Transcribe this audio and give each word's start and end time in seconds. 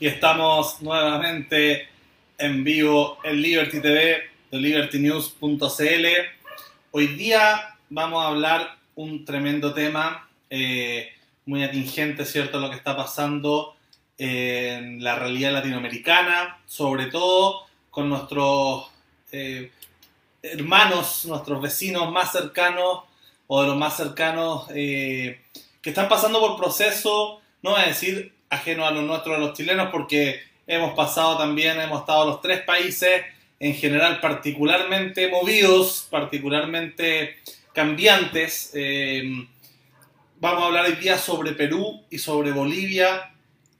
y 0.00 0.06
estamos 0.06 0.80
nuevamente 0.80 1.88
en 2.38 2.62
vivo 2.62 3.18
en 3.24 3.42
Liberty 3.42 3.80
TV 3.80 4.22
de 4.50 4.58
libertynews.cl. 4.58 6.06
Hoy 6.92 7.06
día 7.08 7.76
vamos 7.90 8.24
a 8.24 8.28
hablar 8.28 8.78
un 8.94 9.24
tremendo 9.24 9.74
tema, 9.74 10.28
eh, 10.50 11.08
muy 11.46 11.64
atingente, 11.64 12.24
¿cierto?, 12.24 12.60
lo 12.60 12.70
que 12.70 12.76
está 12.76 12.96
pasando 12.96 13.74
en 14.18 15.02
la 15.02 15.16
realidad 15.16 15.52
latinoamericana, 15.52 16.60
sobre 16.66 17.06
todo 17.06 17.66
con 17.90 18.08
nuestros 18.08 18.90
eh, 19.32 19.72
hermanos, 20.42 21.24
nuestros 21.26 21.60
vecinos 21.60 22.12
más 22.12 22.30
cercanos 22.30 23.00
o 23.48 23.62
de 23.62 23.68
los 23.68 23.76
más 23.76 23.96
cercanos 23.96 24.66
eh, 24.74 25.42
que 25.82 25.90
están 25.90 26.08
pasando 26.08 26.38
por 26.38 26.56
proceso, 26.56 27.40
no 27.62 27.70
voy 27.70 27.80
a 27.80 27.86
decir 27.86 28.37
ajeno 28.50 28.86
a 28.86 28.90
los 28.90 29.04
nuestros, 29.04 29.36
a 29.36 29.40
los 29.40 29.56
chilenos, 29.56 29.88
porque 29.90 30.40
hemos 30.66 30.94
pasado 30.94 31.38
también, 31.38 31.80
hemos 31.80 32.00
estado 32.00 32.26
los 32.26 32.40
tres 32.40 32.62
países 32.62 33.22
en 33.60 33.74
general 33.74 34.20
particularmente 34.20 35.28
movidos, 35.28 36.06
particularmente 36.10 37.36
cambiantes. 37.72 38.70
Eh, 38.74 39.46
vamos 40.40 40.62
a 40.62 40.66
hablar 40.66 40.86
hoy 40.86 40.96
día 40.96 41.18
sobre 41.18 41.52
Perú 41.52 42.02
y 42.10 42.18
sobre 42.18 42.52
Bolivia 42.52 43.32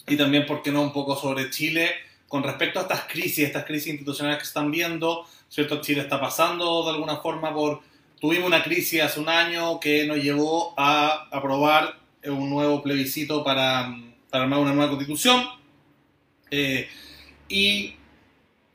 y 0.06 0.16
también, 0.16 0.47
¿por 0.47 0.62
qué 0.62 0.70
no?, 0.70 0.83
un 0.83 0.92
poco 0.92 1.16
sobre 1.16 1.50
Chile 1.50 1.91
con 2.27 2.42
respecto 2.42 2.78
a 2.78 2.83
estas 2.83 3.03
crisis, 3.05 3.47
estas 3.47 3.64
crisis 3.64 3.89
institucionales 3.89 4.39
que 4.39 4.45
están 4.47 4.70
viendo, 4.70 5.27
¿cierto? 5.48 5.80
Chile 5.80 6.03
está 6.03 6.20
pasando 6.20 6.84
de 6.84 6.91
alguna 6.91 7.16
forma 7.16 7.55
por... 7.55 7.80
Tuvimos 8.20 8.48
una 8.48 8.64
crisis 8.64 9.00
hace 9.00 9.20
un 9.20 9.28
año 9.28 9.78
que 9.78 10.05
nos 10.06 10.19
llevó 10.19 10.75
a 10.77 11.28
aprobar 11.30 11.97
un 12.25 12.50
nuevo 12.50 12.83
plebiscito 12.83 13.45
para 13.45 13.97
para 14.30 14.45
armar 14.45 14.59
una 14.60 14.73
nueva 14.73 14.91
constitución. 14.91 15.45
Eh, 16.50 16.88
y 17.48 17.95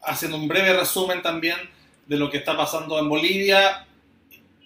haciendo 0.01 0.37
un 0.37 0.47
breve 0.47 0.73
resumen 0.73 1.21
también 1.21 1.57
de 2.05 2.17
lo 2.17 2.29
que 2.29 2.37
está 2.37 2.57
pasando 2.57 2.99
en 2.99 3.09
Bolivia, 3.09 3.85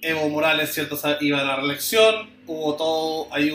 Evo 0.01 0.29
Morales, 0.29 0.73
cierto, 0.73 0.97
iba 1.21 1.39
a 1.39 1.43
la 1.43 1.55
reelección, 1.55 2.29
hubo 2.45 2.75
todo, 2.75 3.27
hay 3.31 3.51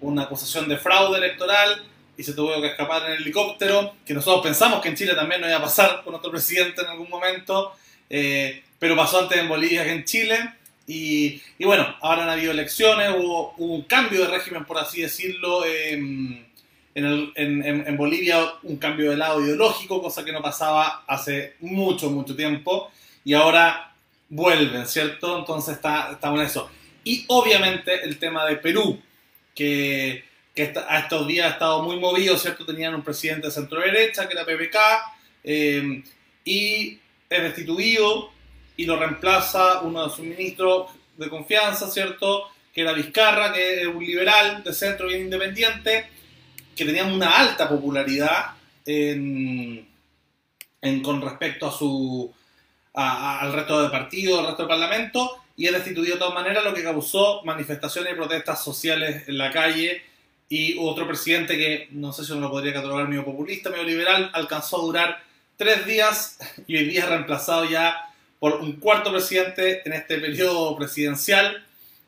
una 0.00 0.22
acusación 0.22 0.68
de 0.68 0.76
fraude 0.76 1.18
electoral 1.18 1.84
y 2.16 2.22
se 2.22 2.32
tuvo 2.32 2.60
que 2.60 2.68
escapar 2.68 3.06
en 3.06 3.12
el 3.12 3.22
helicóptero, 3.22 3.94
que 4.04 4.14
nosotros 4.14 4.42
pensamos 4.42 4.80
que 4.80 4.88
en 4.88 4.96
Chile 4.96 5.14
también 5.14 5.40
no 5.40 5.48
iba 5.48 5.56
a 5.56 5.62
pasar 5.62 6.02
con 6.04 6.14
otro 6.14 6.30
presidente 6.30 6.82
en 6.82 6.88
algún 6.88 7.08
momento, 7.08 7.72
eh, 8.10 8.64
pero 8.78 8.96
pasó 8.96 9.20
antes 9.20 9.38
en 9.38 9.48
Bolivia 9.48 9.84
que 9.84 9.92
en 9.92 10.04
Chile. 10.04 10.54
Y, 10.90 11.42
bueno, 11.60 11.94
ahora 12.00 12.22
han 12.22 12.30
habido 12.30 12.50
elecciones, 12.50 13.10
hubo, 13.10 13.52
un 13.58 13.82
cambio 13.82 14.22
de 14.22 14.28
régimen, 14.28 14.64
por 14.64 14.78
así 14.78 15.02
decirlo, 15.02 15.62
en, 15.66 16.46
Bolivia, 17.98 18.54
un 18.62 18.78
cambio 18.78 19.10
de 19.10 19.18
lado 19.18 19.44
ideológico, 19.44 20.00
cosa 20.00 20.24
que 20.24 20.32
no 20.32 20.40
pasaba 20.40 21.04
hace 21.06 21.56
mucho, 21.60 22.08
mucho 22.08 22.34
tiempo, 22.34 22.90
y 23.22 23.34
ahora 23.34 23.92
vuelven, 24.30 24.86
¿cierto? 24.86 25.38
Entonces 25.38 25.74
está, 25.74 26.12
estamos 26.12 26.40
en 26.40 26.46
eso. 26.46 26.70
Y 27.04 27.26
obviamente 27.28 28.02
el 28.02 28.18
tema 28.18 28.46
de 28.46 28.56
Perú, 28.56 28.98
que, 29.54 30.24
que 30.54 30.72
a 30.88 31.00
estos 31.00 31.28
días 31.28 31.48
ha 31.48 31.50
estado 31.50 31.82
muy 31.82 32.00
movido, 32.00 32.38
¿cierto? 32.38 32.64
Tenían 32.64 32.94
un 32.94 33.02
presidente 33.02 33.48
de 33.48 33.52
centro 33.52 33.78
derecha, 33.78 34.26
que 34.26 34.32
era 34.32 34.46
PPK, 34.46 34.76
eh, 35.44 36.02
y 36.46 36.98
es 37.28 37.42
destituido 37.42 38.37
y 38.78 38.86
lo 38.86 38.96
reemplaza 38.96 39.80
uno 39.80 40.04
de 40.04 40.10
sus 40.10 40.24
ministros 40.24 40.92
de 41.16 41.28
confianza, 41.28 41.90
¿cierto? 41.90 42.44
Que 42.72 42.82
era 42.82 42.92
Vizcarra, 42.92 43.52
que 43.52 43.82
es 43.82 43.86
un 43.88 44.04
liberal 44.04 44.62
de 44.62 44.72
centro 44.72 45.08
bien 45.08 45.22
independiente, 45.22 46.06
que 46.76 46.84
tenía 46.84 47.04
una 47.04 47.36
alta 47.38 47.68
popularidad 47.68 48.52
en, 48.86 49.84
con 51.02 51.20
respecto 51.20 51.66
a 51.66 51.72
su, 51.72 52.32
al 52.94 53.52
resto 53.52 53.82
del 53.82 53.90
partido, 53.90 54.38
al 54.38 54.46
resto 54.46 54.62
del 54.62 54.68
parlamento, 54.68 55.42
y 55.56 55.66
es 55.66 55.72
destituido 55.72 56.14
de 56.14 56.20
todas 56.20 56.34
maneras, 56.34 56.62
lo 56.62 56.72
que 56.72 56.84
causó 56.84 57.42
manifestaciones 57.44 58.12
y 58.12 58.16
protestas 58.16 58.62
sociales 58.62 59.26
en 59.26 59.38
la 59.38 59.50
calle. 59.50 60.02
Y 60.48 60.76
otro 60.78 61.04
presidente 61.04 61.58
que 61.58 61.88
no 61.90 62.12
sé 62.12 62.24
si 62.24 62.30
uno 62.30 62.42
lo 62.42 62.50
podría 62.50 62.74
catalogar 62.74 63.08
medio 63.08 63.24
populista, 63.24 63.70
medio 63.70 63.82
liberal, 63.82 64.30
alcanzó 64.32 64.78
a 64.78 64.82
durar 64.82 65.22
tres 65.56 65.84
días 65.84 66.38
y 66.68 66.76
hoy 66.76 66.84
día 66.84 67.06
reemplazado 67.06 67.64
ya 67.64 68.07
por 68.38 68.60
un 68.60 68.72
cuarto 68.74 69.10
presidente 69.10 69.82
en 69.84 69.92
este 69.92 70.18
periodo 70.18 70.76
presidencial, 70.76 71.64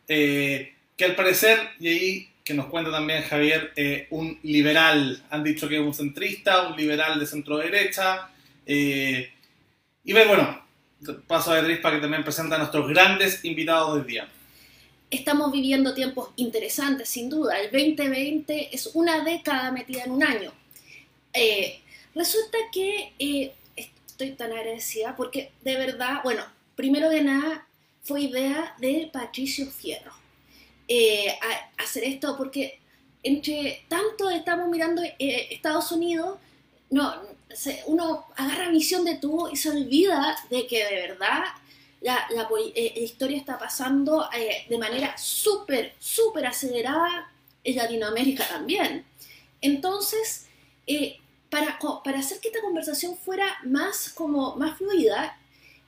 eh, 0.09 0.75
que 0.97 1.05
al 1.05 1.15
parecer, 1.15 1.59
y 1.79 1.89
ahí 1.89 2.29
que 2.45 2.55
nos 2.55 2.67
cuenta 2.67 2.91
también 2.91 3.23
Javier, 3.23 3.73
eh, 3.77 4.07
un 4.11 4.39
liberal, 4.43 5.23
han 5.31 5.45
dicho 5.45 5.69
que 5.69 5.77
es 5.77 5.83
un 5.83 5.95
centrista, 5.95 6.69
un 6.69 6.77
liberal 6.77 7.19
de 7.19 7.27
centro 7.27 7.59
derecha, 7.59 8.31
eh, 8.67 9.31
y 10.05 10.13
bueno, 10.13 10.65
paso 11.27 11.51
a 11.51 11.55
Beatriz 11.55 11.79
para 11.81 11.97
que 11.97 12.03
también 12.03 12.25
presenta 12.25 12.57
a 12.57 12.59
nuestros 12.59 12.89
grandes 12.89 13.45
invitados 13.45 13.97
del 13.97 14.07
día. 14.07 14.29
Estamos 15.11 15.51
viviendo 15.53 15.95
tiempos 15.95 16.31
interesantes, 16.37 17.09
sin 17.09 17.29
duda. 17.29 17.61
El 17.61 17.71
2020 17.71 18.75
es 18.75 18.91
una 18.95 19.25
década 19.25 19.73
metida 19.73 20.05
en 20.05 20.13
un 20.13 20.23
año. 20.23 20.53
resulta 22.15 22.59
que 22.73 23.13
estoy 24.21 24.37
tan 24.37 24.53
agradecida 24.53 25.17
porque 25.17 25.51
de 25.63 25.77
verdad, 25.77 26.21
bueno, 26.23 26.45
primero 26.77 27.09
de 27.09 27.23
nada 27.23 27.67
fue 28.03 28.23
idea 28.23 28.75
de 28.79 29.09
Patricio 29.11 29.67
Fierro 29.71 30.13
eh, 30.89 31.39
hacer 31.79 32.05
esto 32.05 32.37
porque 32.37 32.79
entre 33.23 33.85
tanto 33.89 34.29
estamos 34.29 34.69
mirando 34.69 35.03
eh, 35.03 35.49
Estados 35.51 35.91
Unidos, 35.93 36.39
no, 36.91 37.15
uno 37.87 38.27
agarra 38.37 38.69
visión 38.69 39.07
de 39.07 39.17
todo 39.17 39.51
y 39.51 39.57
se 39.57 39.71
olvida 39.71 40.37
de 40.51 40.67
que 40.67 40.85
de 40.85 40.97
verdad 40.97 41.45
la, 42.03 42.29
eh, 42.75 42.93
historia 42.97 43.39
está 43.39 43.59
pasando 43.59 44.29
de 44.69 44.79
manera 44.79 45.17
súper, 45.17 45.95
súper 45.99 46.47
acelerada 46.47 47.33
en 47.65 47.77
Latinoamérica 47.77 48.47
también. 48.49 49.05
Entonces, 49.63 50.47
para, 51.51 51.79
para 52.05 52.21
hacer 52.21 52.41
que 52.41 52.49
esta 52.49 52.61
conversación 52.61 53.17
fuera 53.17 53.59
más, 53.65 54.09
como, 54.11 54.57
más 54.57 54.79
fluida, 54.79 55.39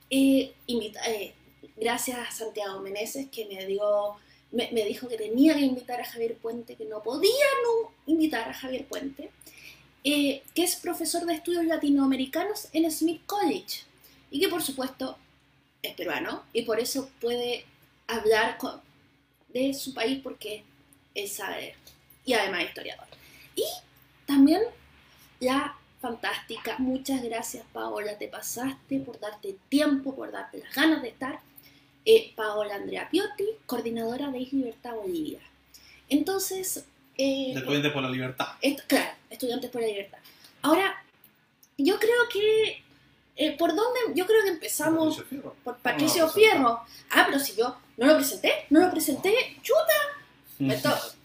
eh, 0.09 0.53
eh, 0.67 1.33
gracias 1.77 2.19
a 2.19 2.31
Santiago 2.31 2.81
Meneses 2.81 3.29
que 3.29 3.45
me, 3.45 3.65
dio, 3.65 4.15
me, 4.51 4.85
dijo 4.85 5.07
que 5.07 5.17
tenía 5.17 5.55
que 5.55 5.61
invitar 5.61 6.01
a 6.01 6.05
Javier 6.05 6.35
Puente, 6.35 6.75
que 6.75 6.85
no 6.85 7.01
podía 7.01 7.45
no 7.63 7.91
invitar 8.05 8.47
a 8.49 8.53
Javier 8.53 8.85
Puente, 8.85 9.31
eh, 10.03 10.43
que 10.53 10.63
es 10.63 10.75
profesor 10.75 11.25
de 11.25 11.35
estudios 11.35 11.65
latinoamericanos 11.65 12.67
en 12.73 12.91
Smith 12.91 13.21
College 13.25 13.83
y 14.29 14.41
que 14.41 14.49
por 14.49 14.61
supuesto 14.61 15.17
es 15.81 15.95
peruano 15.95 16.43
y 16.51 16.63
por 16.63 16.79
eso 16.79 17.09
puede 17.21 17.65
hablar 18.07 18.57
de 19.47 19.73
su 19.73 19.93
país 19.93 20.19
porque 20.21 20.63
él 21.15 21.29
sabe 21.29 21.75
y 22.25 22.33
además 22.33 22.63
es 22.63 22.67
historiador. 22.69 23.07
Y 23.55 23.63
también 24.25 24.61
ya 25.43 25.75
fantástica. 26.01 26.75
Muchas 26.79 27.23
gracias, 27.23 27.65
Paola. 27.71 28.17
Te 28.17 28.27
pasaste 28.27 28.99
por 28.99 29.19
darte 29.19 29.55
tiempo, 29.69 30.15
por 30.15 30.31
darte 30.31 30.57
las 30.59 30.73
ganas 30.73 31.01
de 31.01 31.09
estar. 31.09 31.39
Eh, 32.05 32.33
Paola 32.35 32.75
Andrea 32.75 33.09
Piotti, 33.09 33.45
coordinadora 33.65 34.29
de 34.29 34.39
Libertad 34.39 34.95
Bolivia. 34.95 35.39
Entonces. 36.09 36.85
Eh, 37.17 37.53
estudiantes 37.55 37.91
por 37.91 38.03
la 38.03 38.09
libertad. 38.09 38.47
claro, 38.87 39.11
estudiantes 39.29 39.69
por 39.69 39.81
la 39.81 39.87
libertad. 39.87 40.17
Ahora, 40.61 41.03
yo 41.77 41.97
creo 41.99 42.27
que. 42.31 42.83
Eh, 43.35 43.57
¿Por 43.57 43.73
dónde? 43.75 43.99
Yo 44.13 44.27
creo 44.27 44.43
que 44.43 44.49
empezamos 44.49 45.15
Patricio 45.15 45.25
Fierro. 45.25 45.55
por 45.63 45.77
Patricio 45.77 46.29
Fierro. 46.29 46.81
Ah, 47.09 47.23
pero 47.25 47.39
si 47.39 47.55
yo 47.55 47.77
no 47.97 48.05
lo 48.05 48.15
presenté, 48.15 48.65
no 48.69 48.79
lo 48.81 48.91
presenté, 48.91 49.57
chuta. 49.61 49.93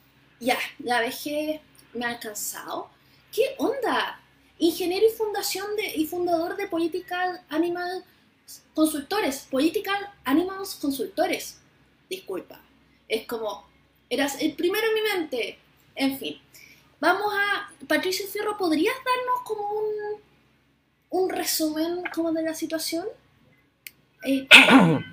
ya, 0.40 0.58
la 0.78 1.00
vejez 1.00 1.60
me 1.92 2.06
ha 2.06 2.10
alcanzado. 2.10 2.88
¿Qué 3.32 3.54
onda? 3.58 4.20
Ingeniero 4.58 5.06
y, 5.06 5.16
fundación 5.16 5.76
de, 5.76 5.86
y 5.96 6.06
fundador 6.06 6.56
de 6.56 6.66
Political 6.66 7.42
Animal 7.48 8.04
Consultores. 8.74 9.46
Political 9.50 10.10
Animals 10.24 10.74
Consultores. 10.76 11.60
Disculpa. 12.08 12.60
Es 13.06 13.26
como, 13.26 13.68
eras 14.10 14.40
el 14.40 14.54
primero 14.54 14.86
en 14.86 14.94
mi 14.94 15.02
mente. 15.02 15.58
En 15.94 16.18
fin. 16.18 16.40
Vamos 17.00 17.32
a... 17.32 17.70
Patricio 17.86 18.26
Fierro, 18.26 18.56
¿podrías 18.56 18.94
darnos 18.96 19.42
como 19.44 19.70
un, 19.70 20.20
un 21.10 21.30
resumen 21.30 22.02
como 22.12 22.32
de 22.32 22.42
la 22.42 22.54
situación? 22.54 23.06
Eh, 24.24 24.48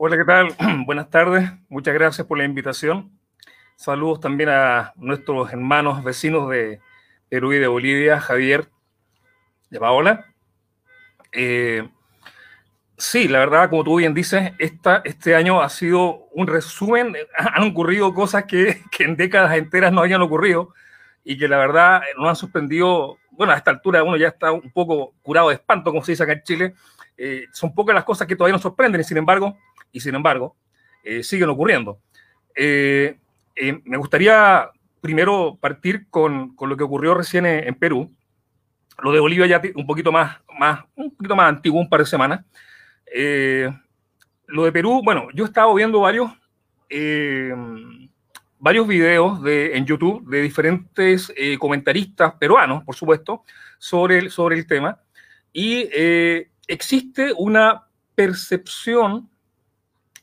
Hola, 0.00 0.16
¿qué 0.16 0.24
tal? 0.24 0.56
Buenas 0.86 1.10
tardes. 1.10 1.50
Muchas 1.68 1.92
gracias 1.92 2.26
por 2.26 2.38
la 2.38 2.44
invitación. 2.44 3.17
Saludos 3.78 4.18
también 4.18 4.48
a 4.48 4.92
nuestros 4.96 5.52
hermanos 5.52 6.02
vecinos 6.02 6.50
de 6.50 6.80
Perú 7.28 7.52
y 7.52 7.60
de 7.60 7.68
Bolivia, 7.68 8.18
Javier 8.18 8.66
de 9.70 9.78
Paola. 9.78 10.26
Eh, 11.30 11.88
sí, 12.96 13.28
la 13.28 13.38
verdad, 13.38 13.70
como 13.70 13.84
tú 13.84 13.98
bien 13.98 14.14
dices, 14.14 14.50
esta, 14.58 15.00
este 15.04 15.36
año 15.36 15.62
ha 15.62 15.68
sido 15.68 16.26
un 16.32 16.48
resumen. 16.48 17.14
Han 17.38 17.70
ocurrido 17.70 18.12
cosas 18.12 18.46
que, 18.46 18.82
en 18.98 19.16
décadas 19.16 19.56
enteras 19.56 19.92
no 19.92 20.00
habían 20.00 20.22
ocurrido 20.22 20.74
y 21.22 21.38
que 21.38 21.46
la 21.46 21.58
verdad 21.58 22.02
nos 22.16 22.30
han 22.30 22.36
suspendido, 22.36 23.18
bueno, 23.30 23.52
a 23.52 23.56
esta 23.56 23.70
altura 23.70 24.02
uno 24.02 24.16
ya 24.16 24.26
está 24.26 24.50
un 24.50 24.72
poco 24.72 25.14
curado 25.22 25.50
de 25.50 25.54
espanto, 25.54 25.92
como 25.92 26.02
se 26.02 26.12
dice 26.12 26.24
acá 26.24 26.32
en 26.32 26.42
Chile. 26.42 26.74
Eh, 27.16 27.44
son 27.52 27.72
pocas 27.72 27.94
las 27.94 28.04
cosas 28.04 28.26
que 28.26 28.34
todavía 28.34 28.54
nos 28.54 28.62
sorprenden 28.62 29.02
y 29.02 29.04
sin 29.04 29.18
embargo, 29.18 29.56
y 29.92 30.00
sin 30.00 30.16
embargo, 30.16 30.56
eh, 31.04 31.22
siguen 31.22 31.48
ocurriendo. 31.48 32.00
Eh, 32.56 33.16
me 33.84 33.96
gustaría 33.96 34.70
primero 35.00 35.58
partir 35.60 36.08
con, 36.10 36.54
con, 36.54 36.68
lo 36.68 36.76
que 36.76 36.84
ocurrió 36.84 37.14
recién 37.14 37.46
en, 37.46 37.74
Perú. 37.74 38.10
Lo 39.02 39.12
de 39.12 39.20
Bolivia 39.20 39.46
ya 39.46 39.62
un 39.74 39.86
poquito 39.86 40.10
más, 40.10 40.38
más, 40.58 40.84
un 40.94 41.14
poquito 41.14 41.36
más 41.36 41.48
antiguo, 41.48 41.80
un 41.80 41.88
par 41.88 42.00
de 42.00 42.06
semanas. 42.06 42.44
lo 44.46 44.64
de 44.64 44.72
Perú, 44.72 45.02
bueno, 45.04 45.28
yo 45.34 45.44
he 45.44 45.48
estado 45.48 45.74
viendo 45.74 46.00
varios 46.00 46.30
varios 48.58 48.86
videos 48.86 49.42
de, 49.42 49.76
en 49.76 49.86
YouTube 49.86 50.28
de 50.28 50.42
diferentes 50.42 51.32
eh, 51.36 51.56
comentaristas 51.58 52.34
peruanos, 52.34 52.84
por 52.84 52.94
supuesto, 52.94 53.44
sobre 53.78 54.18
el, 54.18 54.30
sobre 54.30 54.56
el 54.56 54.66
tema. 54.66 55.00
Y 55.52 55.88
eh, 55.92 56.50
existe 56.66 57.32
una 57.36 57.86
percepción 58.14 59.30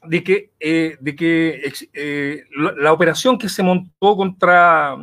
de 0.07 0.23
que, 0.23 0.51
eh, 0.59 0.97
de 0.99 1.15
que 1.15 2.45
la, 2.57 2.93
operación 2.93 3.37
que 3.37 3.49
se 3.49 3.63
montó 3.63 4.15
contra 4.15 4.95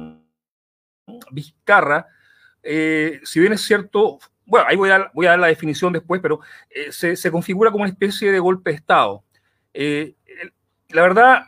Vizcarra, 1.31 2.07
si 2.63 3.41
bien 3.41 3.53
es 3.53 3.63
cierto, 3.63 4.19
bueno, 4.45 4.67
ahí 4.69 4.77
voy 4.77 4.91
a, 4.91 5.11
voy 5.15 5.27
a 5.27 5.31
dar 5.31 5.39
la 5.39 5.47
definición 5.49 5.93
después, 5.93 6.21
pero 6.21 6.41
se, 6.91 7.17
se, 7.17 7.31
configura 7.31 7.71
como 7.71 7.85
una 7.85 7.93
especie 7.93 8.31
de 8.31 8.39
golpe 8.39 8.71
de 8.71 8.77
Estado. 8.77 9.25
la 9.75 11.03
verdad, 11.03 11.45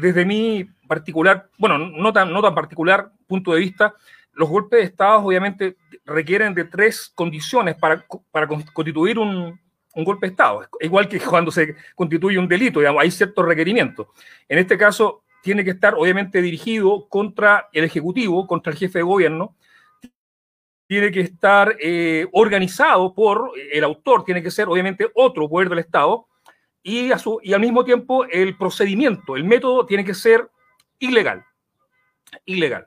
desde 0.00 0.24
mi 0.24 0.64
particular, 0.86 1.48
bueno, 1.58 1.78
no 1.78 2.12
tan, 2.12 2.32
no 2.32 2.42
tan 2.42 2.54
particular 2.54 3.10
punto 3.26 3.52
de 3.52 3.60
vista, 3.60 3.94
los 4.34 4.48
golpes 4.48 4.80
de 4.80 4.86
Estado 4.86 5.18
obviamente 5.20 5.76
requieren 6.04 6.54
de 6.54 6.64
tres 6.64 7.10
condiciones 7.14 7.76
para, 7.76 8.04
para 8.30 8.46
constituir 8.46 9.18
un, 9.18 9.60
un, 9.94 10.04
golpe 10.04 10.26
de 10.26 10.30
Estado. 10.30 10.68
Igual 10.80 11.08
que 11.08 11.20
cuando 11.20 11.50
se 11.50 11.76
constituye 11.94 12.38
un 12.38 12.48
delito, 12.48 12.80
hay 12.98 13.10
ciertos 13.10 13.44
requerimientos. 13.44 14.08
En 14.48 14.58
este 14.58 14.76
caso, 14.78 15.24
tiene 15.42 15.64
que 15.64 15.70
estar 15.70 15.94
obviamente 15.94 16.40
dirigido 16.40 17.08
contra 17.08 17.68
el 17.72 17.84
Ejecutivo, 17.84 18.46
contra 18.46 18.72
el 18.72 18.78
jefe 18.78 19.00
de 19.00 19.04
gobierno, 19.04 19.56
tiene 20.86 21.10
que 21.10 21.20
estar 21.20 21.76
eh, 21.80 22.26
organizado 22.32 23.14
por 23.14 23.52
el 23.72 23.82
autor, 23.82 24.24
tiene 24.24 24.42
que 24.42 24.50
ser 24.50 24.68
obviamente 24.68 25.10
otro 25.14 25.48
poder 25.48 25.68
del 25.68 25.78
Estado, 25.78 26.26
y, 26.82 27.12
a 27.12 27.18
su, 27.18 27.38
y 27.42 27.52
al 27.52 27.60
mismo 27.60 27.84
tiempo 27.84 28.24
el 28.26 28.56
procedimiento, 28.56 29.36
el 29.36 29.44
método 29.44 29.86
tiene 29.86 30.04
que 30.04 30.14
ser 30.14 30.50
ilegal. 30.98 31.44
Ilegal. 32.44 32.86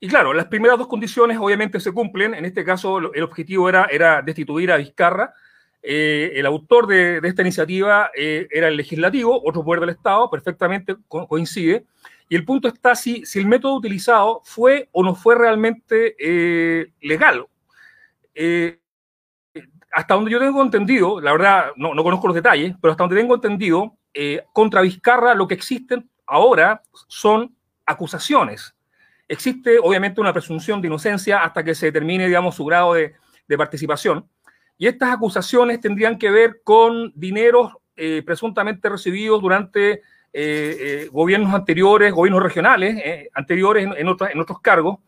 Y 0.00 0.08
claro, 0.08 0.34
las 0.34 0.46
primeras 0.46 0.78
dos 0.78 0.88
condiciones 0.88 1.38
obviamente 1.38 1.80
se 1.80 1.92
cumplen. 1.92 2.34
En 2.34 2.44
este 2.44 2.64
caso, 2.64 2.98
el 2.98 3.22
objetivo 3.22 3.68
era, 3.68 3.86
era 3.86 4.20
destituir 4.20 4.70
a 4.70 4.76
Vizcarra. 4.76 5.34
Eh, 5.86 6.32
el 6.36 6.46
autor 6.46 6.86
de, 6.86 7.20
esta 7.22 7.42
iniciativa 7.42 8.10
eh, 8.16 8.48
era 8.50 8.68
el 8.68 8.76
legislativo, 8.76 9.42
otro 9.44 9.62
poder 9.62 9.80
del 9.80 9.90
Estado, 9.90 10.30
perfectamente 10.30 10.96
coincide. 11.08 11.84
Y 12.28 12.36
el 12.36 12.44
punto 12.44 12.68
está 12.68 12.94
si, 12.94 13.26
si 13.26 13.38
el 13.38 13.46
método 13.46 13.74
utilizado 13.74 14.40
fue 14.44 14.88
o 14.92 15.02
no 15.02 15.14
fue 15.14 15.34
realmente 15.34 16.16
eh, 16.18 16.92
legal. 17.02 17.46
hasta 19.92 20.14
donde 20.14 20.30
yo 20.30 20.38
tengo 20.38 20.62
entendido, 20.62 21.20
la 21.20 21.32
verdad 21.32 21.72
no, 21.76 21.94
no, 21.94 22.02
conozco 22.02 22.28
los 22.28 22.34
detalles, 22.34 22.74
pero 22.80 22.92
hasta 22.92 23.04
donde 23.04 23.20
tengo 23.20 23.34
entendido, 23.34 23.96
contra 24.52 24.80
Vizcarra 24.80 25.34
lo 25.34 25.46
que 25.46 25.54
existen 25.54 26.08
ahora 26.26 26.82
son 27.08 27.54
acusaciones. 27.84 28.74
Existe 29.28 29.78
obviamente 29.82 30.20
una 30.20 30.32
presunción 30.32 30.80
de 30.80 30.88
inocencia 30.88 31.42
hasta 31.42 31.64
que 31.64 31.74
se 31.74 31.86
determine, 31.86 32.26
digamos, 32.26 32.54
su 32.54 32.64
grado 32.64 32.94
de, 32.94 33.14
participación. 33.56 34.28
Y 34.76 34.86
estas 34.86 35.14
acusaciones 35.14 35.80
tendrían 35.80 36.18
que 36.18 36.30
ver 36.30 36.60
con 36.64 37.12
dineros 37.14 37.72
eh, 37.96 38.22
presuntamente 38.26 38.88
recibidos 38.88 39.40
durante 39.40 39.92
eh, 39.92 40.00
eh, 40.32 41.08
gobiernos 41.12 41.54
anteriores, 41.54 42.12
gobiernos 42.12 42.42
regionales 42.42 43.28
anteriores 43.34 43.86
en, 43.86 43.94
en 43.96 44.08
otros 44.40 44.60
cargos, 44.60 44.98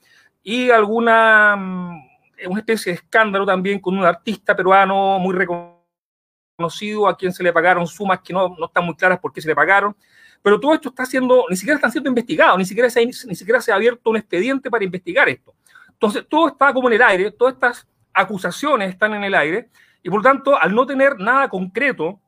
y 0.43 0.71
alguna 0.71 1.57
mm, 1.57 2.07
una 2.47 2.61
especie 2.61 2.93
de 2.93 2.97
escándalo 2.99 3.47
también 3.47 3.81
con 3.81 3.97
un 3.97 4.05
artista 4.05 4.55
peruano 4.55 5.19
muy 5.19 5.35
reconocido 5.35 7.09
a 7.09 7.17
quien 7.17 7.33
se 7.33 7.43
le 7.43 7.53
pagaron 7.53 7.87
sumas 7.87 8.21
que 8.21 8.33
no, 8.33 8.55
no 8.57 8.67
están 8.67 8.85
muy 8.85 8.95
claras 8.95 9.19
por 9.19 9.33
qué 9.33 9.41
se 9.41 9.49
le 9.49 9.55
pagaron. 9.55 9.97
Pero 10.43 10.61
todo 10.61 10.75
esto 10.75 10.91
está 10.91 11.07
siendo, 11.07 11.45
ni 11.51 11.57
siquiera 11.57 11.77
están 11.77 11.91
siendo 11.91 12.09
investigados, 12.09 12.59
ni 12.59 12.65
siquiera 12.65 12.89
se, 12.89 13.05
ni 13.05 13.12
siquiera 13.12 13.61
se 13.61 13.73
ha 13.73 13.75
abierto 13.75 14.11
un 14.11 14.17
expediente 14.17 14.71
para 14.71 14.85
investigar 14.85 15.29
esto. 15.29 15.55
Entonces, 15.89 16.25
todo 16.29 16.49
está 16.49 16.73
como 16.73 16.89
en 16.89 16.95
el 16.95 17.03
aire, 17.03 17.31
todas 17.33 17.55
estas 17.55 17.89
acusaciones 18.17 18.91
están 18.91 19.15
en 19.15 19.23
el 19.23 19.35
aire, 19.35 19.69
y 20.03 20.11
por 20.11 20.23
tanto, 20.23 20.61
al 20.61 20.75
no 20.75 20.87
tener 20.87 21.19
nada 21.19 21.49
concreto 21.49 22.21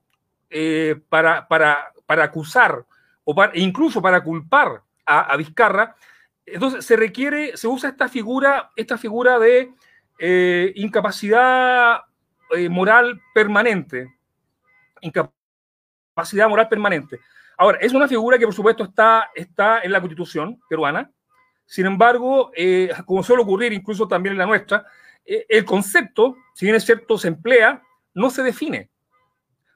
eh, 0.50 1.00
para, 1.08 1.46
para, 1.46 1.92
para, 2.06 2.24
acusar 2.24 2.84
o 3.24 3.44
e 3.44 3.60
incluso 3.60 4.02
para 4.02 4.22
culpar 4.22 4.82
a, 5.06 5.36
Vizcarra, 5.36 5.94
entonces 6.44 6.84
se 6.84 6.96
requiere, 6.96 7.56
se 7.56 7.68
usa 7.68 7.90
esta 7.90 8.08
figura, 8.08 8.70
esta 8.74 8.98
figura 8.98 9.38
de 9.38 9.72
eh, 10.18 10.72
incapacidad 10.74 12.00
eh, 12.50 12.68
moral 12.68 13.20
permanente. 13.32 14.12
Incapacidad 15.00 16.48
moral 16.48 16.68
permanente. 16.68 17.20
Ahora, 17.56 17.78
es 17.80 17.92
una 17.92 18.08
figura 18.08 18.38
que 18.38 18.44
por 18.44 18.54
supuesto 18.54 18.84
está, 18.84 19.30
está 19.34 19.80
en 19.80 19.92
la 19.92 20.00
constitución 20.00 20.60
peruana, 20.68 21.10
sin 21.64 21.86
embargo, 21.86 22.50
como 23.04 23.22
suele 23.22 23.42
ocurrir 23.42 23.72
incluso 23.72 24.08
también 24.08 24.32
en 24.32 24.38
la 24.38 24.46
nuestra, 24.46 24.86
el 25.28 25.64
concepto, 25.64 26.36
si 26.54 26.64
bien 26.66 26.76
es 26.76 26.84
cierto, 26.84 27.18
se 27.18 27.28
emplea, 27.28 27.82
no 28.14 28.30
se 28.30 28.42
define. 28.42 28.90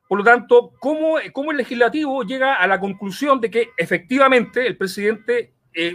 Por 0.08 0.18
lo 0.18 0.24
tanto, 0.24 0.74
¿cómo, 0.78 1.16
¿cómo, 1.32 1.52
el 1.52 1.56
legislativo 1.56 2.22
llega 2.22 2.56
a 2.56 2.66
la 2.66 2.78
conclusión 2.78 3.40
de 3.40 3.50
que 3.50 3.70
efectivamente 3.78 4.66
el 4.66 4.76
presidente 4.76 5.54
eh, 5.72 5.94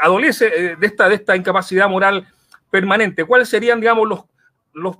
adolece 0.00 0.76
de 0.76 0.86
esta, 0.86 1.36
incapacidad 1.36 1.88
moral 1.88 2.26
permanente? 2.70 3.24
¿Cuáles 3.24 3.48
serían, 3.48 3.78
digamos, 3.78 4.26
los, 4.72 4.98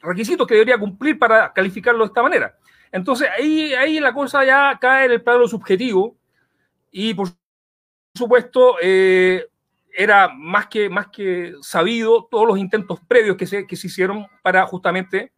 requisitos 0.00 0.46
que 0.46 0.54
debería 0.54 0.78
cumplir 0.78 1.18
para 1.18 1.52
calificarlo 1.52 2.04
de 2.04 2.06
esta 2.06 2.22
manera? 2.22 2.56
Entonces 2.92 3.28
ahí, 3.36 3.98
la 3.98 4.12
cosa 4.12 4.44
ya 4.44 4.78
cae 4.80 5.06
en 5.06 5.12
el 5.12 5.22
plano 5.22 5.48
subjetivo 5.48 6.16
y 6.90 7.14
por 7.14 7.30
supuesto 8.14 8.76
eh, 8.80 9.46
era 9.94 10.28
más 10.28 10.66
que, 10.66 10.88
más 10.88 11.08
que 11.08 11.54
sabido 11.60 12.28
todos 12.30 12.46
los 12.46 12.58
intentos 12.58 13.00
previos 13.06 13.36
que 13.36 13.46
se, 13.46 13.66
que 13.66 13.76
se 13.76 13.86
hicieron 13.86 14.26
para 14.42 14.66
justamente 14.66 15.32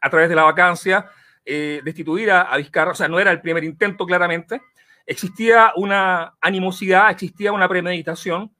a 0.00 0.10
través 0.10 0.28
de 0.28 0.34
la 0.34 0.44
vacancia 0.44 1.06
eh, 1.44 1.80
destituir 1.82 2.30
a, 2.30 2.54
Vizcarra, 2.56 2.92
o 2.92 2.94
sea, 2.94 3.08
no 3.08 3.18
era 3.18 3.30
el 3.30 3.40
primer 3.40 3.64
intento 3.64 4.04
claramente, 4.04 4.60
existía 5.06 5.72
una 5.76 6.34
animosidad, 6.40 7.10
existía 7.10 7.52
una 7.52 7.68
premeditación, 7.68 8.54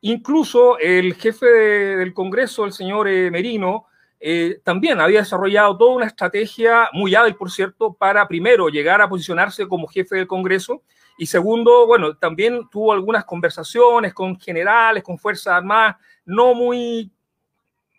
incluso 0.00 0.76
el 0.78 1.14
jefe 1.14 1.46
del 1.46 2.12
Congreso, 2.12 2.64
el 2.64 2.72
señor 2.72 3.06
eh, 3.06 3.30
Merino, 3.30 3.86
eh, 4.24 4.60
también 4.62 5.00
había 5.00 5.18
desarrollado 5.18 5.76
toda 5.76 5.96
una 5.96 6.06
estrategia 6.06 6.88
muy 6.92 7.12
hábil, 7.16 7.34
por 7.34 7.50
cierto, 7.50 7.92
para 7.92 8.28
primero 8.28 8.68
llegar 8.68 9.02
a 9.02 9.08
posicionarse 9.08 9.66
como 9.66 9.88
jefe 9.88 10.14
del 10.14 10.28
Congreso 10.28 10.80
y 11.18 11.26
segundo, 11.26 11.88
bueno, 11.88 12.16
también 12.16 12.68
tuvo 12.70 12.92
algunas 12.92 13.24
conversaciones 13.24 14.14
con 14.14 14.38
generales, 14.38 15.02
con 15.02 15.18
Fuerzas 15.18 15.54
Armadas, 15.54 15.96
no 16.24 16.54
muy, 16.54 17.10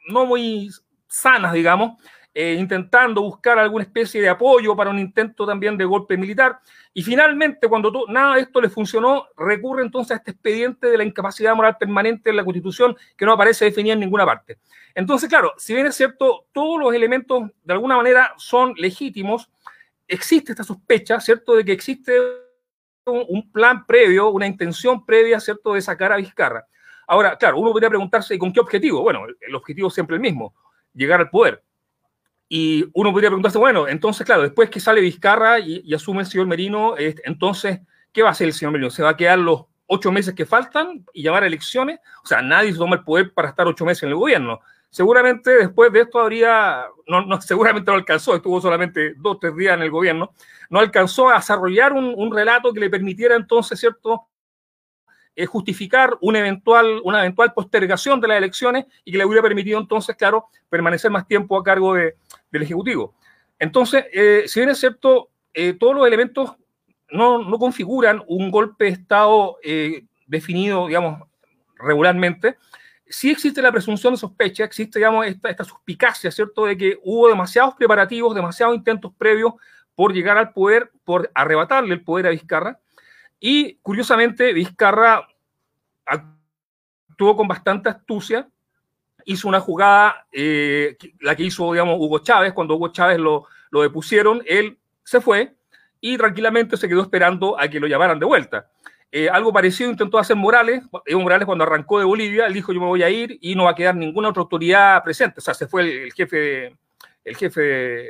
no 0.08 0.26
muy 0.26 0.70
sanas, 1.10 1.52
digamos, 1.52 2.02
eh, 2.34 2.56
intentando 2.60 3.22
buscar 3.22 3.60
alguna 3.60 3.84
especie 3.84 4.20
de 4.22 4.30
apoyo 4.30 4.76
para 4.76 4.90
un 4.90 4.98
intento 4.98 5.46
también 5.46 5.78
de 5.78 5.86
golpe 5.86 6.18
militar. 6.18 6.60
Y 6.94 7.04
finalmente, 7.04 7.68
cuando 7.68 8.06
nada 8.08 8.36
de 8.36 8.42
esto 8.42 8.60
le 8.60 8.70
funcionó, 8.70 9.28
recurre 9.38 9.84
entonces 9.84 10.12
a 10.12 10.16
este 10.16 10.32
expediente 10.32 10.88
de 10.88 10.98
la 10.98 11.04
incapacidad 11.04 11.56
moral 11.56 11.78
permanente 11.78 12.32
en 12.32 12.38
la 12.38 12.44
Constitución 12.44 12.96
que 13.16 13.26
no 13.26 13.34
aparece 13.34 13.66
definida 13.66 13.94
en 13.94 14.00
ninguna 14.00 14.26
parte. 14.26 14.58
Entonces, 14.96 15.30
claro, 15.30 15.54
si 15.58 15.74
bien 15.74 15.88
es 15.88 15.96
cierto, 15.96 16.46
todos 16.52 16.80
los 16.80 16.94
elementos 16.94 17.44
de 17.64 17.74
alguna 17.74 17.98
manera 17.98 18.34
son 18.38 18.74
legítimos, 18.78 19.50
existe 20.08 20.52
esta 20.52 20.64
sospecha, 20.64 21.20
¿cierto?, 21.20 21.56
de 21.56 21.66
que 21.66 21.72
existe 21.72 22.20
un, 23.06 23.26
un 23.28 23.52
plan 23.52 23.86
previo, 23.86 24.30
una 24.30 24.48
intención 24.48 25.06
previa, 25.06 25.40
¿cierto?, 25.40 25.74
de 25.74 25.82
sacar 25.82 26.12
a 26.12 26.18
Vizcarra. 26.18 26.66
Ahora, 27.08 27.38
claro, 27.38 27.58
uno 27.58 27.72
podría 27.72 27.90
preguntarse, 27.90 28.36
¿y 28.36 28.38
con 28.40 28.54
qué 28.54 28.60
objetivo? 28.60 29.02
Bueno, 29.02 29.26
el 29.40 29.56
objetivo 29.56 29.88
es 29.88 29.94
siempre 29.94 30.16
el 30.16 30.22
mismo, 30.22 30.56
llegar 30.94 31.20
al 31.20 31.30
poder. 31.30 31.64
Y 32.56 32.86
uno 32.94 33.12
podría 33.12 33.32
preguntarse, 33.32 33.58
bueno, 33.58 33.88
entonces, 33.88 34.24
claro, 34.28 34.44
después 34.44 34.70
que 34.70 34.80
sale 34.80 35.02
Vizcarra 35.02 35.58
y, 35.58 35.92
asume 35.92 36.20
el 36.20 36.28
señor 36.28 36.46
Merino, 36.46 36.94
entonces, 37.00 37.80
¿qué 38.12 38.22
va 38.22 38.30
a 38.30 38.32
hacer 38.34 38.46
el 38.46 38.54
señor 38.54 38.74
Merino? 38.74 38.92
¿Se 38.92 39.02
va 39.02 39.10
a 39.10 39.18
quedar 39.18 39.40
los 39.40 39.64
ocho 39.88 40.12
meses 40.12 40.36
que 40.36 40.46
faltan 40.46 41.04
y 41.14 41.24
llamar 41.24 41.42
a 41.42 41.48
elecciones? 41.48 42.00
O 42.24 42.28
sea, 42.28 42.44
nadie 42.44 42.72
se 42.72 42.78
toma 42.78 42.98
el 42.98 43.04
poder 43.04 43.34
para 43.34 43.50
estar 43.50 43.66
ocho 43.66 43.86
meses 43.86 44.04
en 44.04 44.10
el 44.10 44.16
gobierno. 44.16 44.60
Seguramente 44.92 45.50
después 45.50 45.92
de 45.92 46.02
esto 46.02 46.20
habría, 46.20 46.86
no, 47.08 47.26
no 47.26 47.42
seguramente 47.42 47.90
no 47.90 47.98
alcanzó, 47.98 48.36
estuvo 48.36 48.62
solamente 48.62 49.16
dos 49.18 49.40
tres 49.40 49.56
días 49.56 49.74
en 49.74 49.82
el 49.82 49.90
gobierno, 49.90 50.32
no 50.70 50.80
alcanzó 50.80 51.30
a 51.30 51.38
desarrollar 51.38 51.92
un, 51.94 52.14
un 52.16 52.32
relato 52.32 52.72
que 52.72 52.82
le 52.82 52.92
permitiera 52.92 53.36
entonces, 53.36 53.80
¿cierto?, 53.80 54.28
eh, 55.36 55.48
justificar 55.48 56.16
una 56.22 56.38
eventual, 56.38 57.02
una 57.04 57.22
eventual 57.22 57.52
postergación 57.54 58.22
de 58.22 58.28
las 58.28 58.38
elecciones 58.38 58.86
y 59.04 59.12
que 59.12 59.18
le 59.18 59.26
hubiera 59.26 59.42
permitido 59.42 59.80
entonces, 59.80 60.16
claro, 60.16 60.46
permanecer 60.70 61.10
más 61.10 61.28
tiempo 61.28 61.58
a 61.58 61.64
cargo 61.64 61.96
de, 61.96 62.14
del 62.54 62.64
Ejecutivo. 62.64 63.14
Entonces, 63.60 64.06
eh, 64.14 64.44
si 64.48 64.62
bien 64.62 64.70
es 64.70 64.80
cierto, 64.80 65.30
eh, 65.54 65.74
todos 65.74 65.96
los 65.96 66.08
elementos 66.08 66.54
no, 67.12 67.44
no, 67.44 67.60
configuran 67.60 68.24
un 68.28 68.50
golpe 68.50 68.86
de 68.86 68.92
Estado 68.92 69.58
definido, 70.26 70.88
digamos, 70.88 71.28
regularmente, 71.78 72.58
sí 73.06 73.30
existe 73.30 73.62
la 73.62 73.72
presunción 73.72 74.14
de 74.14 74.18
sospecha, 74.18 74.64
existe, 74.64 74.98
digamos, 74.98 75.28
esta, 75.28 75.50
esta 75.50 75.64
suspicacia, 75.64 76.32
¿cierto?, 76.32 76.66
de 76.66 76.78
que 76.78 77.00
hubo 77.04 77.28
demasiados 77.28 77.76
preparativos, 77.76 78.34
demasiados 78.34 78.76
intentos 78.76 79.14
previos 79.16 79.54
por 79.94 80.14
llegar 80.14 80.38
al 80.38 80.52
poder, 80.52 80.92
por 81.04 81.30
arrebatarle 81.36 81.94
el 81.94 82.04
poder 82.04 82.28
a 82.28 82.30
Vizcarra. 82.32 82.80
Y 83.40 83.76
curiosamente, 83.76 84.52
Vizcarra 84.54 85.28
actuó 86.06 87.36
con 87.36 87.48
bastante 87.48 87.90
astucia, 87.90 88.50
hizo 89.26 89.48
una 89.48 89.60
jugada, 89.60 90.28
eh, 90.32 90.98
la 91.22 91.36
que 91.36 91.44
hizo, 91.44 91.72
digamos, 91.72 91.98
Hugo 92.00 92.20
Chávez, 92.20 92.54
cuando 92.54 92.76
Hugo 92.76 92.90
Chávez 92.90 93.20
lo, 93.20 93.46
lo 93.72 93.82
depusieron, 93.82 94.42
él 94.46 94.78
se 95.04 95.22
fue 95.22 95.54
y 96.00 96.18
tranquilamente 96.18 96.78
se 96.78 96.88
quedó 96.88 97.02
esperando 97.02 97.60
a 97.60 97.68
que 97.68 97.80
lo 97.80 97.88
llamaran 97.88 98.20
de 98.20 98.26
vuelta. 98.26 98.70
Eh, 99.16 99.30
algo 99.30 99.54
parecido 99.54 99.92
intentó 99.92 100.18
hacer 100.18 100.36
Morales. 100.36 100.84
Evo 101.06 101.22
Morales, 101.22 101.46
cuando 101.46 101.64
arrancó 101.64 102.00
de 102.00 102.06
Bolivia, 102.06 102.48
él 102.48 102.54
dijo: 102.54 102.74
Yo 102.74 102.80
me 102.80 102.88
voy 102.88 103.04
a 103.04 103.10
ir 103.12 103.38
y 103.42 103.54
no 103.54 103.66
va 103.66 103.70
a 103.70 103.76
quedar 103.76 103.96
ninguna 103.96 104.30
otra 104.30 104.42
autoridad 104.42 105.04
presente. 105.04 105.36
O 105.38 105.42
sea, 105.42 105.54
se 105.54 105.68
fue 105.68 106.06
el, 106.06 106.14
jefe 106.14 106.76
el 107.24 107.38
jefe 107.38 107.62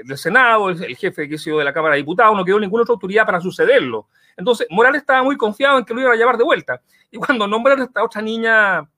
del 0.04 0.18
Senado, 0.18 0.70
el, 0.70 0.96
jefe 0.96 1.28
que 1.28 1.38
de 1.38 1.64
la 1.64 1.74
Cámara 1.74 1.96
de 1.96 2.02
Diputados, 2.02 2.38
no 2.38 2.46
quedó 2.46 2.58
ninguna 2.58 2.84
otra 2.84 2.94
autoridad 2.94 3.26
para 3.26 3.42
sucederlo. 3.42 4.08
Entonces, 4.38 4.66
Morales 4.70 5.02
estaba 5.02 5.22
muy 5.24 5.36
confiado 5.36 5.78
en 5.78 5.84
que 5.84 5.94
lo 5.94 6.00
iba 6.00 6.14
a 6.14 6.16
llevar 6.16 6.38
de 6.38 6.46
vuelta. 6.46 6.82
Y 7.12 7.18
cuando 7.18 7.48
nombraron 7.48 7.82
a 7.82 7.86
esta 7.86 8.02
otra 8.02 8.22
niña, 8.22 8.90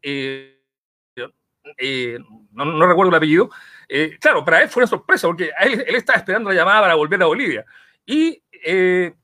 eh, 0.00 0.59
eh, 1.78 2.18
no, 2.52 2.86
recuerdo 2.86 3.10
el 3.10 3.16
apellido, 3.16 3.50
eh, 3.88 4.16
claro, 4.20 4.44
para 4.44 4.62
él 4.62 4.68
fue 4.68 4.82
una 4.82 4.88
sorpresa, 4.88 5.26
porque 5.26 5.50
él, 5.60 5.84
estaba 5.88 6.18
esperando 6.18 6.50
la 6.50 6.56
llamada 6.56 6.82
para 6.82 6.94
volver 6.94 7.22
a 7.22 7.26
Bolivia. 7.26 7.64
Y 8.06 8.42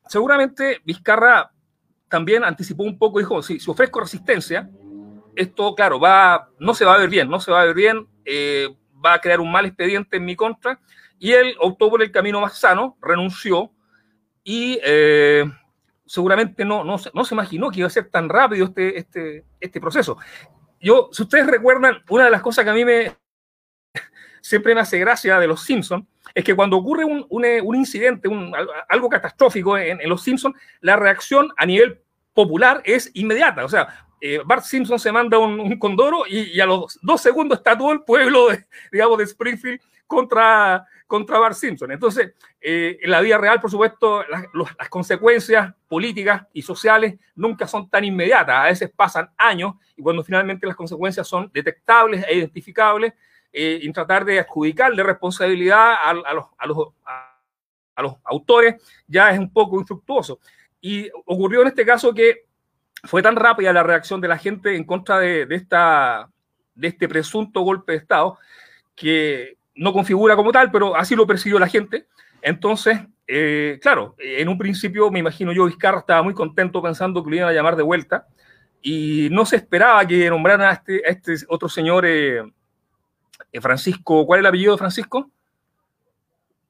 seguramente 0.06 0.80
Vizcarra 0.84 1.50
también 2.08 2.44
anticipó 2.44 2.84
un 2.84 2.98
poco, 2.98 3.18
dijo, 3.18 3.42
si, 3.42 3.58
si 3.58 3.70
ofrezco 3.70 4.00
resistencia, 4.00 4.70
esto, 5.34 5.74
claro, 5.74 6.00
va, 6.00 6.48
no 6.58 6.74
se 6.74 6.84
va 6.84 6.94
a 6.94 6.98
ver 6.98 7.10
bien, 7.10 7.28
no 7.28 7.40
se 7.40 7.50
va 7.50 7.62
a 7.62 7.64
ver 7.66 7.74
bien, 7.74 8.06
va 9.04 9.14
a 9.14 9.20
crear 9.20 9.40
un 9.40 9.50
mal 9.50 9.66
expediente 9.66 10.16
en 10.16 10.24
mi 10.24 10.36
contra, 10.36 10.80
y 11.18 11.32
él 11.32 11.56
optó 11.60 11.90
por 11.90 12.02
el 12.02 12.10
camino 12.10 12.40
más 12.40 12.58
sano, 12.58 12.96
renunció, 13.00 13.72
y 14.48 14.78
eh, 14.84 15.44
seguramente 16.06 16.64
no, 16.64 16.84
no, 16.84 16.96
no, 17.12 17.24
se 17.24 17.34
imaginó 17.34 17.68
que 17.68 17.80
iba 17.80 17.88
a 17.88 17.90
ser 17.90 18.08
tan 18.10 18.28
rápido 18.28 18.66
este, 18.66 18.96
este, 18.96 19.44
este 19.58 19.80
proceso. 19.80 20.18
Yo, 20.80 21.08
si 21.12 21.22
ustedes 21.22 21.46
recuerdan, 21.46 22.02
una 22.08 22.24
de 22.24 22.30
las 22.30 22.42
cosas 22.42 22.64
que 22.64 22.70
a 22.70 22.74
mí 22.74 22.84
me 22.84 23.16
siempre 24.40 24.74
me 24.74 24.80
hace 24.80 24.98
gracia 24.98 25.38
de 25.38 25.46
los 25.46 25.62
Simpsons 25.62 26.04
es 26.34 26.44
que 26.44 26.54
cuando 26.54 26.76
ocurre 26.76 27.04
un, 27.04 27.26
un, 27.30 27.76
incidente, 27.76 28.28
un, 28.28 28.52
algo 28.88 29.08
catastrófico 29.08 29.78
en, 29.78 30.06
Los 30.08 30.22
Simpsons, 30.22 30.54
la 30.80 30.96
reacción 30.96 31.48
a 31.56 31.64
nivel 31.64 32.00
popular 32.34 32.82
es 32.84 33.10
inmediata. 33.14 33.64
O 33.64 33.68
sea, 33.68 34.06
eh, 34.20 34.40
Bart 34.44 34.64
Simpson 34.64 34.98
se 34.98 35.12
manda 35.12 35.38
un, 35.38 35.78
condoro 35.78 36.26
y, 36.26 36.60
a 36.60 36.66
los 36.66 36.98
dos 37.00 37.22
segundos 37.22 37.58
está 37.58 37.76
todo 37.76 37.92
el 37.92 38.02
pueblo, 38.02 38.48
digamos, 38.92 39.18
de 39.18 39.24
Springfield 39.24 39.80
contra, 40.06 40.86
contra 41.06 41.38
Bart 41.38 41.56
Simpson. 41.56 41.92
Entonces, 41.92 42.34
eh, 42.60 42.98
en 43.02 43.10
la 43.10 43.20
vida 43.20 43.38
real, 43.38 43.60
por 43.60 43.70
supuesto, 43.70 44.24
las, 44.28 44.88
consecuencias 44.88 45.74
políticas 45.88 46.46
y 46.52 46.62
sociales 46.62 47.16
nunca 47.34 47.66
son 47.66 47.88
tan 47.88 48.04
inmediatas. 48.04 48.56
A 48.56 48.64
veces 48.64 48.90
pasan 48.94 49.30
años 49.36 49.74
y 49.96 50.02
cuando 50.02 50.22
finalmente 50.22 50.66
las 50.66 50.76
consecuencias 50.76 51.26
son 51.26 51.50
detectables 51.52 52.24
e 52.28 52.36
identificables, 52.36 53.12
eh, 53.52 53.78
y 53.80 53.90
tratar 53.90 54.24
de 54.24 54.40
adjudicarle 54.40 55.02
responsabilidad 55.02 55.94
a, 56.02 56.12
los, 56.12 56.46
a, 56.58 56.66
los, 56.66 56.76
a 57.94 58.02
los 58.02 58.14
autores 58.24 58.74
ya 59.06 59.30
es 59.30 59.38
un 59.38 59.50
poco 59.50 59.80
infructuoso. 59.80 60.40
Y 60.80 61.08
ocurrió 61.24 61.62
en 61.62 61.68
este 61.68 61.86
caso 61.86 62.12
que 62.12 62.44
fue 63.04 63.22
tan 63.22 63.36
rápida 63.36 63.72
la 63.72 63.82
reacción 63.82 64.20
de 64.20 64.28
la 64.28 64.38
gente 64.38 64.76
en 64.76 64.84
contra 64.84 65.18
de, 65.18 65.46
esta, 65.50 66.30
de 66.74 66.88
este 66.88 67.08
presunto 67.08 67.62
golpe 67.62 67.92
de 67.92 67.98
Estado 67.98 68.38
que 68.94 69.55
no 69.76 69.92
configura 69.92 70.36
como 70.36 70.52
tal, 70.52 70.70
pero 70.70 70.96
así 70.96 71.14
lo 71.14 71.26
percibió 71.26 71.58
la 71.58 71.68
gente. 71.68 72.06
Entonces, 72.42 73.00
eh, 73.26 73.78
claro, 73.82 74.14
en 74.18 74.48
un 74.48 74.58
principio 74.58 75.10
me 75.10 75.18
imagino 75.18 75.52
yo, 75.52 75.66
Vizcarra 75.66 75.98
estaba 75.98 76.22
muy 76.22 76.34
contento 76.34 76.82
pensando 76.82 77.22
que 77.22 77.30
lo 77.30 77.36
iban 77.36 77.48
a 77.48 77.52
llamar 77.52 77.76
de 77.76 77.82
vuelta 77.82 78.26
y 78.82 79.28
no 79.30 79.44
se 79.46 79.56
esperaba 79.56 80.06
que 80.06 80.28
nombraran 80.30 80.68
a 80.68 80.72
este, 80.72 81.08
este 81.08 81.34
otro 81.48 81.68
señor, 81.68 82.06
eh, 82.06 82.42
eh, 83.52 83.60
Francisco, 83.60 84.26
¿cuál 84.26 84.38
es 84.38 84.42
el 84.42 84.46
apellido 84.46 84.72
de 84.72 84.78
Francisco? 84.78 85.30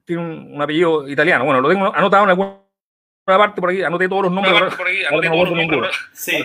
Tiene 0.05 0.21
un, 0.21 0.53
un, 0.53 0.61
apellido 0.61 1.07
italiano, 1.07 1.45
bueno, 1.45 1.61
lo 1.61 1.69
tengo 1.69 1.95
anotado 1.95 2.23
en 2.23 2.29
algún 2.29 2.67
una 3.27 3.37
parte 3.37 3.59
por 3.59 3.69
aquí, 3.69 3.83
anoté 3.83 4.07
todos 4.07 4.23
los 4.23 4.31
nombres. 4.31 4.73
Por 4.75 4.87
aquí, 4.87 5.03
anoté 5.03 5.27
todos 5.27 5.49
los 5.49 5.57
nombres. 5.57 5.91
Sí. 6.13 6.37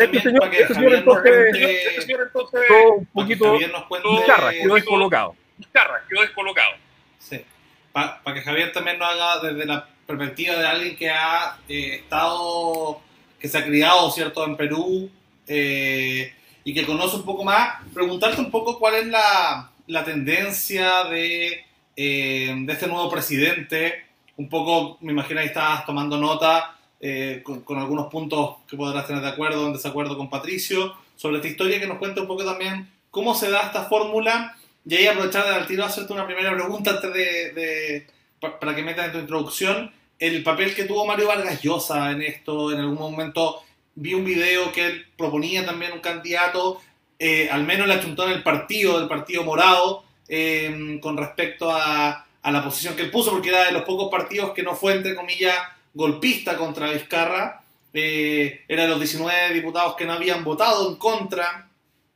este 0.00 0.20
señor, 0.20 0.50
entonces, 0.94 1.54
este 1.54 2.00
señor 2.00 2.22
entonces, 2.22 2.60
un 2.96 3.06
poquito 3.06 3.58
guitarra, 3.58 4.52
quedó 4.52 4.74
descolocado. 4.74 5.36
Guitarra, 5.62 6.04
quedó 6.08 6.20
descolocado. 6.20 6.74
Sí. 7.18 7.44
Para 7.92 8.20
que 8.34 8.42
Javier 8.42 8.72
también 8.72 8.98
nos 8.98 9.08
haga 9.08 9.40
desde 9.40 9.66
la 9.66 9.86
perspectiva 10.06 10.56
de 10.56 10.66
alguien 10.66 10.96
que 10.96 11.10
ha 11.10 11.58
eh, 11.68 11.96
estado, 11.96 13.00
que 13.38 13.48
se 13.48 13.58
ha 13.58 13.64
criado, 13.64 14.10
¿cierto?, 14.10 14.44
en 14.44 14.56
Perú 14.56 15.10
eh, 15.46 16.34
y 16.64 16.74
que 16.74 16.86
conoce 16.86 17.16
un 17.16 17.24
poco 17.24 17.44
más, 17.44 17.82
preguntarte 17.92 18.40
un 18.40 18.50
poco 18.50 18.78
cuál 18.78 18.94
es 18.94 19.06
la, 19.06 19.70
la 19.86 20.04
tendencia 20.04 21.04
de, 21.04 21.64
eh, 21.96 22.54
de 22.56 22.72
este 22.72 22.86
nuevo 22.86 23.10
presidente 23.10 24.12
un 24.36 24.48
poco, 24.48 24.98
me 25.00 25.12
imagino 25.12 25.40
ahí 25.40 25.46
estás 25.46 25.84
tomando 25.86 26.16
nota 26.16 26.76
eh, 27.00 27.42
con, 27.44 27.78
algunos 27.78 28.06
puntos 28.06 28.56
que 28.68 28.76
podrás 28.76 29.06
tener 29.06 29.22
de 29.22 29.28
acuerdo 29.28 29.64
o 29.64 29.66
en 29.66 29.72
desacuerdo 29.72 30.16
con 30.16 30.30
Patricio, 30.30 30.94
sobre 31.16 31.36
esta 31.36 31.48
historia, 31.48 31.80
que 31.80 31.86
nos 31.86 31.98
cuente 31.98 32.20
un 32.20 32.26
poco 32.26 32.44
también 32.44 32.90
cómo 33.10 33.34
se 33.34 33.50
da 33.50 33.62
esta 33.62 33.84
fórmula. 33.84 34.56
Y 34.84 34.96
ahí 34.96 35.06
aprovechar 35.06 35.46
al 35.46 35.66
tiro 35.66 35.84
hacerte 35.84 36.12
una 36.12 36.26
primera 36.26 36.52
pregunta 36.54 36.90
antes 36.90 37.12
de, 37.12 38.06
para 38.40 38.74
que 38.74 38.82
metas 38.82 39.06
en 39.06 39.12
tu 39.12 39.18
introducción. 39.18 39.92
El 40.18 40.42
papel 40.42 40.74
que 40.74 40.84
tuvo 40.84 41.06
Mario 41.06 41.28
Vargas 41.28 41.62
Llosa 41.62 42.10
en 42.10 42.22
esto, 42.22 42.72
en 42.72 42.80
algún 42.80 42.98
momento 42.98 43.62
vi 43.94 44.14
un 44.14 44.24
video 44.24 44.72
que 44.72 44.86
él 44.86 45.06
proponía 45.16 45.64
también 45.64 45.92
un 45.92 46.00
candidato, 46.00 46.80
eh, 47.18 47.48
al 47.50 47.64
menos 47.64 47.86
le 47.86 47.94
achuntó 47.94 48.26
en 48.26 48.32
el 48.32 48.42
partido, 48.42 48.98
del 48.98 49.08
Partido 49.08 49.44
Morado, 49.44 50.04
eh, 50.28 50.98
con 51.00 51.16
respecto 51.16 51.70
a, 51.70 52.26
a 52.42 52.50
la 52.50 52.64
posición 52.64 52.96
que 52.96 53.02
él 53.02 53.10
puso, 53.10 53.30
porque 53.30 53.50
era 53.50 53.64
de 53.64 53.72
los 53.72 53.82
pocos 53.82 54.10
partidos 54.10 54.52
que 54.52 54.62
no 54.62 54.74
fue, 54.74 54.94
entre 54.94 55.14
comillas, 55.14 55.56
golpista 55.94 56.56
contra 56.56 56.90
Vizcarra. 56.90 57.62
Eh, 57.94 58.64
era 58.68 58.84
de 58.84 58.88
los 58.88 58.98
19 58.98 59.52
diputados 59.52 59.94
que 59.96 60.06
no 60.06 60.14
habían 60.14 60.42
votado 60.42 60.88
en 60.88 60.96
contra 60.96 61.68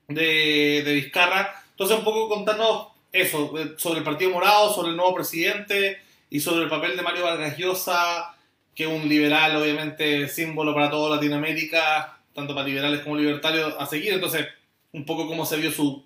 de, 0.08 0.82
de 0.84 0.94
Vizcarra. 0.94 1.62
Entonces, 1.76 1.98
un 1.98 2.04
poco 2.04 2.26
contarnos 2.26 2.86
eso, 3.12 3.52
eh, 3.58 3.74
sobre 3.76 3.98
el 3.98 4.04
Partido 4.04 4.30
Morado, 4.30 4.72
sobre 4.72 4.90
el 4.90 4.96
nuevo 4.96 5.14
presidente 5.14 5.98
y 6.30 6.40
sobre 6.40 6.64
el 6.64 6.70
papel 6.70 6.96
de 6.96 7.02
Mario 7.02 7.24
Vargas 7.24 7.58
Llosa, 7.58 8.34
que 8.74 8.84
es 8.84 8.90
un 8.90 9.06
liberal, 9.06 9.56
obviamente, 9.56 10.26
símbolo 10.28 10.72
para 10.72 10.90
toda 10.90 11.16
Latinoamérica, 11.16 12.18
tanto 12.34 12.54
para 12.54 12.66
liberales 12.66 13.00
como 13.00 13.16
libertarios, 13.16 13.74
a 13.78 13.84
seguir. 13.84 14.14
Entonces, 14.14 14.46
un 14.92 15.04
poco 15.04 15.26
cómo 15.26 15.44
se 15.44 15.58
vio 15.58 15.70
su, 15.70 16.02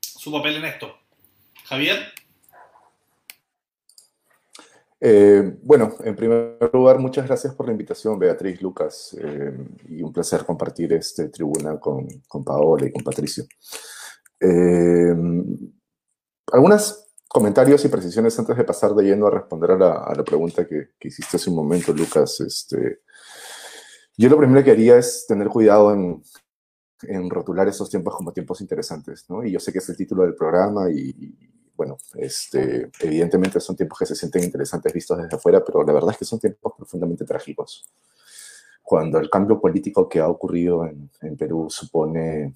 su 0.00 0.32
papel 0.32 0.56
en 0.56 0.64
esto. 0.64 0.96
Javier. 1.64 1.98
Eh, 5.02 5.54
bueno, 5.62 5.96
en 6.02 6.16
primer 6.16 6.56
lugar, 6.72 6.98
muchas 6.98 7.26
gracias 7.26 7.54
por 7.54 7.66
la 7.66 7.72
invitación, 7.72 8.18
Beatriz, 8.18 8.62
Lucas, 8.62 9.14
eh, 9.20 9.52
y 9.86 10.02
un 10.02 10.14
placer 10.14 10.46
compartir 10.46 10.94
este 10.94 11.28
tribuna 11.28 11.78
con, 11.78 12.08
con 12.26 12.42
Paola 12.42 12.86
y 12.86 12.92
con 12.92 13.04
Patricio. 13.04 13.44
Eh, 14.40 15.14
algunos 16.52 17.06
comentarios 17.28 17.84
y 17.84 17.88
precisiones 17.88 18.36
antes 18.38 18.56
de 18.56 18.64
pasar 18.64 18.94
de 18.94 19.04
lleno 19.04 19.26
a 19.26 19.30
responder 19.30 19.70
a 19.72 19.76
la, 19.76 20.24
pregunta 20.24 20.66
que, 20.66 20.90
que, 20.98 21.08
hiciste 21.08 21.36
hace 21.36 21.50
un 21.50 21.56
momento, 21.56 21.92
Lucas. 21.92 22.40
Este, 22.40 23.02
yo 24.16 24.28
lo 24.28 24.38
primero 24.38 24.64
que 24.64 24.72
haría 24.72 24.98
es 24.98 25.26
tener 25.28 25.48
cuidado 25.48 25.94
en, 25.94 26.22
en 27.02 27.30
rotular 27.30 27.68
esos 27.68 27.88
tiempos 27.88 28.14
como 28.16 28.32
tiempos 28.32 28.60
interesantes, 28.60 29.24
¿no? 29.28 29.44
Y 29.44 29.52
yo 29.52 29.60
sé 29.60 29.72
que 29.72 29.78
es 29.78 29.88
el 29.88 29.96
título 29.96 30.22
del 30.24 30.34
programa 30.34 30.90
y, 30.90 31.36
bueno, 31.76 31.96
este, 32.14 32.90
evidentemente 33.00 33.60
son 33.60 33.76
tiempos 33.76 33.98
que 33.98 34.06
se 34.06 34.14
sienten 34.14 34.44
interesantes 34.44 34.92
vistos 34.92 35.18
desde 35.18 35.36
afuera, 35.36 35.64
pero 35.64 35.82
la 35.82 35.92
verdad 35.92 36.10
es 36.10 36.18
que 36.18 36.24
son 36.24 36.38
tiempos 36.38 36.74
profundamente 36.76 37.24
trágicos. 37.24 37.88
Cuando 38.82 39.18
el 39.18 39.30
cambio 39.30 39.60
político 39.60 40.08
que 40.08 40.20
ha 40.20 40.28
ocurrido 40.28 40.84
en, 40.84 41.10
en 41.22 41.36
Perú 41.36 41.68
supone 41.70 42.54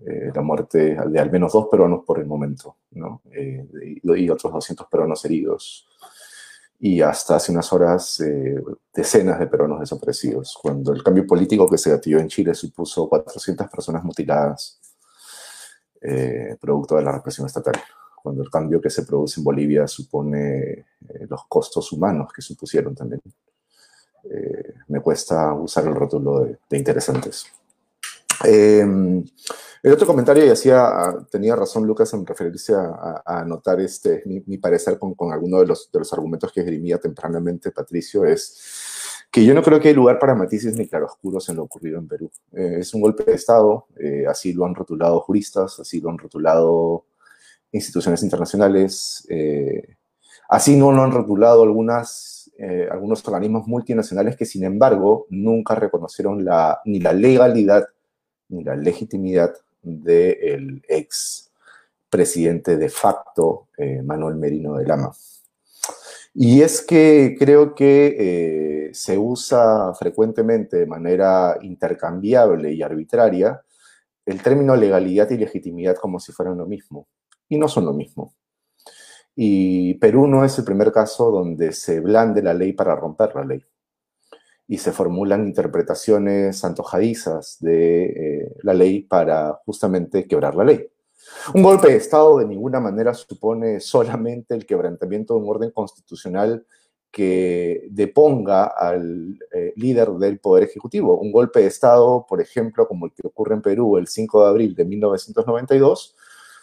eh, 0.00 0.32
la 0.34 0.42
muerte 0.42 0.96
de 0.96 1.20
al 1.20 1.30
menos 1.30 1.52
dos 1.52 1.68
peruanos 1.70 2.02
por 2.04 2.18
el 2.18 2.26
momento, 2.26 2.76
¿no? 2.92 3.22
Eh, 3.32 3.66
y, 4.02 4.30
otros 4.30 4.52
200 4.52 4.86
peruanos 4.88 5.24
heridos. 5.24 5.88
y 6.80 7.00
hasta 7.00 7.36
hace 7.36 7.52
unas 7.52 7.72
horas 7.72 8.20
eh, 8.20 8.60
decenas 8.92 9.38
de 9.38 9.46
peruanos 9.46 9.80
desaparecidos, 9.80 10.58
cuando 10.60 10.92
el 10.92 11.02
cambio 11.02 11.24
político 11.26 11.68
que 11.68 11.78
se 11.78 11.90
gatilló 11.90 12.18
en 12.18 12.28
Chile 12.28 12.54
supuso 12.54 13.08
400 13.08 13.68
personas 13.68 14.02
mutiladas, 14.02 14.80
eh, 16.00 16.56
producto 16.60 16.96
de 16.96 17.02
la 17.02 17.12
represión 17.12 17.46
estatal, 17.46 17.74
cuando 18.20 18.42
el 18.42 18.50
cambio 18.50 18.80
que 18.80 18.90
se 18.90 19.04
produce 19.04 19.38
en 19.40 19.44
Bolivia 19.44 19.86
supone 19.86 20.86
eh, 21.08 21.26
los 21.28 21.46
costos 21.46 21.92
humanos 21.92 22.32
que 22.34 22.42
supusieron 22.42 22.94
también. 22.94 23.22
me 24.88 25.00
cuesta 25.00 25.52
usar 25.54 25.86
el 25.86 25.94
rótulo 25.94 26.40
de, 26.40 26.58
de 26.68 26.78
interesantes. 26.78 27.46
El 28.44 29.92
otro 29.92 30.06
comentario, 30.06 30.46
y 30.46 30.48
hacía, 30.48 30.86
ah, 30.86 31.26
tenía 31.28 31.56
razón 31.56 31.84
Lucas 31.84 32.12
en 32.14 32.24
referirse 32.24 32.72
a, 32.72 33.20
anotar 33.26 33.80
este, 33.80 34.22
mi, 34.24 34.56
parecer 34.58 34.96
con, 34.96 35.14
con 35.14 35.32
alguno 35.32 35.58
de 35.58 35.66
los, 35.66 35.90
de 35.90 35.98
los 35.98 36.12
argumentos 36.12 36.52
que 36.52 36.60
esgrimía 36.60 36.98
tempranamente 36.98 37.72
Patricio, 37.72 38.24
es 38.24 39.26
que 39.28 39.44
yo 39.44 39.54
no 39.54 39.62
creo 39.62 39.80
que 39.80 39.88
hay 39.88 39.94
lugar 39.94 40.20
para 40.20 40.36
matices 40.36 40.76
ni 40.76 40.86
claroscuros 40.86 41.48
en 41.48 41.56
lo 41.56 41.64
ocurrido 41.64 41.98
en 41.98 42.06
Perú. 42.06 42.30
Eh, 42.52 42.76
es 42.78 42.94
un 42.94 43.00
golpe 43.00 43.24
de 43.24 43.34
Estado, 43.34 43.86
eh, 43.98 44.24
así 44.28 44.52
lo 44.52 44.66
han 44.66 44.74
rotulado 44.76 45.20
juristas, 45.20 45.80
así 45.80 46.00
lo 46.00 46.10
han 46.10 46.18
rotulado 46.18 47.06
instituciones 47.72 48.22
internacionales, 48.22 49.26
eh, 49.30 49.96
así 50.48 50.76
no 50.76 50.92
lo 50.92 51.02
han 51.02 51.10
rotulado 51.10 51.64
algunas, 51.64 52.52
algunos 52.90 53.26
organismos 53.26 53.66
multinacionales 53.66 54.36
que, 54.36 54.46
sin 54.46 54.62
embargo, 54.62 55.26
nunca 55.30 55.74
reconocieron 55.74 56.44
la, 56.44 56.80
ni 56.84 57.00
la 57.00 57.12
legalidad 57.12 57.88
la 58.48 58.76
legitimidad 58.76 59.54
del 59.82 60.82
ex 60.88 61.50
presidente 62.08 62.76
de 62.76 62.88
facto, 62.88 63.68
eh, 63.76 64.02
Manuel 64.02 64.36
Merino 64.36 64.76
de 64.76 64.86
Lama. 64.86 65.12
Y 66.34 66.62
es 66.62 66.82
que 66.82 67.36
creo 67.38 67.74
que 67.74 68.16
eh, 68.88 68.94
se 68.94 69.18
usa 69.18 69.92
frecuentemente 69.94 70.78
de 70.78 70.86
manera 70.86 71.58
intercambiable 71.62 72.72
y 72.72 72.82
arbitraria 72.82 73.62
el 74.24 74.42
término 74.42 74.76
legalidad 74.76 75.30
y 75.30 75.38
legitimidad 75.38 75.96
como 75.96 76.20
si 76.20 76.32
fueran 76.32 76.58
lo 76.58 76.66
mismo. 76.66 77.08
Y 77.48 77.58
no 77.58 77.68
son 77.68 77.86
lo 77.86 77.92
mismo. 77.92 78.34
Y 79.34 79.94
Perú 79.94 80.26
no 80.26 80.44
es 80.44 80.58
el 80.58 80.64
primer 80.64 80.92
caso 80.92 81.30
donde 81.30 81.72
se 81.72 82.00
blande 82.00 82.42
la 82.42 82.54
ley 82.54 82.72
para 82.72 82.94
romper 82.94 83.34
la 83.34 83.44
ley 83.44 83.64
y 84.72 84.78
se 84.78 84.90
formulan 84.90 85.46
interpretaciones 85.46 86.64
antojadizas 86.64 87.58
de 87.60 88.04
eh, 88.04 88.56
la 88.62 88.72
ley 88.72 89.02
para 89.02 89.60
justamente 89.66 90.26
quebrar 90.26 90.54
la 90.54 90.64
ley. 90.64 90.88
Un 91.52 91.62
golpe 91.62 91.88
de 91.88 91.96
Estado 91.96 92.38
de 92.38 92.46
ninguna 92.46 92.80
manera 92.80 93.12
supone 93.12 93.80
solamente 93.80 94.54
el 94.54 94.64
quebrantamiento 94.64 95.34
de 95.34 95.40
un 95.40 95.50
orden 95.50 95.72
constitucional 95.72 96.64
que 97.10 97.86
deponga 97.90 98.64
al 98.64 99.38
eh, 99.52 99.74
líder 99.76 100.08
del 100.12 100.38
Poder 100.38 100.64
Ejecutivo. 100.64 101.20
Un 101.20 101.32
golpe 101.32 101.60
de 101.60 101.66
Estado, 101.66 102.24
por 102.26 102.40
ejemplo, 102.40 102.88
como 102.88 103.04
el 103.04 103.12
que 103.12 103.26
ocurre 103.26 103.54
en 103.54 103.60
Perú 103.60 103.98
el 103.98 104.08
5 104.08 104.42
de 104.42 104.48
abril 104.48 104.74
de 104.74 104.86
1992, 104.86 106.16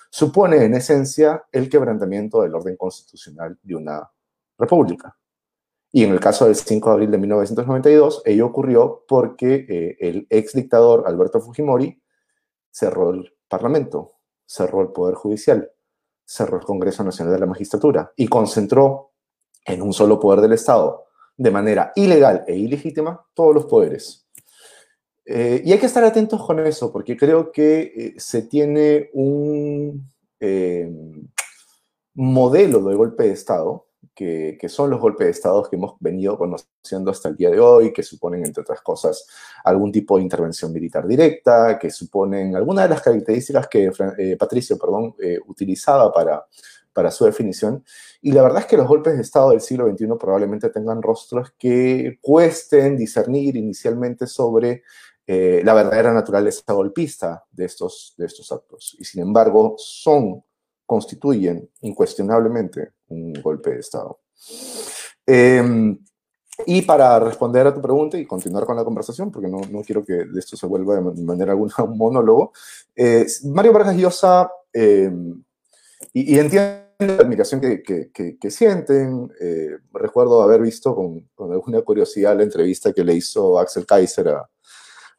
supone 0.09 0.65
en 0.65 0.73
esencia 0.73 1.43
el 1.51 1.69
quebrantamiento 1.69 2.41
del 2.41 2.55
orden 2.55 2.75
constitucional 2.75 3.55
de 3.61 3.75
una 3.75 4.09
república. 4.57 5.15
Y 5.91 6.03
en 6.03 6.11
el 6.11 6.19
caso 6.19 6.45
del 6.45 6.55
5 6.55 6.89
de 6.89 6.93
abril 6.93 7.11
de 7.11 7.17
1992, 7.17 8.21
ello 8.25 8.45
ocurrió 8.45 9.05
porque 9.07 9.65
eh, 9.67 9.97
el 9.99 10.27
ex 10.29 10.53
dictador 10.53 11.03
Alberto 11.07 11.41
Fujimori 11.41 11.99
cerró 12.69 13.09
el 13.09 13.33
Parlamento, 13.47 14.13
cerró 14.45 14.81
el 14.81 14.89
Poder 14.89 15.15
Judicial, 15.15 15.71
cerró 16.23 16.57
el 16.57 16.63
Congreso 16.63 17.03
Nacional 17.03 17.33
de 17.33 17.39
la 17.39 17.47
Magistratura 17.47 18.13
y 18.15 18.27
concentró 18.27 19.13
en 19.65 19.81
un 19.81 19.91
solo 19.91 20.19
poder 20.19 20.41
del 20.41 20.53
Estado, 20.53 21.05
de 21.35 21.51
manera 21.51 21.91
ilegal 21.95 22.43
e 22.47 22.55
ilegítima, 22.55 23.25
todos 23.33 23.55
los 23.55 23.65
poderes. 23.65 24.27
Eh, 25.25 25.61
y 25.65 25.71
hay 25.71 25.79
que 25.79 25.85
estar 25.87 26.03
atentos 26.03 26.45
con 26.45 26.59
eso, 26.59 26.91
porque 26.91 27.17
creo 27.17 27.51
que 27.51 27.81
eh, 27.95 28.13
se 28.17 28.43
tiene 28.43 29.09
un 29.13 30.07
modelo 32.13 32.81
de 32.83 32.95
golpe 32.95 33.23
de 33.23 33.31
Estado 33.31 33.88
que, 34.19 34.69
son 34.69 34.89
los 34.89 34.99
golpes 34.99 35.25
de 35.27 35.31
Estado 35.31 35.63
que 35.63 35.77
hemos 35.77 35.95
venido 35.99 36.37
conociendo 36.37 37.09
hasta 37.09 37.29
el 37.29 37.37
día 37.37 37.49
de 37.49 37.59
hoy, 37.59 37.93
que 37.93 38.03
suponen, 38.03 38.45
entre 38.45 38.61
otras 38.61 38.81
cosas, 38.81 39.25
algún 39.63 39.93
tipo 39.93 40.17
de 40.17 40.23
intervención 40.23 40.73
militar 40.73 41.07
directa, 41.07 41.79
que 41.79 41.89
suponen 41.89 42.53
algunas 42.55 42.85
de 42.85 42.89
las 42.89 43.01
características 43.01 43.67
que 43.67 43.91
eh, 44.17 44.35
Patricio 44.37 44.77
perdón, 44.77 45.15
eh, 45.19 45.39
utilizaba 45.47 46.11
para, 46.11 46.45
para 46.91 47.11
su 47.11 47.23
definición. 47.23 47.85
Y 48.21 48.33
la 48.33 48.43
verdad 48.43 48.59
es 48.59 48.65
que 48.65 48.75
los 48.75 48.87
golpes 48.87 49.15
de 49.15 49.21
Estado 49.21 49.51
del 49.51 49.61
siglo 49.61 49.89
XXI 49.89 50.07
probablemente 50.19 50.69
tengan 50.69 51.01
rostros 51.01 51.53
que 51.57 52.19
cuesten 52.21 52.97
discernir 52.97 53.55
inicialmente 53.55 54.27
sobre 54.27 54.83
eh, 55.25 55.61
la 55.63 55.73
verdadera 55.73 56.11
naturaleza 56.11 56.73
golpista 56.73 57.45
de 57.51 57.65
estos, 57.65 58.15
de 58.17 58.25
estos 58.25 58.51
actos. 58.51 58.97
Y 58.99 59.05
sin 59.05 59.21
embargo, 59.21 59.75
son 59.77 60.43
constituyen 60.89 61.69
incuestionablemente 61.81 62.93
un 63.09 63.31
golpe 63.33 63.69
de 63.69 63.79
Estado. 63.79 64.21
Em, 65.23 65.95
y 66.65 66.81
para 66.81 67.19
responder 67.19 67.67
a 67.67 67.73
tu 67.75 67.79
pregunta 67.79 68.17
y 68.17 68.25
continuar 68.25 68.65
con 68.65 68.75
la 68.75 68.83
conversación, 68.83 69.31
porque 69.31 69.47
no, 69.47 69.61
no 69.69 69.83
quiero 69.83 70.03
que 70.03 70.25
esto 70.35 70.57
se 70.57 70.65
vuelva 70.65 70.95
de 70.95 71.21
manera 71.21 71.51
alguna 71.51 71.75
un 71.83 71.95
monólogo, 71.95 72.53
eh, 72.95 73.27
Mario 73.43 73.71
Vargas 73.71 73.97
Llosa, 73.97 74.51
em, 74.73 75.43
y, 76.11 76.39
entiendo 76.39 76.79
la 76.97 77.17
admiración 77.17 77.61
que, 77.61 77.83
que, 77.83 78.39
que, 78.39 78.51
sienten, 78.51 79.31
eh, 79.39 79.77
recuerdo 79.93 80.41
haber 80.41 80.59
visto 80.59 80.95
con, 80.95 81.29
con, 81.35 81.51
alguna 81.51 81.83
curiosidad 81.83 82.35
la 82.35 82.43
entrevista 82.43 82.93
que 82.93 83.03
le 83.03 83.13
hizo 83.13 83.59
Axel 83.59 83.85
Kaiser 83.85 84.29
a, 84.29 84.49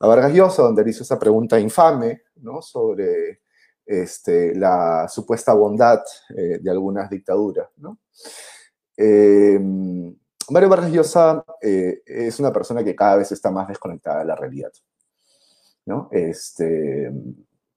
a 0.01 0.07
Vargas 0.09 0.33
Llosa, 0.33 0.63
donde 0.63 0.83
le 0.83 0.91
hizo 0.91 1.05
esa 1.05 1.19
pregunta 1.19 1.61
infame 1.61 2.23
¿no? 2.43 2.61
sobre 2.61 3.43
este, 3.91 4.55
la 4.55 5.09
supuesta 5.09 5.53
bondad 5.53 6.01
eh, 6.37 6.61
de 6.63 6.71
algunas 6.71 7.11
dictaduras. 7.11 7.69
Eh, 8.97 9.59
Mario 10.49 10.69
Vargas 10.69 10.93
Llosa 10.93 11.45
eh, 11.61 12.01
es 12.07 12.39
una 12.39 12.53
persona 12.53 12.85
que 12.85 12.95
cada 12.95 13.17
vez 13.17 13.33
está 13.33 13.51
más 13.51 13.67
desconectada 13.67 14.21
de 14.21 14.27
la 14.27 14.37
realidad. 14.37 14.71
Este, 16.13 17.11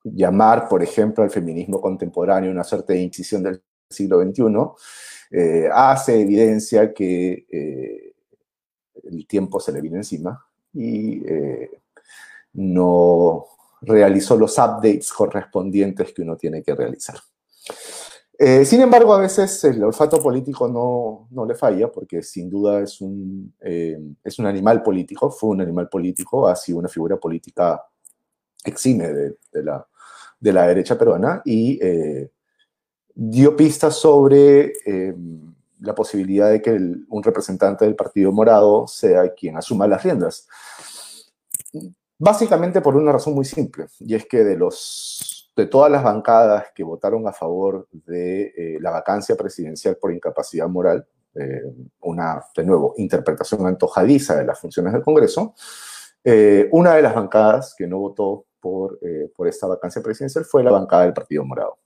llamar, 0.03 0.69
por 0.69 0.83
ejemplo, 0.83 1.23
al 1.23 1.31
feminismo 1.31 1.81
contemporáneo 1.81 2.51
una 2.51 2.63
suerte 2.63 2.93
de 2.93 3.01
incisión 3.01 3.41
del 3.41 3.63
siglo 3.89 4.21
XXI 4.21 5.69
hace 5.73 6.21
evidencia 6.21 6.93
que 6.93 8.13
el 9.03 9.25
tiempo 9.25 9.59
se 9.59 9.71
le 9.71 9.81
viene 9.81 9.97
encima 9.97 10.45
y 10.73 11.23
no, 12.53 13.47
realizó 13.85 14.37
los 14.37 14.57
updates 14.57 15.11
correspondientes 15.11 16.13
que 16.13 16.21
uno 16.21 16.35
tiene 16.35 16.63
que 16.63 16.75
realizar. 16.75 17.17
Eh, 18.37 18.65
sin 18.65 18.81
embargo, 18.81 19.13
a 19.13 19.19
veces 19.19 19.63
el 19.63 19.83
olfato 19.83 20.19
político 20.19 20.67
no, 20.67 21.27
no 21.31 21.45
le 21.45 21.55
falla, 21.55 21.91
porque 21.91 22.23
sin 22.23 22.49
duda 22.49 22.81
es 22.81 22.99
un, 22.99 23.53
eh, 23.61 23.97
es 24.23 24.39
un 24.39 24.47
animal 24.47 24.81
político, 24.81 25.29
fue 25.29 25.51
un 25.51 25.61
animal 25.61 25.87
político, 25.87 26.47
ha 26.47 26.55
sido 26.55 26.79
una 26.79 26.89
figura 26.89 27.17
política 27.17 27.81
exime 28.65 29.07
de, 29.13 29.37
de, 29.51 29.63
la, 29.63 29.85
de 30.39 30.53
la, 30.53 30.67
derecha 30.67 30.97
peruana 30.97 31.41
y 31.45 31.79
eh, 31.81 32.31
dio 33.13 33.55
pistas 33.55 33.95
sobre 33.95 34.73
la 35.79 35.93
posibilidad 35.93 36.49
de 36.49 36.61
que 36.61 36.71
un 36.71 37.23
representante 37.23 37.85
del 37.85 37.95
Partido 37.95 38.31
Morado 38.31 38.87
sea 38.87 39.33
quien 39.33 39.57
asuma 39.57 39.85
las 39.85 40.03
riendas. 40.03 40.47
Básicamente 42.25 42.79
por 42.79 42.95
una 42.95 43.11
razón 43.11 43.33
muy 43.33 43.43
simple, 43.43 43.87
y 43.99 44.15
es 44.15 44.25
que 44.25 44.45
de, 44.45 44.55
los, 44.55 45.51
de 45.57 45.65
todas 45.65 45.91
las 45.91 46.01
bancadas 46.01 46.67
que 46.73 46.81
votaron 46.81 47.27
a 47.27 47.33
favor 47.33 47.89
de 47.91 48.43
eh, 48.55 48.77
la 48.79 48.91
vacancia 48.91 49.35
presidencial 49.35 49.97
por 49.97 50.13
incapacidad 50.13 50.69
moral, 50.69 51.05
eh, 51.35 51.63
una, 51.99 52.41
de 52.55 52.63
nuevo, 52.63 52.93
interpretación 52.95 53.67
antojadiza 53.67 54.37
de 54.37 54.45
las 54.45 54.57
funciones 54.57 54.93
del 54.93 55.01
Congreso, 55.01 55.53
eh, 56.23 56.69
una 56.71 56.95
de 56.95 57.01
las 57.01 57.13
bancadas 57.13 57.75
que 57.77 57.87
no 57.87 57.99
votó 57.99 58.45
por, 58.61 58.97
por 59.35 59.49
esta 59.49 59.67
vacancia 59.67 60.01
presidencial 60.01 60.45
fue 60.45 60.63
la 60.63 60.71
bancada 60.71 61.03
del 61.03 61.13
Partido 61.13 61.43
Morado. 61.43 61.79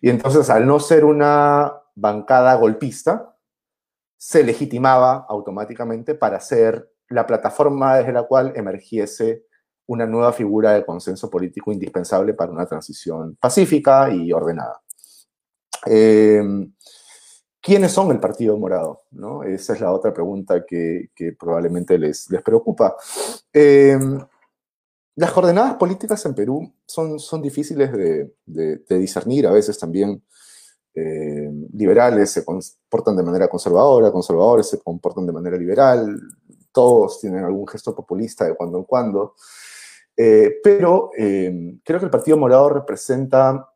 Y 0.00 0.10
entonces, 0.10 0.50
al 0.50 0.66
no 0.66 0.80
ser 0.80 1.04
una 1.04 1.80
bancada 1.94 2.56
golpista, 2.56 3.36
se 4.16 4.42
legitimaba 4.42 5.26
automáticamente 5.28 6.16
para 6.16 6.40
ser 6.40 6.90
la 7.10 7.26
plataforma 7.26 7.96
desde 7.96 8.12
la 8.12 8.24
cual 8.24 8.52
emergiese 8.56 9.44
una 9.86 10.06
nueva 10.06 10.32
figura 10.32 10.72
de 10.72 10.84
consenso 10.84 11.30
político 11.30 11.72
indispensable 11.72 12.34
para 12.34 12.52
una 12.52 12.66
transición 12.66 13.36
pacífica 13.40 14.10
y 14.12 14.32
ordenada. 14.32 14.82
Em, 15.86 16.72
¿Quiénes 17.60 17.92
son 17.92 18.10
el 18.12 18.20
Partido 18.20 18.56
Morado? 18.56 19.02
¿No? 19.10 19.42
Esa 19.42 19.74
es 19.74 19.80
la 19.80 19.92
otra 19.92 20.12
pregunta 20.12 20.64
que, 20.66 21.10
probablemente 21.38 21.98
les, 21.98 22.30
les 22.30 22.42
preocupa. 22.42 22.96
Em, 23.52 24.20
las 25.18 25.32
coordenadas 25.32 25.74
políticas 25.74 26.24
en 26.26 26.34
Perú 26.34 26.72
son, 26.86 27.18
son 27.18 27.42
difíciles 27.42 27.90
de, 27.92 28.84
discernir, 28.88 29.48
a 29.48 29.50
veces 29.50 29.76
también 29.76 30.22
eh, 30.94 31.50
liberales 31.72 32.30
se 32.30 32.44
comportan 32.44 33.16
de 33.16 33.24
manera 33.24 33.48
conservadora, 33.48 34.12
conservadores 34.12 34.68
se 34.68 34.78
comportan 34.78 35.26
de 35.26 35.32
manera 35.32 35.56
liberal, 35.56 36.20
todos 36.72 37.20
tienen 37.20 37.44
algún 37.44 37.66
gesto 37.66 37.94
populista 37.94 38.44
de 38.44 38.54
cuando 38.54 38.78
en 38.78 38.84
cuando. 38.84 39.34
Eh, 40.16 40.56
pero 40.62 41.10
creo 41.12 41.98
que 41.98 42.04
el 42.04 42.10
Partido 42.10 42.36
Morado 42.36 42.68
representa 42.70 43.68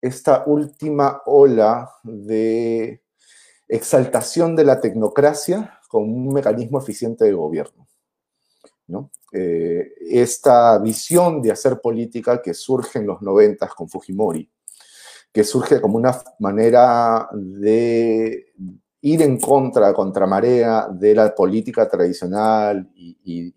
esta 0.00 0.44
última 0.46 1.22
ola 1.26 1.90
de 2.02 3.02
exaltación 3.68 4.56
de 4.56 4.64
la 4.64 4.80
tecnocracia 4.80 5.78
como 5.88 6.06
un 6.06 6.32
mecanismo 6.32 6.78
eficiente 6.78 7.24
de 7.24 7.32
gobierno. 7.32 7.86
¿no? 8.86 9.10
Eh, 9.32 9.92
esta 10.00 10.78
visión 10.78 11.42
de 11.42 11.52
hacer 11.52 11.80
política 11.80 12.40
que 12.40 12.54
surge 12.54 12.98
en 12.98 13.06
los 13.06 13.20
noventas 13.20 13.74
con 13.74 13.88
Fujimori, 13.88 14.50
que 15.32 15.44
surge 15.44 15.80
como 15.80 15.98
una 15.98 16.18
manera 16.38 17.28
de 17.32 18.54
ir 19.00 19.22
en 19.22 19.38
contra, 19.38 19.92
contramarea 19.92 20.88
de 20.90 21.14
la 21.14 21.34
política 21.34 21.88
tradicional 21.88 22.88
y, 22.94 23.54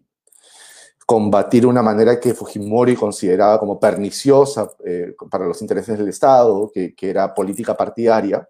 combatir 1.03 1.65
una 1.65 1.81
manera 1.81 2.17
que 2.17 2.33
Fujimori 2.33 2.95
consideraba 2.95 3.59
como 3.59 3.77
perniciosa 3.77 4.71
eh, 4.85 5.13
para 5.29 5.45
los 5.45 5.61
intereses 5.61 5.97
del 5.97 6.07
Estado, 6.07 6.71
que, 6.73 6.95
que 6.95 7.09
era 7.09 7.33
política 7.33 7.75
partidaria, 7.75 8.47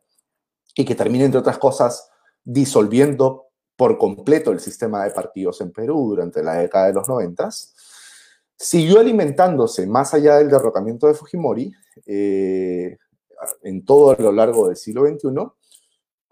y 0.76 0.86
que 0.86 0.94
termina, 0.94 1.26
entre 1.26 1.40
otras 1.40 1.58
cosas, 1.58 2.12
disolviendo 2.44 3.48
por 3.76 3.98
completo 3.98 4.52
el 4.52 4.60
sistema 4.60 5.04
de 5.04 5.10
partidos 5.10 5.60
en 5.62 5.72
Perú 5.72 6.10
durante 6.10 6.44
la 6.44 6.54
década 6.54 6.86
de 6.86 6.94
los 6.94 7.10
noventas, 7.10 7.74
siguió 8.56 9.00
alimentándose 9.00 9.88
más 9.88 10.14
allá 10.14 10.38
del 10.38 10.50
derrocamiento 10.50 11.08
de 11.08 11.16
Fujimori 11.16 11.74
eh, 12.06 12.96
en 13.64 13.84
todo 13.86 14.16
lo 14.20 14.32
largo 14.32 14.68
del 14.68 14.78
siglo 14.78 15.08
XXI 15.08 15.30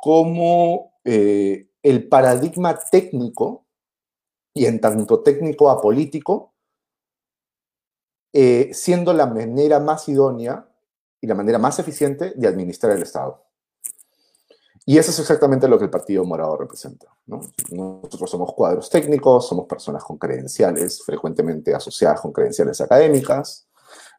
como 0.02 0.94
eh, 1.04 1.70
el 1.84 2.08
paradigma 2.08 2.78
técnico 2.78 3.66
y 4.54 4.66
en 4.66 4.80
tanto 4.80 5.22
técnico 5.22 5.70
apolítico, 5.70 6.54
eh, 8.34 8.70
siendo 8.74 9.14
la 9.14 9.26
manera 9.26 9.80
más 9.80 10.08
idónea 10.10 10.68
y 11.22 11.28
la 11.28 11.36
manera 11.36 11.58
más 11.58 11.80
eficiente 11.80 12.34
de 12.36 12.48
administrar 12.48 12.94
el 12.94 13.04
Estado. 13.04 13.44
Y 14.86 14.98
eso 14.98 15.12
es 15.12 15.20
exactamente 15.20 15.68
lo 15.68 15.78
que 15.78 15.86
el 15.86 15.90
Partido 15.90 16.24
Morado 16.26 16.58
representa. 16.58 17.08
Nosotros 17.26 18.30
somos 18.30 18.54
cuadros 18.54 18.90
técnicos, 18.90 19.48
somos 19.48 19.68
personas 19.68 20.04
con 20.04 20.18
credenciales, 20.18 21.04
frecuentemente 21.04 21.76
asociadas 21.76 22.22
con 22.22 22.32
credenciales 22.32 22.82
académicas, 22.82 23.68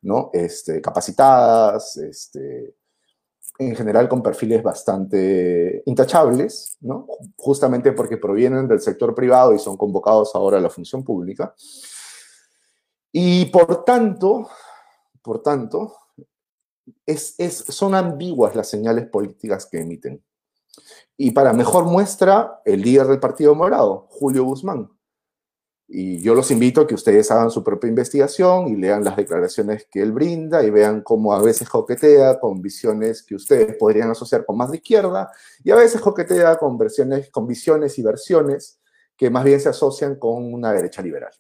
¿no? 0.03 0.31
este, 0.33 0.81
capacitadas, 0.81 1.97
este, 1.97 2.77
en 3.61 3.77
general 3.77 4.09
con 4.09 4.23
perfiles 4.23 4.62
bastante 4.62 5.83
intachables, 5.85 6.79
¿no? 6.81 7.07
justamente 7.37 7.92
porque 7.92 8.16
provienen 8.16 8.66
del 8.66 8.81
sector 8.81 9.14
privado 9.14 9.55
y 9.55 9.59
son 9.59 9.77
convocados 9.77 10.35
ahora 10.35 10.57
a 10.57 10.61
la 10.62 10.70
función 10.70 11.05
pública. 11.05 11.55
Y 13.12 13.44
por 13.46 13.85
tanto, 13.85 14.49
por 15.23 15.42
tanto, 15.42 15.94
es, 17.05 17.35
es, 17.37 17.57
son 17.57 17.94
ambiguas 17.94 18.57
las 18.57 18.68
señales 18.68 19.07
políticas 19.09 19.66
que 19.66 19.81
emiten. 19.81 20.25
Y 21.18 21.33
para 21.33 21.53
mejor 21.53 21.85
muestra, 21.85 22.62
el 22.64 22.81
líder 22.81 23.09
del 23.09 23.20
Partido 23.20 23.55
Morado, 23.55 24.07
Julio 24.09 24.44
Guzmán. 24.44 24.88
Y 25.92 26.20
yo 26.20 26.37
los 26.37 26.53
invito 26.53 26.83
a 26.83 26.87
que 26.87 26.94
ustedes 26.94 27.33
hagan 27.33 27.50
su 27.50 27.64
propia 27.64 27.88
investigación 27.88 28.68
y 28.68 28.76
lean 28.76 29.03
las 29.03 29.16
declaraciones 29.16 29.88
que 29.90 30.00
él 30.00 30.12
brinda 30.12 30.62
y 30.62 30.70
vean 30.70 31.03
cómo 31.03 31.35
a 31.35 31.42
veces 31.42 31.68
coquetea 31.68 32.38
con 32.38 32.62
visiones 32.62 33.24
que 33.24 33.35
ustedes 33.35 33.74
podrían 33.76 34.09
asociar 34.09 34.46
con 34.46 34.57
más 34.57 34.70
de 34.70 34.76
izquierda 34.76 35.33
y 35.64 35.72
a 35.72 35.74
veces 35.74 36.00
coquetea 36.00 36.59
con, 36.59 36.79
versiones, 36.79 37.29
con 37.31 37.44
visiones 37.44 37.98
y 37.98 38.05
versiones 38.05 38.79
que 39.16 39.31
más 39.31 39.42
bien 39.42 39.59
se 39.59 39.68
asocian 39.68 40.14
con 40.14 40.55
una 40.55 40.72
derecha 40.72 41.03
liberal. 41.03 41.33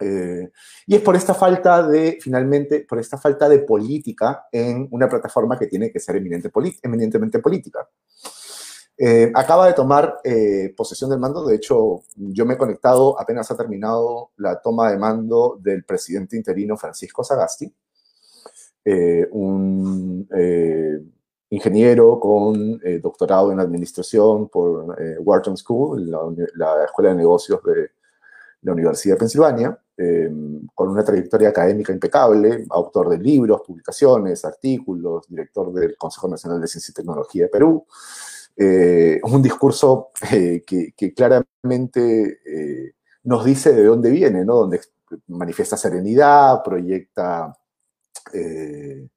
Eh, 0.00 0.50
y 0.86 0.94
es 0.94 1.02
por 1.02 1.14
esta 1.14 1.34
falta 1.34 1.86
de, 1.86 2.16
finalmente, 2.22 2.86
por 2.88 2.98
esta 2.98 3.18
falta 3.18 3.50
de 3.50 3.58
política 3.58 4.46
en 4.50 4.88
una 4.92 5.10
plataforma 5.10 5.58
que 5.58 5.66
tiene 5.66 5.90
que 5.92 6.00
ser 6.00 6.16
eminentemente 6.16 7.38
política. 7.40 7.86
Eh, 9.00 9.30
acaba 9.32 9.68
de 9.68 9.74
tomar 9.74 10.18
eh, 10.24 10.74
posesión 10.76 11.08
del 11.10 11.20
mando, 11.20 11.46
de 11.46 11.54
hecho 11.54 12.02
yo 12.16 12.44
me 12.44 12.54
he 12.54 12.58
conectado, 12.58 13.18
apenas 13.20 13.48
ha 13.48 13.56
terminado 13.56 14.30
la 14.38 14.60
toma 14.60 14.90
de 14.90 14.98
mando 14.98 15.56
del 15.62 15.84
presidente 15.84 16.36
interino 16.36 16.76
Francisco 16.76 17.22
Sagasti, 17.22 17.72
eh, 18.84 19.28
un 19.30 20.28
ingeniero 21.50 22.18
con 22.18 22.80
doctorado 23.00 23.52
en 23.52 23.60
administración 23.60 24.48
por 24.48 24.96
Wharton 25.20 25.56
School, 25.56 26.10
la, 26.10 26.18
la, 26.56 26.84
Escuela 26.84 27.10
de 27.10 27.16
Negocios 27.16 27.62
de 27.62 27.90
la 28.62 28.72
Universidad 28.72 29.14
de 29.14 29.18
Pensilvania, 29.20 29.78
con 30.74 30.88
una 30.88 31.04
trayectoria 31.04 31.50
académica 31.50 31.92
impecable, 31.92 32.66
autor 32.70 33.10
de 33.10 33.18
libros, 33.18 33.62
publicaciones, 33.64 34.44
artículos, 34.44 35.26
director 35.28 35.72
del 35.72 35.96
Consejo 35.96 36.28
Nacional 36.28 36.60
de 36.60 36.66
Ciencia 36.66 36.92
y 36.92 36.94
Tecnología 36.94 37.44
de 37.44 37.48
Perú, 37.48 37.86
eh, 38.60 39.20
un 39.22 39.40
discurso 39.40 40.10
eh, 40.32 40.64
que, 40.66 41.14
claramente 41.14 42.40
eh, 42.44 42.94
nos 43.22 43.44
dice 43.44 43.72
de 43.72 43.84
dónde 43.84 44.10
viene, 44.10 44.44
¿no? 44.44 44.56
Donde 44.56 44.80
manifiesta 45.28 45.76
serenidad, 45.76 46.62
proyecta 46.64 47.56
un 48.34 49.08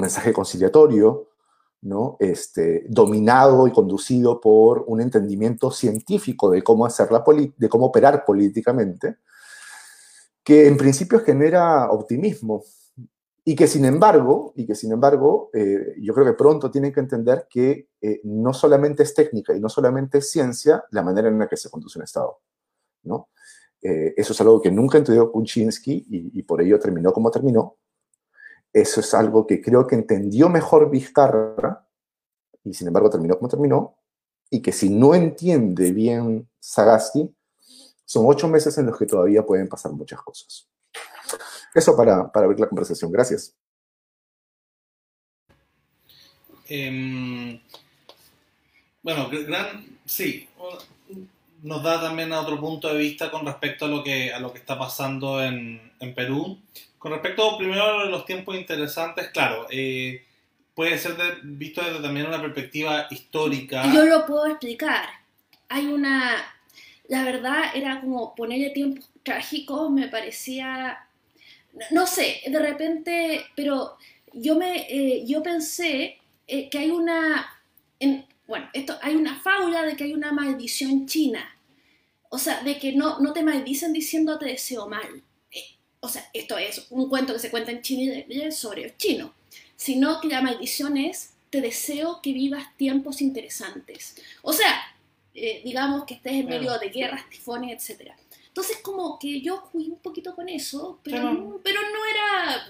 mensaje 0.00 0.32
conciliatorio, 0.32 1.28
¿no? 1.82 2.16
Este, 2.18 2.84
dominado 2.88 3.68
y 3.68 3.72
conducido 3.72 4.40
por 4.40 4.84
un 4.88 5.00
entendimiento 5.00 5.70
científico 5.70 6.50
de 6.50 6.62
cómo, 6.62 6.84
hacer 6.84 7.12
la 7.12 7.24
de 7.56 7.68
cómo 7.68 7.86
operar 7.86 8.24
políticamente, 8.24 9.18
que 10.42 10.66
en 10.66 10.76
principio 10.76 11.20
genera 11.20 11.88
optimismo, 11.90 12.64
y 13.50 13.56
que 13.56 13.66
sin 13.66 13.84
embargo, 13.84 14.52
y 14.54 14.64
que 14.64 14.76
sin 14.76 14.92
embargo, 14.92 15.50
eh, 15.52 15.96
yo 16.00 16.14
creo 16.14 16.24
que 16.24 16.34
pronto 16.34 16.70
tienen 16.70 16.92
que 16.92 17.00
entender 17.00 17.48
que 17.50 17.88
eh, 18.00 18.20
no 18.22 18.54
solamente 18.54 19.02
es 19.02 19.12
técnica 19.12 19.56
y 19.56 19.58
no 19.58 19.68
solamente 19.68 20.18
es 20.18 20.30
ciencia 20.30 20.84
la 20.92 21.02
manera 21.02 21.26
en 21.26 21.36
la 21.36 21.48
que 21.48 21.56
se 21.56 21.68
conduce 21.68 21.98
un 21.98 22.04
Estado, 22.04 22.38
¿no? 23.02 23.30
Eh, 23.82 24.14
eso 24.16 24.34
es 24.34 24.40
algo 24.40 24.62
que 24.62 24.70
nunca 24.70 24.98
entendió 24.98 25.32
Kuczynski 25.32 26.06
y, 26.08 26.38
y, 26.38 26.42
por 26.44 26.62
ello 26.62 26.78
terminó 26.78 27.12
como 27.12 27.28
terminó. 27.28 27.76
Eso 28.72 29.00
es 29.00 29.12
algo 29.14 29.44
que 29.48 29.60
creo 29.60 29.84
que 29.84 29.96
entendió 29.96 30.48
mejor 30.48 30.88
Vizcarra 30.88 31.88
y 32.62 32.72
sin 32.72 32.86
embargo 32.86 33.10
terminó 33.10 33.36
como 33.36 33.48
terminó. 33.48 33.96
Y 34.48 34.62
que 34.62 34.70
si 34.70 34.90
no 34.90 35.12
entiende 35.12 35.90
bien 35.90 36.48
Sagasti, 36.60 37.34
son 38.04 38.26
ocho 38.28 38.46
meses 38.46 38.78
en 38.78 38.86
los 38.86 38.96
que 38.96 39.06
todavía 39.06 39.44
pueden 39.44 39.68
pasar 39.68 39.90
muchas 39.90 40.22
cosas. 40.22 40.69
Eso 41.74 41.96
para, 41.96 42.30
para 42.30 42.46
abrir 42.46 42.60
la 42.60 42.68
conversación. 42.68 43.12
Gracias. 43.12 43.54
Em, 46.68 47.60
bueno, 49.02 49.28
gran, 49.28 49.98
sí, 50.04 50.48
nos 51.62 51.82
da 51.82 52.00
también 52.00 52.32
a 52.32 52.40
otro 52.40 52.60
punto 52.60 52.88
de 52.88 52.98
vista 52.98 53.30
con 53.30 53.44
respecto 53.44 53.86
a 53.86 53.88
lo 53.88 54.04
que, 54.04 54.32
a 54.32 54.38
lo 54.38 54.52
que 54.52 54.58
está 54.58 54.78
pasando 54.78 55.42
en, 55.42 55.92
en 55.98 56.14
Perú. 56.14 56.58
Con 56.98 57.12
respecto 57.12 57.56
primero 57.58 58.00
a 58.00 58.04
los 58.04 58.24
tiempos 58.24 58.56
interesantes, 58.56 59.28
claro, 59.28 59.66
eh, 59.70 60.24
puede 60.74 60.98
ser 60.98 61.14
visto 61.42 61.82
desde 61.82 62.00
también 62.00 62.26
una 62.26 62.40
perspectiva 62.40 63.06
histórica. 63.10 63.92
Yo 63.92 64.04
lo 64.04 64.26
puedo 64.26 64.46
explicar. 64.46 65.08
Hay 65.68 65.86
una, 65.86 66.36
la 67.10 67.24
verdad 67.24 67.64
era 67.74 68.00
como 68.00 68.34
ponerle 68.34 68.70
tiempos 68.70 69.10
trágicos, 69.22 69.90
me 69.90 70.08
parecía 70.08 71.06
no 71.90 72.06
sé, 72.06 72.40
de 72.46 72.58
repente, 72.58 73.46
pero 73.54 73.96
yo 74.32 74.56
me, 74.56 74.86
eh, 74.88 75.24
yo 75.26 75.42
pensé 75.42 76.18
eh, 76.46 76.68
que 76.68 76.78
hay 76.78 76.90
una, 76.90 77.62
bueno, 78.46 78.68
esto, 78.72 78.98
hay 79.02 79.14
una 79.14 79.40
fábula 79.40 79.82
de 79.82 79.96
que 79.96 80.04
hay 80.04 80.14
una 80.14 80.32
maldición 80.32 81.06
china. 81.06 81.56
O 82.28 82.38
sea, 82.38 82.62
de 82.62 82.78
que 82.78 82.92
no, 82.92 83.18
no 83.18 83.32
te 83.32 83.42
maldicen 83.42 83.92
diciendo 83.92 84.38
te 84.38 84.46
deseo 84.46 84.88
mal. 84.88 85.22
Eh, 85.50 85.64
o 86.00 86.08
sea, 86.08 86.28
esto 86.32 86.58
es 86.58 86.86
un 86.90 87.08
cuento 87.08 87.32
que 87.32 87.40
se 87.40 87.50
cuenta 87.50 87.72
en 87.72 87.82
China 87.82 88.12
sobre 88.52 88.84
el 88.84 88.96
chino. 88.96 89.34
Sino 89.76 90.20
que 90.20 90.28
la 90.28 90.40
maldición 90.40 90.96
es 90.96 91.34
te 91.50 91.60
deseo 91.60 92.20
que 92.22 92.32
vivas 92.32 92.76
tiempos 92.76 93.20
interesantes. 93.20 94.14
O 94.42 94.52
sea, 94.52 94.80
digamos 95.34 96.04
que 96.04 96.14
estés 96.14 96.32
en 96.32 96.46
medio 96.46 96.78
de 96.78 96.88
guerras, 96.88 97.28
tifones, 97.30 97.72
etcétera. 97.72 98.16
Entonces 98.48 98.78
como 98.82 99.18
que 99.18 99.40
yo 99.40 99.58
jugué 99.58 99.86
un 99.86 100.00
poquito 100.00 100.34
con 100.34 100.48
eso, 100.48 100.98
pero, 101.04 101.32
no, 101.32 101.60
pero 101.62 101.80
no 101.80 102.04
era 102.04 102.66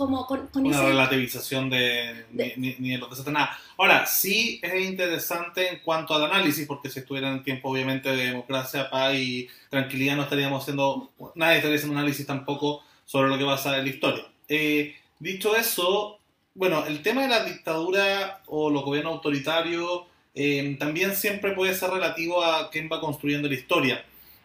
como 0.00 0.26
con, 0.26 0.46
con 0.46 0.66
una 0.66 0.80
relativización 0.80 1.68
de, 1.68 2.24
Ni, 2.56 2.72
de 2.72 2.96
lo 2.96 3.10
que 3.10 3.16
se 3.16 3.30
nada. 3.30 3.54
Ahora, 3.76 4.06
sí 4.06 4.58
es 4.62 4.82
interesante 4.82 5.68
en 5.68 5.80
cuanto 5.80 6.14
al 6.14 6.24
análisis, 6.24 6.66
porque 6.66 6.88
si 6.88 7.00
estuviera 7.00 7.30
en 7.30 7.44
tiempo 7.44 7.68
obviamente 7.68 8.08
de 8.08 8.28
democracia, 8.28 8.88
paz 8.88 9.14
y 9.14 9.46
tranquilidad 9.68 10.16
no 10.16 10.22
estaríamos 10.22 10.62
haciendo, 10.62 11.10
nadie 11.34 11.58
estaría 11.58 11.76
haciendo 11.76 11.92
un 11.92 11.98
análisis 11.98 12.26
tampoco 12.26 12.82
sobre 13.04 13.28
lo 13.28 13.36
que 13.36 13.44
pasa 13.44 13.76
en 13.76 13.84
la 13.84 13.90
historia. 13.90 14.24
Eh, 14.48 14.96
dicho 15.18 15.54
eso, 15.54 16.18
bueno, 16.54 16.86
el 16.86 17.02
tema 17.02 17.22
de 17.22 17.28
la 17.28 17.44
dictadura 17.44 18.40
o 18.46 18.70
los 18.70 18.82
gobiernos 18.82 19.12
autoritarios 19.16 20.04
eh, 20.34 20.76
también 20.78 21.16
siempre 21.16 21.52
puede 21.52 21.74
ser 21.74 21.90
relativo 21.90 22.42
a 22.42 22.70
quién 22.70 22.88
va 22.90 23.00
construyendo 23.00 23.48
la 23.48 23.54
historia. 23.54 24.04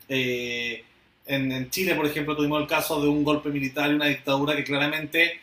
Eh, 0.10 0.84
en, 1.26 1.70
Chile, 1.70 1.96
por 1.96 2.06
ejemplo, 2.06 2.36
tuvimos 2.36 2.62
el 2.62 2.68
caso 2.68 3.02
de 3.02 3.08
un 3.08 3.24
golpe 3.24 3.50
militar 3.50 3.92
y 3.92 3.96
una 3.96 4.08
dictadura 4.08 4.56
que 4.56 4.64
claramente 4.64 5.40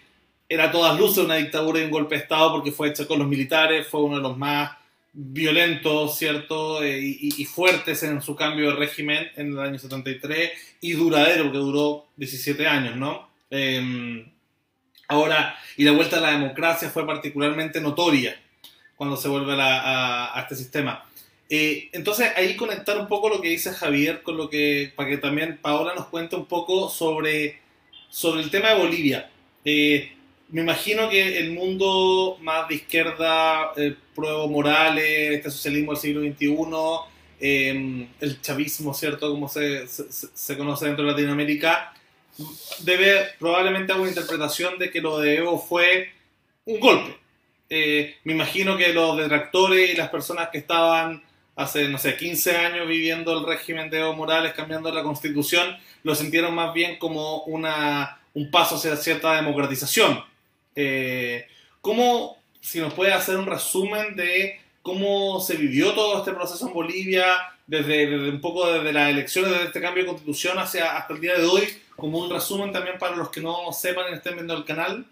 era 0.49 0.71
todas 0.71 0.99
luces 0.99 1.25
una 1.25 1.37
dictadura 1.37 1.81
y 1.81 1.85
un 1.85 1.91
golpe 1.91 2.17
de 2.17 2.23
Estado 2.23 2.53
porque 2.53 2.73
fue 2.73 2.89
hecho 2.89 3.09
con 3.09 3.19
los 3.19 3.29
militares, 3.29 3.87
fue 3.87 4.03
uno 4.03 4.17
de 4.17 4.23
los 4.23 4.37
más 4.37 4.73
violentos, 5.13 6.17
¿cierto? 6.17 6.83
Eh, 6.83 7.01
y, 7.03 7.45
fuertes 7.45 8.03
en 8.03 8.23
su 8.23 8.35
cambio 8.35 8.71
de 8.71 8.77
régimen 8.77 9.31
en 9.37 9.53
el 9.53 9.59
año 9.61 9.79
73 9.79 10.53
y 10.81 10.93
duradero 10.93 11.45
porque 11.45 11.59
duró 11.59 12.07
17 12.17 12.67
años, 12.67 12.97
¿no? 12.97 13.29
Em, 13.51 14.27
ahora, 15.09 15.57
y 15.77 15.85
la 15.85 15.93
vuelta 15.93 16.17
a 16.17 16.21
la 16.21 16.31
democracia 16.33 16.89
fue 16.89 17.07
particularmente 17.07 17.81
notoria 17.81 18.39
cuando 19.03 19.17
se 19.17 19.27
vuelve 19.27 19.57
a, 19.59 20.33
este 20.43 20.55
sistema. 20.55 21.05
Eh, 21.51 21.89
entonces, 21.91 22.31
ahí 22.37 22.55
conectar 22.55 22.97
un 22.97 23.09
poco 23.09 23.29
lo 23.29 23.41
que 23.41 23.49
dice 23.49 23.73
Javier 23.73 24.23
con 24.23 24.37
lo 24.37 24.49
que, 24.49 24.93
para 24.95 25.09
que 25.09 25.19
también 25.19 25.59
Paola 25.61 25.93
nos 25.93 26.07
cuente 26.07 26.37
un 26.37 26.47
poco 26.47 26.89
sobre, 26.89 27.59
sobre 28.11 28.43
el 28.43 28.51
tema 28.53 28.69
de 28.69 28.79
Bolivia. 28.79 29.29
Eh, 29.65 30.13
me 30.51 30.61
imagino 30.61 31.09
que 31.09 31.41
el 31.41 31.51
mundo 31.51 32.39
más 32.43 32.69
de 32.69 32.77
izquierda, 32.77 33.73
eh, 33.77 33.97
pruebo 34.15 34.47
Morales, 34.47 35.33
este 35.33 35.51
socialismo 35.51 35.95
del 35.95 36.01
siglo 36.01 36.21
XXI, 36.21 37.09
em, 37.41 38.09
el 38.21 38.41
chavismo, 38.41 38.95
¿cierto? 38.95 39.33
Como 39.33 39.49
se, 39.49 39.89
se, 39.89 40.57
conoce 40.57 40.87
dentro 40.87 41.05
de 41.05 41.11
Latinoamérica, 41.11 41.93
debe 42.85 43.31
probablemente 43.41 43.91
haber 43.91 44.03
una 44.03 44.11
interpretación 44.11 44.79
de 44.79 44.93
que 44.93 45.01
lo 45.01 45.19
de 45.19 45.39
Evo 45.39 45.59
fue 45.59 46.13
un 46.67 46.79
golpe. 46.79 47.22
Eh, 47.75 48.17
me 48.25 48.35
imagino 48.35 48.77
que 48.77 48.93
los 48.93 49.17
detractores 49.17 49.91
y 49.91 49.97
las 49.97 50.11
personas 50.11 50.51
que 50.51 50.59
estaban 50.59 51.23
hace, 51.57 51.89
no 51.89 51.97
sé, 51.97 52.19
15 52.19 52.55
años 52.55 52.87
viviendo 52.87 53.33
el 53.33 53.47
régimen 53.47 53.89
de 53.89 54.01
Evo 54.01 54.13
Morales, 54.13 54.53
cambiando 54.53 54.93
la 54.93 55.03
constitución, 55.03 55.79
lo 56.03 56.15
sintieron 56.15 56.55
más 56.55 56.75
bien 56.75 56.99
como 56.99 57.45
una, 57.45 58.21
un 58.35 58.51
paso 58.51 58.75
hacia 58.75 58.95
cierta 58.97 59.37
democratización. 59.37 60.23
Eh, 60.77 61.47
¿Cómo, 61.81 62.37
si 62.61 62.79
nos 62.79 62.93
puede 62.93 63.15
hacer 63.15 63.39
un 63.39 63.47
resumen 63.47 64.17
de 64.17 64.61
cómo 64.83 65.41
se 65.41 65.57
vivió 65.57 65.95
todo 65.95 66.19
este 66.19 66.33
proceso 66.33 66.67
en 66.67 66.75
Bolivia, 66.75 67.55
desde, 67.67 68.29
un 68.29 68.43
poco 68.43 68.71
desde 68.71 68.93
las 68.93 69.09
elecciones, 69.09 69.51
desde 69.51 69.65
este 69.69 69.81
cambio 69.81 70.03
de 70.05 70.11
constitución 70.11 70.59
hacia, 70.59 70.99
hasta 70.99 71.15
el 71.15 71.23
día 71.23 71.39
de 71.39 71.47
hoy, 71.47 71.69
como 71.97 72.19
un 72.19 72.29
resumen 72.29 72.71
también 72.71 72.99
para 72.99 73.17
los 73.17 73.31
que 73.31 73.41
no 73.41 73.73
sepan 73.73 74.13
y 74.13 74.17
estén 74.17 74.35
viendo 74.35 74.55
el 74.55 74.67
canal? 74.67 75.07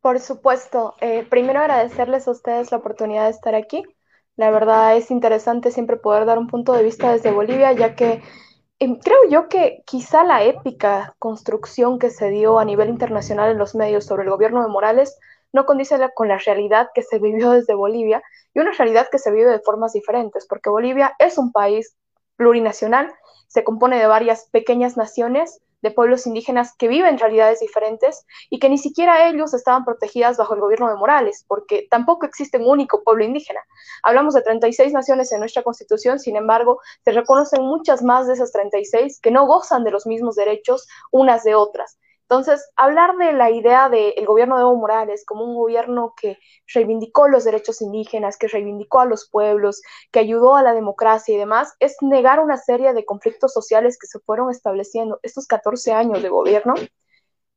Por 0.00 0.18
supuesto. 0.20 0.94
Eh, 1.00 1.26
primero 1.28 1.60
agradecerles 1.60 2.26
a 2.26 2.30
ustedes 2.30 2.70
la 2.70 2.78
oportunidad 2.78 3.24
de 3.24 3.30
estar 3.30 3.54
aquí. 3.54 3.84
La 4.36 4.50
verdad 4.50 4.96
es 4.96 5.10
interesante 5.10 5.70
siempre 5.70 5.96
poder 5.96 6.24
dar 6.24 6.38
un 6.38 6.46
punto 6.46 6.72
de 6.72 6.82
vista 6.82 7.12
desde 7.12 7.30
Bolivia, 7.30 7.72
ya 7.72 7.94
que 7.94 8.22
em, 8.78 8.98
creo 8.98 9.18
yo 9.28 9.48
que 9.48 9.82
quizá 9.86 10.24
la 10.24 10.42
épica 10.44 11.14
construcción 11.18 11.98
que 11.98 12.10
se 12.10 12.30
dio 12.30 12.58
a 12.58 12.64
nivel 12.64 12.88
internacional 12.88 13.50
en 13.50 13.58
los 13.58 13.74
medios 13.74 14.06
sobre 14.06 14.24
el 14.24 14.30
gobierno 14.30 14.62
de 14.62 14.68
Morales 14.68 15.18
no 15.52 15.66
condice 15.66 15.98
con 16.14 16.28
la 16.28 16.38
realidad 16.38 16.88
que 16.94 17.02
se 17.02 17.18
vivió 17.18 17.50
desde 17.50 17.74
Bolivia 17.74 18.22
y 18.54 18.60
una 18.60 18.72
realidad 18.72 19.08
que 19.10 19.18
se 19.18 19.30
vive 19.30 19.50
de 19.50 19.60
formas 19.60 19.92
diferentes, 19.92 20.46
porque 20.46 20.70
Bolivia 20.70 21.14
es 21.18 21.38
un 21.38 21.52
país 21.52 21.96
plurinacional, 22.36 23.12
se 23.48 23.64
compone 23.64 23.98
de 23.98 24.06
varias 24.06 24.48
pequeñas 24.50 24.96
naciones 24.96 25.60
de 25.82 25.90
pueblos 25.90 26.26
indígenas 26.26 26.74
que 26.76 26.88
viven 26.88 27.18
realidades 27.18 27.60
diferentes 27.60 28.26
y 28.48 28.58
que 28.58 28.68
ni 28.68 28.78
siquiera 28.78 29.28
ellos 29.28 29.54
estaban 29.54 29.84
protegidas 29.84 30.36
bajo 30.36 30.54
el 30.54 30.60
gobierno 30.60 30.88
de 30.88 30.96
Morales, 30.96 31.44
porque 31.46 31.86
tampoco 31.90 32.26
existe 32.26 32.58
un 32.58 32.68
único 32.68 33.02
pueblo 33.02 33.24
indígena. 33.24 33.60
Hablamos 34.02 34.34
de 34.34 34.42
36 34.42 34.92
naciones 34.92 35.32
en 35.32 35.40
nuestra 35.40 35.62
constitución, 35.62 36.18
sin 36.18 36.36
embargo, 36.36 36.80
se 37.04 37.12
reconocen 37.12 37.62
muchas 37.62 38.02
más 38.02 38.26
de 38.26 38.34
esas 38.34 38.52
36 38.52 39.20
que 39.20 39.30
no 39.30 39.46
gozan 39.46 39.84
de 39.84 39.90
los 39.90 40.06
mismos 40.06 40.36
derechos 40.36 40.86
unas 41.10 41.44
de 41.44 41.54
otras. 41.54 41.98
Entonces, 42.30 42.70
hablar 42.76 43.16
de 43.16 43.32
la 43.32 43.50
idea 43.50 43.88
del 43.88 44.24
gobierno 44.24 44.54
de 44.54 44.62
Evo 44.62 44.76
Morales 44.76 45.24
como 45.26 45.44
un 45.44 45.56
gobierno 45.56 46.14
que 46.16 46.38
reivindicó 46.72 47.26
los 47.26 47.42
derechos 47.42 47.82
indígenas, 47.82 48.36
que 48.38 48.46
reivindicó 48.46 49.00
a 49.00 49.04
los 49.04 49.28
pueblos, 49.28 49.82
que 50.12 50.20
ayudó 50.20 50.54
a 50.54 50.62
la 50.62 50.72
democracia 50.72 51.34
y 51.34 51.38
demás, 51.38 51.74
es 51.80 51.96
negar 52.02 52.38
una 52.38 52.56
serie 52.56 52.92
de 52.92 53.04
conflictos 53.04 53.52
sociales 53.52 53.98
que 53.98 54.06
se 54.06 54.20
fueron 54.20 54.48
estableciendo 54.48 55.18
estos 55.24 55.48
14 55.48 55.92
años 55.92 56.22
de 56.22 56.28
gobierno, 56.28 56.74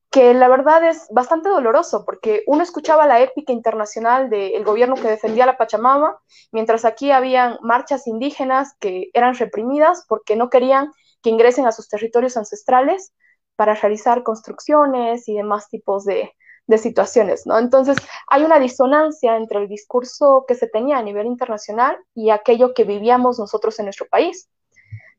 que 0.09 0.33
la 0.33 0.47
verdad 0.47 0.83
es 0.83 1.05
bastante 1.11 1.49
doloroso, 1.49 2.03
porque 2.03 2.41
uno 2.47 2.63
escuchaba 2.63 3.05
la 3.05 3.21
épica 3.21 3.53
internacional 3.53 4.31
del 4.31 4.63
gobierno 4.63 4.95
que 4.95 5.07
defendía 5.07 5.45
la 5.45 5.57
Pachamama, 5.57 6.17
mientras 6.51 6.83
aquí 6.83 7.11
habían 7.11 7.59
marchas 7.61 8.07
indígenas 8.07 8.75
que 8.79 9.11
eran 9.13 9.35
reprimidas 9.35 10.03
porque 10.09 10.35
no 10.35 10.49
querían 10.49 10.91
que 11.21 11.29
ingresen 11.29 11.67
a 11.67 11.71
sus 11.71 11.87
territorios 11.89 12.37
ancestrales 12.37 13.13
para 13.55 13.75
realizar 13.75 14.23
construcciones 14.23 15.27
y 15.27 15.35
demás 15.35 15.69
tipos 15.69 16.05
de, 16.05 16.31
situaciones, 16.77 17.45
¿no? 17.45 17.59
Entonces, 17.59 17.97
hay 18.27 18.43
una 18.43 18.57
disonancia 18.57 19.35
entre 19.35 19.59
el 19.59 19.67
discurso 19.67 20.45
que 20.47 20.55
se 20.55 20.67
tenía 20.67 20.97
a 20.97 21.03
nivel 21.03 21.27
internacional 21.27 21.97
y 22.15 22.31
aquello 22.31 22.73
que 22.73 22.83
vivíamos 22.83 23.37
nosotros 23.37 23.77
en 23.77 23.85
nuestro 23.85 24.07
país. 24.07 24.49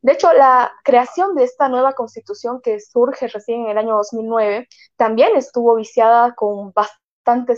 De 0.01 0.13
hecho, 0.13 0.33
la 0.33 0.73
creación 0.83 1.33
de 1.33 1.43
esta 1.43 1.69
nueva 1.69 1.93
constitución 1.93 2.61
que 2.61 2.79
surge 2.79 3.27
recién 3.27 3.61
en 3.61 3.69
el 3.69 3.77
año 3.77 3.95
2009 3.95 4.67
también 4.97 5.35
estuvo 5.35 5.75
viciada 5.75 6.33
con 6.35 6.73
bastante 6.73 7.04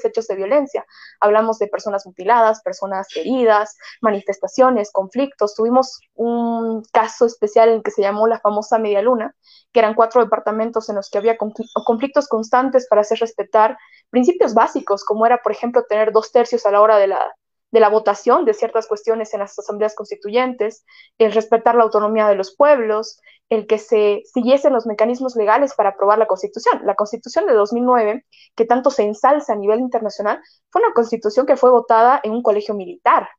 hechos 0.03 0.27
de 0.27 0.35
violencia. 0.35 0.85
Hablamos 1.19 1.59
de 1.59 1.67
personas 1.67 2.05
mutiladas, 2.05 2.61
personas 2.61 3.07
heridas, 3.15 3.77
manifestaciones, 4.01 4.91
conflictos. 4.91 5.55
Tuvimos 5.55 5.99
un 6.15 6.83
caso 6.91 7.25
especial 7.25 7.69
en 7.69 7.83
que 7.83 7.91
se 7.91 8.01
llamó 8.01 8.27
la 8.27 8.39
famosa 8.39 8.79
Media 8.79 9.01
Luna, 9.01 9.35
que 9.71 9.79
eran 9.79 9.93
cuatro 9.93 10.21
departamentos 10.23 10.89
en 10.89 10.95
los 10.95 11.09
que 11.09 11.17
había 11.17 11.37
conflictos 11.37 12.27
constantes 12.27 12.87
para 12.87 13.01
hacer 13.01 13.19
respetar 13.19 13.77
principios 14.09 14.53
básicos, 14.53 15.03
como 15.03 15.25
era, 15.25 15.41
por 15.41 15.51
ejemplo, 15.51 15.83
tener 15.87 16.11
dos 16.11 16.31
tercios 16.31 16.65
a 16.65 16.71
la 16.71 16.81
hora 16.81 16.97
de 16.97 17.07
la, 17.07 17.33
de 17.71 17.79
la 17.79 17.89
votación 17.89 18.45
de 18.45 18.53
ciertas 18.53 18.87
cuestiones 18.87 19.33
en 19.33 19.41
las 19.41 19.57
asambleas 19.57 19.95
constituyentes, 19.95 20.85
el 21.17 21.33
respetar 21.33 21.75
la 21.75 21.83
autonomía 21.83 22.27
de 22.27 22.35
los 22.35 22.55
pueblos, 22.55 23.19
el 23.49 23.67
que 23.67 23.77
se 23.77 24.23
siguiesen 24.33 24.73
los 24.73 24.85
mecanismos 24.85 25.35
legales 25.35 25.73
para 25.73 25.89
aprobar 25.89 26.17
la 26.17 26.27
constitución. 26.27 26.81
La 26.85 26.95
constitución 26.95 27.45
de 27.45 27.53
2009, 27.53 28.25
que 28.55 28.65
tanto 28.65 28.89
se 28.89 29.03
ensalza 29.03 29.53
a 29.53 29.57
nivel 29.57 29.79
internacional, 29.79 30.41
fue 30.69 30.81
una 30.81 30.93
constitución 30.93 31.45
que 31.45 31.57
fue 31.57 31.71
votada 31.71 32.19
en 32.23 32.31
un 32.33 32.41
colegio 32.41 32.75
militar, 32.75 33.29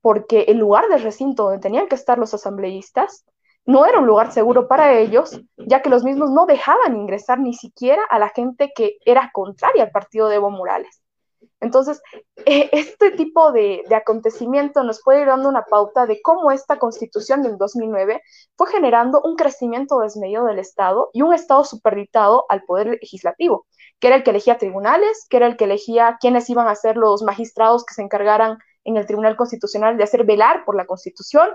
porque 0.00 0.42
el 0.42 0.58
lugar 0.58 0.88
del 0.88 1.02
recinto 1.02 1.44
donde 1.44 1.60
tenían 1.60 1.88
que 1.88 1.94
estar 1.94 2.18
los 2.18 2.34
asambleístas 2.34 3.24
no 3.64 3.86
era 3.86 4.00
un 4.00 4.06
lugar 4.06 4.32
seguro 4.32 4.66
para 4.66 4.98
ellos, 4.98 5.40
ya 5.56 5.82
que 5.82 5.88
los 5.88 6.02
mismos 6.02 6.30
no 6.30 6.46
dejaban 6.46 6.96
ingresar 6.96 7.38
ni 7.38 7.54
siquiera 7.54 8.02
a 8.10 8.18
la 8.18 8.28
gente 8.30 8.72
que 8.74 8.98
era 9.04 9.30
contraria 9.32 9.84
al 9.84 9.90
partido 9.90 10.28
de 10.28 10.36
Evo 10.36 10.50
Morales. 10.50 11.01
Entonces, 11.62 12.02
eh, 12.44 12.68
este 12.72 13.12
tipo 13.12 13.52
de, 13.52 13.84
acontecimiento 13.94 14.82
nos 14.82 15.00
puede 15.00 15.20
ir 15.20 15.28
dando 15.28 15.48
una 15.48 15.64
pauta 15.64 16.06
de 16.06 16.20
cómo 16.20 16.50
esta 16.50 16.80
constitución 16.80 17.42
del 17.44 17.56
2009 17.56 18.20
fue 18.56 18.66
generando 18.66 19.22
un 19.22 19.36
crecimiento 19.36 20.00
desmedido 20.00 20.44
del 20.44 20.58
Estado 20.58 21.10
y 21.12 21.22
un 21.22 21.32
Estado 21.32 21.64
superditado 21.64 22.46
al 22.48 22.64
poder 22.64 22.98
legislativo, 23.00 23.66
que 24.00 24.08
era 24.08 24.16
el 24.16 24.24
que 24.24 24.30
elegía 24.30 24.58
tribunales, 24.58 25.24
que 25.30 25.36
era 25.36 25.46
el 25.46 25.56
que 25.56 25.64
elegía 25.64 26.18
quiénes 26.20 26.50
iban 26.50 26.66
a 26.66 26.74
ser 26.74 26.96
los 26.96 27.22
magistrados 27.22 27.84
que 27.84 27.94
se 27.94 28.02
encargaran 28.02 28.58
en 28.82 28.96
el 28.96 29.06
Tribunal 29.06 29.36
Constitucional 29.36 29.96
de 29.96 30.02
hacer 30.02 30.24
velar 30.24 30.64
por 30.64 30.74
la 30.74 30.86
Constitución. 30.86 31.48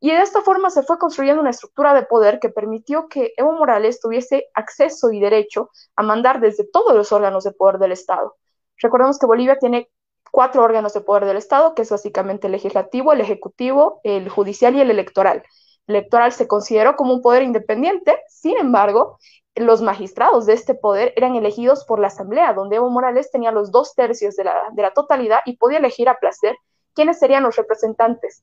Y 0.00 0.10
de 0.10 0.22
esta 0.22 0.40
forma 0.40 0.70
se 0.70 0.84
fue 0.84 0.98
construyendo 0.98 1.42
una 1.42 1.50
estructura 1.50 1.92
de 1.92 2.06
poder 2.06 2.40
que 2.40 2.48
permitió 2.48 3.08
que 3.08 3.34
Evo 3.36 3.52
Morales 3.52 4.00
tuviese 4.00 4.48
acceso 4.54 5.12
y 5.12 5.20
derecho 5.20 5.70
a 5.96 6.02
mandar 6.02 6.40
desde 6.40 6.64
todos 6.64 6.94
los 6.94 7.12
órganos 7.12 7.44
de 7.44 7.52
poder 7.52 7.78
del 7.78 7.92
Estado 7.92 8.36
Recordemos 8.80 9.18
que 9.18 9.26
Bolivia 9.26 9.58
tiene 9.58 9.88
cuatro 10.30 10.62
órganos 10.62 10.92
de 10.94 11.00
poder 11.00 11.24
del 11.24 11.36
Estado, 11.36 11.74
que 11.74 11.82
es 11.82 11.90
básicamente 11.90 12.48
el 12.48 12.52
legislativo, 12.52 13.12
el 13.12 13.20
ejecutivo, 13.20 14.00
el 14.02 14.28
judicial 14.28 14.74
y 14.74 14.80
el 14.80 14.90
electoral. 14.90 15.44
El 15.86 15.96
electoral 15.96 16.32
se 16.32 16.48
consideró 16.48 16.96
como 16.96 17.14
un 17.14 17.22
poder 17.22 17.42
independiente, 17.42 18.20
sin 18.28 18.56
embargo, 18.56 19.18
los 19.54 19.82
magistrados 19.82 20.46
de 20.46 20.54
este 20.54 20.74
poder 20.74 21.12
eran 21.16 21.36
elegidos 21.36 21.84
por 21.84 22.00
la 22.00 22.08
Asamblea, 22.08 22.54
donde 22.54 22.76
Evo 22.76 22.90
Morales 22.90 23.30
tenía 23.30 23.52
los 23.52 23.70
dos 23.70 23.94
tercios 23.94 24.34
de 24.34 24.44
la, 24.44 24.54
de 24.72 24.82
la 24.82 24.92
totalidad 24.92 25.40
y 25.44 25.56
podía 25.56 25.78
elegir 25.78 26.08
a 26.08 26.18
placer 26.18 26.56
quiénes 26.94 27.18
serían 27.18 27.44
los 27.44 27.56
representantes. 27.56 28.42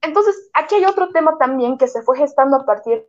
Entonces, 0.00 0.50
aquí 0.54 0.76
hay 0.76 0.84
otro 0.84 1.10
tema 1.10 1.36
también 1.38 1.76
que 1.76 1.88
se 1.88 2.02
fue 2.02 2.16
gestando 2.16 2.56
a 2.56 2.64
partir 2.64 3.06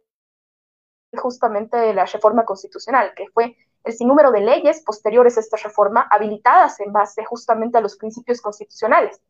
justamente 1.18 1.78
de 1.78 1.94
la 1.94 2.06
reforma 2.06 2.46
constitucional, 2.46 3.14
que 3.16 3.28
fue 3.34 3.56
el 3.84 3.94
sinnúmero 3.94 4.32
de 4.32 4.42
leyes 4.42 4.84
posteriores 4.84 5.38
a 5.38 5.42
esta 5.42 5.58
reforma 5.58 6.08
habilitadas 6.10 6.80
en 6.80 6.92
base 6.92 7.24
justamente 7.26 7.78
a 7.78 7.82
los 7.82 7.98
principios 7.98 8.42
constitucionales. 8.42 9.22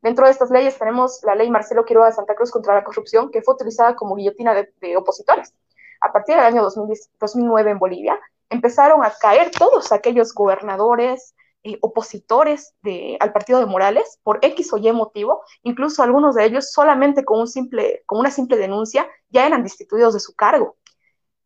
Dentro 0.00 0.26
de 0.26 0.32
estas 0.32 0.50
leyes 0.50 0.78
tenemos 0.78 1.20
la 1.24 1.34
ley 1.34 1.50
Marcelo 1.50 1.84
Quiroga 1.84 2.06
de 2.06 2.12
Santa 2.12 2.34
Cruz 2.34 2.50
contra 2.50 2.74
la 2.74 2.84
corrupción, 2.84 3.30
que 3.30 3.42
fue 3.42 3.54
utilizada 3.54 3.96
como 3.96 4.14
guillotina 4.14 4.54
de, 4.54 4.96
opositores 4.96 5.52
a 6.00 6.12
partir 6.12 6.36
del 6.36 6.44
año 6.44 6.62
2009 6.62 7.70
en 7.70 7.78
Bolivia, 7.78 8.20
empezaron 8.50 9.04
a 9.04 9.12
caer 9.20 9.50
todos 9.50 9.92
aquellos 9.92 10.32
gobernadores, 10.32 11.34
eh, 11.64 11.76
opositores 11.80 12.74
de, 12.82 13.16
al 13.20 13.32
partido 13.32 13.58
de 13.58 13.66
Morales 13.66 14.20
por 14.22 14.38
X 14.42 14.72
o 14.72 14.78
Y 14.78 14.92
motivo, 14.92 15.42
incluso 15.62 16.02
algunos 16.02 16.36
de 16.36 16.44
ellos 16.44 16.70
solamente 16.70 17.24
con, 17.24 17.40
un 17.40 17.48
simple, 17.48 18.02
con 18.06 18.20
una 18.20 18.30
simple 18.30 18.56
denuncia 18.56 19.08
ya 19.30 19.46
eran 19.46 19.64
destituidos 19.64 20.14
de 20.14 20.20
su 20.20 20.34
cargo. 20.34 20.76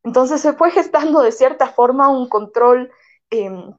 Entonces 0.05 0.41
se 0.41 0.53
fue 0.53 0.71
gestando 0.71 1.21
de 1.23 1.33
cierta 1.33 1.69
forma 1.69 2.09
un 2.09 2.29
control, 2.29 2.91
em, 3.31 3.75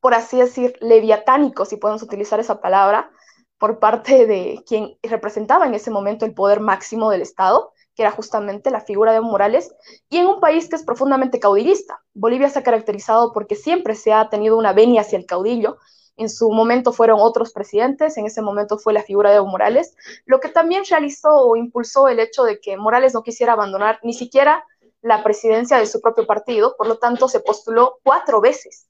por 0.00 0.14
así 0.14 0.38
decir, 0.38 0.76
leviatánico, 0.80 1.64
si 1.64 1.76
podemos 1.76 2.02
utilizar 2.02 2.40
esa 2.40 2.60
palabra, 2.60 3.10
por 3.58 3.78
parte 3.78 4.26
de 4.26 4.62
quien 4.66 4.98
representaba 5.02 5.66
en 5.66 5.74
ese 5.74 5.90
momento 5.90 6.26
el 6.26 6.34
poder 6.34 6.60
máximo 6.60 7.10
del 7.10 7.22
Estado, 7.22 7.72
que 7.94 8.02
era 8.02 8.10
justamente 8.10 8.70
la 8.70 8.82
figura 8.82 9.12
de 9.12 9.22
Morales, 9.22 9.74
y 10.10 10.18
en 10.18 10.26
un 10.26 10.40
país 10.40 10.68
que 10.68 10.76
es 10.76 10.84
profundamente 10.84 11.40
caudillista. 11.40 12.02
Bolivia 12.12 12.50
se 12.50 12.58
ha 12.58 12.62
caracterizado 12.62 13.32
porque 13.32 13.54
siempre 13.54 13.94
se 13.94 14.12
ha 14.12 14.28
tenido 14.28 14.58
una 14.58 14.74
venia 14.74 15.00
hacia 15.00 15.18
el 15.18 15.24
caudillo. 15.24 15.78
En 16.16 16.28
su 16.30 16.50
momento 16.50 16.92
fueron 16.92 17.18
otros 17.20 17.52
presidentes, 17.52 18.16
en 18.16 18.26
ese 18.26 18.42
momento 18.42 18.78
fue 18.78 18.92
la 18.92 19.02
figura 19.02 19.30
de 19.30 19.36
Evo 19.36 19.46
Morales, 19.46 19.94
lo 20.24 20.40
que 20.40 20.48
también 20.48 20.84
realizó 20.88 21.28
o 21.30 21.56
impulsó 21.56 22.08
el 22.08 22.20
hecho 22.20 22.44
de 22.44 22.60
que 22.60 22.76
Morales 22.76 23.14
no 23.14 23.22
quisiera 23.22 23.52
abandonar 23.52 24.00
ni 24.02 24.14
siquiera 24.14 24.64
la 25.02 25.22
presidencia 25.22 25.78
de 25.78 25.86
su 25.86 26.00
propio 26.00 26.26
partido, 26.26 26.74
por 26.76 26.86
lo 26.86 26.98
tanto 26.98 27.28
se 27.28 27.40
postuló 27.40 27.98
cuatro 28.02 28.40
veces. 28.40 28.88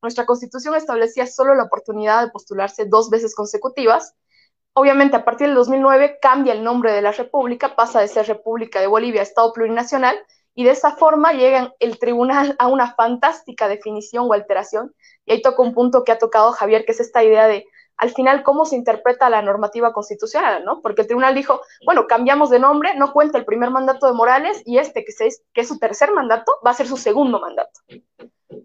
Nuestra 0.00 0.24
constitución 0.24 0.76
establecía 0.76 1.26
solo 1.26 1.54
la 1.54 1.64
oportunidad 1.64 2.22
de 2.24 2.30
postularse 2.30 2.86
dos 2.86 3.10
veces 3.10 3.34
consecutivas, 3.34 4.14
Obviamente, 4.78 5.16
a 5.16 5.24
partir 5.24 5.48
del 5.48 5.56
2009 5.56 6.20
cambia 6.22 6.52
el 6.52 6.62
nombre 6.62 6.92
de 6.92 7.02
la 7.02 7.10
República, 7.10 7.74
pasa 7.74 8.00
de 8.00 8.06
ser 8.06 8.28
República 8.28 8.80
de 8.80 8.86
Bolivia 8.86 9.22
a 9.22 9.24
Estado 9.24 9.52
Plurinacional, 9.52 10.16
y 10.58 10.64
de 10.64 10.72
esa 10.72 10.96
forma 10.96 11.34
llega 11.34 11.72
el 11.78 12.00
tribunal 12.00 12.56
a 12.58 12.66
una 12.66 12.92
fantástica 12.96 13.68
definición 13.68 14.26
o 14.28 14.32
alteración. 14.32 14.92
Y 15.24 15.30
ahí 15.30 15.40
toca 15.40 15.62
un 15.62 15.72
punto 15.72 16.02
que 16.02 16.10
ha 16.10 16.18
tocado 16.18 16.50
Javier, 16.50 16.84
que 16.84 16.90
es 16.90 16.98
esta 16.98 17.22
idea 17.22 17.46
de, 17.46 17.64
al 17.96 18.10
final, 18.10 18.42
cómo 18.42 18.64
se 18.64 18.74
interpreta 18.74 19.30
la 19.30 19.40
normativa 19.40 19.92
constitucional, 19.92 20.64
¿no? 20.64 20.82
Porque 20.82 21.02
el 21.02 21.06
tribunal 21.06 21.36
dijo, 21.36 21.60
bueno, 21.86 22.08
cambiamos 22.08 22.50
de 22.50 22.58
nombre, 22.58 22.96
no 22.96 23.12
cuenta 23.12 23.38
el 23.38 23.44
primer 23.44 23.70
mandato 23.70 24.08
de 24.08 24.14
Morales 24.14 24.60
y 24.64 24.78
este, 24.78 25.04
que, 25.04 25.12
que 25.52 25.60
es 25.60 25.68
su 25.68 25.78
tercer 25.78 26.10
mandato, 26.10 26.50
va 26.66 26.72
a 26.72 26.74
ser 26.74 26.88
su 26.88 26.96
segundo 26.96 27.38
mandato. 27.38 27.78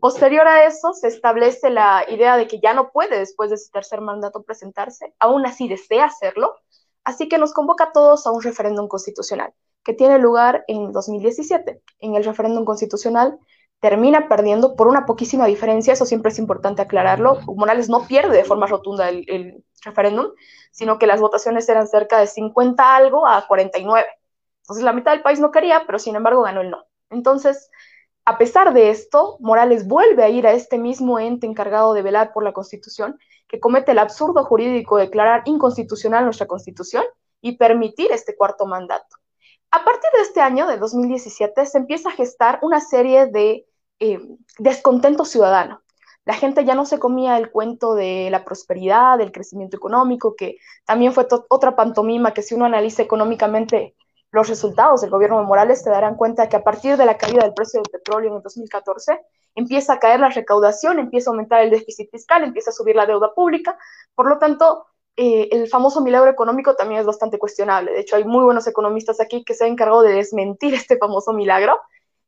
Posterior 0.01 0.47
a 0.47 0.65
eso, 0.65 0.93
se 0.93 1.09
establece 1.09 1.69
la 1.69 2.05
idea 2.09 2.37
de 2.37 2.47
que 2.47 2.59
ya 2.59 2.73
no 2.73 2.89
puede 2.89 3.19
después 3.19 3.51
de 3.51 3.57
su 3.57 3.69
tercer 3.69 4.01
mandato 4.01 4.41
presentarse, 4.41 5.13
aún 5.19 5.45
así 5.45 5.67
desea 5.67 6.05
hacerlo, 6.05 6.55
así 7.03 7.29
que 7.29 7.37
nos 7.37 7.53
convoca 7.53 7.83
a 7.83 7.91
todos 7.91 8.25
a 8.25 8.31
un 8.31 8.41
referéndum 8.41 8.87
constitucional, 8.87 9.53
que 9.83 9.93
tiene 9.93 10.19
lugar 10.19 10.63
en 10.67 10.91
2017. 10.91 11.81
En 11.99 12.15
el 12.15 12.23
referéndum 12.23 12.65
constitucional 12.65 13.37
termina 13.79 14.29
perdiendo 14.29 14.75
por 14.75 14.87
una 14.87 15.05
poquísima 15.05 15.45
diferencia, 15.45 15.93
eso 15.93 16.05
siempre 16.05 16.31
es 16.31 16.39
importante 16.39 16.81
aclararlo. 16.81 17.39
Morales 17.47 17.89
no 17.89 18.07
pierde 18.07 18.37
de 18.37 18.45
forma 18.45 18.65
rotunda 18.65 19.09
el, 19.09 19.25
el 19.27 19.63
referéndum, 19.83 20.27
sino 20.71 20.97
que 20.97 21.07
las 21.07 21.19
votaciones 21.19 21.67
eran 21.67 21.87
cerca 21.87 22.19
de 22.19 22.27
50 22.27 22.95
algo 22.95 23.27
a 23.27 23.45
49. 23.45 24.07
Entonces 24.61 24.83
la 24.85 24.93
mitad 24.93 25.11
del 25.11 25.21
país 25.21 25.39
no 25.39 25.51
quería, 25.51 25.83
pero 25.85 25.99
sin 25.99 26.15
embargo 26.15 26.43
ganó 26.43 26.61
el 26.61 26.69
no. 26.69 26.85
Entonces, 27.09 27.69
a 28.25 28.37
pesar 28.37 28.73
de 28.73 28.89
esto, 28.89 29.37
Morales 29.41 29.85
vuelve 29.85 30.23
a 30.23 30.29
ir 30.29 30.47
a 30.47 30.53
este 30.53 30.77
mismo 30.77 31.19
ente 31.19 31.45
encargado 31.45 31.93
de 31.93 32.01
velar 32.01 32.31
por 32.31 32.43
la 32.43 32.53
Constitución, 32.53 33.19
que 33.49 33.59
comete 33.59 33.91
el 33.91 33.99
absurdo 33.99 34.45
jurídico 34.45 34.97
de 34.97 35.03
declarar 35.03 35.43
inconstitucional 35.45 36.23
nuestra 36.23 36.47
Constitución 36.47 37.03
y 37.41 37.57
permitir 37.57 38.11
este 38.13 38.35
cuarto 38.37 38.65
mandato. 38.65 39.17
A 39.75 39.83
partir 39.83 40.11
de 40.13 40.21
este 40.21 40.39
año, 40.39 40.67
de 40.67 40.77
2017, 40.77 41.65
se 41.65 41.79
empieza 41.79 42.09
a 42.09 42.11
gestar 42.11 42.59
una 42.61 42.79
serie 42.79 43.25
de 43.25 43.65
eh, 43.99 44.19
descontento 44.59 45.25
ciudadano. 45.25 45.81
La 46.25 46.35
gente 46.35 46.63
ya 46.63 46.75
no 46.75 46.85
se 46.85 46.99
comía 46.99 47.39
el 47.39 47.49
cuento 47.49 47.95
de 47.95 48.29
la 48.29 48.45
prosperidad, 48.45 49.17
del 49.17 49.31
crecimiento 49.31 49.75
económico, 49.75 50.35
que 50.35 50.57
también 50.85 51.11
fue 51.11 51.25
otra 51.49 51.75
pantomima 51.75 52.35
que 52.35 52.43
si 52.43 52.53
uno 52.53 52.65
analiza 52.65 53.01
económicamente 53.01 53.95
los 54.29 54.47
resultados 54.47 55.01
del 55.01 55.09
gobierno 55.09 55.39
de 55.39 55.45
Morales, 55.45 55.83
te 55.83 55.89
darán 55.89 56.17
cuenta 56.17 56.47
que 56.47 56.57
a 56.57 56.63
partir 56.63 56.95
de 56.95 57.05
la 57.05 57.17
caída 57.17 57.41
del 57.41 57.55
precio 57.55 57.81
del 57.81 57.91
petróleo 57.91 58.29
en 58.29 58.37
el 58.37 58.43
2014, 58.43 59.21
empieza 59.55 59.93
a 59.93 59.99
caer 59.99 60.19
la 60.19 60.29
recaudación, 60.29 60.99
empieza 60.99 61.31
a 61.31 61.33
aumentar 61.33 61.61
el 61.61 61.71
déficit 61.71 62.11
fiscal, 62.11 62.43
empieza 62.43 62.69
a 62.69 62.73
subir 62.73 62.95
la 62.95 63.07
deuda 63.07 63.33
pública. 63.33 63.75
Por 64.13 64.29
lo 64.29 64.37
tanto, 64.37 64.85
eh, 65.15 65.49
el 65.51 65.67
famoso 65.67 66.01
milagro 66.01 66.31
económico 66.31 66.75
también 66.75 67.01
es 67.01 67.05
bastante 67.05 67.37
cuestionable. 67.37 67.91
De 67.91 67.99
hecho, 67.99 68.15
hay 68.15 68.23
muy 68.23 68.43
buenos 68.43 68.65
economistas 68.67 69.19
aquí 69.19 69.43
que 69.43 69.53
se 69.53 69.65
han 69.65 69.71
encargado 69.71 70.01
de 70.01 70.13
desmentir 70.13 70.73
este 70.73 70.97
famoso 70.97 71.33
milagro 71.33 71.79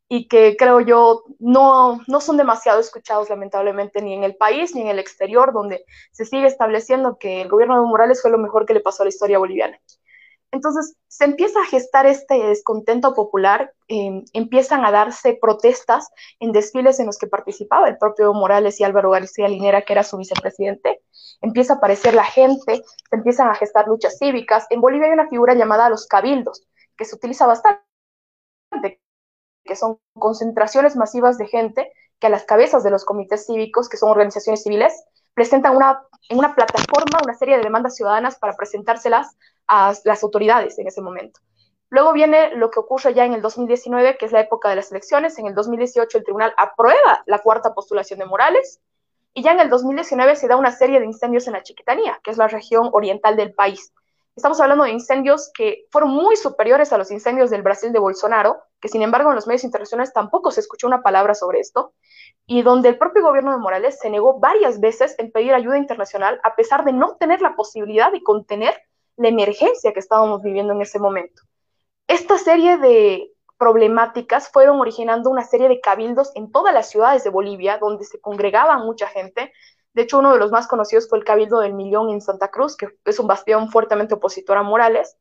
y 0.08 0.28
que 0.28 0.56
creo 0.56 0.82
yo 0.82 1.24
no, 1.40 2.00
no 2.08 2.22
son 2.22 2.38
demasiado 2.38 2.80
escuchados 2.80 3.30
lamentablemente 3.30 4.02
ni 4.02 4.14
en 4.14 4.24
el 4.24 4.36
país 4.36 4.76
ni 4.76 4.82
en 4.82 4.88
el 4.88 5.00
exterior, 5.00 5.52
donde 5.52 5.84
se 6.12 6.26
sigue 6.26 6.46
estableciendo 6.46 7.18
que 7.18 7.42
el 7.42 7.50
gobierno 7.50 7.82
de 7.82 7.88
Morales 7.88 8.22
fue 8.22 8.30
lo 8.30 8.38
mejor 8.38 8.66
que 8.66 8.76
le 8.76 8.82
pasó 8.82 9.02
a 9.02 9.06
la 9.06 9.10
historia 9.10 9.40
boliviana. 9.40 9.80
Entonces 10.52 10.96
se 11.08 11.26
empieza 11.26 11.60
a 11.60 11.66
gestar 11.66 12.06
este 12.06 12.36
descontento 12.36 13.14
popular, 13.14 13.74
em, 13.88 14.24
empiezan 14.34 14.86
a 14.86 14.92
darse 14.92 15.38
protestas 15.40 16.10
en 16.40 16.52
desfiles 16.52 17.00
en 17.00 17.08
los 17.08 17.18
que 17.18 17.28
participaba 17.28 17.88
el 17.90 17.98
propio 17.98 18.34
Morales 18.34 18.80
y 18.80 18.84
Álvaro 18.84 19.12
García 19.12 19.48
Linera, 19.48 19.84
que 19.84 19.94
era 19.94 20.04
su 20.04 20.18
vicepresidente. 20.18 21.02
Empieza 21.42 21.74
a 21.74 21.76
aparecer 21.78 22.14
la 22.14 22.24
gente, 22.24 22.84
se 23.10 23.16
empiezan 23.16 23.50
a 23.50 23.56
gestar 23.56 23.88
luchas 23.88 24.18
cívicas. 24.18 24.66
En 24.70 24.82
Bolivia 24.82 25.08
hay 25.08 25.14
una 25.14 25.28
figura 25.30 25.54
llamada 25.54 25.90
los 25.90 26.08
cabildos, 26.08 26.66
que 26.98 27.06
se 27.06 27.16
utiliza 27.16 27.48
bastante, 27.48 27.82
que 29.64 29.76
son 29.76 30.00
concentraciones 30.14 30.96
masivas 30.96 31.38
de 31.38 31.48
gente 31.48 31.92
que 32.20 32.28
a 32.28 32.30
las 32.30 32.46
cabezas 32.46 32.84
de 32.84 32.92
los 32.92 33.04
comités 33.04 33.46
cívicos, 33.46 33.90
que 33.90 33.98
son 33.98 34.10
organizaciones 34.10 34.64
civiles, 34.64 34.94
presentan 35.34 35.76
una, 35.76 36.02
en 36.30 36.40
una 36.40 36.56
plataforma 36.56 37.20
una 37.24 37.34
serie 37.34 37.58
de 37.58 37.64
demandas 37.64 37.96
ciudadanas 37.96 38.38
para 38.38 38.56
presentárselas 38.56 39.36
a 39.68 39.94
las 40.04 40.24
autoridades 40.24 40.78
en 40.80 40.88
ese 40.88 41.02
momento. 41.02 41.40
Luego 41.90 42.14
viene 42.14 42.56
lo 42.56 42.72
que 42.72 42.80
ocurre 42.80 43.14
ya 43.14 43.26
en 43.26 43.34
el 43.34 43.42
2019, 43.42 44.18
que 44.18 44.26
es 44.26 44.32
la 44.32 44.42
época 44.42 44.70
de 44.70 44.76
las 44.76 44.92
elecciones. 44.92 45.38
En 45.38 45.48
el 45.48 45.56
2018 45.56 46.18
el 46.18 46.24
tribunal 46.24 46.54
aprueba 46.58 47.24
la 47.26 47.40
cuarta 47.40 47.74
postulación 47.74 48.20
de 48.20 48.26
Morales 48.26 48.82
y 49.34 49.44
ya 49.44 49.52
en 49.52 49.60
el 49.60 49.70
2019 49.70 50.36
se 50.36 50.48
da 50.48 50.56
una 50.56 50.72
serie 50.72 51.00
de 51.00 51.06
incendios 51.06 51.48
en 51.48 51.54
la 51.54 51.64
Chiquitanía, 51.64 52.20
que 52.24 52.32
es 52.32 52.38
la 52.38 52.48
región 52.48 52.90
oriental 52.94 53.36
del 53.36 53.54
país. 53.54 53.94
Estamos 54.36 54.60
hablando 54.60 54.84
de 54.84 54.92
incendios 54.92 55.52
que 55.54 55.86
fueron 55.92 56.12
muy 56.12 56.36
superiores 56.36 56.92
a 56.92 56.98
los 56.98 57.12
incendios 57.12 57.50
del 57.50 57.62
Brasil 57.62 57.94
de 57.94 58.00
Bolsonaro, 58.00 58.58
que 58.82 58.90
sin 58.90 59.02
embargo 59.02 59.30
en 59.30 59.36
los 59.36 59.48
medios 59.48 59.64
internacionales 59.64 60.12
tampoco 60.12 60.52
se 60.52 60.60
escuchó 60.60 60.88
una 60.88 61.02
palabra 61.02 61.36
sobre 61.36 61.60
esto, 61.60 61.94
y 62.46 62.62
donde 62.62 62.90
el 62.90 62.98
propio 62.98 63.24
gobierno 63.24 63.52
de 63.52 63.60
Morales 63.60 63.98
se 64.00 64.10
negó 64.10 64.40
varias 64.40 64.82
veces 64.82 65.16
en 65.20 65.32
pedir 65.32 65.54
ayuda 65.54 65.78
internacional 65.78 66.42
a 66.44 66.56
pesar 66.56 66.84
de 66.84 66.92
no 66.92 67.16
tener 67.16 67.42
la 67.42 67.56
posibilidad 67.56 68.12
de 68.12 68.24
contener 68.24 68.74
la 69.18 69.30
emergencia 69.30 69.94
que 69.94 70.00
estábamos 70.00 70.42
viviendo 70.42 70.74
en 70.74 70.82
ese 70.82 71.00
momento. 71.00 71.44
Esta 72.08 72.38
serie 72.38 72.78
de 72.78 73.32
problemáticas 73.58 74.50
fueron 74.50 74.80
originando 74.80 75.30
una 75.30 75.44
serie 75.44 75.70
de 75.70 75.80
cabildos 75.80 76.32
en 76.36 76.52
todas 76.52 76.74
las 76.74 76.90
ciudades 76.90 77.24
de 77.24 77.30
Bolivia, 77.30 77.78
donde 77.78 78.04
se 78.04 78.20
congregaba 78.20 78.78
mucha 78.78 79.08
gente. 79.08 79.54
De 79.94 80.02
hecho, 80.02 80.20
uno 80.20 80.34
de 80.34 80.40
los 80.40 80.52
más 80.52 80.68
conocidos 80.68 81.08
fue 81.08 81.18
el 81.18 81.24
Cabildo 81.24 81.60
del 81.60 81.74
Millón 81.74 82.10
en 82.10 82.22
Santa 82.22 82.50
Cruz, 82.50 82.76
que 82.76 82.90
es 83.06 83.20
un 83.20 83.28
bastión 83.28 83.72
fuertemente 83.72 84.16
opositor 84.16 84.58
a 84.58 84.64
Morales, 84.64 85.16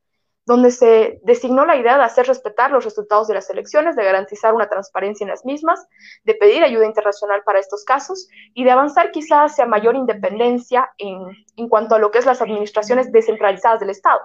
donde 0.46 0.70
se 0.70 1.20
designó 1.22 1.64
la 1.64 1.76
idea 1.76 1.96
de 1.96 2.04
hacer 2.04 2.26
respetar 2.26 2.70
los 2.70 2.84
resultados 2.84 3.28
de 3.28 3.34
las 3.34 3.48
elecciones, 3.48 3.96
de 3.96 4.04
garantizar 4.04 4.52
una 4.54 4.68
transparencia 4.68 5.24
en 5.24 5.30
las 5.30 5.44
mismas, 5.44 5.86
de 6.24 6.34
pedir 6.34 6.62
ayuda 6.62 6.84
internacional 6.84 7.42
para 7.44 7.60
estos 7.60 7.84
casos 7.84 8.28
y 8.52 8.64
de 8.64 8.70
avanzar 8.70 9.10
quizás 9.10 9.52
hacia 9.52 9.66
mayor 9.66 9.96
independencia 9.96 10.90
en, 10.98 11.18
en 11.56 11.68
cuanto 11.68 11.94
a 11.94 11.98
lo 11.98 12.10
que 12.10 12.18
es 12.18 12.26
las 12.26 12.42
administraciones 12.42 13.10
descentralizadas 13.10 13.80
del 13.80 13.90
Estado. 13.90 14.20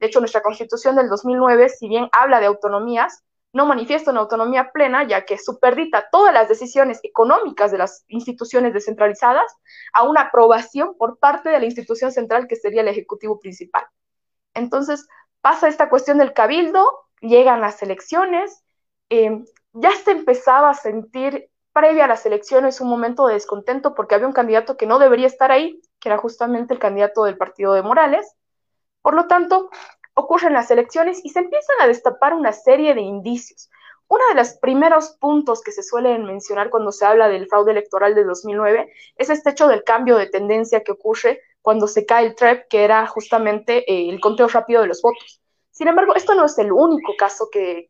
De 0.00 0.08
hecho, 0.08 0.18
nuestra 0.18 0.42
constitución 0.42 0.96
del 0.96 1.08
2009, 1.08 1.68
si 1.68 1.88
bien 1.88 2.08
habla 2.12 2.40
de 2.40 2.46
autonomías, 2.46 3.22
no 3.52 3.66
manifiesta 3.66 4.10
una 4.10 4.20
autonomía 4.20 4.72
plena, 4.72 5.06
ya 5.06 5.24
que 5.24 5.38
superdita 5.38 6.08
todas 6.10 6.32
las 6.32 6.48
decisiones 6.48 7.00
económicas 7.02 7.70
de 7.70 7.78
las 7.78 8.04
instituciones 8.08 8.72
descentralizadas 8.72 9.44
a 9.92 10.04
una 10.04 10.22
aprobación 10.22 10.96
por 10.96 11.18
parte 11.18 11.50
de 11.50 11.60
la 11.60 11.66
institución 11.66 12.10
central, 12.12 12.48
que 12.48 12.56
sería 12.56 12.80
el 12.80 12.88
Ejecutivo 12.88 13.38
principal. 13.38 13.84
Entonces, 14.54 15.06
pasa 15.42 15.68
esta 15.68 15.90
cuestión 15.90 16.16
del 16.18 16.32
cabildo, 16.32 16.88
llegan 17.20 17.60
las 17.60 17.82
elecciones, 17.82 18.64
eh, 19.10 19.44
ya 19.74 19.90
se 19.92 20.12
empezaba 20.12 20.70
a 20.70 20.74
sentir 20.74 21.50
previa 21.72 22.04
a 22.04 22.08
las 22.08 22.24
elecciones 22.24 22.80
un 22.80 22.88
momento 22.88 23.26
de 23.26 23.34
descontento 23.34 23.94
porque 23.94 24.14
había 24.14 24.26
un 24.26 24.32
candidato 24.32 24.76
que 24.76 24.86
no 24.86 24.98
debería 24.98 25.26
estar 25.26 25.50
ahí, 25.50 25.82
que 26.00 26.08
era 26.08 26.18
justamente 26.18 26.72
el 26.72 26.80
candidato 26.80 27.24
del 27.24 27.36
partido 27.36 27.74
de 27.74 27.82
Morales. 27.82 28.34
Por 29.02 29.14
lo 29.14 29.26
tanto, 29.26 29.70
ocurren 30.14 30.52
las 30.52 30.70
elecciones 30.70 31.24
y 31.24 31.30
se 31.30 31.40
empiezan 31.40 31.76
a 31.80 31.86
destapar 31.86 32.34
una 32.34 32.52
serie 32.52 32.94
de 32.94 33.00
indicios. 33.00 33.70
Uno 34.08 34.22
de 34.28 34.34
los 34.34 34.54
primeros 34.54 35.16
puntos 35.18 35.62
que 35.62 35.72
se 35.72 35.82
suelen 35.82 36.26
mencionar 36.26 36.68
cuando 36.68 36.92
se 36.92 37.06
habla 37.06 37.28
del 37.28 37.48
fraude 37.48 37.72
electoral 37.72 38.14
de 38.14 38.24
2009 38.24 38.92
es 39.16 39.30
este 39.30 39.50
hecho 39.50 39.68
del 39.68 39.84
cambio 39.84 40.18
de 40.18 40.26
tendencia 40.26 40.82
que 40.82 40.92
ocurre 40.92 41.40
cuando 41.62 41.86
se 41.86 42.04
cae 42.04 42.26
el 42.26 42.34
TREP, 42.34 42.68
que 42.68 42.84
era 42.84 43.06
justamente 43.06 43.90
eh, 43.90 44.10
el 44.10 44.20
conteo 44.20 44.48
rápido 44.48 44.82
de 44.82 44.88
los 44.88 45.00
votos. 45.00 45.40
Sin 45.70 45.88
embargo, 45.88 46.14
esto 46.14 46.34
no 46.34 46.44
es 46.44 46.58
el 46.58 46.70
único 46.70 47.14
caso 47.16 47.48
que, 47.50 47.86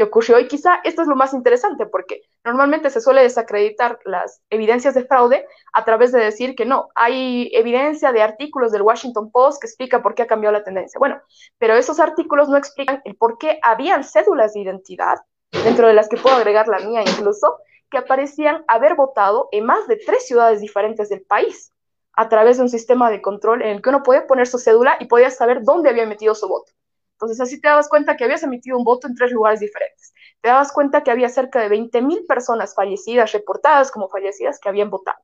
que 0.00 0.04
ocurrió. 0.04 0.38
Y 0.38 0.48
quizá 0.48 0.80
esto 0.84 1.02
es 1.02 1.08
lo 1.08 1.16
más 1.16 1.34
interesante, 1.34 1.86
porque 1.86 2.22
normalmente 2.44 2.90
se 2.90 3.00
suele 3.00 3.22
desacreditar 3.22 3.98
las 4.04 4.40
evidencias 4.50 4.94
de 4.94 5.04
fraude 5.04 5.46
a 5.72 5.84
través 5.84 6.12
de 6.12 6.20
decir 6.20 6.54
que 6.54 6.64
no, 6.64 6.88
hay 6.94 7.50
evidencia 7.52 8.12
de 8.12 8.22
artículos 8.22 8.72
del 8.72 8.82
Washington 8.82 9.30
Post 9.30 9.60
que 9.60 9.66
explica 9.66 10.02
por 10.02 10.14
qué 10.14 10.22
ha 10.22 10.26
cambiado 10.26 10.56
la 10.56 10.64
tendencia. 10.64 10.98
Bueno, 10.98 11.20
pero 11.58 11.74
esos 11.74 12.00
artículos 12.00 12.48
no 12.48 12.56
explican 12.56 13.02
el 13.04 13.16
por 13.16 13.38
qué 13.38 13.58
habían 13.62 14.04
cédulas 14.04 14.54
de 14.54 14.60
identidad, 14.60 15.18
dentro 15.64 15.86
de 15.86 15.94
las 15.94 16.08
que 16.08 16.16
puedo 16.16 16.36
agregar 16.36 16.68
la 16.68 16.78
mía 16.78 17.02
incluso, 17.02 17.58
que 17.90 17.98
aparecían 17.98 18.64
haber 18.68 18.94
votado 18.94 19.48
en 19.52 19.66
más 19.66 19.86
de 19.88 19.96
tres 19.96 20.26
ciudades 20.26 20.60
diferentes 20.60 21.08
del 21.08 21.22
país 21.22 21.72
a 22.20 22.28
través 22.28 22.58
de 22.58 22.64
un 22.64 22.68
sistema 22.68 23.10
de 23.10 23.22
control 23.22 23.62
en 23.62 23.68
el 23.68 23.80
que 23.80 23.88
uno 23.88 24.02
podía 24.02 24.26
poner 24.26 24.46
su 24.46 24.58
cédula 24.58 24.98
y 25.00 25.06
podía 25.06 25.30
saber 25.30 25.62
dónde 25.62 25.88
había 25.88 26.04
metido 26.04 26.34
su 26.34 26.46
voto. 26.48 26.70
Entonces 27.14 27.40
así 27.40 27.58
te 27.58 27.68
dabas 27.68 27.88
cuenta 27.88 28.14
que 28.14 28.24
habías 28.24 28.42
emitido 28.42 28.76
un 28.76 28.84
voto 28.84 29.06
en 29.06 29.14
tres 29.14 29.32
lugares 29.32 29.58
diferentes. 29.58 30.12
Te 30.42 30.50
dabas 30.50 30.70
cuenta 30.70 31.02
que 31.02 31.10
había 31.10 31.30
cerca 31.30 31.62
de 31.62 31.70
20.000 31.70 32.26
personas 32.26 32.74
fallecidas, 32.74 33.32
reportadas 33.32 33.90
como 33.90 34.10
fallecidas, 34.10 34.60
que 34.60 34.68
habían 34.68 34.90
votado. 34.90 35.16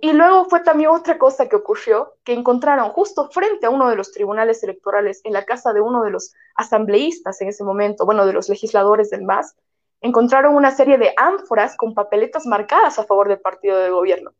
Y 0.00 0.14
luego 0.14 0.46
fue 0.46 0.60
también 0.60 0.88
otra 0.88 1.18
cosa 1.18 1.46
que 1.46 1.56
ocurrió, 1.56 2.14
que 2.24 2.32
encontraron 2.32 2.88
justo 2.88 3.28
frente 3.28 3.66
a 3.66 3.70
uno 3.70 3.90
de 3.90 3.96
los 3.96 4.10
tribunales 4.10 4.62
electorales, 4.62 5.20
en 5.24 5.34
la 5.34 5.44
casa 5.44 5.74
de 5.74 5.82
uno 5.82 6.02
de 6.04 6.10
los 6.10 6.32
asambleístas 6.54 7.38
en 7.42 7.48
ese 7.48 7.64
momento, 7.64 8.06
bueno, 8.06 8.24
de 8.24 8.32
los 8.32 8.48
legisladores 8.48 9.10
del 9.10 9.24
MAS, 9.24 9.56
encontraron 10.00 10.56
una 10.56 10.70
serie 10.70 10.96
de 10.96 11.12
ánforas 11.18 11.76
con 11.76 11.92
papeletas 11.92 12.46
marcadas 12.46 12.98
a 12.98 13.04
favor 13.04 13.28
del 13.28 13.40
partido 13.40 13.76
de 13.76 13.90
gobierno. 13.90 14.32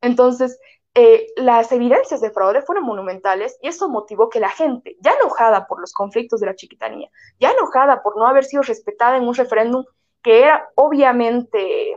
Entonces, 0.00 0.58
eh, 0.94 1.28
las 1.36 1.72
evidencias 1.72 2.20
de 2.20 2.30
fraude 2.30 2.60
fueron 2.60 2.84
monumentales 2.84 3.56
y 3.62 3.68
eso 3.68 3.88
motivó 3.88 4.28
que 4.28 4.40
la 4.40 4.50
gente, 4.50 4.96
ya 5.00 5.12
enojada 5.12 5.66
por 5.66 5.80
los 5.80 5.94
conflictos 5.94 6.40
de 6.40 6.46
la 6.46 6.54
chiquitanía, 6.54 7.08
ya 7.40 7.52
enojada 7.52 8.02
por 8.02 8.18
no 8.18 8.26
haber 8.26 8.44
sido 8.44 8.62
respetada 8.62 9.16
en 9.16 9.26
un 9.26 9.34
referéndum 9.34 9.84
que 10.22 10.42
era 10.42 10.68
obviamente 10.74 11.96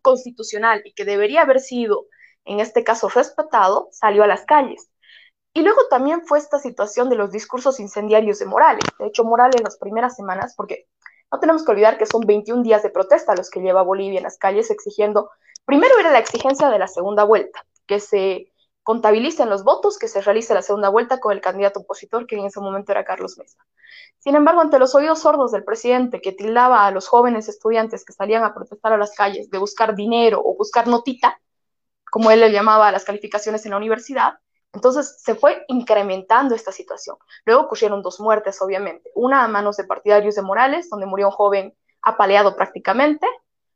constitucional 0.00 0.82
y 0.84 0.92
que 0.92 1.04
debería 1.04 1.42
haber 1.42 1.60
sido, 1.60 2.06
en 2.44 2.60
este 2.60 2.84
caso, 2.84 3.08
respetado, 3.08 3.88
salió 3.90 4.22
a 4.22 4.28
las 4.28 4.44
calles. 4.44 4.88
Y 5.52 5.62
luego 5.62 5.86
también 5.88 6.26
fue 6.26 6.38
esta 6.38 6.58
situación 6.58 7.08
de 7.08 7.16
los 7.16 7.30
discursos 7.32 7.80
incendiarios 7.80 8.38
de 8.38 8.46
Morales. 8.46 8.84
De 8.98 9.06
hecho, 9.06 9.24
Morales 9.24 9.56
en 9.56 9.64
las 9.64 9.78
primeras 9.78 10.16
semanas, 10.16 10.54
porque 10.56 10.86
no 11.32 11.40
tenemos 11.40 11.64
que 11.64 11.72
olvidar 11.72 11.98
que 11.98 12.06
son 12.06 12.22
21 12.22 12.62
días 12.62 12.82
de 12.82 12.90
protesta 12.90 13.34
los 13.34 13.50
que 13.50 13.60
lleva 13.60 13.82
Bolivia 13.82 14.18
en 14.18 14.24
las 14.24 14.38
calles 14.38 14.70
exigiendo, 14.70 15.30
primero 15.64 15.98
era 15.98 16.12
la 16.12 16.18
exigencia 16.18 16.68
de 16.70 16.78
la 16.78 16.86
segunda 16.86 17.24
vuelta, 17.24 17.64
que 17.86 18.00
se 18.00 18.52
contabilicen 18.82 19.48
los 19.48 19.64
votos, 19.64 19.98
que 19.98 20.08
se 20.08 20.20
realice 20.20 20.54
la 20.54 20.62
segunda 20.62 20.90
vuelta 20.90 21.18
con 21.18 21.32
el 21.32 21.40
candidato 21.40 21.80
opositor, 21.80 22.26
que 22.26 22.36
en 22.36 22.44
ese 22.44 22.60
momento 22.60 22.92
era 22.92 23.04
Carlos 23.04 23.38
Mesa. 23.38 23.58
Sin 24.18 24.36
embargo, 24.36 24.60
ante 24.60 24.78
los 24.78 24.94
oídos 24.94 25.20
sordos 25.20 25.52
del 25.52 25.64
presidente, 25.64 26.20
que 26.20 26.32
tildaba 26.32 26.86
a 26.86 26.90
los 26.90 27.08
jóvenes 27.08 27.48
estudiantes 27.48 28.04
que 28.04 28.12
salían 28.12 28.44
a 28.44 28.54
protestar 28.54 28.92
a 28.92 28.98
las 28.98 29.14
calles 29.14 29.50
de 29.50 29.58
buscar 29.58 29.94
dinero 29.94 30.40
o 30.44 30.54
buscar 30.56 30.86
notita, 30.86 31.40
como 32.10 32.30
él 32.30 32.40
le 32.40 32.52
llamaba 32.52 32.88
a 32.88 32.92
las 32.92 33.04
calificaciones 33.04 33.64
en 33.64 33.72
la 33.72 33.78
universidad, 33.78 34.34
entonces 34.74 35.16
se 35.22 35.34
fue 35.34 35.64
incrementando 35.68 36.54
esta 36.54 36.72
situación. 36.72 37.16
Luego 37.44 37.62
ocurrieron 37.62 38.02
dos 38.02 38.20
muertes, 38.20 38.60
obviamente. 38.60 39.10
Una 39.14 39.44
a 39.44 39.48
manos 39.48 39.76
de 39.76 39.84
partidarios 39.84 40.34
de 40.34 40.42
Morales, 40.42 40.90
donde 40.90 41.06
murió 41.06 41.28
un 41.28 41.32
joven 41.32 41.74
apaleado 42.02 42.54
prácticamente, 42.56 43.26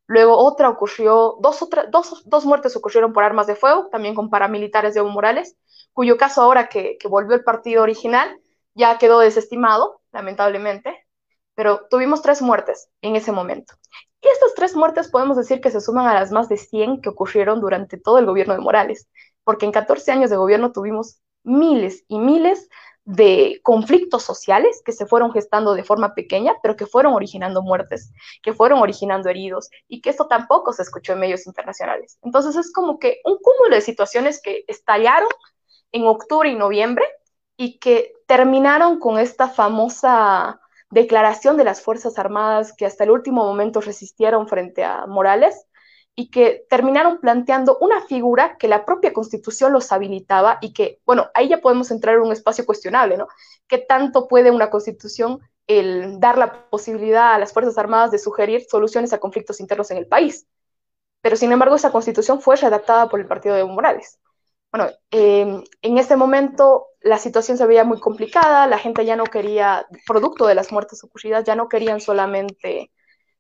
Luego 0.09 0.37
otra 0.39 0.71
ocurrió, 0.71 1.37
dos, 1.41 1.69
dos, 1.91 2.23
dos, 2.25 2.45
muertes 2.47 2.75
ocurrieron 2.75 3.13
por 3.13 3.25
armas 3.25 3.47
de 3.47 3.55
fuego, 3.55 3.89
también 3.93 4.15
con 4.15 4.31
paramilitares 4.31 4.95
de 4.95 5.01
Evo 5.01 5.11
Morales, 5.11 5.57
cuyo 5.93 6.17
caso 6.17 6.43
ahora 6.43 6.69
que, 6.69 6.97
que 6.99 7.09
volvió 7.09 7.37
el 7.37 7.45
partido 7.45 7.83
original 7.83 8.41
ya 8.75 8.97
quedó 8.97 9.19
desestimado, 9.19 10.01
lamentablemente, 10.13 11.07
pero 11.55 11.87
tuvimos 11.91 12.23
tres 12.23 12.41
muertes 12.41 12.89
en 13.03 13.17
ese 13.17 13.33
momento. 13.33 13.75
Y 14.23 14.29
estas 14.29 14.55
tres 14.55 14.75
muertes 14.75 15.09
podemos 15.09 15.37
decir 15.37 15.61
que 15.61 15.71
se 15.71 15.81
suman 15.81 16.07
a 16.07 16.15
las 16.15 16.33
más 16.33 16.49
de 16.49 16.57
100 16.57 17.03
que 17.03 17.11
ocurrieron 17.11 17.61
durante 17.61 17.99
todo 17.99 18.19
el 18.19 18.27
gobierno 18.27 18.55
de 18.55 18.61
Morales, 18.61 19.09
porque 19.45 19.67
en 19.67 19.73
14 19.73 20.11
años 20.13 20.31
de 20.31 20.37
gobierno 20.37 20.73
tuvimos 20.73 21.21
miles 21.43 22.05
y 22.09 22.19
miles 22.19 22.69
de 23.09 23.59
conflictos 23.63 24.23
sociales 24.23 24.83
que 24.85 24.93
se 24.93 25.07
fueron 25.07 25.33
gestando 25.33 25.73
de 25.73 25.83
forma 25.83 26.15
pequeña, 26.15 26.57
pero 26.63 26.77
que 26.77 26.85
fueron 26.85 27.15
originando 27.15 27.63
muertes, 27.63 28.13
que 28.43 28.53
fueron 28.53 28.81
originando 28.81 29.31
heridos, 29.31 29.71
y 29.89 30.03
que 30.03 30.11
esto 30.11 30.27
tampoco 30.27 30.75
se 30.75 30.83
escuchó 30.83 31.15
en 31.15 31.21
medios 31.21 31.47
internacionales. 31.47 32.19
Entonces 32.21 32.55
es 32.57 32.71
como 32.71 32.99
que 32.99 33.23
un 33.25 33.39
cúmulo 33.39 33.75
de 33.75 33.81
situaciones 33.81 34.43
que 34.43 34.63
estallaron 34.69 35.31
en 35.91 36.07
octubre 36.07 36.51
y 36.51 36.55
noviembre 36.55 37.07
y 37.57 37.79
que 37.79 38.13
terminaron 38.27 38.99
con 38.99 39.19
esta 39.19 39.49
famosa 39.49 40.61
declaración 40.91 41.57
de 41.57 41.65
las 41.65 41.81
Fuerzas 41.81 42.19
Armadas 42.19 42.75
que 42.77 42.85
hasta 42.85 43.05
el 43.05 43.11
último 43.11 43.43
momento 43.43 43.81
resistieron 43.81 44.49
frente 44.49 44.85
a 44.85 45.07
Morales 45.07 45.65
y 46.19 46.31
que 46.31 46.67
terminaron 46.69 47.21
planteando 47.21 47.79
una 47.81 48.01
figura 48.01 48.57
que 48.59 48.67
la 48.67 48.85
propia 48.85 49.13
constitución 49.13 49.73
los 49.73 49.93
habilitaba 49.93 50.59
y 50.61 50.73
que, 50.73 51.01
bueno, 51.07 51.31
ahí 51.33 51.49
ya 51.49 51.61
podemos 51.61 51.93
entrar 51.93 52.17
en 52.17 52.23
un 52.23 52.33
espacio 52.33 52.67
cuestionable, 52.67 53.17
¿no? 53.17 53.29
¿Qué 53.69 53.79
tanto 53.79 54.27
puede 54.27 54.51
una 54.51 54.69
constitución 54.69 55.39
el 55.69 56.19
dar 56.19 56.37
la 56.37 56.69
posibilidad 56.71 57.35
a 57.35 57.39
las 57.39 57.53
Fuerzas 57.53 57.79
Armadas 57.79 58.11
de 58.11 58.19
sugerir 58.19 58.67
soluciones 58.69 59.13
a 59.13 59.21
conflictos 59.21 59.61
internos 59.61 59.93
en 59.93 59.99
el 59.99 60.09
país? 60.09 60.49
Pero 61.21 61.37
sin 61.37 61.53
embargo, 61.53 61.77
esa 61.77 61.93
constitución 61.93 62.41
fue 62.41 62.57
redactada 62.57 63.09
por 63.09 63.21
el 63.21 63.29
partido 63.29 63.55
de 63.55 63.61
Evo 63.61 63.71
Morales. 63.71 64.19
Bueno, 64.73 64.91
em, 65.13 65.63
en 65.83 65.99
ese 65.99 66.17
momento 66.17 66.87
la 67.01 67.19
situación 67.19 67.59
se 67.59 67.67
veía 67.67 67.85
muy 67.85 68.01
complicada, 68.01 68.67
la 68.67 68.79
gente 68.79 69.05
ya 69.05 69.15
no 69.15 69.23
quería, 69.23 69.87
producto 70.05 70.49
de 70.49 70.57
las 70.57 70.73
muertes 70.73 71.05
ocurridas, 71.05 71.45
ya 71.45 71.55
no 71.55 71.69
querían 71.69 72.01
solamente 72.01 72.91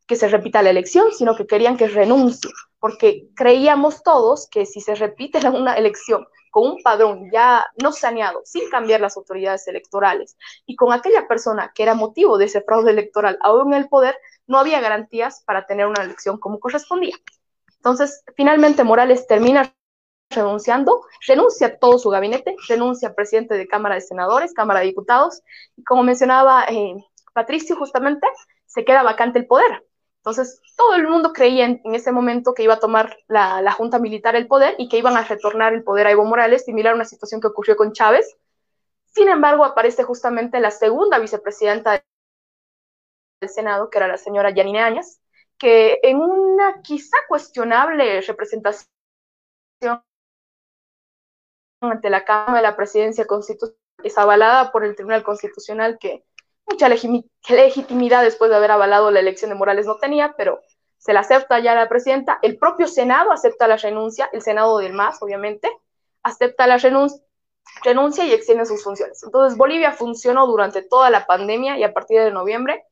que 0.06 0.14
se 0.14 0.28
repita 0.28 0.62
la 0.62 0.70
elección, 0.70 1.12
sino 1.12 1.34
que 1.36 1.46
querían 1.46 1.76
que 1.76 1.88
renuncie, 1.88 2.50
porque 2.80 3.28
creíamos 3.34 4.02
todos 4.02 4.48
que 4.50 4.66
si 4.66 4.80
se 4.80 4.94
repite 4.94 5.38
una 5.48 5.74
elección 5.74 6.26
con 6.50 6.66
un 6.66 6.82
padrón 6.82 7.30
ya 7.32 7.66
no 7.82 7.92
saneado, 7.92 8.40
sin 8.44 8.68
cambiar 8.70 9.00
las 9.00 9.16
autoridades 9.16 9.68
electorales, 9.68 10.36
y 10.66 10.76
con 10.76 10.92
aquella 10.92 11.28
persona 11.28 11.72
que 11.74 11.82
era 11.82 11.94
motivo 11.94 12.38
de 12.38 12.46
ese 12.46 12.62
fraude 12.62 12.90
electoral 12.90 13.38
aún 13.42 13.72
en 13.74 13.82
el 13.82 13.88
poder, 13.88 14.16
no 14.46 14.58
había 14.58 14.80
garantías 14.80 15.42
para 15.44 15.66
tener 15.66 15.86
una 15.86 16.02
elección 16.02 16.38
como 16.38 16.58
correspondía. 16.58 17.16
Entonces, 17.76 18.24
finalmente 18.34 18.82
Morales 18.82 19.26
termina 19.26 19.74
renunciando, 20.30 21.02
renuncia 21.26 21.68
a 21.68 21.78
todo 21.78 21.98
su 21.98 22.10
gabinete, 22.10 22.56
renuncia 22.68 23.14
presidente 23.14 23.54
de 23.54 23.68
Cámara 23.68 23.94
de 23.94 24.00
Senadores, 24.00 24.52
Cámara 24.52 24.80
de 24.80 24.86
Diputados, 24.86 25.42
y 25.76 25.84
como 25.84 26.02
mencionaba 26.02 26.64
eh, 26.68 26.94
Patricio 27.32 27.76
justamente, 27.76 28.26
se 28.66 28.84
queda 28.84 29.02
vacante 29.02 29.38
el 29.38 29.46
poder. 29.46 29.87
Entonces, 30.28 30.60
todo 30.76 30.94
el 30.94 31.08
mundo 31.08 31.32
creía 31.32 31.64
en, 31.64 31.80
ese 31.94 32.12
momento 32.12 32.52
que 32.52 32.62
iba 32.62 32.74
a 32.74 32.80
tomar 32.80 33.16
la, 33.28 33.72
Junta 33.72 33.98
Militar 33.98 34.36
el 34.36 34.46
poder 34.46 34.74
y 34.76 34.90
que 34.90 34.98
iban 34.98 35.16
a 35.16 35.24
retornar 35.24 35.72
el 35.72 35.82
poder 35.82 36.06
a 36.06 36.10
Evo 36.10 36.26
Morales, 36.26 36.66
similar 36.66 36.92
a 36.92 36.96
una 36.96 37.06
situación 37.06 37.40
que 37.40 37.46
ocurrió 37.46 37.76
con 37.76 37.94
Chávez. 37.94 38.36
Sin 39.06 39.30
embargo, 39.30 39.64
aparece 39.64 40.02
justamente 40.02 40.60
la 40.60 40.70
segunda 40.70 41.18
vicepresidenta 41.18 42.04
del 43.40 43.48
Senado, 43.48 43.88
que 43.88 43.96
era 43.96 44.06
la 44.06 44.18
señora 44.18 44.50
Yanine 44.50 44.82
Áñez, 44.82 45.18
que 45.56 45.98
en 46.02 46.18
una 46.18 46.82
quizá 46.82 47.16
cuestionable 47.26 48.20
representación 48.20 48.86
ante 51.80 52.10
la 52.10 52.26
Cámara 52.26 52.56
de 52.56 52.62
la 52.64 52.76
Presidencia 52.76 53.26
Constitucional 53.26 53.78
es 54.02 54.18
avalada 54.18 54.72
por 54.72 54.84
el 54.84 54.94
Tribunal 54.94 55.24
Constitucional 55.24 55.98
que 55.98 56.24
mucha 56.68 56.88
legitimidad 56.88 58.22
después 58.22 58.50
de 58.50 58.56
haber 58.56 58.70
avalado 58.70 59.10
la 59.10 59.20
elección 59.20 59.50
de 59.50 59.56
Morales 59.56 59.86
no 59.86 59.96
tenía, 59.96 60.34
pero 60.36 60.60
se 60.98 61.12
la 61.12 61.20
acepta 61.20 61.58
ya 61.60 61.74
la 61.74 61.88
presidenta. 61.88 62.38
El 62.42 62.58
propio 62.58 62.86
Senado 62.86 63.32
acepta 63.32 63.66
la 63.66 63.76
renuncia, 63.76 64.28
el 64.32 64.42
Senado 64.42 64.78
del 64.78 64.92
MAS, 64.92 65.22
obviamente, 65.22 65.70
acepta 66.22 66.66
la 66.66 66.78
renuncia, 66.78 68.24
y 68.24 68.32
extiende 68.32 68.66
sus 68.66 68.82
funciones. 68.82 69.22
Entonces, 69.22 69.56
Bolivia 69.56 69.92
funcionó 69.92 70.46
durante 70.46 70.82
toda 70.82 71.10
la 71.10 71.26
pandemia 71.26 71.78
y 71.78 71.84
a 71.84 71.92
partir 71.92 72.20
de 72.20 72.30
noviembre, 72.30 72.84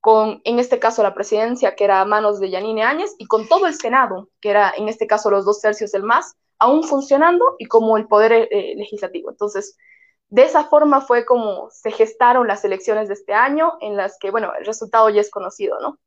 con, 0.00 0.40
en 0.44 0.58
este 0.58 0.78
caso, 0.78 1.02
la 1.02 1.14
presidencia, 1.14 1.74
que 1.74 1.84
era 1.84 2.00
a 2.00 2.04
manos 2.04 2.38
de 2.38 2.50
Yanine 2.50 2.84
Áñez, 2.84 3.14
y 3.18 3.26
con 3.26 3.48
todo 3.48 3.66
el 3.66 3.74
Senado, 3.74 4.28
que 4.40 4.50
era, 4.50 4.72
en 4.76 4.88
este 4.88 5.06
caso, 5.06 5.30
los 5.30 5.44
dos 5.44 5.60
tercios 5.60 5.90
del 5.90 6.04
MAS, 6.04 6.36
aún 6.58 6.84
funcionando 6.84 7.56
y 7.58 7.66
como 7.66 7.96
el 7.96 8.06
poder 8.06 8.32
eh, 8.32 8.74
legislativo. 8.76 9.30
Entonces, 9.30 9.76
de 10.30 10.42
esa 10.42 10.64
forma 10.64 11.00
fue 11.00 11.24
como 11.24 11.70
se 11.70 11.90
gestaron 11.90 12.46
las 12.46 12.64
elecciones 12.64 13.08
de 13.08 13.14
este 13.14 13.32
año, 13.32 13.78
en 13.80 13.96
las 13.96 14.18
que, 14.18 14.30
bueno, 14.30 14.52
el 14.58 14.66
resultado 14.66 15.08
ya 15.10 15.20
es 15.20 15.30
conocido, 15.30 15.78
¿no? 15.80 15.98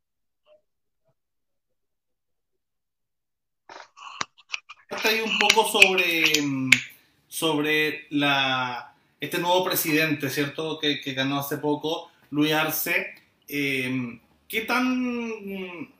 Hay 5.03 5.21
un 5.21 5.39
poco 5.39 5.65
sobre, 5.67 6.23
sobre 7.27 8.07
la, 8.09 8.93
este 9.19 9.39
nuevo 9.39 9.63
presidente, 9.63 10.29
¿cierto? 10.29 10.77
Que, 10.79 11.01
que 11.01 11.13
ganó 11.13 11.39
hace 11.39 11.57
poco, 11.57 12.11
Luis 12.29 12.53
Arce. 12.53 13.15
Em, 13.47 14.19
¿Qué 14.47 14.61
tan 14.61 15.93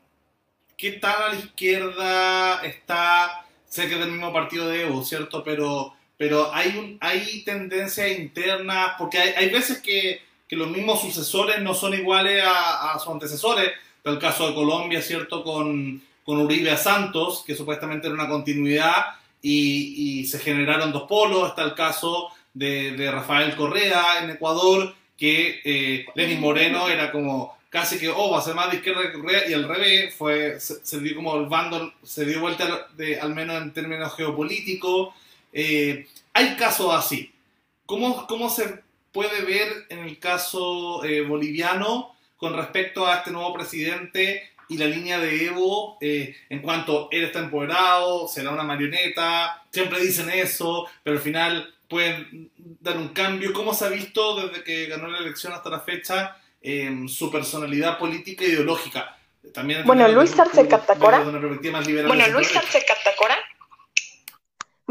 qué 0.76 0.92
tan 0.92 1.22
a 1.22 1.28
la 1.28 1.36
izquierda 1.36 2.62
está? 2.64 3.46
Sé 3.64 3.88
que 3.88 3.94
es 3.94 4.00
del 4.00 4.10
mismo 4.10 4.32
partido 4.32 4.68
de 4.68 4.82
Evo, 4.82 5.02
¿cierto? 5.02 5.42
Pero 5.42 5.94
pero 6.22 6.54
hay, 6.54 6.68
un, 6.78 6.98
hay 7.00 7.42
tendencias 7.42 8.16
internas, 8.16 8.92
porque 8.96 9.18
hay, 9.18 9.30
hay 9.30 9.50
veces 9.50 9.82
que, 9.82 10.22
que 10.46 10.54
los 10.54 10.70
mismos 10.70 11.00
sucesores 11.00 11.60
no 11.60 11.74
son 11.74 11.94
iguales 11.94 12.44
a, 12.46 12.96
sus 13.00 13.12
antecesores. 13.12 13.72
el 14.04 14.20
caso 14.20 14.46
de 14.46 14.54
Colombia, 14.54 15.02
¿cierto? 15.02 15.42
Con, 15.42 16.00
con 16.24 16.38
Uribe 16.38 16.70
a 16.70 16.76
Santos, 16.76 17.42
que 17.44 17.56
supuestamente 17.56 18.06
era 18.06 18.14
una 18.14 18.28
continuidad 18.28 19.16
y, 19.42 20.20
y 20.20 20.26
se 20.28 20.38
generaron 20.38 20.92
dos 20.92 21.08
polos. 21.08 21.48
Está 21.48 21.64
el 21.64 21.74
caso 21.74 22.28
de, 22.54 22.92
de 22.92 23.10
Rafael 23.10 23.56
Correa 23.56 24.22
en 24.22 24.30
Ecuador, 24.30 24.94
que 25.18 25.60
eh, 25.64 26.06
Lenin 26.14 26.38
Moreno 26.38 26.88
era 26.88 27.10
como 27.10 27.58
casi 27.68 27.98
que, 27.98 28.08
oh, 28.08 28.30
va 28.30 28.38
a 28.38 28.42
ser 28.42 28.54
más 28.54 28.70
de 28.70 28.76
izquierda 28.76 29.10
que 29.10 29.18
Correa, 29.18 29.48
y 29.48 29.54
al 29.54 29.66
revés, 29.66 30.14
fue, 30.14 30.60
se, 30.60 31.00
dio 31.00 31.16
como 31.16 31.34
el 31.34 31.46
bando, 31.46 31.94
se 32.04 32.24
dio 32.24 32.38
vuelta 32.38 32.86
de, 32.96 33.18
al 33.18 33.34
menos 33.34 33.60
en 33.60 33.72
términos 33.72 34.14
geopolíticos. 34.14 35.16
Eh, 35.52 36.06
hay 36.32 36.56
casos 36.56 36.94
así. 36.94 37.32
¿Cómo, 37.86 38.26
¿Cómo 38.26 38.48
se 38.48 38.82
puede 39.12 39.42
ver 39.42 39.86
en 39.90 40.00
el 40.00 40.18
caso 40.18 41.04
eh, 41.04 41.22
boliviano 41.22 42.14
con 42.36 42.54
respecto 42.54 43.06
a 43.06 43.16
este 43.16 43.30
nuevo 43.30 43.52
presidente 43.52 44.50
y 44.68 44.78
la 44.78 44.86
línea 44.86 45.18
de 45.18 45.46
Evo 45.46 45.98
eh, 46.00 46.34
en 46.48 46.60
cuanto 46.62 47.08
él 47.10 47.24
está 47.24 47.40
empoderado, 47.40 48.26
será 48.26 48.50
una 48.50 48.62
marioneta, 48.62 49.62
siempre 49.70 50.00
dicen 50.00 50.30
eso, 50.30 50.88
pero 51.02 51.16
al 51.16 51.22
final 51.22 51.74
pueden 51.88 52.50
dar 52.80 52.96
un 52.96 53.08
cambio. 53.08 53.52
¿Cómo 53.52 53.74
se 53.74 53.84
ha 53.84 53.88
visto 53.88 54.46
desde 54.46 54.64
que 54.64 54.86
ganó 54.86 55.08
la 55.08 55.18
elección 55.18 55.52
hasta 55.52 55.68
la 55.68 55.80
fecha 55.80 56.38
eh, 56.62 57.04
su 57.06 57.30
personalidad 57.30 57.98
política 57.98 58.44
e 58.44 58.48
ideológica? 58.48 59.18
También 59.52 59.84
bueno, 59.84 60.08
Luis 60.08 60.38
Arce 60.38 60.66
Catacora. 60.66 61.20
Bueno, 61.20 61.38
Luis 61.38 62.56
Arce 62.56 62.84
Catacora. 62.86 63.36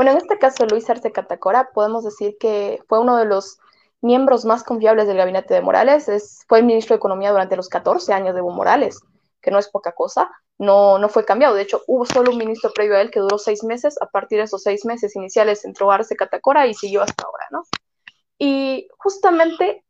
Bueno, 0.01 0.13
en 0.13 0.17
este 0.17 0.39
caso, 0.39 0.65
Luis 0.65 0.89
Arce 0.89 1.11
Catacora, 1.11 1.69
podemos 1.75 2.03
decir 2.03 2.35
que 2.39 2.79
fue 2.87 2.99
uno 2.99 3.17
de 3.17 3.25
los 3.25 3.59
miembros 4.01 4.45
más 4.45 4.63
confiables 4.63 5.05
del 5.05 5.17
gabinete 5.17 5.53
de 5.53 5.61
Morales. 5.61 6.09
Es, 6.09 6.43
fue 6.47 6.57
el 6.57 6.65
ministro 6.65 6.95
de 6.95 6.97
Economía 6.97 7.29
durante 7.29 7.55
los 7.55 7.69
14 7.69 8.11
años 8.11 8.33
de 8.33 8.39
Evo 8.39 8.49
Morales, 8.49 8.99
que 9.43 9.51
no 9.51 9.59
es 9.59 9.69
poca 9.69 9.91
cosa. 9.91 10.31
No, 10.57 10.97
no 10.97 11.07
fue 11.07 11.23
cambiado. 11.23 11.53
De 11.53 11.61
hecho, 11.61 11.83
hubo 11.85 12.07
solo 12.07 12.31
un 12.31 12.39
ministro 12.39 12.71
previo 12.73 12.95
a 12.95 13.01
él 13.01 13.11
que 13.11 13.19
duró 13.19 13.37
seis 13.37 13.63
meses. 13.63 14.01
A 14.01 14.07
partir 14.07 14.39
de 14.39 14.45
esos 14.45 14.63
seis 14.63 14.85
meses 14.85 15.15
iniciales 15.15 15.65
entró 15.65 15.91
Arce 15.91 16.15
Catacora 16.15 16.65
y 16.65 16.73
siguió 16.73 17.03
hasta 17.03 17.23
ahora, 17.23 17.45
¿no? 17.51 17.61
Y 18.39 18.87
justamente 18.97 19.85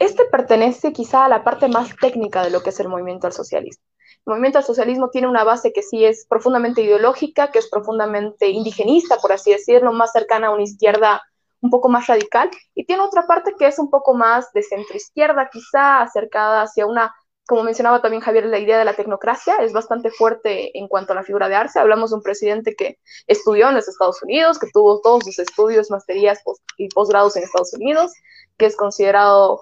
este 0.00 0.24
pertenece 0.24 0.94
quizá 0.94 1.26
a 1.26 1.28
la 1.28 1.44
parte 1.44 1.68
más 1.68 1.94
técnica 2.00 2.42
de 2.42 2.48
lo 2.48 2.62
que 2.62 2.70
es 2.70 2.80
el 2.80 2.88
movimiento 2.88 3.26
al 3.26 3.34
socialismo. 3.34 3.84
El 4.26 4.32
movimiento 4.32 4.58
al 4.58 4.64
socialismo 4.64 5.08
tiene 5.10 5.26
una 5.26 5.44
base 5.44 5.72
que 5.72 5.82
sí 5.82 6.04
es 6.04 6.26
profundamente 6.28 6.82
ideológica, 6.82 7.50
que 7.50 7.58
es 7.58 7.68
profundamente 7.68 8.48
indigenista, 8.48 9.16
por 9.18 9.32
así 9.32 9.52
decirlo, 9.52 9.92
más 9.92 10.12
cercana 10.12 10.48
a 10.48 10.50
una 10.50 10.64
izquierda 10.64 11.22
un 11.60 11.70
poco 11.70 11.88
más 11.88 12.06
radical, 12.06 12.50
y 12.74 12.84
tiene 12.84 13.02
otra 13.02 13.26
parte 13.26 13.54
que 13.58 13.66
es 13.66 13.78
un 13.78 13.90
poco 13.90 14.14
más 14.14 14.52
de 14.52 14.62
centro 14.62 14.96
izquierda, 14.96 15.48
quizá 15.50 16.00
acercada 16.02 16.62
hacia 16.62 16.86
una, 16.86 17.12
como 17.46 17.62
mencionaba 17.64 18.00
también 18.00 18.22
Javier, 18.22 18.46
la 18.46 18.58
idea 18.58 18.78
de 18.78 18.84
la 18.84 18.94
tecnocracia 18.94 19.56
es 19.56 19.72
bastante 19.72 20.10
fuerte 20.10 20.78
en 20.78 20.86
cuanto 20.86 21.12
a 21.12 21.16
la 21.16 21.22
figura 21.22 21.48
de 21.48 21.56
Arce. 21.56 21.80
Hablamos 21.80 22.10
de 22.10 22.16
un 22.16 22.22
presidente 22.22 22.76
que 22.76 22.98
estudió 23.26 23.68
en 23.70 23.74
los 23.74 23.88
Estados 23.88 24.22
Unidos, 24.22 24.58
que 24.58 24.68
tuvo 24.72 25.00
todos 25.00 25.24
sus 25.24 25.38
estudios, 25.38 25.90
masterías 25.90 26.40
y 26.76 26.88
posgrados 26.90 27.36
en 27.36 27.44
Estados 27.44 27.72
Unidos, 27.72 28.12
que 28.56 28.66
es 28.66 28.76
considerado 28.76 29.60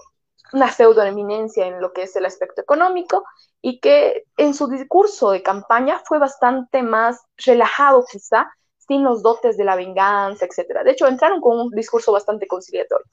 una 0.53 0.71
pseudoeminencia 0.71 1.67
en 1.67 1.81
lo 1.81 1.93
que 1.93 2.03
es 2.03 2.17
el 2.17 2.27
aspecto 2.27 2.61
económico 2.61 3.25
y 3.63 3.81
que 3.81 4.25
en 4.37 4.55
su 4.55 4.69
discurso 4.69 5.31
de 5.31 5.43
campaña 5.43 6.01
fue 6.05 6.19
bastante 6.19 6.83
más 6.83 7.21
relajado 7.37 8.05
quizá 8.11 8.49
sin 8.79 9.03
los 9.03 9.23
dotes 9.23 9.57
de 9.57 9.65
la 9.65 9.77
venganza, 9.77 10.47
etc. 10.47 10.85
De 10.85 10.93
hecho, 10.93 11.07
entraron 11.07 11.41
con 11.41 11.59
un 11.59 11.71
discurso 11.71 12.13
bastante 12.13 12.47
conciliatorio. 12.47 13.07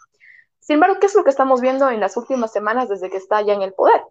Sin 0.60 0.76
embargo, 0.76 0.98
¿qué 1.00 1.08
es 1.08 1.16
lo 1.16 1.24
que 1.24 1.30
estamos 1.30 1.62
viendo 1.62 1.90
en 1.90 2.00
las 2.00 2.16
últimas 2.16 2.52
semanas 2.52 2.90
desde 2.90 3.10
que 3.10 3.18
está 3.18 3.42
ya 3.42 3.54
en 3.54 3.64
el 3.64 3.74
poder? 3.74 4.02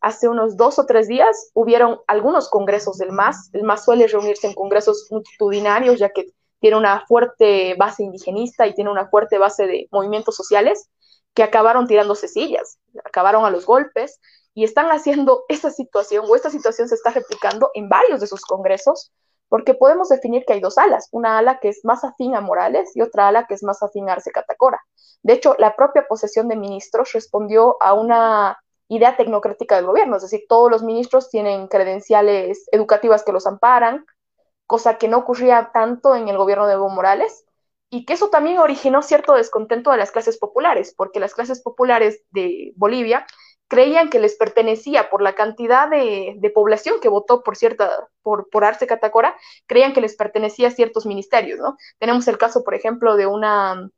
Hace 0.00 0.28
unos 0.28 0.56
dos 0.56 0.78
o 0.78 0.86
tres 0.86 1.08
días 1.08 1.50
hubieron 1.54 2.00
algunos 2.06 2.48
congresos 2.48 2.98
del 2.98 3.12
MAS. 3.12 3.50
El 3.52 3.64
MAS 3.64 3.84
suele 3.84 4.06
reunirse 4.06 4.46
en 4.46 4.54
congresos 4.54 5.06
multitudinarios, 5.10 5.98
ya 5.98 6.08
que 6.10 6.26
tiene 6.58 6.78
una 6.78 7.04
fuerte 7.06 7.74
base 7.74 8.02
indigenista 8.02 8.66
y 8.66 8.74
tiene 8.74 8.90
una 8.90 9.08
fuerte 9.08 9.38
base 9.38 9.66
de 9.66 9.88
movimientos 9.92 10.34
sociales 10.34 10.88
que 11.34 11.42
acabaron 11.42 11.86
tirándose 11.86 12.28
sillas, 12.28 12.78
acabaron 13.04 13.44
a 13.44 13.50
los 13.50 13.66
golpes 13.66 14.20
y 14.54 14.64
están 14.64 14.86
haciendo 14.86 15.44
esa 15.48 15.70
situación 15.70 16.24
o 16.28 16.36
esta 16.36 16.50
situación 16.50 16.88
se 16.88 16.94
está 16.94 17.10
replicando 17.10 17.70
en 17.74 17.88
varios 17.88 18.20
de 18.20 18.26
sus 18.26 18.42
congresos 18.42 19.12
porque 19.48 19.74
podemos 19.74 20.08
definir 20.08 20.44
que 20.44 20.54
hay 20.54 20.60
dos 20.60 20.78
alas, 20.78 21.08
una 21.12 21.38
ala 21.38 21.60
que 21.60 21.68
es 21.68 21.84
más 21.84 22.02
afín 22.02 22.34
a 22.34 22.40
Morales 22.40 22.90
y 22.96 23.02
otra 23.02 23.28
ala 23.28 23.46
que 23.46 23.54
es 23.54 23.62
más 23.62 23.82
afín 23.82 24.08
a 24.08 24.14
Arce 24.14 24.32
Catacora. 24.32 24.80
De 25.22 25.32
hecho, 25.32 25.54
la 25.58 25.76
propia 25.76 26.06
posesión 26.08 26.48
de 26.48 26.56
ministros 26.56 27.12
respondió 27.12 27.76
a 27.80 27.94
una 27.94 28.58
idea 28.88 29.16
tecnocrática 29.16 29.76
del 29.76 29.86
gobierno, 29.86 30.16
es 30.16 30.22
decir, 30.22 30.44
todos 30.48 30.70
los 30.70 30.82
ministros 30.82 31.30
tienen 31.30 31.68
credenciales 31.68 32.66
educativas 32.72 33.22
que 33.22 33.32
los 33.32 33.46
amparan, 33.46 34.04
cosa 34.66 34.98
que 34.98 35.08
no 35.08 35.18
ocurría 35.18 35.70
tanto 35.72 36.14
en 36.14 36.28
el 36.28 36.36
gobierno 36.36 36.66
de 36.66 36.74
Evo 36.74 36.88
Morales, 36.90 37.44
y 37.90 38.04
que 38.04 38.14
eso 38.14 38.28
también 38.28 38.58
originó 38.58 39.02
cierto 39.02 39.34
descontento 39.34 39.90
de 39.90 39.98
las 39.98 40.10
clases 40.10 40.36
populares, 40.36 40.94
porque 40.96 41.20
las 41.20 41.34
clases 41.34 41.62
populares 41.62 42.22
de 42.30 42.72
Bolivia 42.76 43.26
creían 43.68 44.10
que 44.10 44.18
les 44.18 44.36
pertenecía 44.36 45.10
por 45.10 45.22
la 45.22 45.34
cantidad 45.34 45.88
de, 45.88 46.52
población 46.54 47.00
que 47.00 47.08
votó 47.08 47.42
por 47.42 47.56
cierta, 47.56 48.08
por, 48.22 48.48
por 48.50 48.64
Arce 48.64 48.86
Catacora, 48.86 49.36
creían 49.66 49.92
que 49.92 50.00
les 50.00 50.16
pertenecía 50.16 50.68
a 50.68 50.70
ciertos 50.70 51.06
ministerios, 51.06 51.58
¿no? 51.58 51.76
Tenemos 51.98 52.28
el 52.28 52.38
caso, 52.38 52.62
por 52.64 52.74
ejemplo, 52.74 53.16
de 53.16 53.26
una, 53.26 53.90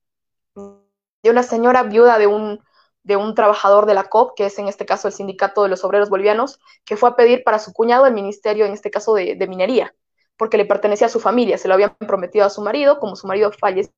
de 1.23 1.31
una 1.31 1.43
señora 1.43 1.83
viuda 1.83 2.19
de 2.19 2.27
un, 2.27 2.61
de 3.03 3.17
un 3.17 3.35
trabajador 3.35 3.87
de 3.87 3.95
la 3.95 4.05
COP, 4.05 4.37
que 4.37 4.47
es 4.47 4.59
en 4.59 4.69
este 4.69 4.87
caso 4.87 5.09
el 5.09 5.15
Sindicato 5.15 5.63
de 5.63 5.69
los 5.69 5.85
Obreros 5.85 6.11
Bolivianos, 6.11 6.61
que 6.85 6.97
fue 6.97 7.11
a 7.11 7.17
pedir 7.17 7.45
para 7.45 7.59
su 7.59 7.73
cuñado 7.73 8.07
el 8.07 8.15
ministerio, 8.15 8.67
en 8.67 8.73
este 8.73 8.91
caso 8.91 9.15
de, 9.15 9.35
de 9.37 9.47
minería, 9.47 9.95
porque 10.37 10.57
le 10.57 10.65
pertenecía 10.65 11.09
a 11.09 11.11
su 11.11 11.21
familia, 11.21 11.59
se 11.59 11.69
lo 11.69 11.75
habían 11.75 11.97
prometido 11.97 12.47
a 12.47 12.51
su 12.51 12.63
marido, 12.63 12.99
como 12.99 13.17
su 13.17 13.27
marido 13.27 13.53
falleció, 13.53 13.93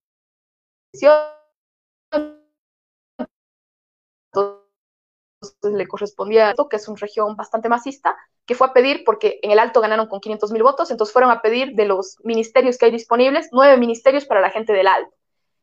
le 5.63 5.87
correspondía 5.87 6.51
a 6.51 6.55
que 6.69 6.77
es 6.77 6.89
una 6.89 6.99
región 6.99 7.37
bastante 7.37 7.69
masista, 7.69 8.17
que 8.49 8.55
fue 8.55 8.69
a 8.69 8.73
pedir, 8.73 9.05
porque 9.05 9.39
en 9.43 9.51
el 9.51 9.59
Alto 9.59 9.81
ganaron 9.81 10.07
con 10.07 10.21
500 10.21 10.53
mil 10.53 10.63
votos, 10.63 10.91
entonces 10.91 11.13
fueron 11.13 11.31
a 11.31 11.43
pedir 11.43 11.75
de 11.75 11.85
los 11.85 12.17
ministerios 12.25 12.79
que 12.79 12.87
hay 12.87 12.93
disponibles, 12.93 13.49
nueve 13.53 13.77
ministerios 13.77 14.25
para 14.25 14.41
la 14.41 14.51
gente 14.51 14.73
del 14.73 14.87
Alto. 14.87 15.15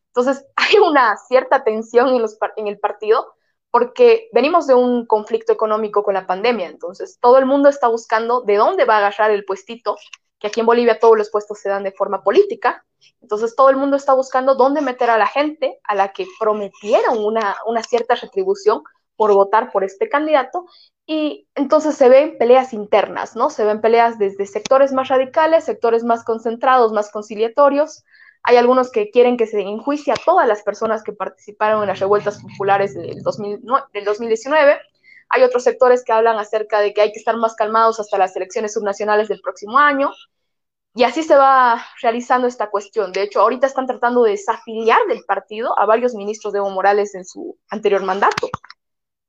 Entonces 0.09 0.45
hay 0.55 0.77
una 0.77 1.17
cierta 1.17 1.63
tensión 1.63 2.09
en, 2.09 2.67
el 2.67 2.79
partido, 2.79 3.33
porque 3.71 4.29
venimos 4.31 4.67
de 4.67 4.75
un 4.75 5.05
conflicto 5.05 5.51
económico 5.51 6.03
con 6.03 6.13
la 6.13 6.27
pandemia, 6.27 6.67
entonces 6.67 7.17
todo 7.19 7.39
el 7.39 7.45
mundo 7.45 7.69
está 7.69 7.87
buscando 7.87 8.41
de 8.41 8.55
dónde 8.55 8.85
va 8.85 8.95
a 8.95 8.97
agarrar 8.99 9.31
el 9.31 9.45
puestito, 9.45 9.97
que 10.39 10.47
aquí 10.47 10.59
en 10.59 10.65
Bolivia 10.65 10.99
todos 10.99 11.17
los 11.17 11.31
puestos 11.31 11.59
se 11.59 11.69
dan 11.69 11.83
de 11.83 11.91
forma 11.91 12.23
política, 12.23 12.85
entonces 13.19 13.55
todo 13.55 13.69
el 13.69 13.77
mundo 13.77 13.97
está 13.97 14.13
buscando 14.13 14.55
dónde 14.55 14.81
meter 14.81 15.09
a 15.09 15.17
la 15.17 15.27
gente 15.27 15.79
a 15.83 15.95
la 15.95 16.13
que 16.13 16.27
prometieron 16.39 17.17
una 17.23 17.83
cierta 17.83 18.15
retribución 18.15 18.83
por 19.15 19.33
votar 19.33 19.71
por 19.71 19.83
este 19.83 20.09
candidato 20.09 20.65
y 21.05 21.47
entonces 21.53 21.95
se 21.95 22.09
ven 22.09 22.37
peleas 22.37 22.73
internas, 22.73 23.35
¿no? 23.35 23.49
Se 23.49 23.63
ven 23.63 23.79
peleas 23.79 24.17
desde 24.17 24.47
sectores 24.47 24.91
más 24.91 25.07
radicales, 25.07 25.63
sectores 25.63 26.03
más 26.03 26.23
concentrados, 26.23 26.91
más 26.93 27.11
conciliatorios. 27.11 28.03
Hay 28.41 28.57
algunos 28.57 28.91
que 28.91 29.11
quieren 29.11 29.37
que 29.37 29.45
se 29.45 29.61
enjuicie 29.61 30.13
a 30.13 30.15
todas 30.23 30.47
las 30.47 30.63
personas 30.63 31.03
que 31.03 31.13
participaron 31.13 31.83
en 31.83 31.89
las 31.89 31.99
revueltas 31.99 32.41
populares 32.41 32.95
del, 32.95 33.21
2019. 33.21 34.79
Hay 35.29 35.43
otros 35.43 35.63
sectores 35.63 36.03
que 36.03 36.11
hablan 36.11 36.37
acerca 36.37 36.79
de 36.79 36.93
que 36.93 37.01
hay 37.01 37.11
que 37.11 37.19
estar 37.19 37.37
más 37.37 37.55
calmados 37.55 37.99
hasta 37.99 38.17
las 38.17 38.35
elecciones 38.35 38.73
subnacionales 38.73 39.27
del 39.27 39.41
próximo 39.41 39.77
año. 39.77 40.11
Y 40.95 41.03
así 41.03 41.23
se 41.23 41.35
va 41.35 41.83
realizando 42.01 42.47
esta 42.47 42.69
cuestión. 42.69 43.11
De 43.11 43.23
hecho, 43.23 43.41
ahorita 43.41 43.67
están 43.67 43.85
tratando 43.85 44.23
de 44.23 44.31
desafiliar 44.31 44.99
del 45.07 45.23
partido 45.25 45.77
a 45.77 45.85
varios 45.85 46.15
ministros 46.15 46.53
de 46.53 46.59
Evo 46.59 46.69
Morales 46.69 47.13
en 47.15 47.25
su 47.25 47.57
anterior 47.69 48.01
mandato 48.03 48.49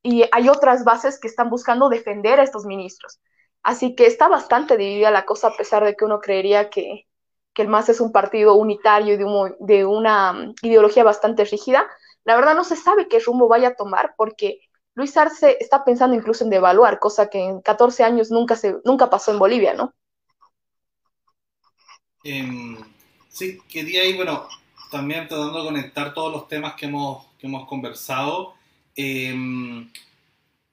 y 0.02 0.24
hay 0.32 0.48
otras 0.48 0.84
bases 0.84 1.18
que 1.18 1.28
están 1.28 1.50
buscando 1.50 1.88
defender 1.88 2.40
a 2.40 2.44
estos 2.44 2.64
ministros. 2.64 3.20
Así 3.62 3.94
que 3.94 4.06
está 4.06 4.28
bastante 4.28 4.76
dividida 4.76 5.10
la 5.10 5.24
cosa, 5.24 5.48
a 5.48 5.56
pesar 5.56 5.84
de 5.84 5.96
que 5.96 6.04
uno 6.04 6.20
creería 6.20 6.70
que, 6.70 7.06
que 7.52 7.62
el 7.62 7.68
MAS 7.68 7.88
es 7.88 8.00
un 8.00 8.12
partido 8.12 8.54
unitario 8.54 9.14
y 9.14 9.16
de, 9.16 9.54
de, 9.60 9.84
una 9.84 10.32
mm, 10.32 10.54
ideología 10.62 11.02
bastante 11.02 11.44
rígida. 11.44 11.86
La 12.24 12.36
verdad 12.36 12.54
no 12.54 12.64
se 12.64 12.76
sabe 12.76 13.08
qué 13.08 13.18
rumbo 13.18 13.48
vaya 13.48 13.68
a 13.68 13.74
tomar 13.74 14.14
porque 14.16 14.60
Luis 14.94 15.16
Arce 15.16 15.58
está 15.60 15.84
pensando 15.84 16.16
incluso 16.16 16.44
en 16.44 16.50
devaluar, 16.50 16.98
cosa 16.98 17.28
que 17.28 17.44
en 17.44 17.60
14 17.60 18.04
años 18.04 18.30
nunca, 18.30 18.56
se, 18.56 18.76
nunca 18.84 19.10
pasó 19.10 19.32
en 19.32 19.38
Bolivia, 19.38 19.74
¿no? 19.74 19.92
Eh, 22.24 22.76
sí, 23.28 23.58
quería 23.68 24.04
ir, 24.04 24.16
bueno, 24.16 24.48
también 24.90 25.28
tratando 25.28 25.58
de 25.58 25.64
conectar 25.64 26.14
todos 26.14 26.32
los 26.32 26.48
temas 26.48 26.74
que 26.74 26.86
hemos, 26.86 27.26
que 27.38 27.46
hemos 27.46 27.68
conversado. 27.68 28.54
Em, 28.96 29.90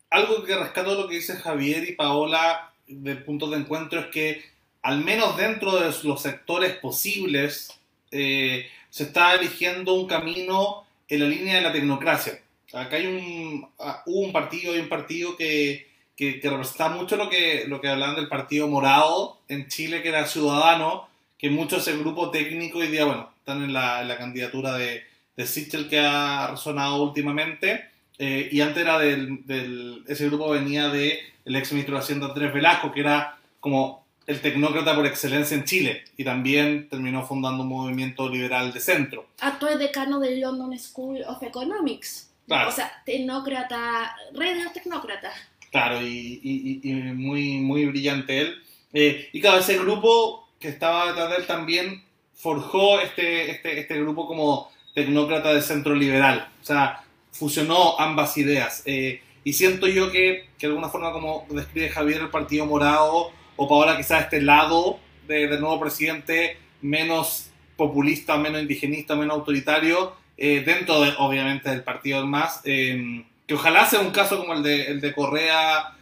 algo 0.10 0.44
que 0.44 0.56
rescato 0.56 0.96
lo 0.96 1.08
que 1.08 1.16
dice 1.16 1.36
Javier 1.36 1.90
y 1.90 1.96
Paola 1.96 2.72
del 2.88 3.24
punto 3.24 3.50
de 3.50 3.58
encuentro 3.58 4.00
es 4.00 4.08
que 4.08 4.44
al 4.82 5.04
menos 5.04 5.38
dentro 5.38 5.78
de 5.78 5.94
los 6.04 6.22
sectores 6.22 6.78
posibles 6.78 7.80
eh, 8.12 8.68
se 8.90 9.04
está 9.04 9.34
eligiendo 9.36 9.94
un 9.96 10.08
camino 10.08 10.86
en 11.08 11.20
la 11.20 11.26
línea 11.28 11.56
de 11.56 11.62
la 11.62 11.72
tecnocracia. 11.72 12.40
acá 12.74 12.96
hay 12.98 13.08
un, 13.08 13.68
ah, 13.80 14.04
un 14.06 14.32
partido 14.32 14.76
y 14.76 14.80
un 14.80 14.90
partido 14.90 15.36
que, 15.36 15.88
que, 16.16 16.40
que, 16.40 16.50
representa 16.50 16.90
mucho 16.90 17.16
lo 17.16 17.30
que, 17.30 17.66
lo 17.68 17.82
que 17.82 17.90
hablaban 17.90 18.16
del 18.16 18.28
partido 18.28 18.68
morado 18.68 19.40
en 19.48 19.68
Chile, 19.68 20.02
que 20.02 20.10
era 20.10 20.28
Ciudadano, 20.28 21.08
que 21.38 21.50
muchos 21.50 21.88
ese 21.88 21.98
grupo 21.98 22.30
técnico 22.32 22.80
hoy 22.80 22.88
día, 22.88 23.06
bueno, 23.06 23.32
están 23.40 23.64
en 23.64 23.74
la, 23.74 24.02
en 24.02 24.08
la 24.08 24.18
candidatura 24.18 24.74
de, 24.78 25.04
de 25.36 25.48
Sichel 25.48 25.90
que 25.90 26.00
ha 26.00 26.48
resonado 26.52 27.04
últimamente. 27.04 27.93
Eh, 28.18 28.50
y 28.52 28.62
antes 28.62 28.84
era 28.84 29.00
del, 29.00 29.46
del, 29.46 30.04
ese 30.08 30.28
grupo 30.28 30.50
venía 30.50 30.90
de 30.90 31.20
el 31.46 31.56
ex 31.56 31.72
ministro 31.72 31.96
de 31.96 32.02
Hacienda 32.02 32.28
Andrés 32.28 32.54
Velasco, 32.54 32.92
que 32.92 33.02
era 33.02 33.38
como 33.60 34.04
el 34.26 34.40
tecnócrata 34.40 34.96
por 34.96 35.06
excelencia 35.06 35.58
en 35.58 35.66
Chile 35.66 36.04
y 36.16 36.24
también 36.24 36.88
terminó 36.90 37.26
fundando 37.26 37.64
un 37.64 37.70
movimiento 37.70 38.30
liberal 38.30 38.72
de 38.72 38.80
centro. 38.80 39.28
Actual 39.40 39.80
decano 39.80 40.20
del 40.20 40.40
London 40.40 40.78
School 40.80 41.24
of 41.28 41.44
Economics. 41.44 42.30
Claro. 42.48 42.70
O 42.70 42.72
sea, 42.72 43.02
tecnócrata, 43.06 44.16
rey 44.34 44.54
de 44.54 44.70
tecnócratas. 44.70 45.34
Claro, 45.72 46.02
y, 46.02 46.40
y, 46.44 46.82
y, 46.84 46.94
muy, 46.94 47.58
muy 47.58 47.86
brillante 47.86 48.42
él. 48.42 48.64
Eh, 48.94 49.30
y 49.34 49.42
claro, 49.42 49.58
ese 49.58 49.78
grupo 49.80 50.50
que 50.60 50.68
estaba 50.70 51.08
detrás 51.08 51.32
de 51.32 51.36
él 51.38 51.48
también 51.48 52.04
forjó 52.36 53.00
este, 53.00 53.52
este, 53.52 53.80
este 53.80 54.00
grupo 54.00 54.28
como 54.28 54.72
tecnócrata 54.94 55.54
de 55.54 55.62
centro 55.62 55.96
liberal. 55.96 56.48
O 56.62 56.66
sea, 56.66 57.04
fusionó 57.34 58.00
ambas 58.00 58.38
ideas. 58.38 58.84
Eh, 58.86 59.22
y 59.44 59.54
siento 59.54 59.88
yo 59.88 60.12
que, 60.12 60.48
que, 60.58 60.68
de 60.68 60.72
alguna 60.74 60.90
forma, 60.90 61.12
como 61.12 61.46
describe 61.50 61.90
Javier, 61.90 62.22
el 62.22 62.30
Partido 62.30 62.66
Morado, 62.66 63.32
o 63.58 63.68
para 63.68 63.98
quizás 63.98 64.24
este 64.24 64.42
lado 64.42 65.00
de, 65.28 65.48
del 65.48 65.60
nuevo 65.60 65.80
presidente 65.80 66.58
menos 66.82 67.50
populista, 67.76 68.38
menos 68.38 68.62
indigenista, 68.62 69.16
menos 69.16 69.38
autoritario, 69.38 70.16
eh, 70.38 70.64
dentro 70.66 71.02
de, 71.02 71.14
obviamente 71.18 71.70
del 71.70 71.84
partido 71.84 72.20
del 72.20 72.30
MAS, 72.30 72.62
eh, 72.64 73.26
que 73.46 73.54
ojalá 73.54 73.86
sea 73.86 74.00
un 74.00 74.12
caso 74.12 74.40
como 74.40 74.54
el 74.54 74.64
de, 74.64 74.86
el 74.86 75.02
de 75.02 75.14
Correa 75.14 75.98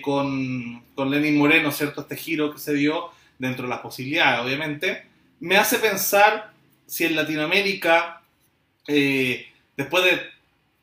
con, 0.00 0.82
con 0.94 1.10
Lenin 1.10 1.36
Moreno, 1.36 1.70
¿cierto? 1.70 2.00
Este 2.00 2.16
giro 2.16 2.50
que 2.50 2.58
se 2.58 2.72
dio 2.72 3.10
dentro 3.38 3.64
de 3.64 3.68
las 3.68 3.80
posibilidades, 3.80 4.40
obviamente, 4.40 5.04
me 5.40 5.58
hace 5.58 5.78
pensar 5.78 6.52
si 6.86 7.04
en 7.04 7.14
Latinoamérica, 7.14 8.22
después 8.86 10.04
de 10.04 10.35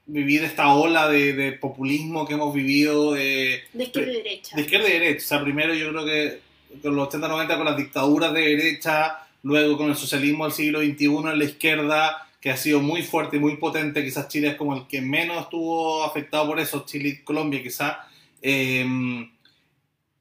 vivir 0.06 0.43
esta 0.43 0.74
ola 0.74 1.10
de, 1.10 1.34
de, 1.34 1.51
populismo 1.54 2.28
que 2.28 2.34
hemos 2.34 2.54
vivido 2.54 3.14
de, 3.14 3.64
de 3.74 3.84
izquierda 3.84 4.12
y 4.12 4.16
derecha. 4.16 4.56
De 4.56 4.62
izquierda 4.62 4.89
y 4.89 4.93
derecha. 4.93 5.24
O 5.24 5.28
sea, 5.28 5.43
primero 5.43 5.74
yo 5.74 5.89
creo 5.89 6.06
que 6.06 6.39
con 6.82 6.95
los 6.95 7.10
80-90 7.10 7.58
con 7.58 7.66
las 7.66 7.78
dictaduras 7.78 8.34
de 8.34 8.41
derecha, 8.41 9.20
luego 9.43 9.78
con 9.78 9.89
el 9.89 9.95
socialismo 9.95 10.45
del 10.45 10.54
siglo 10.54 10.80
XXI 10.82 11.06
en 11.06 11.39
la 11.39 11.45
izquierda, 11.45 12.28
que 12.41 12.51
ha 12.51 12.58
sido 12.58 12.82
muy 12.82 13.04
fuerte 13.04 13.38
y 13.38 13.39
muy 13.39 13.56
potente. 13.58 14.04
Quizás 14.04 14.28
Chile 14.28 14.49
es 14.49 14.56
como 14.56 14.76
el 14.76 14.88
que 14.88 15.01
menos 15.01 15.43
estuvo 15.43 16.04
afectado 16.04 16.47
por 16.47 16.60
eso, 16.60 16.84
Chile 16.86 17.10
y 17.10 17.24
Colombia 17.24 17.64
quizás. 17.64 17.97
Eh, 18.41 18.86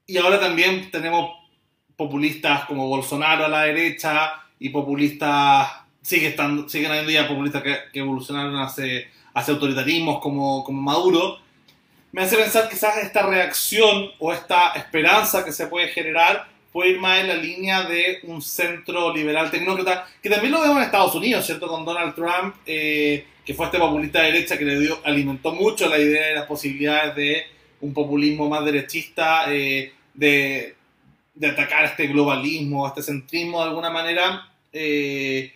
y 0.07 0.17
ahora 0.17 0.39
también 0.39 0.91
tenemos 0.91 1.33
populistas 1.97 2.65
como 2.67 2.89
Bolsonaro 2.89 3.47
a 3.47 3.49
la 3.49 3.63
derecha 3.63 4.35
y 4.59 4.69
populistas, 4.69 5.69
sigue 6.01 6.29
estando, 6.29 6.69
siguen 6.69 6.91
habiendo 6.91 7.11
ya 7.11 7.27
populistas 7.27 7.63
que, 7.63 7.77
que 7.93 8.01
evolucionaron 8.01 8.57
hace 8.57 9.09
hacia 9.35 9.55
autoritarismos 9.55 10.21
como, 10.21 10.65
como 10.65 10.81
Maduro, 10.81 11.39
me 12.13 12.23
hace 12.23 12.37
pensar 12.37 12.69
quizás 12.69 12.99
esta 12.99 13.23
reacción 13.23 14.11
o 14.19 14.33
esta 14.33 14.73
esperanza 14.73 15.45
que 15.45 15.53
se 15.53 15.67
puede 15.67 15.89
generar 15.89 16.53
puede 16.73 16.91
ir 16.91 17.01
más 17.01 17.21
en 17.21 17.29
la 17.29 17.35
línea 17.35 17.83
de 17.83 18.21
un 18.25 18.41
centro 18.41 19.15
liberal 19.15 19.51
tecnócrata, 19.51 20.07
que 20.23 20.31
también 20.31 20.53
lo 20.53 20.61
vemos 20.61 20.79
en 20.79 20.85
Estados 20.85 21.15
Unidos, 21.15 21.45
¿cierto? 21.45 21.69
Con 21.69 21.85
Donald 21.85 22.15
Trump, 22.15 22.57
eh, 22.67 23.27
que 23.45 23.55
fue 23.55 23.67
este 23.67 23.79
populista 23.79 24.23
de 24.23 24.33
derecha 24.33 24.57
que 24.57 24.65
le 24.65 24.81
dio, 24.81 24.99
alimentó 25.05 25.53
mucho 25.53 25.89
la 25.89 25.99
idea 25.99 26.29
de 26.29 26.35
las 26.35 26.47
posibilidades 26.47 27.15
de 27.15 27.47
un 27.83 27.93
populismo 27.93 28.49
más 28.49 28.65
derechista, 28.65 29.53
eh, 29.53 29.93
de, 30.15 30.75
de, 31.35 31.47
atacar 31.49 31.85
este 31.85 32.07
globalismo, 32.07 32.87
este 32.87 33.03
centrismo 33.03 33.63
de 33.63 33.69
alguna 33.69 33.91
manera. 33.91 34.49
Eh, 34.73 35.53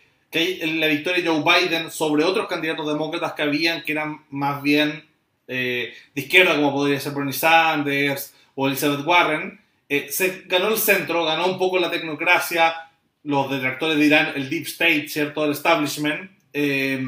la 0.66 0.86
victoria 0.86 1.22
de 1.22 1.28
Joe 1.28 1.42
Biden 1.42 1.90
sobre 1.90 2.24
otros 2.24 2.46
candidatos 2.46 2.86
demócratas 2.86 3.32
que 3.32 3.42
habían 3.42 3.82
que 3.82 3.92
eran 3.92 4.24
más 4.30 4.62
bien 4.62 5.04
eh, 5.48 5.94
de 6.14 6.20
izquierda, 6.20 6.56
como 6.56 6.72
podría 6.72 7.00
ser 7.00 7.12
Bernie 7.12 7.32
Sanders 7.32 8.34
o 8.54 8.66
Elizabeth 8.66 9.06
Warren, 9.06 9.60
eh, 9.88 10.08
se 10.10 10.42
ganó 10.46 10.68
el 10.68 10.78
centro, 10.78 11.24
ganó 11.24 11.46
un 11.46 11.58
poco 11.58 11.78
la 11.78 11.90
tecnocracia, 11.90 12.74
los 13.22 13.50
detractores 13.50 13.98
dirán 13.98 14.32
el 14.34 14.48
deep 14.50 14.64
state, 14.66 15.08
¿cierto? 15.08 15.44
El 15.44 15.52
establishment, 15.52 16.30
eh, 16.52 17.00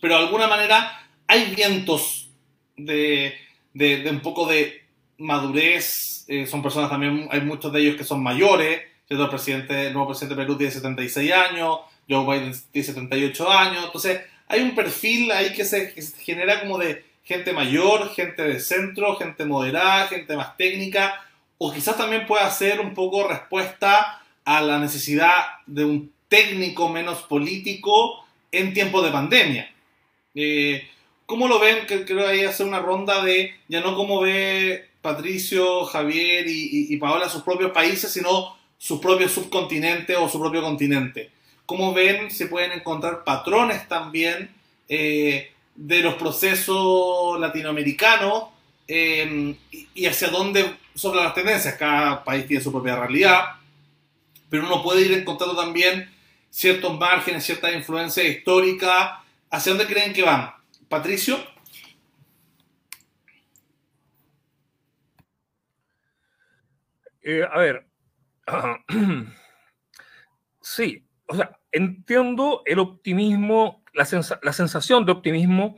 pero 0.00 0.14
de 0.16 0.24
alguna 0.24 0.48
manera 0.48 1.06
hay 1.26 1.54
vientos 1.54 2.30
de, 2.76 3.34
de, 3.72 3.98
de 3.98 4.10
un 4.10 4.20
poco 4.20 4.46
de 4.46 4.82
madurez, 5.18 6.24
eh, 6.28 6.46
son 6.46 6.62
personas 6.62 6.90
también, 6.90 7.28
hay 7.30 7.40
muchos 7.40 7.72
de 7.72 7.80
ellos 7.80 7.96
que 7.96 8.04
son 8.04 8.22
mayores, 8.22 8.82
¿cierto? 9.06 9.24
El, 9.24 9.30
presidente, 9.30 9.86
el 9.88 9.92
nuevo 9.92 10.08
presidente 10.08 10.34
de 10.34 10.42
Perú 10.42 10.56
tiene 10.56 10.72
76 10.72 11.32
años, 11.32 11.80
Joe 12.12 12.24
Biden 12.24 12.54
tiene 12.70 12.86
78 12.86 13.50
años, 13.50 13.84
entonces 13.86 14.20
hay 14.48 14.60
un 14.60 14.74
perfil 14.74 15.30
ahí 15.32 15.52
que 15.54 15.64
se, 15.64 15.94
que 15.94 16.02
se, 16.02 16.22
genera 16.22 16.60
como 16.60 16.76
de 16.78 17.04
gente 17.24 17.52
mayor, 17.52 18.10
gente 18.14 18.42
de 18.42 18.60
centro, 18.60 19.16
gente 19.16 19.46
moderada, 19.46 20.08
gente 20.08 20.36
más 20.36 20.56
técnica, 20.56 21.24
o 21.56 21.72
quizás 21.72 21.96
también 21.96 22.26
pueda 22.26 22.50
ser 22.50 22.80
un 22.80 22.92
poco 22.92 23.26
respuesta 23.26 24.22
a 24.44 24.60
la 24.60 24.78
necesidad 24.78 25.32
de 25.66 25.84
un 25.84 26.12
técnico 26.28 26.88
menos 26.88 27.22
político 27.22 28.26
en 28.50 28.74
tiempos 28.74 29.04
de 29.04 29.10
pandemia. 29.10 29.74
Eh, 30.34 30.86
¿Cómo 31.24 31.48
lo 31.48 31.58
ven? 31.58 31.86
Que 31.86 32.04
que 32.04 32.46
hacer 32.46 32.66
una 32.66 32.80
ronda 32.80 33.24
de, 33.24 33.54
ya 33.68 33.80
no 33.80 33.94
cómo 33.94 34.20
ve 34.20 34.90
Patricio, 35.00 35.84
Javier 35.84 36.46
y, 36.46 36.90
y, 36.90 36.94
y 36.94 36.96
Paola 36.98 37.28
sus 37.28 37.42
propios 37.42 37.70
países, 37.70 38.12
sino 38.12 38.56
sus 38.76 39.00
propios 39.00 39.32
subcontinentes 39.32 40.16
o 40.18 40.28
su 40.28 40.38
propio 40.40 40.60
continente 40.60 41.30
cómo 41.72 41.94
ven, 41.94 42.30
se 42.30 42.48
pueden 42.48 42.72
encontrar 42.72 43.24
patrones 43.24 43.88
también 43.88 44.54
eh, 44.90 45.54
de 45.74 46.00
los 46.00 46.16
procesos 46.16 47.40
latinoamericanos 47.40 48.48
eh, 48.86 49.56
y 49.94 50.04
hacia 50.04 50.28
dónde 50.28 50.76
son 50.94 51.16
las 51.16 51.32
tendencias. 51.32 51.76
Cada 51.76 52.22
país 52.22 52.46
tiene 52.46 52.62
su 52.62 52.70
propia 52.70 52.96
realidad, 52.96 53.54
pero 54.50 54.66
uno 54.66 54.82
puede 54.82 55.00
ir 55.00 55.12
encontrando 55.14 55.56
también 55.56 56.14
ciertos 56.50 56.98
márgenes, 56.98 57.42
ciertas 57.42 57.74
influencias 57.74 58.26
históricas. 58.26 59.12
¿Hacia 59.50 59.72
dónde 59.72 59.86
creen 59.86 60.12
que 60.12 60.22
van? 60.22 60.52
Patricio. 60.90 61.38
Eh, 67.22 67.44
a 67.50 67.58
ver, 67.58 67.86
sí, 70.60 71.02
o 71.28 71.34
sea, 71.34 71.61
entiendo 71.72 72.62
el 72.66 72.78
optimismo, 72.78 73.82
la, 73.94 74.04
sens 74.04 74.34
la 74.42 74.52
sensación 74.52 75.04
de 75.04 75.12
optimismo 75.12 75.76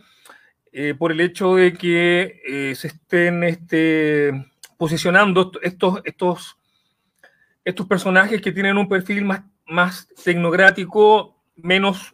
eh, 0.72 0.92
por 0.92 1.12
el 1.12 1.20
hecho 1.20 1.54
de 1.54 1.72
que 1.72 2.42
eh, 2.44 2.74
se 2.74 2.88
estén 2.88 3.44
este, 3.44 4.32
posicionando 4.76 5.52
estos, 5.62 6.00
estos, 6.04 6.58
estos 7.64 7.86
personajes 7.86 8.42
que 8.42 8.50
tienen 8.50 8.76
un 8.76 8.88
perfil 8.88 9.24
más, 9.24 9.42
más 9.66 10.08
tecnocrático, 10.22 11.40
menos 11.54 12.12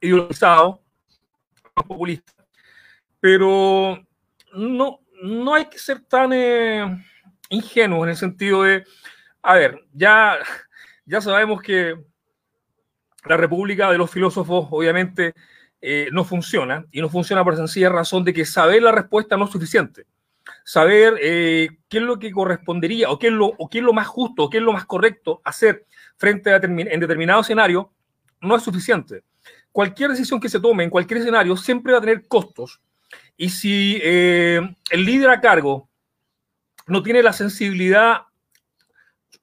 ideologizado, 0.00 0.82
más 1.76 1.86
populista. 1.86 2.32
Pero 3.20 4.04
no, 4.54 5.00
no 5.22 5.54
hay 5.54 5.66
que 5.66 5.78
ser 5.78 6.00
tan 6.00 6.32
eh, 6.32 7.04
ingenuos 7.48 8.04
en 8.04 8.10
el 8.10 8.16
sentido 8.16 8.64
de, 8.64 8.84
a 9.40 9.54
ver, 9.54 9.84
ya, 9.92 10.36
ya 11.04 11.20
sabemos 11.20 11.62
que 11.62 12.09
la 13.26 13.36
República 13.36 13.90
de 13.90 13.98
los 13.98 14.10
Filósofos 14.10 14.68
obviamente 14.70 15.34
eh, 15.80 16.08
no 16.12 16.24
funciona 16.24 16.84
y 16.90 17.00
no 17.00 17.08
funciona 17.08 17.44
por 17.44 17.56
sencilla 17.56 17.88
razón 17.88 18.24
de 18.24 18.32
que 18.32 18.44
saber 18.44 18.82
la 18.82 18.92
respuesta 18.92 19.36
no 19.36 19.44
es 19.44 19.50
suficiente. 19.50 20.06
Saber 20.64 21.14
eh, 21.20 21.68
qué 21.88 21.98
es 21.98 22.04
lo 22.04 22.18
que 22.18 22.30
correspondería 22.30 23.10
o 23.10 23.18
qué, 23.18 23.28
es 23.28 23.32
lo, 23.32 23.46
o 23.46 23.68
qué 23.68 23.78
es 23.78 23.84
lo 23.84 23.92
más 23.92 24.06
justo 24.06 24.44
o 24.44 24.50
qué 24.50 24.58
es 24.58 24.62
lo 24.62 24.72
más 24.72 24.84
correcto 24.84 25.40
hacer 25.44 25.86
frente 26.16 26.52
a 26.52 26.56
en 26.56 27.00
determinado 27.00 27.40
escenario 27.40 27.92
no 28.40 28.56
es 28.56 28.62
suficiente. 28.62 29.24
Cualquier 29.72 30.10
decisión 30.10 30.40
que 30.40 30.48
se 30.48 30.60
tome 30.60 30.84
en 30.84 30.90
cualquier 30.90 31.20
escenario 31.20 31.56
siempre 31.56 31.92
va 31.92 31.98
a 31.98 32.02
tener 32.02 32.26
costos. 32.26 32.80
Y 33.36 33.50
si 33.50 33.98
eh, 34.02 34.60
el 34.90 35.04
líder 35.04 35.30
a 35.30 35.40
cargo 35.40 35.88
no 36.86 37.02
tiene 37.02 37.22
la 37.22 37.32
sensibilidad 37.32 38.22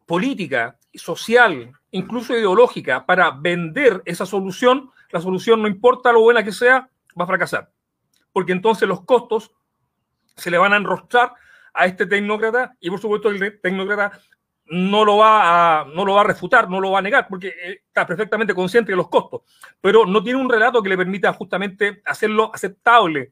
política, 0.05 0.77
social, 0.93 1.71
incluso 1.97 2.33
ideológica, 2.33 3.05
para 3.05 3.31
vender 3.31 4.01
esa 4.05 4.25
solución, 4.25 4.91
la 5.11 5.21
solución, 5.21 5.61
no 5.61 5.67
importa 5.67 6.11
lo 6.11 6.21
buena 6.21 6.43
que 6.43 6.51
sea, 6.51 6.89
va 7.19 7.23
a 7.23 7.27
fracasar. 7.27 7.71
Porque 8.31 8.51
entonces 8.51 8.87
los 8.87 9.03
costos 9.03 9.51
se 10.35 10.51
le 10.51 10.57
van 10.57 10.73
a 10.73 10.77
enrostrar 10.77 11.33
a 11.73 11.85
este 11.85 12.05
tecnócrata 12.05 12.75
y 12.79 12.89
por 12.89 12.99
supuesto 12.99 13.29
el 13.29 13.59
tecnócrata 13.61 14.19
no 14.69 15.05
lo 15.05 15.17
va 15.17 15.81
a, 15.81 15.85
no 15.85 16.03
lo 16.05 16.15
va 16.15 16.21
a 16.21 16.25
refutar, 16.25 16.69
no 16.69 16.79
lo 16.79 16.91
va 16.91 16.99
a 16.99 17.01
negar, 17.01 17.27
porque 17.27 17.53
está 17.87 18.05
perfectamente 18.05 18.53
consciente 18.53 18.91
de 18.91 18.97
los 18.97 19.07
costos, 19.07 19.41
pero 19.79 20.05
no 20.05 20.21
tiene 20.23 20.39
un 20.39 20.49
relato 20.49 20.83
que 20.83 20.89
le 20.89 20.97
permita 20.97 21.31
justamente 21.33 22.01
hacerlo 22.05 22.51
aceptable 22.53 23.31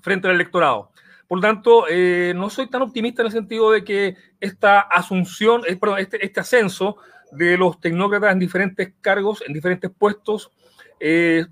frente 0.00 0.28
al 0.28 0.34
electorado. 0.34 0.92
Por 1.28 1.38
lo 1.38 1.42
tanto, 1.42 1.84
eh, 1.88 2.32
no 2.34 2.48
soy 2.48 2.68
tan 2.68 2.80
optimista 2.80 3.20
en 3.20 3.26
el 3.26 3.32
sentido 3.32 3.70
de 3.70 3.84
que 3.84 4.16
esta 4.40 4.80
asunción, 4.80 5.62
eh, 5.66 5.76
perdón, 5.76 5.98
este, 5.98 6.24
este, 6.24 6.40
ascenso 6.40 6.96
de 7.32 7.58
los 7.58 7.78
tecnócratas 7.80 8.32
en 8.32 8.38
diferentes 8.38 8.94
cargos, 9.02 9.44
en 9.46 9.52
diferentes 9.52 9.90
puestos, 9.90 10.50
eh, 10.98 11.44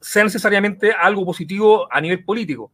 sea 0.00 0.22
necesariamente 0.22 0.92
algo 0.92 1.26
positivo 1.26 1.88
a 1.92 2.00
nivel 2.00 2.24
político. 2.24 2.70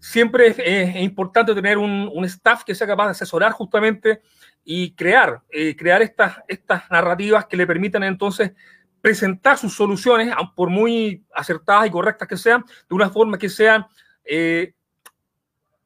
Siempre 0.00 0.48
es, 0.48 0.96
importante 0.96 1.54
tener 1.54 1.78
un, 1.78 2.24
staff 2.24 2.64
que 2.64 2.74
sea 2.74 2.88
capaz 2.88 3.04
de 3.04 3.10
asesorar 3.12 3.52
justamente 3.52 4.20
y 4.64 4.94
crear, 4.94 5.42
crear 5.78 6.02
estas, 6.02 6.42
estas 6.48 6.90
narrativas 6.90 7.46
que 7.46 7.56
le 7.56 7.66
permitan 7.66 8.02
entonces 8.02 8.52
presentar 9.00 9.56
sus 9.56 9.74
soluciones, 9.74 10.34
por 10.56 10.68
muy 10.68 11.24
acertadas 11.34 11.86
y 11.86 11.90
correctas 11.90 12.28
que 12.28 12.36
sean, 12.36 12.64
de 12.88 12.94
una 12.94 13.08
forma 13.08 13.38
que 13.38 13.48
sean 13.48 13.86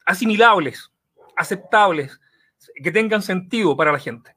asimilables, 0.09 0.91
aceptables, 1.37 2.19
que 2.83 2.91
tengan 2.91 3.23
sentido 3.23 3.77
para 3.77 3.93
la 3.93 3.99
gente. 3.99 4.35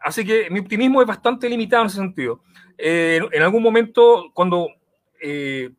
Así 0.00 0.24
que 0.24 0.50
mi 0.50 0.58
optimismo 0.58 1.00
es 1.00 1.06
bastante 1.06 1.48
limitado 1.48 1.82
en 1.82 1.86
ese 1.86 1.96
sentido. 1.96 2.42
Eh, 2.76 3.20
en 3.32 3.42
algún 3.42 3.62
momento, 3.62 4.32
cuando 4.34 4.68
eh, 5.22 5.70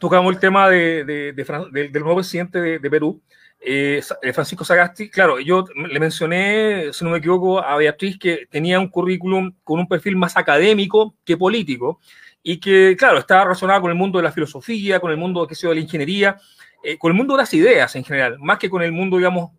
tocamos 0.00 0.34
el 0.34 0.40
tema 0.40 0.68
de, 0.68 1.04
del 1.04 2.02
nuevo 2.02 2.16
presidente 2.16 2.60
de, 2.80 2.90
Perú, 2.90 3.22
eh, 3.60 4.02
Francisco 4.34 4.64
Sagasti, 4.64 5.08
claro, 5.08 5.38
yo 5.38 5.64
le 5.74 6.00
mencioné, 6.00 6.92
si 6.92 7.04
no 7.04 7.10
me 7.10 7.18
equivoco, 7.18 7.60
a 7.60 7.76
Beatriz 7.76 8.18
que 8.18 8.46
tenía 8.50 8.80
un 8.80 8.88
currículum 8.88 9.54
con 9.62 9.78
un 9.78 9.86
perfil 9.86 10.16
más 10.16 10.36
académico 10.36 11.14
que 11.24 11.36
político 11.36 12.00
y 12.42 12.58
que, 12.58 12.96
claro, 12.98 13.18
estaba 13.18 13.44
relacionado 13.44 13.82
con 13.82 13.90
el 13.90 13.96
mundo 13.96 14.18
de 14.18 14.24
la 14.24 14.32
filosofía, 14.32 14.98
con 14.98 15.12
el 15.12 15.16
mundo 15.16 15.46
que 15.46 15.54
de 15.54 15.74
la 15.74 15.80
ingeniería, 15.80 16.36
eh, 16.82 16.98
con 16.98 17.12
el 17.12 17.16
mundo 17.16 17.34
de 17.34 17.42
las 17.42 17.54
ideas 17.54 17.94
en 17.96 18.04
general, 18.04 18.38
más 18.38 18.58
que 18.58 18.70
con 18.70 18.82
el 18.82 18.92
mundo, 18.92 19.16
digamos, 19.16 19.50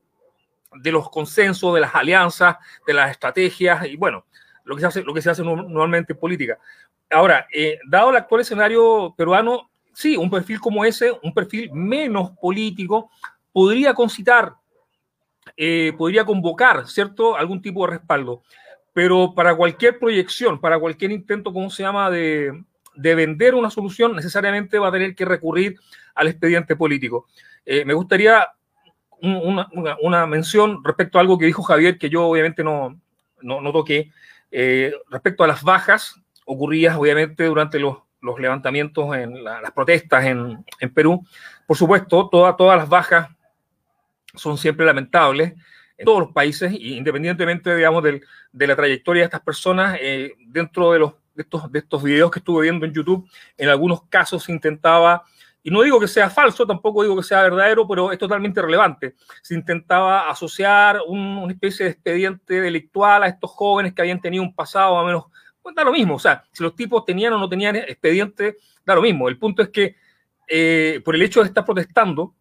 de 0.73 0.91
los 0.91 1.09
consensos, 1.09 1.73
de 1.73 1.81
las 1.81 1.93
alianzas, 1.93 2.57
de 2.87 2.93
las 2.93 3.11
estrategias 3.11 3.85
y 3.85 3.95
bueno, 3.95 4.25
lo 4.63 4.75
que 4.75 4.81
se 4.81 4.87
hace, 4.87 5.03
lo 5.03 5.13
que 5.13 5.21
se 5.21 5.29
hace 5.29 5.43
normalmente 5.43 6.13
en 6.13 6.19
política. 6.19 6.57
Ahora, 7.09 7.45
eh, 7.53 7.77
dado 7.87 8.09
el 8.11 8.15
actual 8.15 8.41
escenario 8.41 9.13
peruano, 9.17 9.69
sí, 9.93 10.15
un 10.15 10.29
perfil 10.29 10.59
como 10.59 10.85
ese, 10.85 11.11
un 11.23 11.33
perfil 11.33 11.69
menos 11.73 12.31
político, 12.41 13.11
podría 13.51 13.93
concitar, 13.93 14.53
eh, 15.57 15.93
podría 15.97 16.23
convocar, 16.23 16.87
¿cierto?, 16.87 17.35
algún 17.35 17.61
tipo 17.61 17.85
de 17.85 17.93
respaldo. 17.97 18.43
Pero 18.93 19.33
para 19.35 19.55
cualquier 19.55 19.99
proyección, 19.99 20.59
para 20.59 20.79
cualquier 20.79 21.11
intento, 21.11 21.51
¿cómo 21.51 21.69
se 21.69 21.83
llama?, 21.83 22.09
de, 22.09 22.63
de 22.95 23.15
vender 23.15 23.55
una 23.55 23.69
solución, 23.69 24.15
necesariamente 24.15 24.79
va 24.79 24.89
a 24.89 24.91
tener 24.91 25.15
que 25.15 25.25
recurrir 25.25 25.79
al 26.15 26.27
expediente 26.27 26.75
político. 26.75 27.27
Eh, 27.65 27.85
me 27.85 27.93
gustaría 27.93 28.47
una, 29.21 30.25
mención 30.25 30.83
respecto 30.83 31.17
a 31.17 31.21
algo 31.21 31.37
que 31.37 31.45
dijo 31.45 31.61
Javier, 31.61 31.97
que 31.97 32.09
yo 32.09 32.25
obviamente 32.25 32.63
no, 32.63 32.99
no, 33.41 33.71
toqué, 33.71 34.11
eh, 34.49 34.93
respecto 35.09 35.43
a 35.43 35.47
las 35.47 35.61
bajas 35.61 36.19
ocurridas 36.45 36.97
obviamente 36.97 37.45
durante 37.45 37.79
los, 37.79 37.97
levantamientos, 38.39 39.15
en 39.15 39.43
las 39.43 39.71
protestas 39.71 40.25
en, 40.25 40.63
Perú. 40.93 41.25
Por 41.67 41.77
supuesto, 41.77 42.29
todas 42.29 42.77
las 42.77 42.89
bajas 42.89 43.29
son 44.35 44.57
siempre 44.57 44.85
lamentables 44.85 45.53
en 45.97 46.05
todos 46.05 46.19
los 46.19 46.31
países, 46.31 46.73
independientemente, 46.73 47.75
digamos, 47.75 48.03
de 48.03 48.67
la 48.67 48.75
trayectoria 48.75 49.21
de 49.21 49.25
estas 49.25 49.41
personas, 49.41 49.97
eh, 50.01 50.33
dentro 50.47 50.91
de, 50.93 50.99
los, 50.99 51.13
de, 51.33 51.43
estos, 51.43 51.71
de 51.71 51.79
estos 51.79 52.03
videos 52.03 52.31
que 52.31 52.39
estuve 52.39 52.63
viendo 52.63 52.85
en 52.85 52.93
YouTube, 52.93 53.29
en 53.57 53.69
algunos 53.69 54.03
casos 54.03 54.43
se 54.43 54.51
intentaba 54.51 55.23
y 55.63 55.69
no 55.69 55.83
digo 55.83 55.99
que 55.99 56.07
sea 56.07 56.29
falso, 56.29 56.65
tampoco 56.65 57.03
digo 57.03 57.15
que 57.15 57.23
sea 57.23 57.43
verdadero, 57.43 57.87
pero 57.87 58.11
es 58.11 58.17
totalmente 58.17 58.61
relevante. 58.61 59.15
Se 59.43 59.53
intentaba 59.53 60.29
asociar 60.29 60.99
una 61.07 61.51
especie 61.51 61.85
de 61.85 61.91
expediente 61.91 62.61
delictual 62.61 63.23
a 63.23 63.27
estos 63.27 63.51
jóvenes 63.51 63.93
que 63.93 64.01
habían 64.01 64.19
tenido 64.19 64.43
un 64.43 64.55
pasado 64.55 64.95
más 64.95 65.03
o 65.03 65.05
menos, 65.05 65.23
pues 65.61 65.75
da 65.75 65.83
lo 65.83 65.91
mismo, 65.91 66.15
o 66.15 66.19
sea, 66.19 66.43
si 66.51 66.63
los 66.63 66.75
tipos 66.75 67.05
tenían 67.05 67.33
o 67.33 67.37
no 67.37 67.47
tenían 67.47 67.75
expediente, 67.75 68.57
da 68.83 68.95
lo 68.95 69.01
mismo. 69.03 69.29
El 69.29 69.37
punto 69.37 69.61
es 69.61 69.69
que 69.69 69.95
eh, 70.47 70.99
por 71.05 71.13
el 71.15 71.21
hecho 71.21 71.41
de 71.41 71.47
estar 71.47 71.63
protestando, 71.63 72.33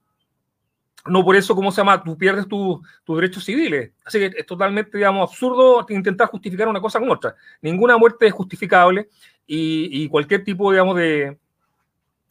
no 1.06 1.24
por 1.24 1.36
eso, 1.36 1.54
¿cómo 1.54 1.72
se 1.72 1.80
llama? 1.80 2.02
Tú 2.02 2.16
pierdes 2.16 2.46
tus 2.46 2.80
derechos 3.06 3.44
civiles. 3.44 3.92
Así 4.04 4.18
que 4.18 4.38
es 4.38 4.46
totalmente, 4.46 4.98
digamos, 4.98 5.30
absurdo 5.30 5.86
intentar 5.88 6.28
justificar 6.28 6.68
una 6.68 6.80
cosa 6.80 6.98
con 6.98 7.10
otra. 7.10 7.34
Ninguna 7.62 7.96
muerte 7.96 8.26
es 8.26 8.32
justificable 8.32 9.08
y 9.46 10.08
cualquier 10.08 10.44
tipo, 10.44 10.70
digamos, 10.70 10.96
de, 10.96 11.36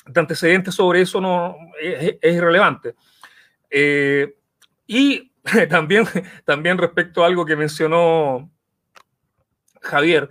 de 0.10 0.20
antecedentes 0.20 0.76
sobre 0.76 1.02
eso 1.02 1.22
no 1.22 1.56
es, 1.80 2.18
irrelevante. 2.22 2.96
Eh, 3.70 4.36
y 4.88 5.32
también, 5.70 6.06
también 6.46 6.78
respecto 6.78 7.24
a 7.24 7.28
algo 7.28 7.46
que 7.46 7.56
mencionó 7.56 8.50
Javier, 9.82 10.30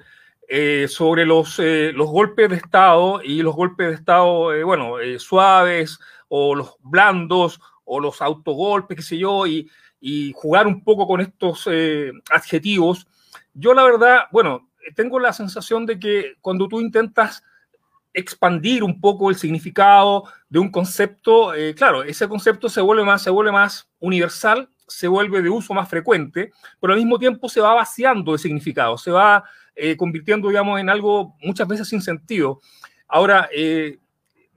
eh, 0.48 0.86
sobre 0.88 1.26
los, 1.26 1.58
eh, 1.58 1.92
los 1.94 2.08
golpes 2.08 2.48
de 2.48 2.56
Estado 2.56 3.20
y 3.22 3.42
los 3.42 3.54
golpes 3.54 3.88
de 3.88 3.94
Estado, 3.94 4.64
bueno, 4.64 4.94
suaves 5.18 5.98
o 6.28 6.54
los 6.54 6.76
blandos 6.80 7.60
o 7.88 8.00
los 8.00 8.22
autogolpes, 8.22 8.96
qué 8.96 9.02
sé 9.02 9.18
yo, 9.18 9.46
y, 9.46 9.68
y 10.00 10.32
jugar 10.34 10.66
un 10.66 10.84
poco 10.84 11.06
con 11.06 11.20
estos 11.20 11.68
adjetivos. 12.30 13.06
Yo 13.54 13.74
la 13.74 13.82
verdad, 13.82 14.26
bueno, 14.30 14.68
tengo 14.94 15.18
la 15.18 15.32
sensación 15.32 15.86
de 15.86 15.98
que 15.98 16.34
cuando 16.40 16.68
tú 16.68 16.80
intentas 16.80 17.42
expandir 18.12 18.82
un 18.82 19.00
poco 19.00 19.30
el 19.30 19.36
significado 19.36 20.24
de 20.48 20.58
un 20.58 20.70
concepto, 20.70 21.54
eh, 21.54 21.74
claro, 21.74 22.02
ese 22.02 22.28
concepto 22.28 22.68
se 22.68 22.80
vuelve, 22.80 23.04
más, 23.04 23.22
se 23.22 23.30
vuelve 23.30 23.52
más 23.52 23.88
universal, 24.00 24.68
se 24.86 25.06
vuelve 25.06 25.42
de 25.42 25.50
uso 25.50 25.74
más 25.74 25.88
frecuente, 25.88 26.52
pero 26.80 26.94
al 26.94 26.98
mismo 26.98 27.18
tiempo 27.18 27.48
se 27.48 27.60
va 27.60 27.74
vaciando 27.74 28.32
de 28.32 28.38
significado, 28.38 28.96
se 28.96 29.10
va 29.10 29.44
eh, 29.76 29.96
convirtiendo, 29.96 30.48
digamos, 30.48 30.80
en 30.80 30.88
algo 30.88 31.36
muchas 31.42 31.68
veces 31.68 31.88
sin 31.88 32.00
sentido. 32.00 32.60
Ahora, 33.06 33.48
eh, 33.54 33.98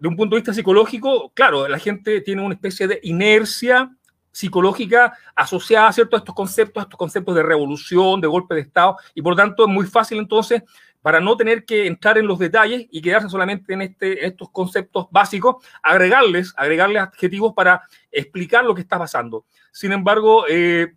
de 0.02 0.08
un 0.08 0.16
punto 0.16 0.36
de 0.36 0.40
vista 0.40 0.52
psicológico, 0.52 1.32
claro, 1.36 1.68
la 1.68 1.78
gente 1.78 2.22
tiene 2.22 2.42
una 2.42 2.56
especie 2.56 2.88
de 2.88 3.00
inercia 3.04 3.96
psicológica 4.32 5.14
asociada 5.36 5.90
a 5.90 5.92
estos 5.92 6.34
conceptos, 6.34 6.82
a 6.82 6.86
estos 6.86 6.98
conceptos 6.98 7.36
de 7.36 7.44
revolución, 7.44 8.20
de 8.20 8.28
golpe 8.28 8.56
de 8.56 8.62
Estado, 8.62 8.98
y 9.14 9.22
por 9.22 9.36
tanto 9.36 9.64
es 9.64 9.70
muy 9.70 9.86
fácil 9.86 10.18
entonces 10.18 10.64
para 11.04 11.20
no 11.20 11.38
tener 11.38 11.66
que 11.66 11.86
entrar 11.86 12.18
en 12.18 12.26
los 12.26 12.40
detalles 12.40 12.88
y 12.90 13.00
quedarse 13.00 13.30
solamente 13.30 13.76
en, 13.76 13.84
este, 13.84 14.26
estos 14.26 14.50
conceptos 14.50 15.06
básicos, 15.12 15.64
agregarles, 15.84 16.52
agregarles 16.58 17.04
adjetivos 17.04 17.54
para 17.54 17.84
explicar 18.12 18.66
lo 18.66 18.74
que 18.74 18.82
está 18.82 18.98
pasando. 18.98 19.46
Sin 19.72 19.92
embargo, 19.92 20.46
eh, 20.50 20.96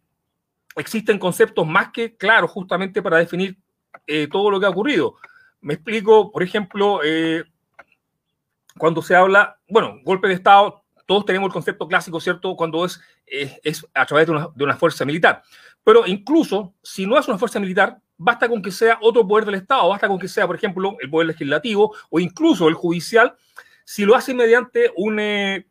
existen 0.77 1.19
conceptos 1.19 1.67
más 1.67 1.91
que 1.91 2.17
claros 2.17 2.51
justamente 2.51 3.03
para 3.03 3.19
definir 3.19 3.59
eh, 4.07 4.29
todo 4.33 4.51
lo 4.51 4.59
que 4.59 4.65
ha 4.65 4.71
ocurrido. 4.71 5.17
Me 5.61 5.75
explico, 5.75 6.33
por 6.33 6.43
ejemplo, 6.43 7.01
eh, 7.05 7.45
cuando 8.79 9.03
se 9.03 9.15
habla, 9.15 9.59
bueno, 9.69 10.01
golpe 10.03 10.29
de 10.29 10.35
Estado, 10.35 10.85
todos 11.07 11.25
tenemos 11.27 11.49
el 11.49 11.53
concepto 11.53 11.87
clásico, 11.87 12.21
¿cierto? 12.21 12.57
Cuando 12.57 12.85
es, 12.85 13.01
a 13.95 14.07
través 14.07 14.27
de 14.27 14.65
una, 14.65 14.77
fuerza 14.77 15.05
militar. 15.05 15.43
Pero 15.83 16.07
incluso 16.07 16.75
si 16.83 17.07
no 17.07 17.19
es 17.19 17.29
una 17.29 17.39
fuerza 17.39 17.61
militar, 17.61 17.99
basta 18.17 18.49
con 18.49 18.63
que 18.63 18.71
sea 18.71 18.99
otro 19.03 19.27
poder 19.27 19.45
del 19.45 19.57
Estado, 19.57 19.89
basta 19.89 20.09
con 20.09 20.19
que 20.19 20.29
sea, 20.29 20.47
por 20.47 20.57
ejemplo, 20.57 20.97
el 21.01 21.11
poder 21.11 21.29
legislativo 21.29 21.95
o 22.11 22.21
incluso 22.21 22.69
el 22.69 22.75
judicial, 22.75 23.35
si 23.85 24.05
lo 24.05 24.15
hace 24.15 24.33
mediante 24.33 24.91
un, 24.97 25.19
eh, 25.21 25.67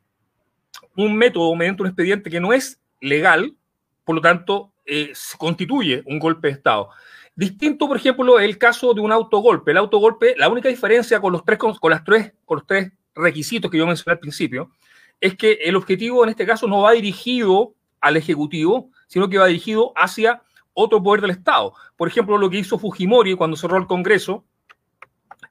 método, 0.95 1.55
mediante 1.55 1.81
un 1.81 1.87
expediente 1.87 2.29
que 2.29 2.39
no 2.39 2.53
es 2.53 2.79
legal, 3.01 3.55
por 4.03 4.15
lo 4.15 4.21
tanto, 4.21 4.71
eh, 4.85 5.13
constituye 5.37 6.03
un 6.05 6.19
golpe 6.19 6.49
de 6.49 6.53
Estado. 6.53 6.89
Distinto, 7.35 7.87
por 7.87 7.97
ejemplo, 7.97 8.39
el 8.39 8.57
caso 8.57 8.93
de 8.93 9.01
un 9.01 9.11
autogolpe. 9.11 9.71
El 9.71 9.77
autogolpe, 9.77 10.35
la 10.37 10.49
única 10.49 10.69
diferencia 10.69 11.19
con 11.19 11.33
los 11.33 11.43
tres, 11.43 11.57
con, 11.57 11.91
las 11.91 12.03
tres, 12.03 12.33
con 12.45 12.57
los 12.57 12.67
tres 12.67 12.91
requisitos 13.15 13.71
que 13.71 13.77
yo 13.77 13.87
mencioné 13.87 14.13
al 14.13 14.19
principio, 14.19 14.71
es 15.19 15.35
que 15.35 15.53
el 15.63 15.75
objetivo 15.75 16.23
en 16.23 16.29
este 16.29 16.45
caso 16.45 16.67
no 16.67 16.81
va 16.81 16.91
dirigido 16.91 17.73
al 18.01 18.17
Ejecutivo, 18.17 18.89
sino 19.07 19.29
que 19.29 19.37
va 19.37 19.47
dirigido 19.47 19.93
hacia 19.95 20.41
otro 20.73 21.01
poder 21.01 21.21
del 21.21 21.31
Estado. 21.31 21.73
Por 21.95 22.07
ejemplo, 22.07 22.37
lo 22.37 22.49
que 22.49 22.59
hizo 22.59 22.77
Fujimori 22.77 23.35
cuando 23.35 23.55
cerró 23.55 23.77
el 23.77 23.87
Congreso, 23.87 24.43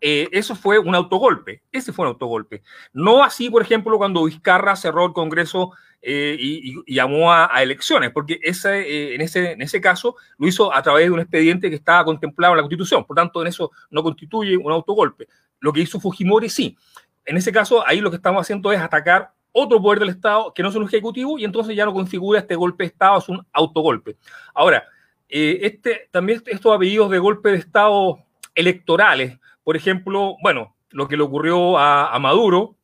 eh, 0.00 0.28
eso 0.32 0.54
fue 0.56 0.78
un 0.78 0.94
autogolpe, 0.94 1.62
ese 1.70 1.92
fue 1.92 2.04
un 2.04 2.12
autogolpe. 2.12 2.62
No 2.92 3.22
así, 3.22 3.48
por 3.50 3.62
ejemplo, 3.62 3.98
cuando 3.98 4.24
Vizcarra 4.24 4.76
cerró 4.76 5.06
el 5.06 5.12
Congreso 5.12 5.72
eh, 6.02 6.36
y, 6.38 6.94
llamó 6.94 7.32
a, 7.32 7.48
elecciones, 7.62 8.10
porque 8.10 8.40
ese, 8.42 8.80
eh, 8.80 9.14
en, 9.14 9.20
ese, 9.20 9.52
en 9.52 9.62
ese 9.62 9.80
caso 9.80 10.16
lo 10.36 10.48
hizo 10.48 10.74
a 10.74 10.82
través 10.82 11.06
de 11.06 11.12
un 11.12 11.20
expediente 11.20 11.70
que 11.70 11.76
estaba 11.76 12.04
contemplado 12.04 12.54
en 12.54 12.58
la 12.58 12.62
Constitución, 12.62 13.04
por 13.04 13.16
tanto, 13.16 13.40
en 13.40 13.48
eso 13.48 13.70
no 13.90 14.02
constituye 14.02 14.56
un 14.56 14.72
autogolpe. 14.72 15.28
Lo 15.60 15.72
que 15.72 15.80
hizo 15.80 16.00
Fujimori, 16.00 16.48
sí. 16.48 16.76
En 17.24 17.36
ese 17.36 17.52
caso, 17.52 17.86
ahí 17.86 18.00
lo 18.00 18.10
que 18.10 18.16
estamos 18.16 18.40
haciendo 18.40 18.72
es 18.72 18.80
atacar 18.80 19.32
otro 19.52 19.80
poder 19.80 20.00
del 20.00 20.08
Estado 20.08 20.52
que 20.54 20.62
no 20.62 20.70
es 20.70 20.74
un 20.74 20.84
ejecutivo 20.84 21.38
y 21.38 21.44
entonces 21.44 21.76
ya 21.76 21.84
no 21.84 21.92
configura 21.92 22.40
este 22.40 22.56
golpe 22.56 22.84
de 22.84 22.88
Estado, 22.88 23.18
es 23.18 23.28
un 23.28 23.46
autogolpe. 23.52 24.16
Ahora, 24.54 24.84
eh, 25.28 25.60
este, 25.62 26.08
también 26.10 26.42
estos 26.46 26.74
apellidos 26.74 27.10
de 27.10 27.18
golpe 27.18 27.50
de 27.50 27.58
Estado 27.58 28.18
electorales, 28.54 29.38
por 29.62 29.76
ejemplo, 29.76 30.36
bueno, 30.42 30.74
lo 30.90 31.08
que 31.08 31.16
le 31.16 31.22
ocurrió 31.22 31.78
a, 31.78 32.18
Maduro, 32.18 32.76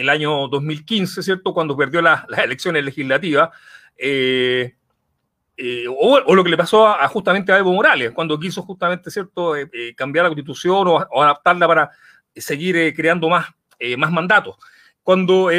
el 0.00 0.08
año 0.08 0.48
2015, 0.48 1.22
¿cierto? 1.22 1.52
Cuando 1.52 1.76
perdió 1.76 2.00
las 2.00 2.24
elecciones 2.36 2.84
legislativas. 2.84 3.50
Eh, 3.96 4.74
eh, 5.56 5.84
o, 5.88 6.34
lo 6.34 6.44
que 6.44 6.50
le 6.50 6.56
pasó 6.56 6.86
a, 6.86 7.06
justamente 7.08 7.52
a 7.52 7.58
Evo 7.58 7.72
Morales, 7.72 8.12
cuando 8.12 8.38
quiso 8.38 8.62
justamente, 8.62 9.10
¿cierto?, 9.10 9.54
cambiar 9.96 10.24
la 10.24 10.28
constitución 10.30 10.86
o, 10.86 11.22
adaptarla 11.22 11.66
para 11.66 11.90
seguir 12.34 12.94
creando 12.94 13.28
más, 13.28 13.48
más 13.96 14.12
mandatos. 14.12 14.56
Cuando, 15.02 15.50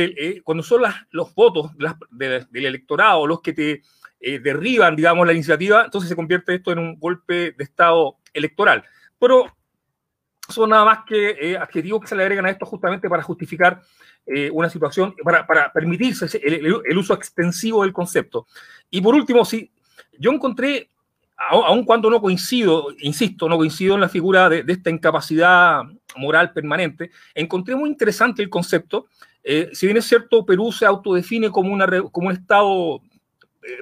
cuando 0.43 0.63
son 0.63 0.83
los 1.11 1.35
votos 1.35 1.71
del 2.11 2.65
electorado 2.65 3.27
los 3.27 3.41
que 3.41 3.53
te 3.53 3.81
derriban, 4.19 4.95
digamos, 4.95 5.27
la 5.27 5.33
iniciativa, 5.33 5.83
entonces 5.83 6.07
se 6.07 6.15
convierte 6.15 6.55
esto 6.55 6.71
en 6.71 6.79
un 6.79 6.97
golpe 6.97 7.51
de 7.51 7.63
Estado 7.63 8.17
electoral. 8.33 8.85
Pero 9.19 9.51
son 10.49 10.69
nada 10.69 10.85
más 10.85 10.99
que 11.05 11.37
eh, 11.39 11.57
adjetivos 11.57 12.01
que 12.01 12.07
se 12.07 12.15
le 12.15 12.23
agregan 12.23 12.45
a 12.45 12.49
esto 12.49 12.65
justamente 12.65 13.09
para 13.09 13.23
justificar 13.23 13.81
eh, 14.25 14.49
una 14.51 14.69
situación, 14.69 15.15
para, 15.23 15.45
para 15.47 15.71
permitirse 15.71 16.39
el, 16.43 16.97
uso 16.97 17.13
extensivo 17.13 17.83
del 17.83 17.93
concepto. 17.93 18.47
Y 18.89 19.01
por 19.01 19.15
último, 19.15 19.43
sí, 19.43 19.71
yo 20.19 20.31
encontré, 20.31 20.89
aun 21.49 21.83
cuando 21.83 22.09
no 22.09 22.21
coincido, 22.21 22.87
insisto, 22.99 23.49
no 23.49 23.57
coincido 23.57 23.95
en 23.95 24.01
la 24.01 24.09
figura 24.09 24.49
de, 24.49 24.63
esta 24.67 24.89
incapacidad 24.89 25.83
moral 26.15 26.53
permanente, 26.53 27.11
encontré 27.33 27.75
muy 27.75 27.89
interesante 27.89 28.43
el 28.43 28.49
concepto. 28.49 29.07
Eh, 29.43 29.69
si 29.73 29.87
bien 29.87 29.97
es 29.97 30.05
cierto, 30.05 30.45
Perú 30.45 30.71
se 30.71 30.85
autodefine 30.85 31.49
como, 31.49 31.73
una, 31.73 31.87
como 32.11 32.27
un 32.27 32.33
Estado 32.33 33.01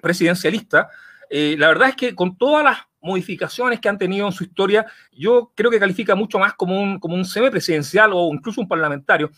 presidencialista, 0.01 0.89
la 1.29 1.67
verdad 1.67 1.89
es 1.89 1.95
que 1.95 2.15
con 2.15 2.37
todas 2.37 2.63
las 2.63 2.86
modificaciones 3.01 3.79
que 3.79 3.89
han 3.89 3.97
tenido 3.97 4.25
en 4.25 4.31
su 4.31 4.43
historia, 4.43 4.85
yo 5.11 5.51
creo 5.55 5.71
que 5.71 5.79
califica 5.79 6.15
mucho 6.15 6.39
más 6.39 6.53
como 6.53 6.79
un, 6.79 6.99
como 6.99 7.15
un 7.15 7.25
semipresidencial 7.25 8.11
o 8.13 8.33
incluso 8.33 8.61
un 8.61 8.67
parlamentario. 8.67 9.31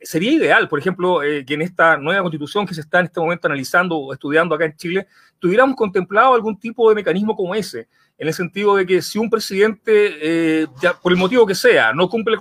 sería 0.00 0.32
ideal, 0.32 0.68
por 0.68 0.78
ejemplo, 0.78 1.22
eh, 1.22 1.44
que 1.44 1.54
en 1.54 1.62
esta 1.62 1.96
nueva 1.96 2.22
constitución 2.22 2.66
que 2.66 2.74
se 2.74 2.80
está 2.80 3.00
en 3.00 3.06
este 3.06 3.20
momento 3.20 3.46
analizando 3.46 3.96
o 3.96 4.12
estudiando 4.12 4.54
acá 4.54 4.64
en 4.64 4.76
Chile, 4.76 5.06
tuviéramos 5.38 5.76
contemplado 5.76 6.34
algún 6.34 6.58
tipo 6.58 6.88
de 6.88 6.94
mecanismo 6.94 7.36
como 7.36 7.54
ese, 7.54 7.88
en 8.18 8.28
el 8.28 8.34
sentido 8.34 8.76
de 8.76 8.86
que 8.86 9.00
si 9.00 9.18
un 9.18 9.30
presidente, 9.30 10.62
eh, 10.62 10.66
por 11.02 11.12
el 11.12 11.18
motivo 11.18 11.46
que 11.46 11.54
sea, 11.54 11.92
no 11.92 12.08
cumple 12.08 12.36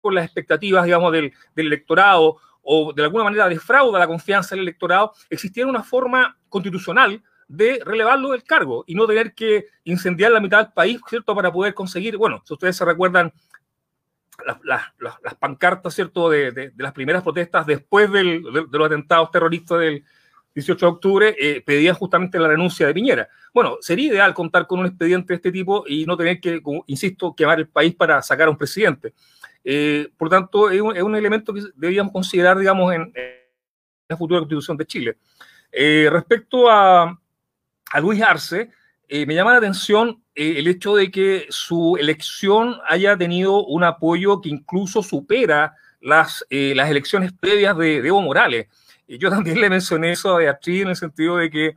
con 0.00 0.14
las 0.14 0.24
expectativas, 0.24 0.84
digamos, 0.84 1.12
del, 1.12 1.32
del 1.54 1.66
electorado 1.66 2.38
o 2.62 2.92
de 2.92 3.02
alguna 3.02 3.24
manera 3.24 3.48
defrauda 3.48 3.98
la 3.98 4.06
confianza 4.06 4.54
del 4.54 4.62
electorado, 4.62 5.12
existiera 5.28 5.68
una 5.68 5.82
forma 5.82 6.36
constitucional 6.48 7.22
de 7.48 7.80
relevarlo 7.84 8.30
del 8.30 8.42
cargo 8.42 8.84
y 8.86 8.94
no 8.94 9.06
tener 9.06 9.34
que 9.34 9.66
incendiar 9.84 10.32
la 10.32 10.40
mitad 10.40 10.64
del 10.64 10.72
país, 10.72 11.00
¿cierto? 11.08 11.34
Para 11.34 11.52
poder 11.52 11.74
conseguir, 11.74 12.16
bueno, 12.16 12.42
si 12.44 12.54
ustedes 12.54 12.76
se 12.76 12.84
recuerdan 12.84 13.32
las, 14.64 15.34
pancartas, 15.38 15.94
¿cierto? 15.94 16.30
De, 16.30 16.50
de, 16.52 16.72
las 16.76 16.92
primeras 16.92 17.22
protestas 17.22 17.66
después 17.66 18.10
del, 18.10 18.42
de, 18.42 18.66
los 18.70 18.86
atentados 18.86 19.30
terroristas 19.30 19.78
del 19.80 20.04
18 20.54 20.86
de 20.86 20.92
octubre, 20.92 21.36
eh, 21.38 21.62
pedían 21.64 21.94
justamente 21.94 22.38
la 22.38 22.48
renuncia 22.48 22.86
de 22.86 22.94
Piñera. 22.94 23.28
Bueno, 23.52 23.76
sería 23.80 24.08
ideal 24.08 24.34
contar 24.34 24.66
con 24.66 24.80
un 24.80 24.86
expediente 24.86 25.32
de 25.32 25.36
este 25.36 25.52
tipo 25.52 25.84
y 25.86 26.06
no 26.06 26.16
tener 26.16 26.40
que, 26.40 26.62
insisto, 26.86 27.34
quemar 27.34 27.58
el 27.58 27.68
país 27.68 27.94
para 27.94 28.22
sacar 28.22 28.48
a 28.48 28.50
un 28.50 28.56
presidente. 28.56 29.12
Eh, 29.62 30.08
por 30.16 30.30
tanto, 30.30 30.70
es 30.70 30.80
un, 30.80 30.96
es 30.96 31.02
un, 31.02 31.14
elemento 31.14 31.52
que 31.52 31.62
deberíamos 31.74 32.12
considerar, 32.12 32.58
digamos, 32.58 32.92
en, 32.94 33.12
la 34.08 34.16
futura 34.16 34.40
constitución 34.40 34.76
de 34.76 34.86
Chile. 34.86 35.18
Eh, 35.70 36.08
respecto 36.10 36.70
a, 36.70 37.20
a 37.92 38.00
Luis 38.00 38.22
Arce, 38.22 38.70
eh, 39.08 39.24
me 39.24 39.34
llama 39.34 39.52
la 39.52 39.58
atención 39.58 40.22
eh, 40.34 40.54
el 40.58 40.66
hecho 40.66 40.96
de 40.96 41.10
que 41.10 41.46
su 41.48 41.96
elección 41.96 42.76
haya 42.88 43.16
tenido 43.16 43.64
un 43.64 43.84
apoyo 43.84 44.40
que 44.40 44.48
incluso 44.48 45.02
supera 45.02 45.74
las, 46.00 46.44
eh, 46.50 46.72
las 46.74 46.90
elecciones 46.90 47.32
previas 47.32 47.76
de, 47.76 47.98
Evo 47.98 48.20
Morales. 48.20 48.66
yo 49.06 49.30
también 49.30 49.60
le 49.60 49.70
mencioné 49.70 50.12
eso 50.12 50.34
a 50.34 50.38
Beatriz 50.38 50.82
en 50.82 50.88
el 50.88 50.96
sentido 50.96 51.36
de 51.36 51.50
que 51.50 51.76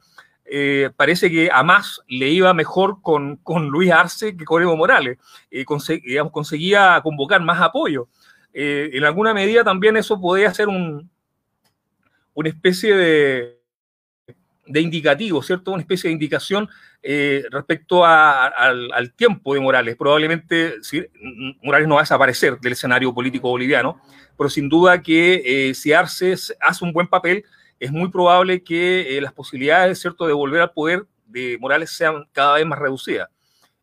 parece 0.98 1.30
que 1.30 1.52
a 1.54 1.62
más 1.62 2.02
le 2.08 2.28
iba 2.30 2.52
mejor 2.56 3.04
con, 3.04 3.36
con 3.38 3.68
Luis 3.68 3.92
Arce 3.92 4.36
que 4.36 4.46
con 4.46 4.64
Evo 4.64 4.76
Morales. 4.76 5.20
digamos, 5.52 6.34
conseguía 6.34 7.00
convocar 7.04 7.40
más 7.42 7.62
apoyo. 7.62 8.08
en 8.52 9.04
alguna 9.04 9.36
medida 9.36 9.64
también 9.64 9.96
eso 9.96 10.20
podía 10.20 10.52
ser 10.52 10.68
un, 10.68 11.08
una 12.34 12.50
especie 12.50 12.96
de, 12.96 13.59
de 14.70 14.82
indicativo, 14.82 15.42
¿cierto? 15.42 15.72
Una 15.72 15.82
especie 15.82 16.08
de 16.08 16.14
indicación 16.14 16.70
eh, 17.02 17.44
respecto 17.50 18.06
al, 18.06 19.14
tiempo 19.16 19.56
de 19.56 19.60
Morales. 19.60 19.96
Probablemente 19.96 20.76
Morales 21.64 21.88
no 21.88 21.96
va 21.96 22.02
a 22.02 22.04
desaparecer 22.04 22.60
del 22.60 22.74
escenario 22.74 23.14
político 23.14 23.50
boliviano, 23.50 24.00
pero 24.38 24.50
sin 24.50 24.70
duda 24.70 25.02
que 25.02 25.70
eh, 25.70 25.74
si 25.74 25.92
Arce 25.92 26.36
hace 26.62 26.86
un 26.86 26.94
buen 26.94 27.08
papel, 27.08 27.44
es 27.80 27.92
muy 27.92 28.10
probable 28.10 28.64
que 28.64 29.18
eh, 29.18 29.22
las 29.22 29.34
posibilidades, 29.34 30.00
¿cierto?, 30.00 30.28
de 30.28 30.34
volver 30.34 30.62
al 30.62 30.72
poder 30.72 31.06
de 31.26 31.58
Morales 31.60 31.90
sean 31.90 32.28
cada 32.32 32.56
vez 32.56 32.66
más 32.66 32.78
reducidas. 32.78 33.30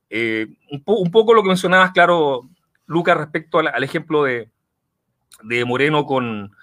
Un, 0.08 1.10
poco 1.10 1.34
lo 1.34 1.42
que 1.42 1.48
mencionabas, 1.48 1.90
claro, 1.90 2.48
Lucas, 2.86 3.16
respecto 3.16 3.58
al, 3.58 3.82
ejemplo 3.82 4.22
de, 4.22 4.48
Moreno 5.64 6.06
con, 6.06 6.54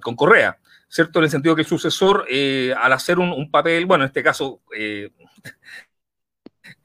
con 0.00 0.16
Correa. 0.16 0.58
¿Cierto? 0.94 1.18
En 1.18 1.24
el 1.24 1.30
sentido 1.30 1.56
que 1.56 1.62
el 1.62 1.66
sucesor, 1.66 2.24
eh, 2.30 2.72
al 2.80 2.92
hacer 2.92 3.18
un, 3.18 3.50
papel, 3.50 3.84
bueno, 3.84 4.04
en 4.04 4.08
este 4.08 4.22
caso, 4.22 4.60
eh, 4.76 5.10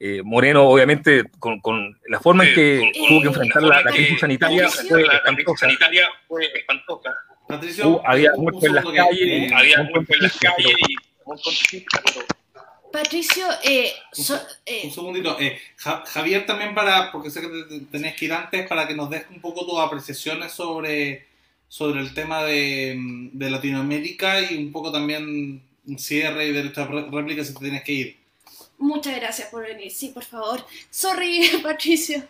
eh, 0.00 0.20
Moreno, 0.24 0.64
obviamente, 0.64 1.30
con, 1.38 1.60
la 2.08 2.18
forma 2.18 2.44
en 2.44 2.54
que 2.54 2.92
tuvo 3.08 3.20
que 3.20 3.28
enfrentar 3.28 3.62
la, 3.62 3.84
crisis 3.84 4.18
sanitaria, 4.18 4.68
fue 6.26 6.44
espantosa. 6.52 7.16
Patricio, 7.46 8.02
había 8.04 8.32
muerto 8.36 8.66
en 8.66 8.74
las 8.74 8.84
calles, 8.84 9.52
había 9.52 9.82
muerto 9.84 10.14
en 10.14 10.22
las 10.22 10.38
calles 10.38 10.74
y 11.72 11.86
Patricio, 12.92 13.46
un, 14.84 14.90
segundito. 14.90 15.38
Javier, 15.76 16.46
también 16.46 16.74
para, 16.74 17.12
porque 17.12 17.30
sé 17.30 17.40
que 17.40 17.86
tenés 17.92 18.16
que 18.16 18.24
ir 18.24 18.32
antes, 18.32 18.66
para 18.66 18.88
que 18.88 18.94
nos 18.96 19.08
des 19.08 19.24
un 19.30 19.40
poco 19.40 19.64
tus 19.64 19.78
apreciaciones 19.78 20.50
sobre 20.50 21.29
sobre 21.70 22.00
el 22.00 22.12
tema 22.12 22.42
de, 22.42 23.30
de 23.32 23.48
Latinoamérica 23.48 24.40
y 24.42 24.58
un 24.58 24.72
poco 24.72 24.90
también 24.90 25.62
un 25.86 25.98
cierre 26.00 26.48
y 26.48 26.52
derecho 26.52 26.82
a 26.82 26.86
réplica 26.86 27.44
si 27.44 27.54
te 27.54 27.60
tienes 27.60 27.84
que 27.84 27.92
ir. 27.92 28.16
Muchas 28.76 29.14
gracias 29.14 29.48
por 29.50 29.62
venir. 29.62 29.88
Sí, 29.92 30.08
por 30.08 30.24
favor. 30.24 30.64
Sorry, 30.90 31.48
Patricio. 31.62 32.24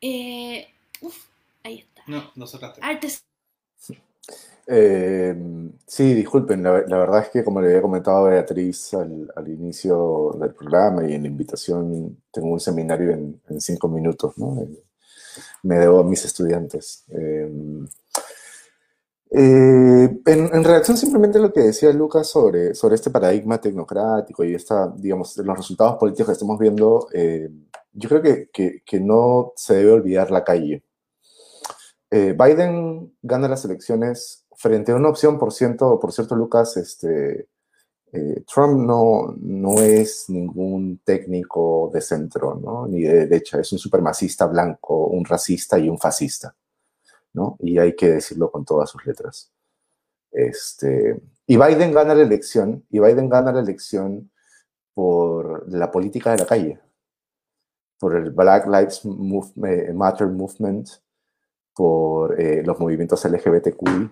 Eh, 0.00 0.66
uf, 1.00 1.26
ahí 1.62 1.78
está. 1.78 2.02
No, 2.08 2.32
no 2.34 2.48
sacaste. 2.48 2.80
Artes. 2.82 3.24
Eh, 4.66 5.34
sí, 5.86 6.14
disculpen, 6.14 6.64
la, 6.64 6.82
la, 6.86 6.98
verdad 6.98 7.22
es 7.22 7.28
que 7.30 7.44
como 7.44 7.60
le 7.60 7.68
había 7.68 7.82
comentado 7.82 8.26
a 8.26 8.30
Beatriz 8.30 8.94
al, 8.94 9.30
al, 9.36 9.48
inicio 9.48 10.36
del 10.40 10.54
programa 10.54 11.08
y 11.08 11.14
en 11.14 11.22
la 11.22 11.28
invitación, 11.28 12.22
tengo 12.32 12.48
un 12.48 12.60
seminario 12.60 13.10
en, 13.10 13.40
en 13.48 13.60
cinco 13.60 13.88
minutos, 13.88 14.36
¿no? 14.38 14.66
Me 15.62 15.78
debo 15.78 16.00
a 16.00 16.04
mis 16.04 16.24
estudiantes. 16.24 17.04
Em, 17.08 17.86
eh, 19.34 20.20
en, 20.26 20.64
reacción 20.64 20.96
simplemente 20.98 21.38
a 21.38 21.40
lo 21.40 21.52
que 21.52 21.60
decía 21.60 21.90
Lucas 21.92 22.28
sobre, 22.28 22.74
sobre 22.74 22.96
este 22.96 23.10
paradigma 23.10 23.58
tecnocrático 23.58 24.44
y 24.44 24.54
esta, 24.54 24.92
digamos, 24.94 25.36
los 25.38 25.56
resultados 25.56 25.96
políticos 25.96 26.26
que 26.26 26.32
estamos 26.32 26.58
viendo, 26.58 27.08
eh, 27.14 27.48
yo 27.94 28.08
creo 28.10 28.20
que, 28.22 28.50
que, 28.84 29.00
no 29.00 29.52
se 29.56 29.76
debe 29.76 29.92
olvidar 29.92 30.30
la 30.30 30.44
calle. 30.44 30.84
Eh, 32.10 32.36
Biden 32.38 33.16
gana 33.22 33.48
las 33.48 33.64
elecciones 33.64 34.44
frente 34.54 34.92
a 34.92 34.96
una 34.96 35.08
opción, 35.08 35.38
por 35.38 35.52
cierto, 35.52 35.98
por 35.98 36.12
cierto 36.12 36.36
Lucas, 36.36 36.76
este, 36.76 37.48
eh, 38.12 38.44
Trump 38.46 38.78
no, 38.86 39.34
no 39.40 39.80
es 39.80 40.26
ningún 40.28 41.00
técnico 41.02 41.90
de 41.92 42.02
centro, 42.02 42.54
¿no? 42.54 42.86
ni 42.86 43.02
de 43.02 43.26
derecha, 43.26 43.58
es 43.58 43.72
un 43.72 43.78
supremacista 43.78 44.46
blanco, 44.46 45.06
un 45.06 45.24
racista 45.24 45.78
y 45.78 45.88
un 45.88 45.98
fascista. 45.98 46.54
¿no? 47.32 47.56
Y 47.60 47.78
hay 47.78 47.96
que 47.96 48.10
decirlo 48.10 48.50
con 48.50 48.66
todas 48.66 48.90
sus 48.90 49.04
letras. 49.06 49.50
Este, 50.30 51.20
y 51.46 51.56
Biden 51.56 51.92
gana 51.92 52.14
la 52.14 52.22
elección, 52.22 52.84
y 52.90 53.00
Biden 53.00 53.28
gana 53.28 53.52
la 53.52 53.60
elección 53.60 54.30
por 54.94 55.70
la 55.72 55.90
política 55.90 56.32
de 56.32 56.38
la 56.38 56.46
calle, 56.46 56.80
por 57.98 58.16
el 58.16 58.30
Black 58.30 58.66
Lives 58.66 59.04
Matter 59.94 60.28
Movement, 60.28 60.88
por 61.74 62.38
eh, 62.38 62.62
los 62.62 62.78
movimientos 62.78 63.24
LGBTQI, 63.24 64.10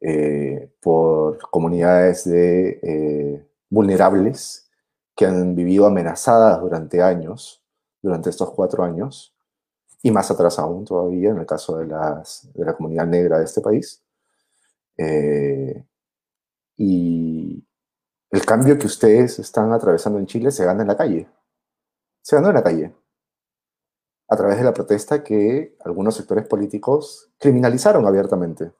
eh, 0.00 0.72
por 0.80 1.38
comunidades 1.50 2.24
de, 2.24 2.80
eh, 2.82 3.48
vulnerables 3.70 4.70
que 5.16 5.26
han 5.26 5.54
vivido 5.54 5.86
amenazadas 5.86 6.60
durante 6.60 7.02
años, 7.02 7.64
durante 8.00 8.30
estos 8.30 8.50
cuatro 8.52 8.84
años, 8.84 9.34
y 10.02 10.10
más 10.10 10.30
atrás 10.30 10.58
aún 10.58 10.84
todavía 10.84 11.30
en 11.30 11.38
el 11.38 11.46
caso 11.46 11.78
de, 11.78 11.86
las, 11.86 12.48
de 12.54 12.64
la 12.64 12.76
comunidad 12.76 13.06
negra 13.06 13.38
de 13.38 13.44
este 13.44 13.60
país. 13.60 14.02
Eh, 14.96 15.84
y 16.76 17.64
el 18.30 18.44
cambio 18.46 18.78
que 18.78 18.86
ustedes 18.86 19.38
están 19.38 19.72
atravesando 19.72 20.18
en 20.18 20.26
Chile 20.26 20.50
se 20.50 20.64
gana 20.64 20.82
en 20.82 20.88
la 20.88 20.96
calle. 20.96 21.28
Se 22.22 22.36
ganó 22.36 22.48
en 22.48 22.54
la 22.54 22.62
calle. 22.62 22.94
a 24.30 24.36
través 24.36 24.58
de 24.58 24.64
la 24.64 24.74
protesta 24.74 25.24
que 25.24 25.76
algunos 25.84 26.14
sectores 26.14 26.46
políticos 26.46 27.30
criminalizaron 27.38 28.06
abiertamente. 28.06 28.72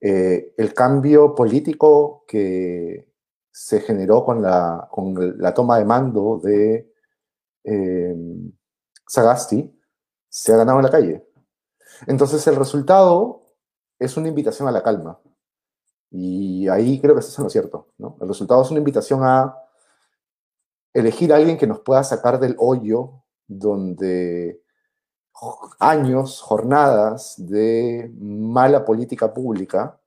Eh, 0.00 0.54
el 0.56 0.72
cambio 0.72 1.34
político 1.34 2.24
que 2.26 3.06
se 3.50 3.80
generó 3.80 4.24
con 4.24 4.40
la, 4.40 4.88
con 4.90 5.38
la 5.38 5.52
toma 5.52 5.78
de 5.78 5.84
mando 5.84 6.40
de 6.42 6.92
eh, 7.64 8.16
Sagasti 9.06 9.78
se 10.28 10.52
ha 10.52 10.56
ganado 10.56 10.78
en 10.78 10.84
la 10.84 10.90
calle. 10.90 11.26
Entonces 12.06 12.46
el 12.46 12.56
resultado 12.56 13.54
es 13.98 14.16
una 14.16 14.28
invitación 14.28 14.68
a 14.68 14.72
la 14.72 14.82
calma. 14.82 15.20
Y 16.10 16.66
ahí 16.68 17.00
creo 17.00 17.14
que 17.14 17.20
eso 17.20 17.30
es 17.30 17.38
lo 17.38 17.50
cierto. 17.50 17.88
El 17.98 18.28
resultado 18.28 18.62
es 18.62 18.70
una 18.70 18.78
invitación 18.78 19.20
a 19.22 19.56
elegir 20.92 21.32
a 21.32 21.36
alguien 21.36 21.58
que 21.58 21.66
nos 21.66 21.80
pueda 21.80 22.02
sacar 22.02 22.40
del 22.40 22.56
hoyo 22.58 23.22
donde 23.46 24.62
años, 25.78 26.40
jornadas 26.40 27.34
de 27.38 28.12
mala 28.18 28.84
política 28.84 29.32
pública 29.32 29.98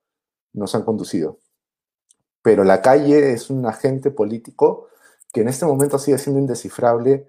nos 0.53 0.76
han 0.76 0.84
conducido. 0.84 1.39
Pero 2.41 2.63
la 2.63 2.82
calle 2.82 3.34
es 3.34 3.49
un 3.49 3.65
agente 3.65 4.11
político 4.11 4.88
que 5.32 5.41
en 5.41 5.47
este 5.47 5.65
momento 5.65 5.97
sigue 5.97 6.17
siendo 6.17 6.39
indescifrable 6.39 7.28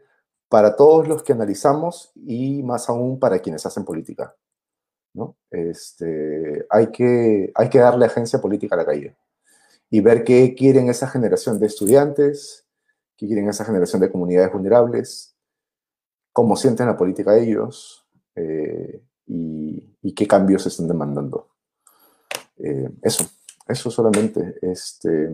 para 0.49 0.77
todos 0.77 1.09
los 1.09 1.23
que 1.23 1.33
analizamos 1.33 2.13
y 2.15 2.63
más 2.63 2.89
aún 2.89 3.19
para 3.19 3.39
quienes 3.39 3.65
hacen 3.65 3.85
política. 3.85 4.37
¿no? 5.15 5.37
Este, 5.51 6.67
hay, 6.69 6.89
que, 6.89 7.53
hay 7.55 7.69
que 7.71 7.79
darle 7.79 8.07
agencia 8.07 8.41
política 8.41 8.75
a 8.75 8.79
la 8.79 8.85
calle 8.85 9.17
y 9.89 10.01
ver 10.01 10.25
qué 10.25 10.55
quieren 10.55 10.89
esa 10.89 11.09
generación 11.09 11.59
de 11.61 11.67
estudiantes, 11.67 12.67
qué 13.17 13.27
quieren 13.27 13.49
esa 13.49 13.65
generación 13.65 14.01
de 14.03 14.11
comunidades 14.11 14.53
vulnerables, 14.53 15.34
cómo 16.35 16.57
sienten 16.57 16.89
la 16.89 16.97
política 16.97 17.39
ellos 17.39 18.05
eh, 18.35 19.03
y, 19.27 20.13
qué 20.15 20.27
cambios 20.27 20.67
están 20.67 20.89
demandando. 20.89 21.49
Eh, 22.59 22.91
eso, 23.03 23.25
eso 23.67 23.91
solamente. 23.91 24.59
Este, 24.61 25.31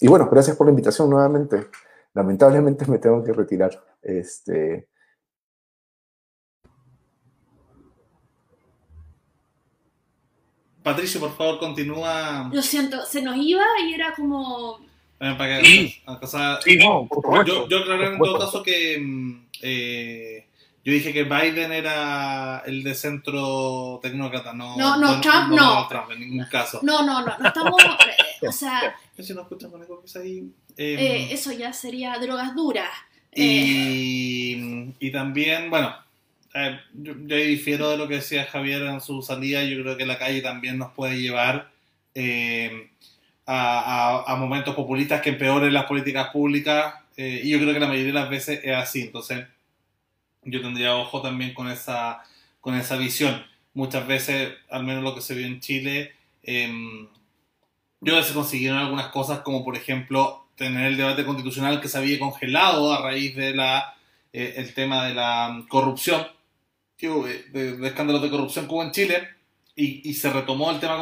y 0.00 0.08
bueno, 0.08 0.28
gracias 0.30 0.56
por 0.56 0.66
la 0.66 0.72
invitación 0.72 1.08
nuevamente. 1.08 1.68
Lamentablemente 2.14 2.84
me 2.86 2.98
tengo 2.98 3.22
que 3.22 3.32
retirar. 3.32 3.70
Este, 4.02 4.88
Patricio, 10.82 11.20
por 11.20 11.36
favor, 11.36 11.60
continúa. 11.60 12.50
Lo 12.52 12.62
siento, 12.62 13.04
se 13.04 13.22
nos 13.22 13.36
iba 13.36 13.64
y 13.86 13.94
era 13.94 14.14
como. 14.16 14.87
Para 15.18 15.60
que, 15.60 15.66
sí. 15.66 16.02
no, 16.78 17.08
yo, 17.44 17.68
yo 17.68 17.78
aclaré 17.78 18.06
en 18.06 18.18
todo 18.18 18.38
caso 18.38 18.62
que 18.62 18.98
mm, 19.00 19.46
eh, 19.62 20.46
yo 20.84 20.92
dije 20.92 21.12
que 21.12 21.24
Biden 21.24 21.72
era 21.72 22.62
el 22.66 22.84
de 22.84 22.94
centro 22.94 23.98
tecnócrata, 24.00 24.52
no. 24.52 24.76
No, 24.76 24.96
no, 24.96 25.20
Trump 25.20 25.48
no. 25.50 25.88
Trump 25.88 26.12
en 26.12 26.20
ningún 26.20 26.46
caso. 26.46 26.80
No, 26.82 27.04
no, 27.04 27.24
no, 27.24 27.36
no 27.38 27.48
estamos. 27.48 27.82
Eh, 28.40 28.46
o 28.46 28.52
sea. 28.52 28.94
Si 29.18 29.34
no 29.34 29.40
algo 29.40 30.04
que 30.04 30.18
ahí. 30.20 30.52
Eh, 30.76 31.28
eso 31.32 31.50
ya 31.50 31.72
sería 31.72 32.16
drogas 32.18 32.54
duras. 32.54 32.88
Y, 33.34 34.94
y 35.00 35.10
también, 35.10 35.68
bueno 35.70 35.92
eh, 36.54 36.78
yo, 36.94 37.14
difiero 37.36 37.90
de 37.90 37.96
lo 37.96 38.08
que 38.08 38.16
decía 38.16 38.46
Javier 38.46 38.82
en 38.82 39.00
su 39.00 39.22
salida. 39.22 39.62
Yo 39.64 39.82
creo 39.82 39.96
que 39.96 40.06
la 40.06 40.18
calle 40.18 40.40
también 40.40 40.78
nos 40.78 40.92
puede 40.92 41.20
llevar 41.20 41.70
eh, 42.14 42.90
a, 43.50 44.36
momentos 44.38 44.74
populistas 44.74 45.22
que 45.22 45.30
empeoren 45.30 45.72
las 45.72 45.86
políticas 45.86 46.28
públicas. 46.28 46.94
Eh, 47.16 47.40
y 47.44 47.50
yo 47.50 47.58
creo 47.58 47.72
que 47.72 47.80
la 47.80 47.88
mayoría 47.88 48.12
de 48.12 48.20
las 48.20 48.30
veces 48.30 48.60
es 48.62 48.76
así. 48.76 49.02
Entonces, 49.02 49.46
yo 50.44 50.60
tendría 50.60 50.96
ojo 50.96 51.22
también 51.22 51.54
con 51.54 51.68
esa, 51.70 52.22
con 52.60 52.74
esa 52.74 52.96
visión. 52.96 53.44
Muchas 53.74 54.06
veces, 54.06 54.52
al 54.70 54.84
menos 54.84 55.02
lo 55.02 55.14
que 55.14 55.22
se 55.22 55.34
vio 55.34 55.46
en 55.46 55.60
Chile, 55.60 56.12
em, 56.42 57.08
yo 58.00 58.16
veces 58.16 58.32
consiguieron 58.32 58.78
algunas 58.78 59.08
cosas, 59.08 59.40
como 59.40 59.64
por 59.64 59.76
ejemplo 59.76 60.46
tener 60.56 60.86
el 60.86 60.96
debate 60.96 61.24
constitucional 61.24 61.80
que 61.80 61.88
se 61.88 61.98
había 61.98 62.18
congelado 62.18 62.92
a 62.92 63.02
raíz 63.02 63.34
de 63.36 63.54
la 63.54 63.94
el 64.32 64.74
tema 64.74 65.06
de 65.06 65.14
la 65.14 65.64
corrupción 65.68 66.26
de, 67.00 67.78
escándalos 67.86 68.22
de 68.22 68.30
corrupción 68.30 68.66
que 68.66 68.74
hubo 68.74 68.82
en 68.82 68.90
Chile 68.90 69.28
y, 69.76 70.12
se 70.14 70.32
retomó 70.32 70.72
el 70.72 70.80
tema 70.80 70.96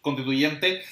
constituyente 0.00 0.82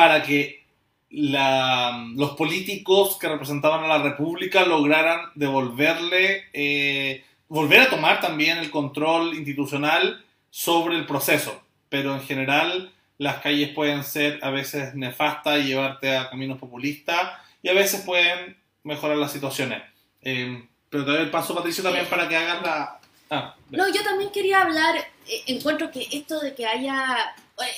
para 0.00 0.22
que 0.22 0.64
los 1.10 2.30
políticos 2.30 3.18
que 3.20 3.28
representaban 3.28 3.84
a 3.84 3.98
la 3.98 4.02
República 4.02 4.64
lograran 4.64 5.28
devolverle, 5.34 6.44
eh, 6.54 7.22
volver 7.48 7.82
a 7.82 7.90
tomar 7.90 8.18
también 8.18 8.56
el 8.56 8.70
control 8.70 9.34
institucional 9.34 10.24
sobre 10.48 10.96
el 10.96 11.04
proceso. 11.04 11.62
Pero 11.90 12.14
en 12.14 12.22
general 12.22 12.94
las 13.18 13.42
calles 13.42 13.74
pueden 13.74 14.02
ser 14.02 14.38
a 14.42 14.48
veces 14.48 14.94
nefastas 14.94 15.60
y 15.60 15.64
llevarte 15.64 16.16
a 16.16 16.30
caminos 16.30 16.58
populistas 16.58 17.32
y 17.62 17.68
a 17.68 17.74
veces 17.74 18.00
pueden 18.00 18.56
mejorar 18.82 19.18
las 19.18 19.32
situaciones. 19.32 19.82
Eh, 20.22 20.66
pero 20.88 21.04
te 21.04 21.10
doy 21.10 21.20
el 21.20 21.30
paso, 21.30 21.54
Patricio, 21.54 21.84
también 21.84 22.06
para 22.06 22.26
que 22.26 22.36
hagas 22.36 22.62
la, 22.62 23.00
Ah, 23.32 23.54
no, 23.70 23.88
yo 23.88 24.02
también 24.02 24.32
quería 24.32 24.62
hablar, 24.62 24.96
eh, 24.96 25.42
encuentro 25.46 25.88
que 25.92 26.04
esto 26.10 26.40
de 26.40 26.52
que 26.52 26.66
haya, 26.66 27.32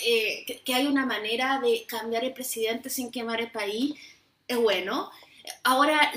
eh, 0.04 0.62
que, 0.64 0.74
hay 0.74 0.86
una 0.86 1.06
manera 1.06 1.60
de 1.60 1.84
cambiar 1.86 2.24
el 2.24 2.32
presidente 2.32 2.90
sin 2.90 3.10
quemar 3.10 3.40
el 3.40 3.50
país 3.50 3.94
es 4.48 4.56
bueno. 4.56 5.10
Ahora 5.64 6.12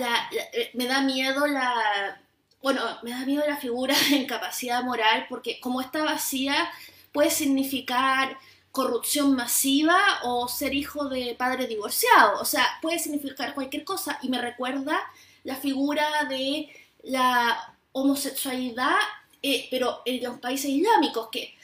eh, 0.53 0.71
me 0.73 0.85
da 0.85 1.01
miedo 1.01 1.47
la, 1.47 2.21
bueno, 2.61 2.81
me 3.03 3.11
da 3.11 3.25
miedo 3.25 3.43
la 3.47 3.57
figura 3.57 3.95
de 4.09 4.17
incapacidad 4.17 4.83
moral 4.83 5.25
porque 5.29 5.59
como 5.59 5.81
está 5.81 6.03
vacía 6.03 6.69
puede 7.11 7.31
significar 7.31 8.37
corrupción 8.71 9.35
masiva 9.35 9.99
o 10.23 10.47
ser 10.47 10.73
hijo 10.73 11.07
de 11.07 11.33
padre 11.35 11.65
divorciado, 11.65 12.41
o 12.41 12.45
sea, 12.45 12.65
puede 12.81 12.99
significar 12.99 13.53
cualquier 13.53 13.85
cosa 13.85 14.19
y 14.21 14.27
me 14.27 14.41
recuerda 14.41 15.01
la 15.43 15.55
figura 15.55 16.25
de 16.25 16.69
la 17.03 17.73
homosexualidad 17.93 18.97
eh, 19.47 19.67
pero 19.69 20.01
en 20.05 20.23
los 20.23 20.39
países 20.39 20.71
islámicos, 20.71 21.29
que 21.31 21.54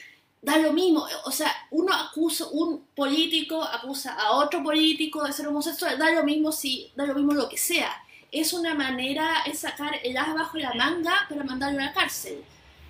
da 0.42 0.58
lo 0.58 0.72
mismo, 0.72 1.06
o 1.24 1.30
sea, 1.30 1.54
uno 1.70 1.94
acusa, 1.94 2.48
un 2.50 2.84
político 2.96 3.62
acusa 3.62 4.14
a 4.14 4.32
otro 4.32 4.60
político 4.62 5.22
de 5.24 5.32
ser 5.32 5.46
homosexual, 5.46 5.96
da 5.96 6.10
lo 6.10 6.24
mismo 6.24 6.50
si, 6.50 6.90
da 6.96 7.06
lo 7.06 7.14
mismo 7.14 7.32
lo 7.32 7.48
que 7.48 7.56
sea. 7.56 7.92
Es 8.32 8.52
una 8.52 8.74
manera, 8.74 9.42
es 9.46 9.60
sacar 9.60 9.94
el 10.02 10.16
as 10.16 10.34
bajo 10.34 10.58
la 10.58 10.74
manga 10.74 11.26
para 11.28 11.44
mandarlo 11.44 11.80
a 11.80 11.84
la 11.86 11.92
cárcel. 11.92 12.42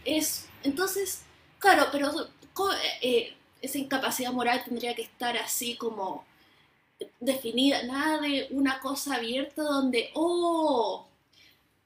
Es, 0.04 0.48
entonces, 0.62 1.22
claro, 1.58 1.88
pero 1.92 2.10
eh, 3.02 3.36
esa 3.60 3.78
incapacidad 3.78 4.32
moral 4.32 4.64
tendría 4.64 4.94
que 4.94 5.02
estar 5.02 5.36
así 5.36 5.76
como 5.76 6.24
definida, 7.20 7.82
nada 7.82 8.20
de 8.20 8.48
una 8.50 8.80
cosa 8.80 9.16
abierta 9.16 9.62
donde, 9.62 10.10
oh, 10.14 11.06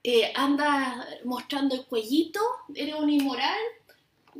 eh, 0.05 0.33
andas 0.37 1.05
mostrando 1.25 1.75
el 1.75 1.87
cuellito, 1.87 2.41
eres 2.73 2.95
un 2.95 3.11
inmoral, 3.11 3.59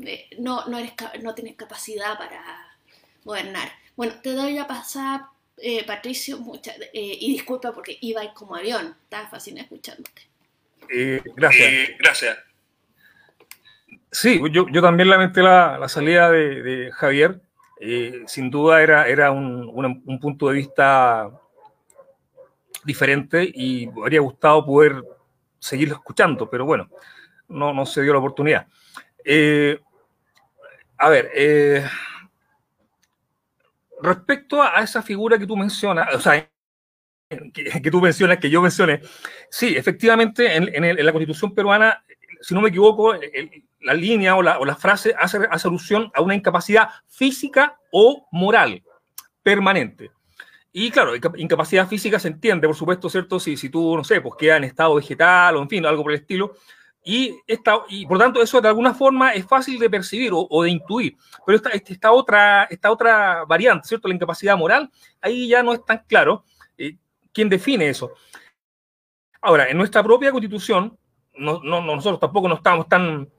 eh, 0.05 0.29
no, 0.39 0.67
no, 0.67 0.79
eres, 0.79 0.93
no 1.23 1.35
tienes 1.35 1.57
capacidad 1.57 2.19
para 2.19 2.43
gobernar. 3.25 3.69
Bueno, 3.97 4.15
te 4.23 4.33
doy 4.33 4.55
la 4.55 4.67
pasada, 4.67 5.31
eh, 5.57 5.85
Patricio, 5.85 6.39
y 6.93 7.33
disculpa 7.33 7.73
porque 7.73 7.97
iba 8.01 8.23
como 8.35 8.57
avión, 8.57 8.97
estaba 9.05 9.29
fácil 9.29 9.59
escuchándote. 9.59 10.23
gracias. 11.35 11.91
gracias. 11.99 12.39
Sí, 14.13 14.41
yo, 14.51 14.67
yo 14.69 14.83
también 14.83 15.11
lamenté 15.11 15.43
la, 15.43 15.79
la 15.79 15.89
salida 15.89 16.31
de, 16.31 16.91
Javier. 16.93 17.41
sin 18.27 18.51
duda 18.51 18.83
era, 18.83 19.09
era 19.09 19.31
un, 19.31 19.71
un, 20.05 20.21
punto 20.21 20.49
de 20.49 20.55
vista 20.55 21.31
diferente 22.85 23.51
y 23.53 23.89
me 23.89 24.03
habría 24.03 24.21
gustado 24.21 24.65
poder 24.65 25.03
seguirlo 25.59 25.97
escuchando, 25.97 26.49
pero 26.49 26.65
bueno, 26.65 26.89
no, 27.49 27.75
no 27.75 27.85
se 27.85 28.03
dio 28.03 28.13
la 28.13 28.21
oportunidad. 28.21 28.67
Eh, 29.25 29.81
a 30.99 31.09
ver, 31.09 31.31
eh, 31.35 31.85
respecto 34.01 34.63
a 34.63 34.83
esa 34.83 35.03
figura 35.03 35.39
que 35.39 35.47
tú 35.47 35.57
mencionas, 35.57 36.15
o 36.15 36.21
sea, 36.21 36.49
que, 37.53 37.91
tú 37.91 38.01
mencionas, 38.01 38.39
que 38.39 38.51
yo 38.51 38.63
mencioné, 38.63 39.01
sí, 39.51 39.77
efectivamente, 39.77 40.57
en, 40.57 41.05
la 41.05 41.13
constitución 41.13 41.55
peruana, 41.55 42.05
si 42.41 42.55
no 42.55 42.61
me 42.61 42.69
equivoco, 42.69 43.15
la 43.81 43.95
línea 43.95 44.37
o 44.37 44.43
la, 44.43 44.59
o 44.59 44.75
frase 44.77 45.15
hace, 45.19 45.47
hace, 45.51 45.69
alusión 45.69 46.11
a 46.15 46.23
una 46.23 46.35
incapacidad 46.35 46.91
física 47.07 47.79
o 47.91 48.27
moral 48.33 48.83
permanente. 49.43 50.11
Y 50.73 50.91
claro, 50.91 51.13
incapacidad 51.37 51.89
física 51.89 52.19
se 52.19 52.29
entiende, 52.29 52.67
por 52.67 52.77
supuesto, 52.77 53.09
¿cierto? 53.09 53.41
Si, 53.41 53.57
si 53.57 53.71
tú, 53.71 53.97
no 53.97 54.05
sé, 54.05 54.21
pues 54.21 54.35
queda 54.39 54.59
en 54.59 54.65
estado 54.65 54.95
vegetal 54.97 55.57
o 55.57 55.63
en 55.63 55.71
fin, 55.71 55.87
algo 55.87 56.03
por 56.03 56.13
el 56.13 56.19
estilo. 56.19 56.55
Y, 57.09 57.39
esta, 57.47 57.85
y 57.89 58.05
por 58.05 58.19
tanto, 58.19 58.43
eso 58.43 58.61
de 58.61 58.67
alguna 58.67 58.93
forma 58.93 59.33
es 59.33 59.47
fácil 59.47 59.79
de 59.79 59.89
percibir 59.89 60.33
o, 60.35 60.63
de 60.65 60.71
intuir. 60.71 61.17
Pero 61.47 61.55
esta, 61.55 61.69
este, 61.71 61.93
esta, 61.93 62.11
otra, 62.11 62.65
esta 62.65 62.91
otra 62.91 63.45
variante, 63.45 63.87
¿cierto? 63.87 64.09
La 64.09 64.15
incapacidad 64.15 64.57
moral, 64.57 64.91
ahí 65.21 65.47
ya 65.47 65.63
no 65.63 65.73
es 65.73 65.85
tan 65.85 66.03
claro 66.09 66.43
eh, 66.77 66.97
quién 67.33 67.49
define 67.49 67.89
eso. 67.89 68.11
Ahora, 69.41 69.69
en 69.69 69.79
nuestra 69.79 70.03
propia 70.03 70.33
constitución, 70.33 70.99
no, 71.37 71.61
no, 71.63 71.81
nosotros 71.81 72.19
tampoco 72.19 72.49
no 72.49 72.57
estamos 72.57 72.89
tan, 72.89 73.31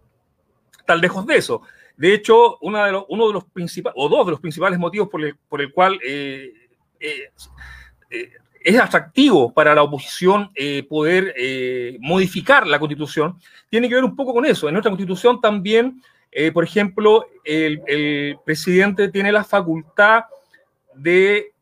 tan 0.85 1.01
lejos 1.01 1.25
de 1.25 1.35
eso. 1.35 1.61
De 1.97 2.13
hecho, 2.13 2.57
uno 2.61 2.85
de 2.85 2.91
los, 2.93 3.03
uno 3.09 3.27
de 3.27 3.33
los 3.33 3.43
principales, 3.51 3.95
o 3.99 4.07
dos 4.07 4.27
de 4.27 4.31
los 4.31 4.39
principales 4.39 4.79
motivos 4.79 5.09
por 5.09 5.21
el, 5.25 5.35
por 5.35 5.59
el 5.59 5.73
cual 5.73 5.99
eh, 6.07 6.53
eh, 7.01 8.31
es 8.67 8.79
atractivo 8.79 9.53
para 9.53 9.73
la 9.73 9.83
oposición 9.83 10.51
poder 10.89 11.33
modificar 12.01 12.67
la 12.67 12.79
constitución, 12.79 13.39
tiene 13.69 13.87
que 13.87 13.95
ver 13.95 14.03
un 14.03 14.13
poco 14.13 14.33
con 14.33 14.45
eso. 14.45 14.67
En 14.67 14.73
nuestra 14.73 14.91
constitución 14.91 15.39
también, 15.39 16.01
por 16.53 16.65
ejemplo, 16.65 17.27
el, 17.45 18.37
presidente 18.45 19.07
tiene 19.07 19.31
la 19.31 19.45
facultad 19.45 20.25
de 20.93 21.53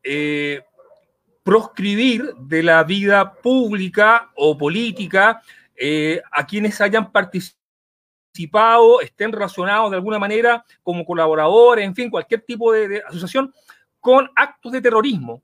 proscribir 1.44 2.34
de 2.40 2.64
la 2.64 2.82
vida 2.82 3.34
pública 3.34 4.32
o 4.34 4.58
política 4.58 5.40
a 6.32 6.44
quienes 6.44 6.80
hayan 6.80 7.12
participado, 7.12 9.00
estén 9.00 9.30
relacionados 9.30 9.92
de 9.92 9.96
alguna 9.96 10.18
manera 10.18 10.64
como 10.82 11.04
colaboradores, 11.04 11.84
en 11.84 11.94
fin, 11.94 12.10
cualquier 12.10 12.42
tipo 12.42 12.72
de, 12.72 13.00
asociación 13.06 13.52
con 14.00 14.28
actos 14.34 14.72
de 14.72 14.80
terrorismo. 14.80 15.42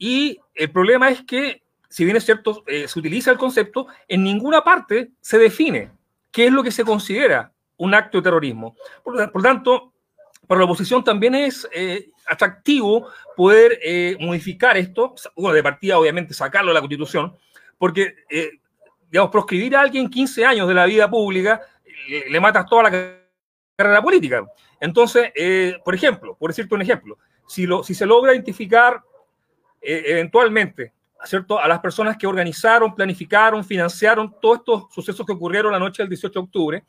Y 0.00 0.40
el 0.54 0.72
problema 0.72 1.10
es 1.10 1.22
que, 1.22 1.62
si 1.88 2.04
bien 2.04 2.16
es 2.16 2.24
cierto, 2.24 2.64
eh, 2.66 2.88
se 2.88 2.98
utiliza 2.98 3.30
el 3.30 3.38
concepto, 3.38 3.86
en 4.08 4.24
ninguna 4.24 4.64
parte 4.64 5.10
se 5.20 5.38
define 5.38 5.92
qué 6.32 6.46
es 6.46 6.52
lo 6.52 6.62
que 6.62 6.72
se 6.72 6.84
considera 6.84 7.52
un 7.76 7.94
acto 7.94 8.18
de 8.18 8.22
terrorismo. 8.22 8.74
Por, 9.04 9.14
lo 9.16 9.42
tanto, 9.42 9.92
para 10.46 10.60
la 10.60 10.64
oposición 10.64 11.04
también 11.04 11.34
es 11.34 11.68
eh, 11.72 12.10
atractivo 12.26 13.08
poder 13.36 13.78
eh, 13.82 14.16
modificar 14.18 14.76
esto, 14.76 15.14
bueno, 15.36 15.54
de 15.54 15.62
partida 15.62 15.98
obviamente 15.98 16.34
sacarlo 16.34 16.70
de 16.70 16.74
la 16.74 16.80
constitución, 16.80 17.36
porque 17.78 18.14
digamos, 19.10 19.30
proscribir 19.30 19.76
a 19.76 19.82
alguien 19.82 20.08
15 20.08 20.44
años 20.44 20.68
de 20.68 20.74
la 20.74 20.86
vida 20.86 21.10
pública, 21.10 21.60
le, 22.28 22.40
matas 22.40 22.66
toda 22.66 22.84
la 22.84 22.90
carrera 23.76 24.02
política. 24.02 24.44
Entonces, 24.80 25.30
eh, 25.34 25.76
por 25.84 25.94
ejemplo, 25.94 26.36
por 26.38 26.50
decirte 26.50 26.74
un 26.74 26.82
ejemplo, 26.82 27.18
si, 27.46 27.66
lo, 27.66 27.82
si 27.82 27.94
se 27.94 28.06
logra 28.06 28.32
identificar 28.32 29.02
eh, 29.80 30.02
eventualmente 30.06 30.92
¿cierto? 31.24 31.58
a 31.58 31.68
las 31.68 31.80
personas 31.80 32.16
que 32.16 32.26
organizaron, 32.26 32.94
planificaron, 32.94 33.64
financiaron 33.64 34.34
todos 34.40 34.58
estos 34.58 34.84
sucesos 34.92 35.26
que 35.26 35.32
ocurrieron 35.32 35.72
la 35.72 35.78
noche 35.78 36.02
del 36.02 36.10
18 36.10 36.32
de 36.32 36.44
octubre, 36.44 36.84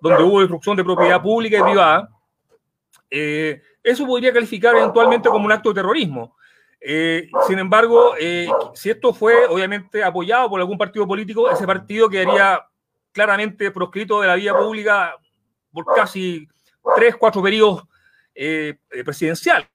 donde 0.00 0.22
hubo 0.22 0.40
destrucción 0.40 0.76
de 0.76 0.84
propiedad 0.84 1.22
pública 1.22 1.58
y 1.58 1.62
privada, 1.62 2.10
eh, 3.10 3.62
eso 3.82 4.06
podría 4.06 4.32
calificar 4.32 4.76
eventualmente 4.76 5.28
como 5.28 5.44
un 5.44 5.52
acto 5.52 5.70
de 5.70 5.76
terrorismo. 5.76 6.36
Eh, 6.80 7.28
sin 7.46 7.58
embargo, 7.58 8.14
eh, 8.18 8.48
si 8.74 8.90
esto 8.90 9.14
fue 9.14 9.46
obviamente 9.46 10.02
apoyado 10.04 10.50
por 10.50 10.60
algún 10.60 10.76
partido 10.76 11.06
político, 11.06 11.50
ese 11.50 11.66
partido 11.66 12.08
quedaría 12.08 12.64
claramente 13.12 13.70
proscrito 13.70 14.20
de 14.20 14.28
la 14.28 14.34
vida 14.34 14.56
pública 14.56 15.16
por 15.72 15.86
casi 15.94 16.46
tres, 16.96 17.16
cuatro 17.16 17.42
periodos 17.42 17.84
presidenciales. 19.04 19.68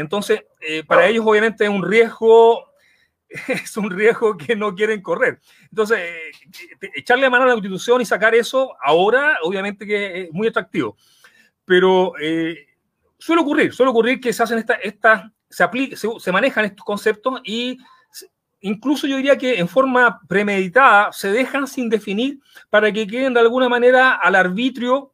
Entonces, 0.00 0.44
para 0.86 1.06
ellos 1.06 1.24
obviamente 1.26 1.64
es 1.64 1.70
un 1.70 1.86
riesgo, 1.86 2.72
es 3.48 3.76
un 3.76 3.90
riesgo 3.90 4.36
que 4.36 4.56
no 4.56 4.74
quieren 4.74 5.02
correr. 5.02 5.40
Entonces, 5.70 6.00
echarle 6.94 7.30
mano 7.30 7.44
a 7.44 7.48
la 7.48 7.54
constitución 7.54 8.00
y 8.00 8.04
sacar 8.04 8.34
eso 8.34 8.74
ahora, 8.82 9.38
obviamente 9.42 9.86
que 9.86 10.22
es 10.22 10.32
muy 10.32 10.48
atractivo. 10.48 10.96
Pero 11.64 12.12
suele 13.18 13.42
ocurrir, 13.42 13.72
suele 13.72 13.90
ocurrir 13.90 14.20
que 14.20 14.32
se 14.32 14.42
hacen 14.42 14.58
estas 14.58 14.78
esta 14.82 15.32
se, 15.52 15.62
aplica, 15.62 15.96
se, 15.96 16.32
manejan 16.32 16.64
estos 16.64 16.84
conceptos 16.84 17.40
y 17.44 17.78
incluso 18.60 19.06
yo 19.06 19.16
diría 19.16 19.36
que 19.36 19.58
en 19.58 19.68
forma 19.68 20.20
premeditada 20.26 21.12
se 21.12 21.30
dejan 21.30 21.66
sin 21.66 21.88
definir 21.88 22.40
para 22.70 22.90
que 22.90 23.06
queden 23.06 23.34
de 23.34 23.40
alguna 23.40 23.68
manera 23.68 24.14
al 24.14 24.34
arbitrio 24.34 25.11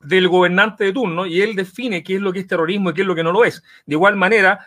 del 0.00 0.28
gobernante 0.28 0.84
de 0.84 0.92
turno 0.92 1.26
y 1.26 1.40
él 1.40 1.54
define 1.54 2.02
qué 2.02 2.16
es 2.16 2.20
lo 2.20 2.32
que 2.32 2.40
es 2.40 2.46
terrorismo 2.46 2.90
y 2.90 2.94
qué 2.94 3.02
es 3.02 3.06
lo 3.06 3.14
que 3.14 3.22
no 3.22 3.32
lo 3.32 3.44
es. 3.44 3.62
De 3.86 3.94
igual 3.94 4.16
manera, 4.16 4.66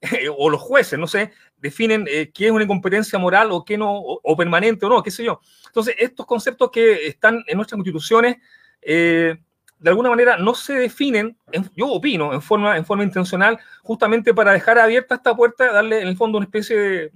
o 0.36 0.50
los 0.50 0.60
jueces, 0.60 0.98
no 0.98 1.06
sé, 1.06 1.32
definen 1.56 2.06
eh, 2.08 2.30
qué 2.32 2.46
es 2.46 2.52
una 2.52 2.64
incompetencia 2.64 3.18
moral 3.18 3.52
o 3.52 3.64
qué 3.64 3.78
no, 3.78 3.96
o, 3.96 4.36
permanente 4.36 4.86
o 4.86 4.88
no, 4.88 5.02
qué 5.02 5.10
sé 5.10 5.24
yo. 5.24 5.40
Entonces, 5.66 5.94
estos 5.98 6.26
conceptos 6.26 6.70
que 6.70 7.06
están 7.06 7.44
en 7.46 7.56
nuestras 7.56 7.76
constituciones 7.76 8.36
eh, 8.80 9.36
de 9.82 9.90
alguna 9.90 10.10
manera 10.10 10.36
no 10.36 10.54
se 10.54 10.74
definen, 10.74 11.36
yo 11.74 11.88
opino, 11.88 12.32
en 12.32 12.40
forma, 12.40 12.76
en 12.76 12.86
forma 12.86 13.02
intencional, 13.02 13.58
justamente 13.82 14.32
para 14.32 14.52
dejar 14.52 14.78
abierta 14.78 15.16
esta 15.16 15.34
puerta, 15.34 15.72
darle 15.72 16.00
en 16.00 16.08
el 16.08 16.16
fondo 16.16 16.38
una 16.38 16.44
especie 16.44 16.76
de 16.76 17.12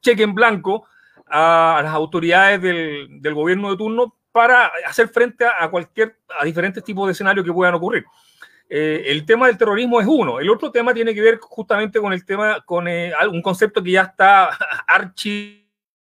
cheque 0.00 0.22
en 0.22 0.32
blanco 0.32 0.86
a, 1.26 1.80
las 1.82 1.92
autoridades 1.92 2.62
del, 2.62 3.34
gobierno 3.34 3.72
de 3.72 3.76
turno 3.76 4.15
para 4.36 4.70
hacer 4.86 5.08
frente 5.08 5.46
a, 5.46 5.66
cualquier, 5.70 6.18
a 6.38 6.44
diferentes 6.44 6.84
tipos 6.84 7.06
de 7.06 7.12
escenarios 7.12 7.42
que 7.42 7.54
puedan 7.54 7.72
ocurrir. 7.72 8.04
Eh, 8.68 9.04
el 9.06 9.24
tema 9.24 9.46
del 9.46 9.56
terrorismo 9.56 9.98
es 9.98 10.06
uno. 10.06 10.40
El 10.40 10.50
otro 10.50 10.70
tema 10.70 10.92
tiene 10.92 11.14
que 11.14 11.22
ver 11.22 11.38
justamente 11.38 11.98
con 12.00 12.12
el 12.12 12.22
tema, 12.26 12.60
con 12.66 12.86
eh, 12.86 13.14
un 13.32 13.40
concepto 13.40 13.82
que 13.82 13.92
ya 13.92 14.02
está 14.02 14.50
archi 14.88 15.66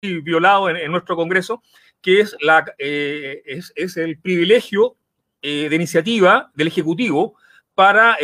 violado 0.03 0.68
en, 0.68 0.93
nuestro 0.93 1.16
Congreso, 1.16 1.62
que 2.03 2.21
es, 2.21 2.37
la, 2.43 2.66
eh, 2.77 3.41
es, 3.47 3.73
es 3.75 3.97
el 3.97 4.18
privilegio 4.18 4.97
eh, 5.41 5.71
de 5.71 5.77
iniciativa 5.77 6.51
del 6.53 6.66
Ejecutivo 6.66 7.37
para 7.75 8.18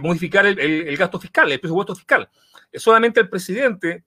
modificar 0.00 0.44
el, 0.44 0.96
gasto 0.96 1.20
fiscal, 1.20 1.52
el 1.52 1.60
presupuesto 1.60 1.94
fiscal. 1.94 2.28
Solamente 2.74 3.20
el 3.20 3.28
presidente 3.28 4.02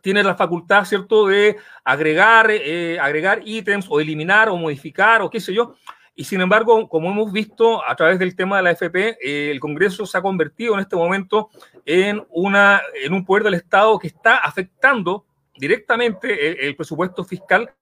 tiene 0.00 0.22
la 0.22 0.34
facultad, 0.34 0.84
¿cierto?, 0.84 1.26
de 1.26 1.56
agregar, 1.84 2.50
eh, 2.50 2.98
agregar 3.00 3.42
ítems 3.44 3.86
o 3.88 4.00
eliminar 4.00 4.48
o 4.48 4.56
modificar 4.56 5.22
o 5.22 5.30
qué 5.30 5.40
sé 5.40 5.54
yo. 5.54 5.74
Y 6.14 6.24
sin 6.24 6.40
embargo, 6.40 6.88
como 6.88 7.10
hemos 7.10 7.32
visto 7.32 7.86
a 7.86 7.94
través 7.96 8.18
del 8.18 8.36
tema 8.36 8.58
de 8.58 8.62
la 8.62 8.72
FP, 8.72 9.50
el 9.50 9.58
Congreso 9.60 10.04
se 10.04 10.18
ha 10.18 10.22
convertido 10.22 10.74
en 10.74 10.80
este 10.80 10.96
momento 10.96 11.48
en, 11.86 12.22
una, 12.30 12.82
en 13.02 13.14
un 13.14 13.24
poder 13.24 13.44
del 13.44 13.54
Estado 13.54 13.98
que 13.98 14.08
está 14.08 14.38
afectando 14.38 15.24
directamente 15.56 16.66
el, 16.66 16.76
presupuesto 16.76 17.24
fiscal 17.24 17.72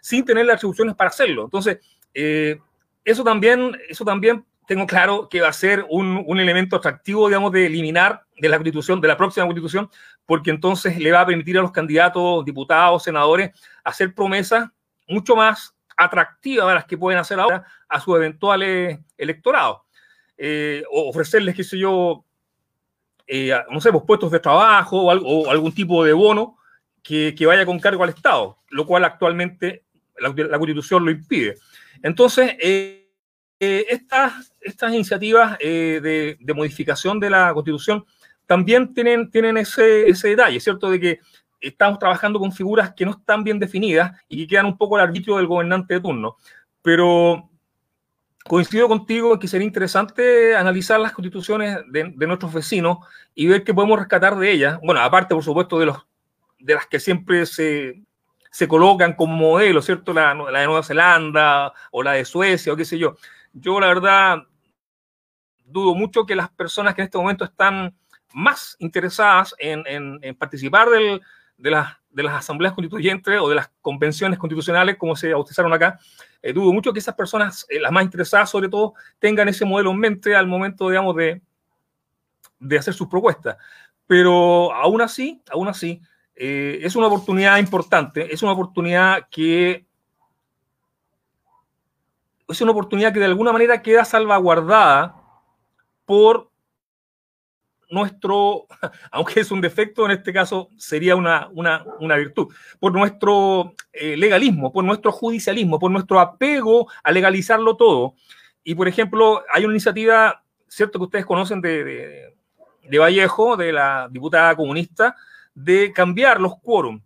sin 0.00 0.24
tener 0.24 0.46
las 0.46 0.56
atribuciones 0.56 0.94
para 0.94 1.10
hacerlo. 1.10 1.44
Entonces, 1.44 1.78
eso 2.12 3.24
también, 3.24 3.76
eso 3.88 4.04
también 4.04 4.44
tengo 4.66 4.86
claro 4.86 5.28
que 5.28 5.40
va 5.40 5.48
a 5.48 5.52
ser 5.52 5.84
un, 5.88 6.22
un, 6.26 6.40
elemento 6.40 6.76
atractivo, 6.76 7.28
digamos, 7.28 7.52
de 7.52 7.66
eliminar 7.66 8.24
de 8.36 8.48
la 8.48 8.56
constitución, 8.56 9.00
de 9.00 9.08
la 9.08 9.16
próxima 9.16 9.46
constitución, 9.46 9.90
porque 10.26 10.50
entonces 10.50 10.98
le 10.98 11.12
va 11.12 11.20
a 11.20 11.26
permitir 11.26 11.58
a 11.58 11.62
los 11.62 11.72
candidatos, 11.72 12.44
diputados, 12.44 13.02
senadores, 13.02 13.50
hacer 13.82 14.14
promesas 14.14 14.68
mucho 15.06 15.36
más 15.36 15.74
atractivas 15.96 16.68
de 16.68 16.74
las 16.74 16.84
que 16.86 16.98
pueden 16.98 17.20
hacer 17.20 17.38
ahora 17.38 17.64
a 17.88 18.00
sus 18.00 18.16
eventuales 18.16 18.98
electorados. 19.16 19.82
Eh, 20.36 20.82
ofrecerles, 20.90 21.54
qué 21.54 21.62
sé 21.62 21.78
yo, 21.78 22.24
eh, 23.26 23.52
no 23.70 23.80
sé, 23.80 23.90
pues, 23.90 24.04
puestos 24.06 24.30
de 24.30 24.40
trabajo 24.40 25.02
o, 25.02 25.10
algo, 25.10 25.26
o, 25.26 25.50
algún 25.50 25.72
tipo 25.72 26.04
de 26.04 26.12
bono 26.12 26.58
que, 27.02 27.34
vaya 27.46 27.64
con 27.64 27.78
cargo 27.78 28.02
al 28.02 28.10
Estado, 28.10 28.58
lo 28.70 28.86
cual 28.86 29.04
actualmente 29.04 29.84
la, 30.18 30.58
constitución 30.58 31.04
lo 31.04 31.10
impide. 31.10 31.56
Entonces, 32.02 32.54
eh, 32.60 33.08
eh, 33.60 33.86
estas, 33.88 34.54
estas 34.60 34.92
iniciativas 34.92 35.58
de, 35.58 36.36
modificación 36.54 37.18
de 37.18 37.30
la 37.30 37.52
Constitución 37.54 38.04
también 38.46 38.92
tienen, 38.94 39.30
tienen 39.30 39.56
ese, 39.56 40.08
ese 40.08 40.28
detalle, 40.28 40.60
¿cierto? 40.60 40.90
De 40.90 41.00
que 41.00 41.20
estamos 41.60 41.98
trabajando 41.98 42.38
con 42.38 42.52
figuras 42.52 42.92
que 42.94 43.04
no 43.04 43.12
están 43.12 43.44
bien 43.44 43.58
definidas 43.58 44.12
y 44.28 44.38
que 44.38 44.48
quedan 44.48 44.66
un 44.66 44.76
poco 44.76 44.96
al 44.96 45.02
arbitrio 45.02 45.36
del 45.36 45.46
gobernante 45.46 45.94
de 45.94 46.00
turno. 46.00 46.36
Pero 46.82 47.50
coincido 48.44 48.88
contigo 48.88 49.32
en 49.32 49.40
que 49.40 49.48
sería 49.48 49.66
interesante 49.66 50.54
analizar 50.54 51.00
las 51.00 51.12
constituciones 51.12 51.78
de, 51.90 52.12
de, 52.14 52.26
nuestros 52.26 52.52
vecinos 52.52 52.98
y 53.34 53.46
ver 53.46 53.64
qué 53.64 53.72
podemos 53.72 53.98
rescatar 53.98 54.36
de 54.36 54.50
ellas. 54.50 54.78
Bueno, 54.82 55.00
aparte, 55.00 55.34
por 55.34 55.42
supuesto, 55.42 55.78
de, 55.78 55.86
los, 55.86 56.06
de 56.58 56.74
las 56.74 56.86
que 56.86 57.00
siempre 57.00 57.46
se, 57.46 58.02
se 58.50 58.68
colocan 58.68 59.14
como 59.14 59.34
modelo, 59.34 59.80
¿cierto? 59.80 60.12
La, 60.12 60.34
la, 60.34 60.60
de 60.60 60.66
Nueva 60.66 60.82
Zelanda 60.82 61.72
o 61.90 62.02
la 62.02 62.12
de 62.12 62.24
Suecia 62.26 62.72
o 62.72 62.76
qué 62.76 62.84
sé 62.84 62.98
yo. 62.98 63.16
Yo 63.54 63.80
la 63.80 63.88
verdad 63.88 64.42
dudo 65.64 65.94
mucho 65.94 66.26
que 66.26 66.36
las 66.36 66.50
personas 66.50 66.94
que 66.94 67.00
en 67.00 67.06
este 67.06 67.18
momento 67.18 67.44
están 67.44 67.96
más 68.34 68.76
interesadas 68.80 69.54
en, 69.58 70.36
participar 70.36 70.88
de, 70.90 71.20
las, 71.70 71.96
asambleas 72.34 72.74
constituyentes 72.74 73.40
o 73.40 73.48
de 73.48 73.54
las 73.54 73.70
convenciones 73.80 74.38
constitucionales, 74.38 74.96
como 74.96 75.14
se 75.14 75.32
bautizaron 75.32 75.72
acá, 75.72 75.98
eh, 76.42 76.52
dudo 76.52 76.72
mucho 76.72 76.92
que 76.92 76.98
esas 76.98 77.14
personas, 77.14 77.64
eh, 77.68 77.80
las 77.80 77.92
más 77.92 78.04
interesadas 78.04 78.50
sobre 78.50 78.68
todo, 78.68 78.94
tengan 79.18 79.48
ese 79.48 79.64
modelo 79.64 79.92
en 79.92 79.98
mente 79.98 80.34
al 80.34 80.46
momento, 80.46 80.88
digamos, 80.88 81.14
de, 81.16 81.40
de 82.58 82.78
hacer 82.78 82.92
sus 82.92 83.08
propuestas. 83.08 83.56
Pero 84.06 84.72
aún 84.74 85.00
así, 85.00 85.40
aún 85.50 85.68
así, 85.68 86.02
eh, 86.34 86.80
es 86.82 86.96
una 86.96 87.06
oportunidad 87.06 87.58
importante, 87.58 88.34
es 88.34 88.42
una 88.42 88.52
oportunidad 88.52 89.28
que 89.30 89.86
es 92.48 92.60
una 92.60 92.72
oportunidad 92.72 93.12
que 93.12 93.20
de 93.20 93.26
alguna 93.26 93.52
manera 93.52 93.80
queda 93.80 94.04
salvaguardada 94.04 95.16
por 96.04 96.50
nuestro, 97.94 98.66
aunque 99.10 99.40
es 99.40 99.50
un 99.50 99.60
defecto, 99.60 100.04
en 100.04 100.10
este 100.10 100.32
caso 100.32 100.68
sería 100.76 101.16
una, 101.16 101.48
una, 101.52 102.16
virtud, 102.16 102.52
por 102.78 102.92
nuestro 102.92 103.74
eh, 103.92 104.16
legalismo, 104.16 104.72
por 104.72 104.84
nuestro 104.84 105.12
judicialismo, 105.12 105.78
por 105.78 105.90
nuestro 105.90 106.20
apego 106.20 106.88
a 107.02 107.12
legalizarlo 107.12 107.76
todo. 107.76 108.14
Y, 108.62 108.74
por 108.74 108.88
ejemplo, 108.88 109.42
hay 109.52 109.64
una 109.64 109.74
iniciativa, 109.74 110.42
cierto 110.68 110.98
que 110.98 111.04
ustedes 111.04 111.26
conocen 111.26 111.60
de, 111.60 112.34
de, 112.82 112.98
Vallejo, 112.98 113.56
de 113.56 113.72
la 113.72 114.08
diputada 114.10 114.56
comunista, 114.56 115.16
de 115.54 115.92
cambiar 115.92 116.40
los 116.40 116.58
quórum 116.60 117.00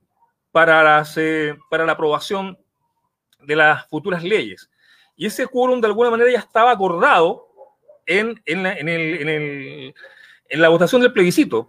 para, 0.51 0.83
las, 0.83 1.17
eh, 1.17 1.57
para 1.71 1.85
la 1.85 1.93
aprobación 1.93 2.59
de 3.43 3.57
las 3.57 3.87
futuras 3.89 4.25
leyes. 4.25 4.71
Y 5.17 5.27
ese 5.27 5.47
quórum 5.47 5.81
de 5.81 5.89
alguna 5.89 6.11
manera 6.11 6.31
ya 6.31 6.39
estaba 6.39 6.71
acordado 6.71 7.49
en, 8.09 8.41
en, 8.47 8.89
el, 8.89 9.95
la, 10.51 10.69
votación 10.69 11.03
del 11.03 11.13
plebiscito. 11.13 11.67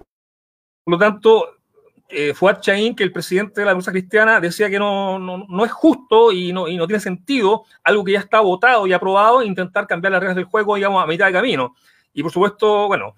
Por 0.83 0.93
lo 0.93 0.97
tanto, 0.97 1.57
eh, 2.09 2.33
Fuad 2.33 2.59
Chaín, 2.59 2.95
que 2.95 3.03
el 3.03 3.11
presidente 3.11 3.61
de 3.61 3.65
la 3.65 3.73
Cruz 3.73 3.87
Cristiana, 3.87 4.39
decía 4.39 4.69
que 4.69 4.79
no, 4.79 5.19
no, 5.19 5.45
no, 5.47 5.65
es 5.65 5.71
justo 5.71 6.31
y 6.31 6.51
no, 6.51 6.67
no 6.67 6.87
tiene 6.87 6.99
sentido 6.99 7.65
algo 7.83 8.03
que 8.03 8.13
ya 8.13 8.19
está 8.19 8.39
votado 8.39 8.87
y 8.87 8.93
aprobado, 8.93 9.43
intentar 9.43 9.85
cambiar 9.87 10.13
las 10.13 10.21
reglas 10.21 10.35
del 10.35 10.45
juego, 10.45 10.75
digamos, 10.75 11.03
a 11.03 11.07
mitad 11.07 11.27
de 11.27 11.33
camino. 11.33 11.75
Y 12.13 12.23
por 12.23 12.31
supuesto, 12.31 12.87
bueno, 12.87 13.15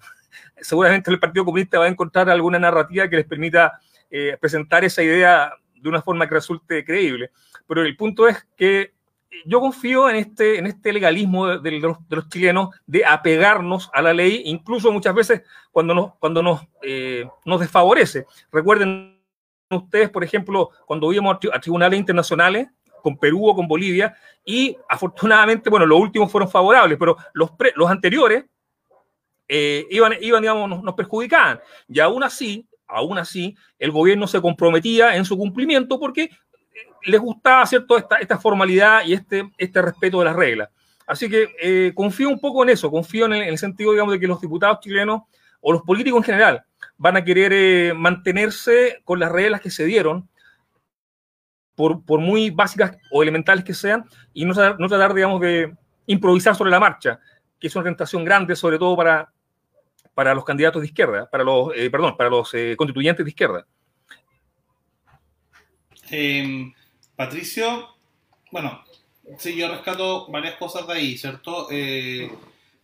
seguramente 0.60 1.10
el 1.10 1.18
Partido 1.18 1.44
Comunista 1.44 1.78
va 1.78 1.86
a 1.86 1.88
encontrar 1.88 2.28
alguna 2.30 2.58
narrativa 2.58 3.08
que 3.08 3.16
les 3.16 3.26
permita 3.26 3.80
eh, 4.10 4.36
presentar 4.40 4.84
esa 4.84 5.02
idea 5.02 5.52
de 5.74 5.88
una 5.88 6.02
forma 6.02 6.28
que 6.28 6.34
resulte 6.34 6.84
creíble. 6.84 7.30
Pero 7.66 7.82
el 7.82 7.96
punto 7.96 8.28
es 8.28 8.46
que 8.56 8.92
yo 9.44 9.60
confío 9.60 10.08
en 10.08 10.16
este, 10.16 10.58
en 10.58 10.66
este 10.66 10.92
legalismo 10.92 11.58
de, 11.58 11.80
los, 11.80 12.28
chilenos 12.28 12.70
de 12.86 13.04
apegarnos 13.04 13.90
a 13.92 14.02
la 14.02 14.12
ley, 14.12 14.42
incluso 14.46 14.92
muchas 14.92 15.14
veces 15.14 15.42
cuando 15.70 15.94
nos, 15.94 16.14
cuando 16.16 16.42
nos, 16.42 16.60
eh, 16.82 17.26
nos 17.44 17.60
desfavorece. 17.60 18.26
Recuerden 18.50 19.20
ustedes, 19.70 20.10
por 20.10 20.22
ejemplo, 20.22 20.70
cuando 20.86 21.12
íbamos 21.12 21.38
a, 21.52 21.60
tribunales 21.60 21.98
internacionales, 21.98 22.68
con 23.02 23.18
Perú 23.18 23.48
o 23.48 23.56
con 23.56 23.66
Bolivia, 23.66 24.14
y 24.44 24.76
afortunadamente, 24.88 25.70
bueno, 25.70 25.86
los 25.86 25.98
últimos 25.98 26.30
fueron 26.30 26.48
favorables, 26.48 26.98
pero 26.98 27.16
los, 27.32 27.50
los 27.74 27.90
anteriores 27.90 28.44
eh, 29.48 29.86
iban, 29.90 30.14
iban, 30.20 30.42
digamos, 30.42 30.68
nos, 30.68 30.82
nos 30.82 30.94
perjudicaban. 30.94 31.60
Y 31.88 31.98
aún 31.98 32.22
así, 32.22 32.68
aún 32.86 33.18
así, 33.18 33.56
el 33.78 33.90
gobierno 33.90 34.26
se 34.26 34.40
comprometía 34.40 35.16
en 35.16 35.24
su 35.24 35.36
cumplimiento 35.36 35.98
porque 35.98 36.30
les 37.04 37.20
gustaba 37.20 37.66
¿cierto? 37.66 37.96
Esta, 37.96 38.16
esta 38.16 38.38
formalidad 38.38 39.04
y 39.04 39.14
este, 39.14 39.50
este 39.58 39.82
respeto 39.82 40.18
de 40.18 40.24
las 40.26 40.36
reglas. 40.36 40.68
Así 41.06 41.28
que 41.28 41.48
eh, 41.60 41.92
confío 41.94 42.28
un 42.28 42.40
poco 42.40 42.62
en 42.62 42.70
eso, 42.70 42.90
confío 42.90 43.26
en 43.26 43.34
el, 43.34 43.58
sentido, 43.58 43.92
digamos, 43.92 44.12
de 44.14 44.20
que 44.20 44.26
los 44.26 44.40
diputados 44.40 44.80
chilenos 44.80 45.22
o 45.60 45.72
los 45.72 45.82
políticos 45.82 46.18
en 46.18 46.24
general 46.24 46.64
van 46.96 47.16
a 47.16 47.24
querer 47.24 47.52
eh, 47.52 47.92
mantenerse 47.94 49.02
con 49.04 49.18
las 49.18 49.30
reglas 49.30 49.60
que 49.60 49.70
se 49.70 49.84
dieron, 49.84 50.28
por, 51.74 52.20
muy 52.20 52.50
básicas 52.50 52.96
o 53.10 53.22
elementales 53.22 53.64
que 53.64 53.74
sean, 53.74 54.04
y 54.32 54.44
no, 54.44 54.54
no 54.54 54.88
tratar, 54.88 55.12
de 55.14 55.74
improvisar 56.06 56.54
sobre 56.54 56.70
la 56.70 56.78
marcha, 56.78 57.18
que 57.58 57.66
es 57.66 57.74
una 57.74 57.84
tentación 57.84 58.24
grande, 58.24 58.54
sobre 58.54 58.78
todo 58.78 58.96
para, 58.96 60.34
los 60.34 60.44
candidatos 60.44 60.82
de 60.82 60.86
izquierda, 60.86 61.28
para 61.28 61.42
los, 61.42 61.72
eh, 61.74 61.90
perdón, 61.90 62.16
para 62.16 62.30
los 62.30 62.52
constituyentes 62.76 63.24
de 63.24 63.30
izquierda. 63.30 63.66
Eh, 66.12 66.72
Patricio, 67.16 67.88
bueno, 68.50 68.84
sí, 69.38 69.56
yo 69.56 69.68
rescato 69.70 70.30
varias 70.30 70.56
cosas 70.56 70.86
de 70.86 70.92
ahí, 70.92 71.16
¿cierto? 71.16 71.68
Eh, 71.70 72.30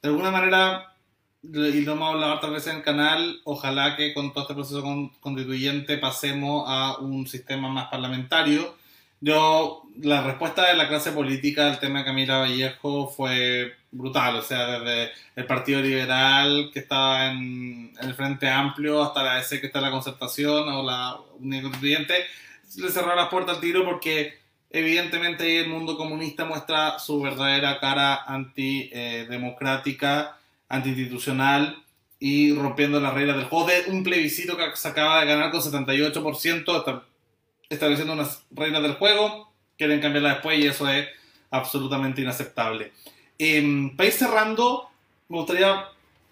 de 0.00 0.09
alguna 0.09 0.30
manera, 0.30 0.94
y 1.42 1.80
lo 1.82 1.92
hemos 1.92 2.14
hablado 2.14 2.36
otras 2.36 2.52
veces 2.52 2.72
en 2.72 2.78
el 2.78 2.84
canal, 2.84 3.40
ojalá 3.44 3.96
que 3.96 4.14
con 4.14 4.32
todo 4.32 4.44
este 4.44 4.55
proceso 4.55 4.82
constituyente 5.20 5.98
pasemos 5.98 6.64
a 6.66 6.96
un 6.98 7.26
sistema 7.26 7.68
más 7.68 7.88
parlamentario. 7.88 8.76
Yo, 9.20 9.82
la 10.00 10.22
respuesta 10.22 10.66
de 10.66 10.76
la 10.76 10.88
clase 10.88 11.12
política 11.12 11.66
al 11.68 11.80
tema 11.80 11.98
de 11.98 12.05
Camila 12.06 12.38
Vallejo 12.38 13.09
fue 13.09 13.74
brutal, 13.90 14.36
o 14.36 14.42
sea, 14.42 14.78
desde 14.78 15.10
el 15.36 15.44
Partido 15.44 15.82
Liberal 15.82 16.70
que 16.72 16.78
estaba 16.80 17.26
en, 17.26 17.92
el 18.00 18.14
Frente 18.14 18.48
Amplio 18.48 19.02
hasta 19.02 19.22
la 19.22 19.40
EC 19.40 19.60
que 19.60 19.66
está 19.66 19.80
en 19.80 19.84
la 19.84 19.90
concertación 19.90 20.68
o 20.68 20.82
la 20.82 21.18
Unión 21.40 21.62
Constituyente, 21.62 22.24
le 22.76 22.90
cerró 22.90 23.14
la 23.14 23.30
puerta 23.30 23.52
al 23.52 23.60
tiro 23.60 23.84
porque 23.84 24.38
evidentemente 24.70 25.60
el 25.60 25.68
mundo 25.68 25.96
comunista 25.96 26.44
muestra 26.44 26.98
su 26.98 27.20
verdadera 27.20 27.80
cara 27.80 28.24
antidemocrática, 28.24 30.38
antiinstitucional 30.68 31.82
y 32.20 32.54
rompiendo 32.54 33.00
las 33.00 33.14
reglas 33.14 33.36
del 33.36 33.46
juego 33.46 33.66
de 33.66 33.84
un 33.88 34.02
plebiscito 34.02 34.56
que 34.56 34.64
se 34.74 34.88
acaba 34.88 35.20
de 35.20 35.26
ganar 35.26 35.50
con 35.50 35.60
78%, 35.60 37.02
estableciendo 37.70 38.12
unas 38.12 38.44
reglas 38.50 38.82
del 38.82 38.94
juego, 38.94 39.52
quieren 39.76 40.00
cambiarla 40.00 40.34
después 40.34 40.58
y 40.58 40.66
eso 40.66 40.88
es 40.88 41.06
absolutamente 41.50 42.20
inaceptable. 42.20 42.92
Eh, 43.38 43.92
para 43.96 44.08
ir 44.08 44.12
cerrando, 44.12 44.90
me 45.28 45.38
gustaría 45.38 45.86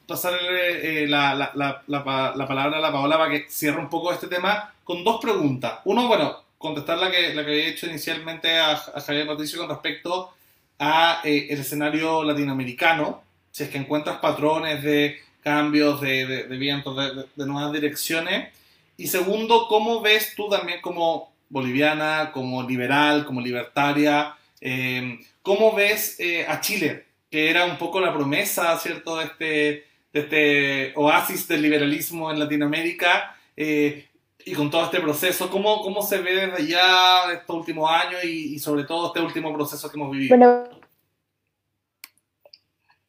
pasarle 0.06 1.02
eh, 1.02 1.06
la, 1.08 1.34
la, 1.34 1.52
la, 1.54 1.82
la, 1.86 2.46
palabra 2.46 2.78
a 2.78 2.80
la 2.80 2.92
Paola 2.92 3.18
para 3.18 3.30
que 3.30 3.46
cierre 3.48 3.78
un 3.78 3.90
poco 3.90 4.12
este 4.12 4.28
tema 4.28 4.72
con 4.84 5.02
dos 5.02 5.20
preguntas. 5.20 5.80
Uno, 5.84 6.06
bueno, 6.06 6.44
contestar 6.58 6.98
la 6.98 7.10
que, 7.10 7.34
la 7.34 7.44
que 7.44 7.50
había 7.50 7.68
hecho 7.68 7.86
inicialmente 7.86 8.56
a, 8.58 8.76
Javier 8.76 9.26
Patricio 9.26 9.58
con 9.58 9.68
respecto 9.68 10.32
a 10.78 11.20
eh, 11.24 11.48
el 11.50 11.60
escenario 11.60 12.22
latinoamericano, 12.22 13.22
si 13.50 13.64
es 13.64 13.70
que 13.70 13.78
encuentras 13.78 14.18
patrones 14.18 14.82
de 14.82 15.18
cambios, 15.42 16.00
de, 16.00 16.46
de, 16.46 16.56
vientos, 16.56 16.96
de, 16.96 17.46
nuevas 17.46 17.72
direcciones. 17.72 18.52
Y 18.96 19.08
segundo, 19.08 19.66
¿cómo 19.68 20.00
ves 20.00 20.34
tú 20.36 20.48
también 20.48 20.80
como 20.80 21.32
boliviana, 21.48 22.30
como 22.32 22.62
liberal, 22.62 23.24
como 23.24 23.40
libertaria, 23.40 24.36
eh, 24.60 25.18
cómo 25.42 25.74
ves 25.74 26.18
a 26.48 26.60
Chile, 26.60 27.06
que 27.30 27.50
era 27.50 27.64
un 27.64 27.78
poco 27.78 28.00
la 28.00 28.12
promesa, 28.12 28.76
¿cierto?, 28.78 29.16
de 29.16 29.24
este, 29.24 29.86
este 30.18 30.92
oasis 30.96 31.46
del 31.48 31.62
liberalismo 31.62 32.30
en 32.30 32.38
Latinoamérica 32.38 33.36
eh, 33.56 34.08
y 34.44 34.54
con 34.54 34.70
todo 34.70 34.84
este 34.84 35.00
proceso, 35.00 35.50
¿cómo, 35.50 35.82
¿cómo 35.82 36.02
se 36.02 36.18
ve 36.18 36.46
desde 36.46 36.62
allá 36.76 37.32
estos 37.32 37.56
últimos 37.56 37.90
años 37.90 38.22
y, 38.24 38.58
sobre 38.58 38.84
todo 38.84 39.08
este 39.08 39.20
último 39.20 39.52
proceso 39.52 39.90
que 39.90 39.96
hemos 39.98 40.10
vivido? 40.10 40.68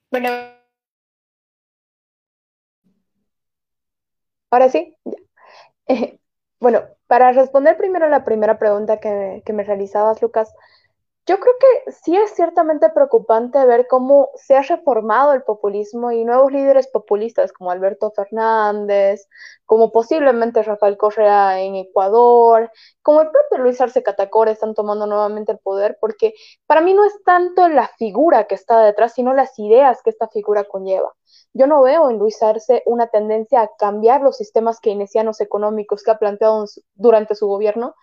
Bueno, 0.09 0.29
ahora 4.49 4.69
sí, 4.69 4.95
eh, 5.88 6.17
bueno, 6.59 6.84
para 7.07 7.31
responder 7.34 7.77
primero 7.77 8.09
la 8.09 8.23
primera 8.23 8.57
pregunta 8.57 8.99
que, 8.99 9.43
que 9.45 9.53
me 9.53 9.63
realizabas, 9.63 10.21
Lucas, 10.21 10.51
yo 11.27 11.41
creo 11.41 11.53
que 11.59 11.91
sí 11.91 12.15
es 12.15 12.33
ciertamente 12.35 12.89
preocupante 12.89 13.65
ver 13.65 13.85
cómo 13.87 14.29
se 14.35 14.55
ha 14.55 14.61
reformado 14.61 15.33
el 15.33 15.43
populismo 15.43 16.13
y 16.13 16.23
nuevos 16.23 16.53
líderes 16.53 16.87
populistas 16.87 17.51
como 17.51 17.69
Alberto 17.69 18.11
Fernández, 18.11 19.27
como 19.65 19.91
posiblemente 19.91 20.63
Rafael 20.63 20.95
Correa 20.95 21.59
en 21.59 21.75
Ecuador, 21.75 22.71
como 23.01 23.21
el 23.21 23.29
propio 23.29 23.57
Luis 23.61 23.81
Arce 23.81 24.03
Catacora 24.03 24.51
están 24.51 24.73
tomando 24.73 25.05
nuevamente 25.05 25.51
el 25.51 25.59
poder, 25.59 25.97
porque 25.99 26.33
para 26.65 26.79
mí 26.79 26.93
no 26.93 27.03
es 27.03 27.13
tanto 27.25 27.67
la 27.67 27.89
figura 27.97 28.47
que 28.47 28.55
está 28.55 28.79
detrás, 28.79 29.13
sino 29.13 29.33
las 29.33 29.59
ideas 29.59 30.01
que 30.01 30.11
esta 30.11 30.29
figura 30.29 30.63
conlleva. 30.63 31.13
Yo 31.53 31.67
no 31.67 31.81
veo 31.81 32.09
en 32.09 32.19
Luis 32.19 32.41
Arce 32.41 32.83
una 32.85 33.07
tendencia 33.07 33.61
a 33.61 33.71
cambiar 33.77 34.21
los 34.21 34.37
sistemas 34.37 34.79
keynesianos 34.79 35.41
económicos 35.41 36.03
que 36.03 36.11
ha 36.11 36.19
planteado 36.19 36.65
durante 36.95 37.35
su 37.35 37.47
gobierno, 37.47 37.95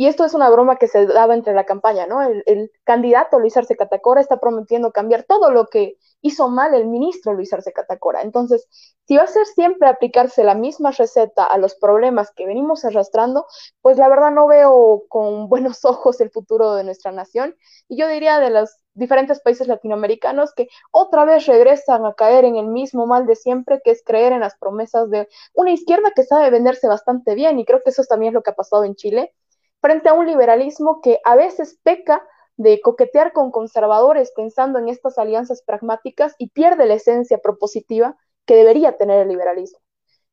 y 0.00 0.06
esto 0.06 0.24
es 0.24 0.32
una 0.32 0.48
broma 0.48 0.76
que 0.76 0.88
se 0.88 1.04
daba 1.04 1.34
entre 1.34 1.52
la 1.52 1.66
campaña, 1.66 2.06
¿no? 2.06 2.22
El, 2.22 2.72
candidato 2.84 3.38
Luis 3.38 3.54
Arce 3.58 3.76
Catacora 3.76 4.22
está 4.22 4.40
prometiendo 4.40 4.92
cambiar 4.92 5.24
todo 5.24 5.50
lo 5.50 5.66
que 5.66 5.98
hizo 6.22 6.48
mal 6.48 6.72
el 6.72 6.86
ministro 6.86 7.34
Luis 7.34 7.52
Arce 7.52 7.74
Catacora. 7.74 8.22
Entonces, 8.22 8.66
si 9.06 9.18
va 9.18 9.24
a 9.24 9.26
ser 9.26 9.44
siempre 9.44 9.88
aplicarse 9.88 10.42
la 10.42 10.54
misma 10.54 10.90
receta 10.92 11.44
a 11.44 11.58
los 11.58 11.74
problemas 11.74 12.32
que 12.34 12.46
venimos 12.46 12.86
arrastrando, 12.86 13.44
pues 13.82 13.98
la 13.98 14.08
verdad 14.08 14.30
no 14.30 14.46
veo 14.46 15.02
con 15.10 15.50
buenos 15.50 15.84
ojos 15.84 16.18
el 16.22 16.30
futuro 16.30 16.76
de 16.76 16.84
nuestra 16.84 17.12
nación. 17.12 17.54
Y 17.86 17.98
yo 17.98 18.08
diría 18.08 18.40
de 18.40 18.48
los 18.48 18.78
diferentes 18.94 19.40
países 19.42 19.68
latinoamericanos 19.68 20.54
que 20.54 20.68
otra 20.92 21.26
vez 21.26 21.44
regresan 21.44 22.06
a 22.06 22.14
caer 22.14 22.46
en 22.46 22.56
el 22.56 22.68
mismo 22.68 23.06
mal 23.06 23.26
de 23.26 23.36
siempre, 23.36 23.82
que 23.84 23.90
es 23.90 24.02
creer 24.02 24.32
en 24.32 24.40
las 24.40 24.56
promesas 24.56 25.10
de 25.10 25.28
una 25.52 25.72
izquierda 25.72 26.12
que 26.16 26.22
sabe 26.22 26.48
venderse 26.48 26.88
bastante 26.88 27.34
bien. 27.34 27.58
Y 27.58 27.66
creo 27.66 27.82
que 27.82 27.90
eso 27.90 28.02
también 28.04 28.30
es 28.30 28.34
lo 28.34 28.42
que 28.42 28.50
ha 28.52 28.54
pasado 28.54 28.84
en 28.84 28.94
Chile 28.94 29.34
frente 29.80 30.08
a 30.08 30.14
un 30.14 30.26
liberalismo 30.26 31.00
que 31.00 31.20
a 31.24 31.36
veces 31.36 31.78
peca 31.82 32.22
de 32.56 32.80
coquetear 32.80 33.32
con 33.32 33.50
conservadores 33.50 34.32
pensando 34.36 34.78
en 34.78 34.88
estas 34.88 35.18
alianzas 35.18 35.62
pragmáticas 35.62 36.34
y 36.38 36.50
pierde 36.50 36.86
la 36.86 36.94
esencia 36.94 37.38
propositiva 37.38 38.16
que 38.44 38.54
debería 38.54 38.98
tener 38.98 39.20
el 39.20 39.28
liberalismo. 39.28 39.78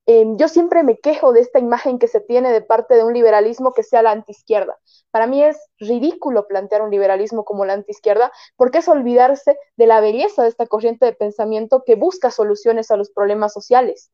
Em, 0.09 0.37
yo 0.37 0.47
siempre 0.47 0.83
me 0.83 0.97
quejo 0.97 1.33
de 1.33 1.41
esta 1.41 1.59
imagen 1.59 1.99
que 1.99 2.07
se 2.07 2.21
tiene 2.21 2.51
de 2.53 2.61
parte 2.61 2.95
de 2.95 3.03
un 3.03 3.13
liberalismo 3.13 3.73
que 3.73 3.83
sea 3.83 4.01
la 4.01 4.11
antiizquierda. 4.11 4.77
Para 5.11 5.27
mí 5.27 5.43
es 5.43 5.57
ridículo 5.79 6.47
plantear 6.47 6.81
un 6.81 6.91
liberalismo 6.91 7.43
como 7.43 7.65
la 7.65 7.73
antiizquierda 7.73 8.31
porque 8.55 8.77
es 8.77 8.87
olvidarse 8.87 9.57
de 9.75 9.85
la 9.85 9.99
belleza 9.99 10.43
de 10.43 10.49
esta 10.49 10.65
corriente 10.65 11.05
de 11.05 11.11
pensamiento 11.13 11.83
que 11.85 11.95
busca 11.95 12.31
soluciones 12.31 12.89
a 12.89 12.95
los 12.95 13.11
problemas 13.11 13.51
sociales. 13.51 14.09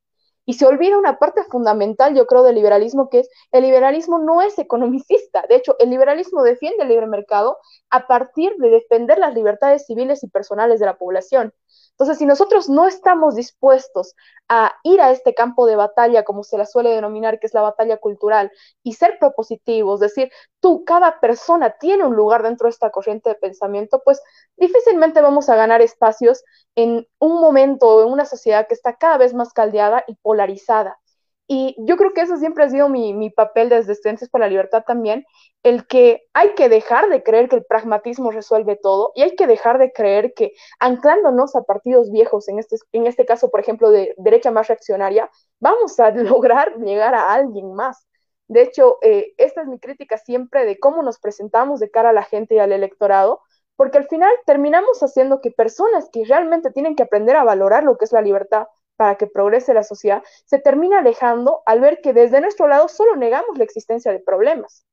Y 0.46 0.54
se 0.54 0.66
olvida 0.66 0.98
una 0.98 1.20
parte 1.20 1.44
fundamental, 1.44 2.16
yo 2.16 2.28
creo, 2.28 2.44
del 2.44 2.56
liberalismo, 2.56 3.10
que 3.10 3.20
es 3.20 3.30
el 3.52 3.64
liberalismo 3.64 4.20
no 4.20 4.42
es 4.42 4.58
economicista. 4.60 5.46
De 5.48 5.56
hecho, 5.56 5.76
el 5.80 5.90
liberalismo 5.90 6.44
defiende 6.44 6.84
el 6.84 6.90
libre 6.90 7.08
mercado 7.08 7.58
a 7.90 8.08
partir 8.08 8.56
de 8.58 8.70
defender 8.70 9.20
las 9.20 9.34
libertades 9.34 9.86
civiles 9.86 10.24
y 10.24 10.28
personales 10.28 10.80
de 10.80 10.86
la 10.86 10.98
población. 10.98 11.54
Entonces, 11.92 12.18
si 12.18 12.26
nosotros 12.26 12.70
no 12.70 12.88
estamos 12.88 13.36
dispuestos 13.36 14.16
a 14.50 14.74
ir 14.84 15.00
a 15.02 15.12
este 15.12 15.34
campo 15.34 15.66
de 15.66 15.76
batalla, 15.76 16.24
como 16.24 16.44
se 16.44 16.58
la 16.58 16.66
suele 16.66 16.90
denominar, 16.90 17.40
que 17.40 17.48
es 17.48 17.54
la 17.54 17.62
batalla 17.62 17.98
cultural, 17.98 18.52
y 18.84 18.94
ser 18.94 19.18
propositivos, 19.20 20.00
decir, 20.00 20.32
tú, 20.60 20.84
cada 20.86 21.20
persona 21.20 21.78
tiene 21.80 22.04
un 22.06 22.16
lugar 22.16 22.44
dentro 22.44 22.66
de 22.66 22.72
esta 22.72 22.90
corriente 22.90 23.30
de 23.30 23.36
pensamiento, 23.36 24.02
pues 24.04 24.22
difícilmente 24.58 25.22
vamos 25.22 25.50
a 25.50 25.56
ganar 25.56 25.82
espacios 25.82 26.44
en 26.76 27.08
un 27.20 27.40
momento, 27.42 28.04
en 28.04 28.12
una 28.12 28.26
sociedad 28.26 28.68
que 28.68 28.74
está 28.74 28.96
cada 28.98 29.18
vez 29.18 29.34
más 29.34 29.54
caldeada 29.54 30.04
y 30.08 30.16
polarizada. 30.16 31.00
Y 31.48 31.76
yo 31.80 31.98
creo 31.98 32.14
que 32.14 32.22
eso 32.22 32.38
siempre 32.38 32.64
ha 32.64 32.70
sido 32.70 32.88
mi, 32.88 33.14
mi, 33.14 33.30
papel 33.30 33.68
desde 33.70 33.92
Estudiantes 33.92 34.30
por 34.30 34.40
la 34.40 34.48
Libertad 34.48 34.84
también, 34.88 35.26
el 35.62 35.86
que 35.88 36.24
hay 36.34 36.54
que 36.56 36.70
dejar 36.70 37.10
de 37.10 37.22
creer 37.22 37.50
que 37.50 37.58
el 37.58 37.66
pragmatismo 37.66 38.32
resuelve 38.32 38.78
todo 38.78 39.12
y 39.16 39.24
hay 39.24 39.36
que 39.36 39.46
dejar 39.46 39.78
de 39.78 39.92
creer 39.92 40.34
que 40.34 40.54
anclándonos 40.80 41.56
a 41.56 41.64
partidos 41.64 42.12
viejos, 42.12 42.48
en 42.48 42.60
este, 42.60 42.78
en 42.94 43.08
este 43.08 43.26
caso, 43.26 43.50
por 43.52 43.60
ejemplo, 43.60 43.92
de 43.92 44.14
derecha 44.18 44.52
más 44.52 44.68
reaccionaria, 44.68 45.30
vamos 45.60 46.00
a 46.00 46.12
lograr 46.12 46.78
llegar 46.78 47.14
a 47.14 47.34
alguien 47.34 47.74
más. 47.74 48.08
De 48.48 48.62
hecho, 48.62 49.00
eh, 49.02 49.34
esta 49.38 49.62
es 49.62 49.68
mi 49.68 49.80
crítica 49.80 50.18
siempre 50.18 50.66
de 50.66 50.80
cómo 50.80 51.02
nos 51.02 51.20
presentamos 51.20 51.80
de 51.80 51.90
cara 51.92 52.10
a 52.10 52.14
la 52.14 52.24
gente 52.24 52.56
y 52.56 52.60
al 52.60 52.72
electorado, 52.72 53.42
porque 53.76 53.98
al 53.98 54.08
final 54.08 54.32
terminamos 54.46 55.02
haciendo 55.02 55.42
que 55.42 55.52
personas 55.52 56.10
que 56.12 56.26
realmente 56.26 56.72
tienen 56.72 56.96
que 56.96 57.04
aprender 57.04 57.36
a 57.36 57.44
valorar 57.44 57.84
lo 57.84 57.98
que 57.98 58.06
es 58.06 58.12
la 58.12 58.22
libertad, 58.22 58.68
para 58.96 59.16
que 59.16 59.28
progrese 59.28 59.74
la 59.74 59.84
sociedad, 59.84 60.24
se 60.46 60.60
termina 60.60 61.00
alejando 61.00 61.62
al 61.66 61.82
ver 61.82 62.02
que 62.02 62.14
desde 62.14 62.42
nuestro 62.42 62.68
lado 62.68 62.88
solo 62.88 63.16
negamos 63.16 63.58
la 63.58 63.64
existencia 63.64 64.12
de 64.12 64.20
problemas. 64.20 64.86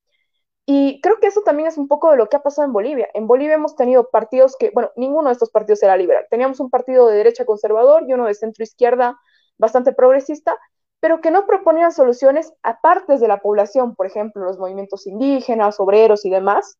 Y 0.66 1.00
creo 1.00 1.18
que 1.20 1.26
eso 1.26 1.42
también 1.42 1.68
es 1.68 1.78
un 1.78 1.88
poco 1.88 2.10
de 2.10 2.16
lo 2.16 2.28
que 2.28 2.36
ha 2.36 2.42
pasado 2.42 2.66
en 2.66 2.72
Bolivia. 2.72 3.08
En 3.14 3.26
Bolivia 3.26 3.54
hemos 3.54 3.74
tenido 3.74 4.08
partidos 4.10 4.56
que, 4.56 4.70
bueno, 4.72 4.90
ninguno 4.96 5.28
de 5.28 5.32
estos 5.32 5.50
partidos 5.50 5.82
era 5.82 5.96
liberal. 5.96 6.26
Teníamos 6.30 6.60
un 6.60 6.70
partido 6.70 7.08
de 7.08 7.16
derecha 7.16 7.44
conservador 7.44 8.04
y 8.06 8.12
uno 8.12 8.26
de 8.26 8.34
centro 8.34 8.62
izquierda 8.62 9.18
bastante 9.58 9.92
progresista, 9.92 10.56
pero 11.00 11.20
que 11.20 11.30
no 11.30 11.46
proponían 11.46 11.92
soluciones 11.92 12.52
a 12.62 12.80
partes 12.80 13.20
de 13.20 13.28
la 13.28 13.40
población, 13.40 13.96
por 13.96 14.06
ejemplo, 14.06 14.44
los 14.44 14.58
movimientos 14.58 15.06
indígenas, 15.06 15.80
obreros 15.80 16.24
y 16.24 16.30
demás, 16.30 16.78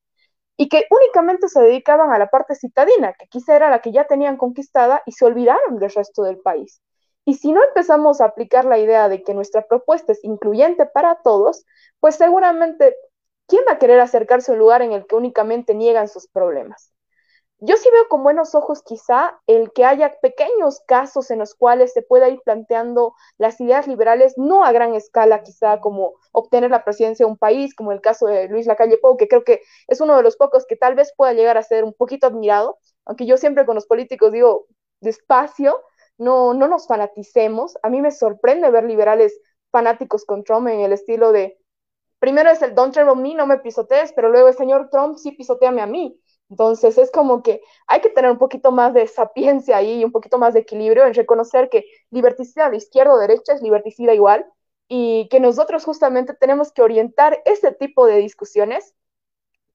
y 0.56 0.68
que 0.68 0.84
únicamente 0.90 1.48
se 1.48 1.60
dedicaban 1.60 2.12
a 2.12 2.18
la 2.18 2.28
parte 2.28 2.55
citadina, 2.55 3.14
que 3.14 3.26
quizá 3.26 3.56
era 3.56 3.70
la 3.70 3.80
que 3.80 3.92
ya 3.92 4.06
tenían 4.06 4.36
conquistada 4.36 5.02
y 5.06 5.12
se 5.12 5.24
olvidaron 5.24 5.78
del 5.78 5.90
resto 5.90 6.22
del 6.22 6.38
país. 6.38 6.80
Y 7.24 7.34
si 7.34 7.52
no 7.52 7.62
empezamos 7.62 8.20
a 8.20 8.26
aplicar 8.26 8.64
la 8.64 8.78
idea 8.78 9.09
de 9.09 9.22
que 9.22 9.34
nuestra 9.34 9.66
propuesta 9.66 10.12
es 10.12 10.24
incluyente 10.24 10.86
para 10.86 11.20
todos, 11.22 11.64
pues 12.01 12.16
seguramente, 12.16 12.97
¿quién 13.47 13.62
va 13.68 13.72
a 13.74 13.78
querer 13.78 14.01
acercarse 14.01 14.51
a 14.51 14.55
un 14.55 14.60
lugar 14.60 14.82
en 14.82 14.92
el 14.92 15.06
que 15.06 15.16
únicamente 15.16 15.74
niegan 15.74 16.09
sus 16.09 16.26
problemas? 16.28 16.92
Yo 17.62 17.76
sí 17.76 17.90
veo 17.92 18.09
con 18.09 18.22
buenos 18.22 18.55
ojos 18.55 18.82
quizá 18.82 19.38
el 19.47 19.70
que 19.72 19.84
haya 19.84 20.18
pequeños 20.22 20.80
casos 20.86 21.30
en 21.30 21.40
los 21.40 21.55
cuales 21.55 21.92
se 21.92 22.01
pueda 22.01 22.30
ir 22.30 22.40
planteando 22.42 23.14
las 23.36 23.60
ideas 23.60 23.86
liberales, 23.86 24.32
no 24.38 24.64
a 24.64 24.72
gran 24.72 24.94
escala 24.94 25.42
quizá 25.42 25.78
como 25.78 26.14
obtener 26.32 26.70
la 26.70 26.84
presidencia 26.84 27.26
de 27.26 27.30
un 27.30 27.36
país, 27.36 27.74
como 27.74 27.92
el 27.92 28.01
caso 28.01 28.26
de 28.26 28.48
Luis 28.48 28.66
Lacalle 28.66 28.97
Pou, 28.97 29.18
que 29.18 29.28
creo 29.28 29.44
que 29.44 29.60
es 29.88 30.01
uno 30.01 30.16
de 30.16 30.22
los 30.22 30.38
pocos 30.38 30.64
que 30.66 30.76
tal 30.76 30.94
vez 30.94 31.12
pueda 31.14 31.34
llegar 31.34 31.59
a 31.59 31.62
ser 31.62 31.84
un 31.84 31.92
poquito 31.92 32.26
admirado, 32.26 32.78
aunque 33.05 33.26
yo 33.26 33.36
siempre 33.36 33.66
con 33.66 33.74
los 33.74 33.86
políticos 33.86 34.32
digo 34.32 34.66
despacio, 35.02 35.82
no, 36.20 36.55
no 36.55 36.68
nos 36.68 36.86
fanaticemos. 36.86 37.76
A 37.82 37.88
mí 37.88 38.01
me 38.01 38.12
sorprende 38.12 38.70
ver 38.70 38.84
liberales 38.84 39.40
fanáticos 39.70 40.24
con 40.24 40.44
Trump 40.44 40.68
en 40.68 40.80
el 40.80 40.92
estilo 40.92 41.32
de, 41.32 41.59
primero 42.18 42.51
es 42.51 42.62
el 42.62 42.74
don't 42.74 42.92
tread 42.92 43.12
me, 43.16 43.34
no 43.34 43.47
me 43.47 43.59
pisotees, 43.59 44.12
pero 44.12 44.28
luego 44.30 44.48
el 44.48 44.55
señor 44.55 44.90
Trump 44.90 45.16
sí 45.16 45.32
pisoteame 45.32 45.82
a 45.82 45.86
mí. 45.86 46.20
Entonces 46.51 46.98
es 46.98 47.10
como 47.10 47.42
que 47.42 47.62
hay 47.86 48.01
que 48.01 48.10
tener 48.10 48.30
un 48.30 48.38
poquito 48.38 48.72
más 48.72 48.92
de 48.92 49.06
sapiencia 49.06 49.76
ahí 49.76 50.01
y 50.01 50.05
un 50.05 50.12
poquito 50.12 50.38
más 50.38 50.55
de 50.55 50.60
equilibrio 50.60 51.06
en 51.06 51.14
reconocer 51.14 51.70
que 51.70 51.84
liberticida 52.10 52.70
de 52.70 52.76
izquierda 52.76 53.14
o 53.14 53.18
derecha 53.18 53.52
es 53.55 53.62
liberticida 53.62 54.14
igual 54.14 54.44
y 54.88 55.28
que 55.30 55.40
nosotros 55.40 55.84
justamente 55.84 56.34
tenemos 56.34 56.72
que 56.72 56.82
orientar 56.82 57.40
ese 57.44 57.72
tipo 57.72 58.06
de 58.06 58.16
discusiones 58.16 58.94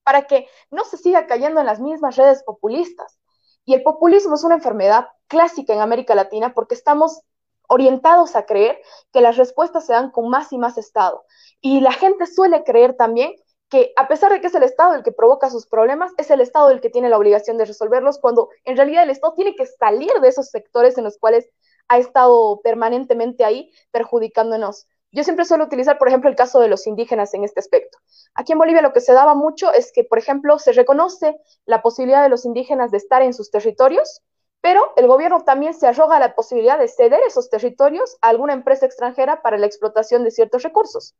para 0.04 0.26
que 0.26 0.48
no 0.70 0.84
se 0.84 0.98
siga 0.98 1.26
cayendo 1.26 1.60
en 1.60 1.66
las 1.66 1.80
mismas 1.80 2.16
redes 2.16 2.42
populistas. 2.44 3.18
Y 3.66 3.74
el 3.74 3.82
populismo 3.82 4.36
es 4.36 4.44
una 4.44 4.54
enfermedad 4.54 5.08
clásica 5.26 5.74
en 5.74 5.80
América 5.80 6.14
Latina 6.14 6.54
porque 6.54 6.74
estamos 6.74 7.20
orientados 7.68 8.36
a 8.36 8.46
creer 8.46 8.80
que 9.12 9.20
las 9.20 9.36
respuestas 9.36 9.84
se 9.84 9.92
dan 9.92 10.10
con 10.10 10.30
más 10.30 10.52
y 10.52 10.58
más 10.58 10.78
Estado. 10.78 11.24
Y 11.60 11.80
la 11.80 11.92
gente 11.92 12.26
suele 12.26 12.64
creer 12.64 12.94
también 12.94 13.34
que 13.68 13.92
a 13.96 14.06
pesar 14.06 14.32
de 14.32 14.40
que 14.40 14.46
es 14.46 14.54
el 14.54 14.62
Estado 14.62 14.94
el 14.94 15.02
que 15.02 15.10
provoca 15.10 15.50
sus 15.50 15.66
problemas, 15.66 16.12
es 16.16 16.30
el 16.30 16.40
Estado 16.40 16.70
el 16.70 16.80
que 16.80 16.90
tiene 16.90 17.08
la 17.08 17.18
obligación 17.18 17.58
de 17.58 17.64
resolverlos, 17.64 18.20
cuando 18.20 18.48
en 18.64 18.76
realidad 18.76 19.02
el 19.02 19.10
Estado 19.10 19.34
tiene 19.34 19.56
que 19.56 19.66
salir 19.66 20.12
de 20.22 20.28
esos 20.28 20.48
sectores 20.50 20.96
en 20.96 21.04
los 21.04 21.18
cuales 21.18 21.48
ha 21.88 21.98
estado 21.98 22.60
permanentemente 22.62 23.44
ahí 23.44 23.72
perjudicándonos. 23.90 24.86
Yo 25.12 25.24
siempre 25.24 25.44
suelo 25.44 25.64
utilizar, 25.64 25.98
por 25.98 26.08
ejemplo, 26.08 26.28
el 26.28 26.36
caso 26.36 26.60
de 26.60 26.68
los 26.68 26.86
indígenas 26.86 27.32
en 27.34 27.44
este 27.44 27.60
aspecto. 27.60 27.98
Aquí 28.34 28.52
en 28.52 28.58
Bolivia 28.58 28.82
lo 28.82 28.92
que 28.92 29.00
se 29.00 29.12
daba 29.12 29.34
mucho 29.34 29.72
es 29.72 29.92
que, 29.92 30.04
por 30.04 30.18
ejemplo, 30.18 30.58
se 30.58 30.72
reconoce 30.72 31.36
la 31.64 31.80
posibilidad 31.80 32.22
de 32.22 32.28
los 32.28 32.44
indígenas 32.44 32.90
de 32.90 32.98
estar 32.98 33.22
en 33.22 33.32
sus 33.32 33.50
territorios, 33.50 34.22
pero 34.60 34.92
el 34.96 35.06
gobierno 35.06 35.44
también 35.44 35.74
se 35.74 35.86
arroga 35.86 36.18
la 36.18 36.34
posibilidad 36.34 36.78
de 36.78 36.88
ceder 36.88 37.20
esos 37.26 37.48
territorios 37.50 38.16
a 38.20 38.28
alguna 38.28 38.52
empresa 38.52 38.84
extranjera 38.84 39.40
para 39.42 39.58
la 39.58 39.66
explotación 39.66 40.24
de 40.24 40.32
ciertos 40.32 40.62
recursos. 40.62 41.14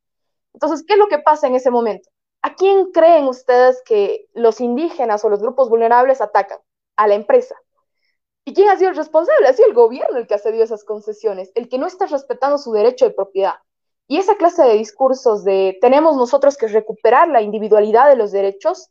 Entonces, 0.52 0.84
¿qué 0.86 0.94
es 0.94 0.98
lo 0.98 1.08
que 1.08 1.18
pasa 1.18 1.46
en 1.46 1.54
ese 1.54 1.70
momento? 1.70 2.10
¿A 2.42 2.54
quién 2.54 2.90
creen 2.92 3.26
ustedes 3.28 3.82
que 3.84 4.28
los 4.34 4.60
indígenas 4.60 5.24
o 5.24 5.28
los 5.28 5.40
grupos 5.40 5.68
vulnerables 5.68 6.20
atacan? 6.20 6.58
A 6.96 7.06
la 7.06 7.14
empresa. 7.14 7.54
¿Y 8.44 8.54
quién 8.54 8.68
ha 8.68 8.76
sido 8.76 8.90
el 8.90 8.96
responsable? 8.96 9.48
Ha 9.48 9.52
sido 9.52 9.68
el 9.68 9.74
gobierno 9.74 10.18
el 10.18 10.26
que 10.26 10.34
ha 10.34 10.38
cedido 10.38 10.64
esas 10.64 10.84
concesiones, 10.84 11.50
el 11.54 11.68
que 11.68 11.78
no 11.78 11.86
está 11.86 12.06
respetando 12.06 12.58
su 12.58 12.72
derecho 12.72 13.04
de 13.06 13.14
propiedad. 13.14 13.54
Y 14.08 14.18
esa 14.18 14.36
clase 14.36 14.62
de 14.62 14.74
discursos 14.74 15.44
de 15.44 15.78
tenemos 15.80 16.16
nosotros 16.16 16.56
que 16.56 16.68
recuperar 16.68 17.28
la 17.28 17.42
individualidad 17.42 18.08
de 18.08 18.16
los 18.16 18.30
derechos 18.32 18.90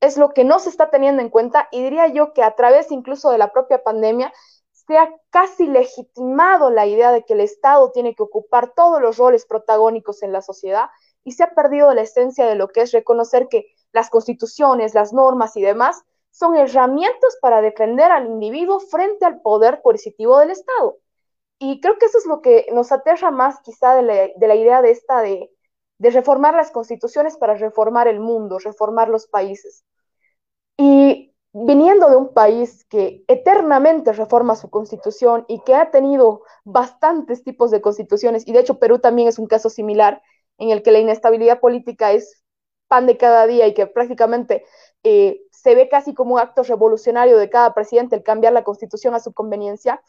es 0.00 0.16
lo 0.16 0.30
que 0.30 0.44
no 0.44 0.58
se 0.58 0.68
está 0.68 0.90
teniendo 0.90 1.22
en 1.22 1.30
cuenta 1.30 1.68
y 1.70 1.82
diría 1.82 2.08
yo 2.08 2.32
que 2.32 2.42
a 2.42 2.54
través 2.54 2.90
incluso 2.90 3.30
de 3.30 3.38
la 3.38 3.52
propia 3.52 3.82
pandemia 3.82 4.32
se 4.72 4.98
ha 4.98 5.10
casi 5.30 5.66
legitimado 5.66 6.70
la 6.70 6.86
idea 6.86 7.12
de 7.12 7.24
que 7.24 7.34
el 7.34 7.40
Estado 7.40 7.90
tiene 7.92 8.14
que 8.14 8.22
ocupar 8.22 8.72
todos 8.74 9.00
los 9.00 9.16
roles 9.16 9.46
protagónicos 9.46 10.22
en 10.22 10.32
la 10.32 10.42
sociedad 10.42 10.90
y 11.24 11.32
se 11.32 11.42
ha 11.42 11.54
perdido 11.54 11.92
la 11.94 12.02
esencia 12.02 12.46
de 12.46 12.54
lo 12.54 12.68
que 12.68 12.82
es 12.82 12.92
reconocer 12.92 13.48
que 13.48 13.66
las 13.92 14.10
constituciones, 14.10 14.94
las 14.94 15.12
normas 15.12 15.56
y 15.56 15.62
demás 15.62 16.02
son 16.30 16.56
herramientas 16.56 17.36
para 17.40 17.62
defender 17.62 18.12
al 18.12 18.26
individuo 18.26 18.78
frente 18.78 19.24
al 19.24 19.40
poder 19.40 19.80
coercitivo 19.82 20.38
del 20.38 20.50
Estado. 20.50 20.98
Y 21.58 21.80
creo 21.80 21.98
que 21.98 22.06
eso 22.06 22.18
es 22.18 22.26
lo 22.26 22.42
que 22.42 22.66
nos 22.72 22.92
aterra 22.92 23.30
más 23.30 23.60
quizá 23.60 23.94
de 23.94 24.02
la, 24.02 24.54
idea 24.54 24.82
de 24.82 24.90
esta 24.90 25.22
de, 25.22 25.50
de 25.98 26.10
reformar 26.10 26.54
las 26.54 26.70
constituciones 26.70 27.36
para 27.36 27.54
reformar 27.54 28.08
el 28.08 28.20
mundo, 28.20 28.58
reformar 28.58 29.08
los 29.08 29.26
países. 29.26 29.84
Y 30.76 31.34
viniendo 31.52 32.10
de 32.10 32.16
un 32.16 32.34
país 32.34 32.84
que 32.84 33.24
eternamente 33.28 34.12
reforma 34.12 34.56
su 34.56 34.68
constitución 34.68 35.46
y 35.48 35.60
que 35.64 35.74
ha 35.74 35.90
tenido 35.90 36.42
bastantes 36.64 37.42
tipos 37.42 37.70
de 37.70 37.80
constituciones, 37.80 38.46
y 38.46 38.52
de 38.52 38.60
hecho 38.60 38.78
Perú 38.78 38.98
también 38.98 39.28
es 39.28 39.38
un 39.38 39.46
caso 39.46 39.70
similar, 39.70 40.22
en 40.58 40.70
el 40.70 40.82
que 40.82 40.92
la 40.92 40.98
inestabilidad 40.98 41.60
política 41.60 42.12
es 42.12 42.42
pan 42.88 43.06
de 43.06 43.16
cada 43.16 43.46
día 43.46 43.66
y 43.66 43.74
que 43.74 43.86
prácticamente 43.86 44.64
eh, 45.02 45.40
se 45.50 45.74
ve 45.74 45.88
casi 45.88 46.14
como 46.14 46.34
un 46.34 46.40
acto 46.40 46.62
revolucionario 46.62 47.38
de 47.38 47.50
cada 47.50 47.74
presidente 47.74 48.16
el 48.16 48.22
cambiar 48.22 48.52
la 48.52 48.64
constitución 48.64 49.14
a 49.14 49.20
su 49.20 49.32
conveniencia, 49.32 50.02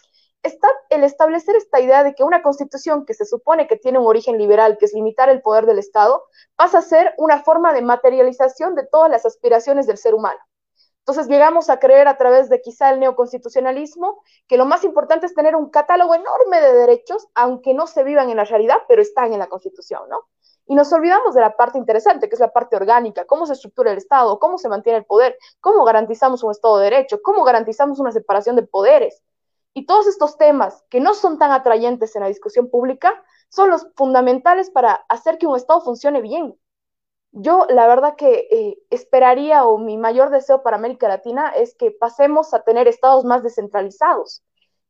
está 0.44 0.70
el 0.90 1.04
establecer 1.04 1.56
esta 1.56 1.80
idea 1.80 2.04
de 2.04 2.16
que 2.16 2.24
una 2.24 2.42
constitución 2.42 3.06
que 3.06 3.14
se 3.14 3.26
supone 3.26 3.68
que 3.68 3.78
tiene 3.78 4.00
un 4.00 4.08
origen 4.08 4.38
liberal, 4.38 4.78
que 4.78 4.86
es 4.86 4.94
limitar 4.94 5.30
el 5.30 5.42
poder 5.42 5.66
del 5.66 5.80
Estado, 5.80 6.24
pasa 6.56 6.80
a 6.80 6.82
ser 6.82 7.14
una 7.18 7.44
forma 7.44 7.74
de 7.74 7.82
materialización 7.82 8.76
de 8.76 8.86
todas 8.86 9.12
las 9.12 9.26
aspiraciones 9.26 9.88
del 9.88 9.98
ser 9.98 10.16
humano. 10.16 10.40
Entonces 11.08 11.30
llegamos 11.30 11.70
a 11.70 11.80
creer 11.80 12.10
a 12.10 12.18
través 12.18 12.50
de 12.50 12.62
quizá 12.62 12.90
el 12.90 13.00
neoconstitucionalismo 13.00 14.22
que 14.46 14.58
lo 14.58 14.66
más 14.66 14.84
importante 14.84 15.26
es 15.26 15.34
tener 15.34 15.56
un 15.56 15.70
catálogo 15.70 16.14
enorme 16.14 16.60
de 16.60 16.74
derechos, 16.74 17.28
aunque 17.34 17.74
no 17.74 17.88
se 17.88 18.04
vivan 18.04 18.30
en 18.30 18.36
la 18.36 18.44
realidad, 18.44 18.80
pero 18.90 19.02
están 19.02 19.32
en 19.32 19.40
la 19.40 19.48
Constitución, 19.48 20.02
¿no? 20.10 20.28
Y 20.66 20.76
nos 20.76 20.92
olvidamos 20.92 21.34
de 21.34 21.40
la 21.40 21.56
parte 21.56 21.78
interesante, 21.78 22.28
que 22.28 22.36
es 22.36 22.42
la 22.42 22.52
parte 22.52 22.76
orgánica, 22.76 23.24
cómo 23.26 23.46
se 23.46 23.54
estructura 23.54 23.92
el 23.92 23.98
Estado, 23.98 24.38
cómo 24.38 24.58
se 24.58 24.68
mantiene 24.68 25.00
el 25.00 25.06
poder, 25.06 25.38
cómo 25.62 25.86
garantizamos 25.86 26.44
un 26.44 26.52
Estado 26.52 26.78
de 26.80 26.90
Derecho, 26.90 27.22
cómo 27.22 27.46
garantizamos 27.46 28.00
una 28.00 28.12
separación 28.12 28.58
de 28.58 28.64
poderes, 28.64 29.24
y 29.78 29.86
todos 29.86 30.08
estos 30.08 30.40
temas 30.40 30.84
que 30.90 31.00
no 31.00 31.14
son 31.14 31.38
tan 31.38 31.52
atrayentes 31.52 32.16
en 32.16 32.24
la 32.24 32.30
discusión 32.30 32.68
pública 32.68 33.24
son 33.50 33.70
los 33.70 33.86
fundamentales 33.96 34.72
para 34.72 35.06
hacer 35.08 35.38
que 35.38 35.46
un 35.46 35.56
Estado 35.56 35.82
funcione 35.82 36.20
bien. 36.24 36.60
Yo 37.32 37.68
la 37.70 37.86
verdad 37.86 38.16
que 38.16 38.48
eh, 38.50 38.80
esperaría 38.90 39.68
o 39.68 39.78
mi 39.78 39.96
mayor 39.96 40.32
deseo 40.32 40.64
para 40.64 40.78
América 40.78 41.08
Latina 41.08 41.50
es 41.50 41.76
que 41.76 41.92
pasemos 41.92 42.56
a 42.56 42.64
tener 42.64 42.88
estados 42.88 43.24
más 43.24 43.44
descentralizados, 43.44 44.42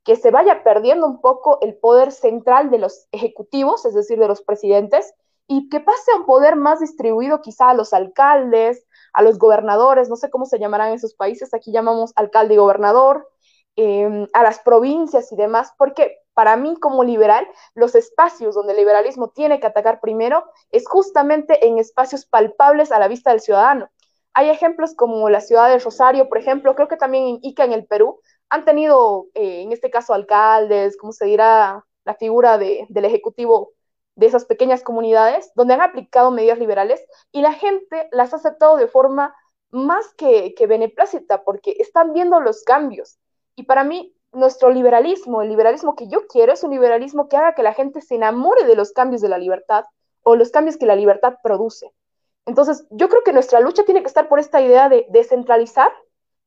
que 0.06 0.16
se 0.16 0.32
vaya 0.32 0.64
perdiendo 0.64 1.06
un 1.06 1.20
poco 1.20 1.58
el 1.60 1.76
poder 1.76 2.14
central 2.14 2.70
de 2.70 2.78
los 2.78 3.10
ejecutivos, 3.12 3.84
es 3.84 3.94
decir, 3.94 4.18
de 4.18 4.30
los 4.30 4.42
presidentes, 4.42 5.14
y 5.48 5.68
que 5.68 5.82
pase 5.82 6.14
a 6.14 6.20
un 6.20 6.26
poder 6.26 6.56
más 6.56 6.80
distribuido 6.80 7.42
quizá 7.42 7.72
a 7.72 7.74
los 7.74 7.92
alcaldes, 7.92 8.86
a 9.12 9.22
los 9.22 9.38
gobernadores, 9.38 10.08
no 10.08 10.16
sé 10.16 10.30
cómo 10.30 10.46
se 10.46 10.60
llamarán 10.60 10.90
en 10.90 10.94
esos 10.94 11.14
países, 11.14 11.54
aquí 11.54 11.74
llamamos 11.74 12.14
alcalde 12.16 12.54
y 12.54 12.58
gobernador, 12.58 13.28
em, 13.78 14.28
a 14.34 14.44
las 14.44 14.60
provincias 14.60 15.32
y 15.32 15.38
demás, 15.38 15.74
porque 15.78 16.20
para 16.34 16.58
mí 16.58 16.76
como 16.80 17.04
liberal, 17.04 17.48
los 17.74 17.96
espacios 17.96 18.54
donde 18.56 18.74
el 18.74 18.80
liberalismo 18.80 19.30
tiene 19.30 19.60
que 19.60 19.68
atacar 19.68 20.02
primero 20.02 20.44
es 20.72 20.88
justamente 20.88 21.66
en 21.66 21.80
espacios 21.80 22.26
palpables 22.26 22.92
a 22.92 23.00
la 23.00 23.08
vista 23.08 23.32
del 23.32 23.42
ciudadano. 23.42 23.90
Hay 24.34 24.50
ejemplos 24.50 24.94
como 24.94 25.30
la 25.30 25.42
ciudad 25.42 25.70
de 25.70 25.80
Rosario, 25.80 26.30
por 26.30 26.38
ejemplo, 26.38 26.76
creo 26.76 26.88
que 26.88 26.98
también 26.98 27.28
en 27.28 27.40
Ica, 27.42 27.64
en 27.64 27.74
el 27.74 27.88
Perú, 27.88 28.20
han 28.50 28.66
tenido, 28.66 29.28
eh, 29.34 29.64
en 29.64 29.72
este 29.72 29.90
caso, 29.90 30.14
alcaldes, 30.14 30.98
como 30.98 31.12
se 31.12 31.26
dirá, 31.26 31.86
la 32.06 32.16
figura 32.16 32.58
de, 32.58 32.86
del 32.90 33.06
ejecutivo 33.06 33.74
de 34.16 34.28
esas 34.28 34.46
pequeñas 34.46 34.84
comunidades, 34.84 35.52
donde 35.56 35.76
han 35.76 35.82
aplicado 35.82 36.32
medidas 36.32 36.60
liberales 36.60 37.04
y 37.32 37.42
la 37.42 37.54
gente 37.54 38.10
las 38.12 38.34
ha 38.34 38.38
aceptado 38.38 38.78
de 38.78 38.88
forma 38.88 39.36
más 39.70 40.14
que, 40.16 40.54
que 40.56 40.68
beneplácita, 40.68 41.44
porque 41.44 41.76
están 41.80 42.14
viendo 42.14 42.40
los 42.40 42.64
cambios. 42.64 43.20
Y 43.58 43.64
para 43.64 43.84
mí, 43.84 44.16
nuestro 44.32 44.70
liberalismo, 44.70 45.42
el 45.42 45.50
liberalismo 45.50 45.96
que 45.96 46.08
yo 46.08 46.28
quiero, 46.28 46.54
es 46.54 46.64
un 46.64 46.72
liberalismo 46.72 47.28
que 47.28 47.36
haga 47.36 47.56
que 47.56 47.64
la 47.64 47.74
gente 47.74 48.02
se 48.02 48.16
enamore 48.16 48.66
de 48.66 48.76
los 48.76 48.94
cambios 48.94 49.22
de 49.22 49.30
la 49.30 49.38
libertad 49.38 49.84
o 50.24 50.38
los 50.38 50.52
cambios 50.52 50.78
que 50.78 50.86
la 50.86 50.96
libertad 50.96 51.40
produce. 51.44 51.92
Entonces, 52.46 52.88
yo 52.92 53.10
creo 53.10 53.24
que 53.24 53.34
nuestra 53.34 53.60
lucha 53.60 53.84
tiene 53.84 54.02
que 54.02 54.08
estar 54.08 54.30
por 54.30 54.40
esta 54.40 54.62
idea 54.62 54.88
de 54.88 55.06
descentralizar 55.10 55.92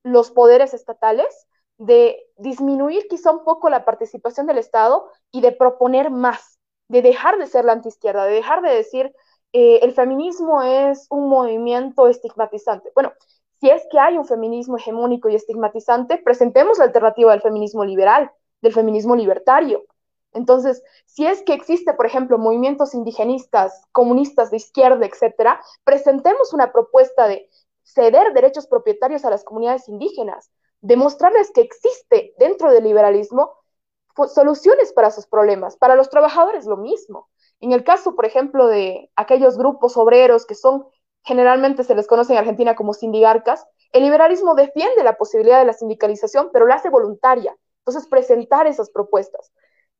los 0.03 0.31
poderes 0.31 0.73
estatales 0.73 1.47
de 1.81 2.23
disminuir 2.37 3.09
quizá 3.09 3.32
un 3.32 3.43
poco 3.43 3.70
la 3.70 3.87
participación 3.87 4.47
del 4.47 4.59
Estado 4.59 5.11
y 5.32 5.41
de 5.41 5.51
proponer 5.51 6.11
más, 6.11 6.59
de 6.89 7.01
dejar 7.01 7.39
de 7.39 7.47
ser 7.47 7.65
la 7.65 7.73
antiizquierda, 7.73 8.24
de 8.27 8.35
dejar 8.35 8.61
de 8.61 8.70
decir 8.70 9.15
eh, 9.55 9.81
el 9.82 9.93
feminismo 9.93 10.62
es 10.62 11.07
un 11.09 11.31
movimiento 11.31 12.07
estigmatizante. 12.07 12.93
Bueno, 12.95 13.12
si 13.61 13.69
es 13.69 13.87
que 13.91 13.99
hay 13.99 14.16
un 14.16 14.24
feminismo 14.24 14.78
hegemónico 14.78 15.28
y 15.28 15.35
estigmatizante, 15.35 16.19
presentemos 16.19 16.78
la 16.78 16.85
alternativa 16.85 17.32
del 17.32 17.43
feminismo 17.43 17.85
liberal, 17.85 18.32
del 18.62 18.73
feminismo 18.73 19.15
libertario. 19.15 19.85
Entonces, 20.32 20.82
si 21.07 21.27
es 21.27 21.43
que 21.43 21.53
existe, 21.53 21.93
por 21.93 22.07
ejemplo, 22.07 22.39
movimientos 22.39 22.95
indigenistas, 22.95 23.85
comunistas 23.93 24.51
de 24.51 24.57
izquierda, 24.57 25.05
etcétera, 25.05 25.61
presentemos 25.85 26.55
una 26.55 26.73
propuesta 26.73 27.28
de 27.28 27.51
ceder 27.82 28.32
derechos 28.32 28.66
propietarios 28.66 29.24
a 29.24 29.31
las 29.31 29.45
comunidades 29.45 29.89
indígenas, 29.89 30.51
demostrarles 30.81 31.51
que 31.51 31.61
existe 31.61 32.35
dentro 32.39 32.70
del 32.70 32.85
liberalismo 32.85 33.53
soluciones 34.28 34.93
para 34.93 35.11
sus 35.11 35.27
problemas. 35.27 35.77
Para 35.77 35.97
los 35.97 36.09
trabajadores 36.09 36.66
lo 36.66 36.77
mismo. 36.77 37.28
En 37.61 37.73
el 37.73 37.85
caso, 37.85 38.15
por 38.15 38.24
ejemplo, 38.24 38.66
de 38.66 39.11
aquellos 39.16 39.59
grupos 39.59 39.97
obreros 39.97 40.47
que 40.47 40.55
son 40.55 40.87
generalmente 41.25 41.85
se 41.85 41.95
les 41.95 42.07
conoce 42.07 42.33
en 42.33 42.39
Argentina 42.39 42.75
como 42.75 42.95
sindigarcas, 42.95 43.67
el 43.93 44.05
liberalismo 44.05 44.55
defiende 44.55 45.03
la 45.03 45.17
posibilidad 45.17 45.59
de 45.59 45.67
la 45.67 45.73
sindicalización, 45.73 46.51
pero 46.53 46.67
la 46.67 46.77
hace 46.77 46.91
voluntaria. 46.91 47.57
Entonces, 47.81 48.09
presentar 48.09 48.67
esas 48.67 48.91
propuestas. 48.91 49.53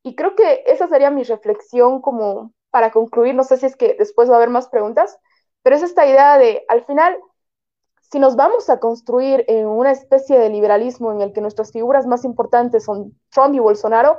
Y 0.03 0.15
creo 0.15 0.35
que 0.35 0.63
esa 0.67 0.87
sería 0.89 1.11
mi 1.11 1.25
reflexión 1.25 2.01
como 2.01 2.53
para 2.71 2.91
concluir. 2.93 3.35
No 3.35 3.45
sé 3.45 3.57
si 3.57 3.67
es 3.67 3.77
que 3.77 3.95
después 3.99 4.31
va 4.31 4.35
a 4.35 4.37
haber 4.37 4.51
más 4.51 4.69
preguntas, 4.69 5.19
pero 5.63 5.77
es 5.77 5.83
esta 5.83 6.07
idea 6.07 6.39
de, 6.39 6.65
al 6.69 6.85
final, 6.85 7.19
si 8.01 8.19
nos 8.19 8.37
vamos 8.37 8.71
a 8.71 8.81
construir 8.81 9.45
en 9.49 9.67
una 9.67 9.93
especie 9.93 10.39
de 10.39 10.49
liberalismo 10.49 11.13
en 11.13 11.21
el 11.21 11.33
que 11.33 11.41
nuestras 11.41 11.73
figuras 11.73 12.07
más 12.07 12.25
importantes 12.25 12.85
son 12.85 13.19
Trump 13.31 13.55
y 13.55 13.59
Bolsonaro, 13.59 14.19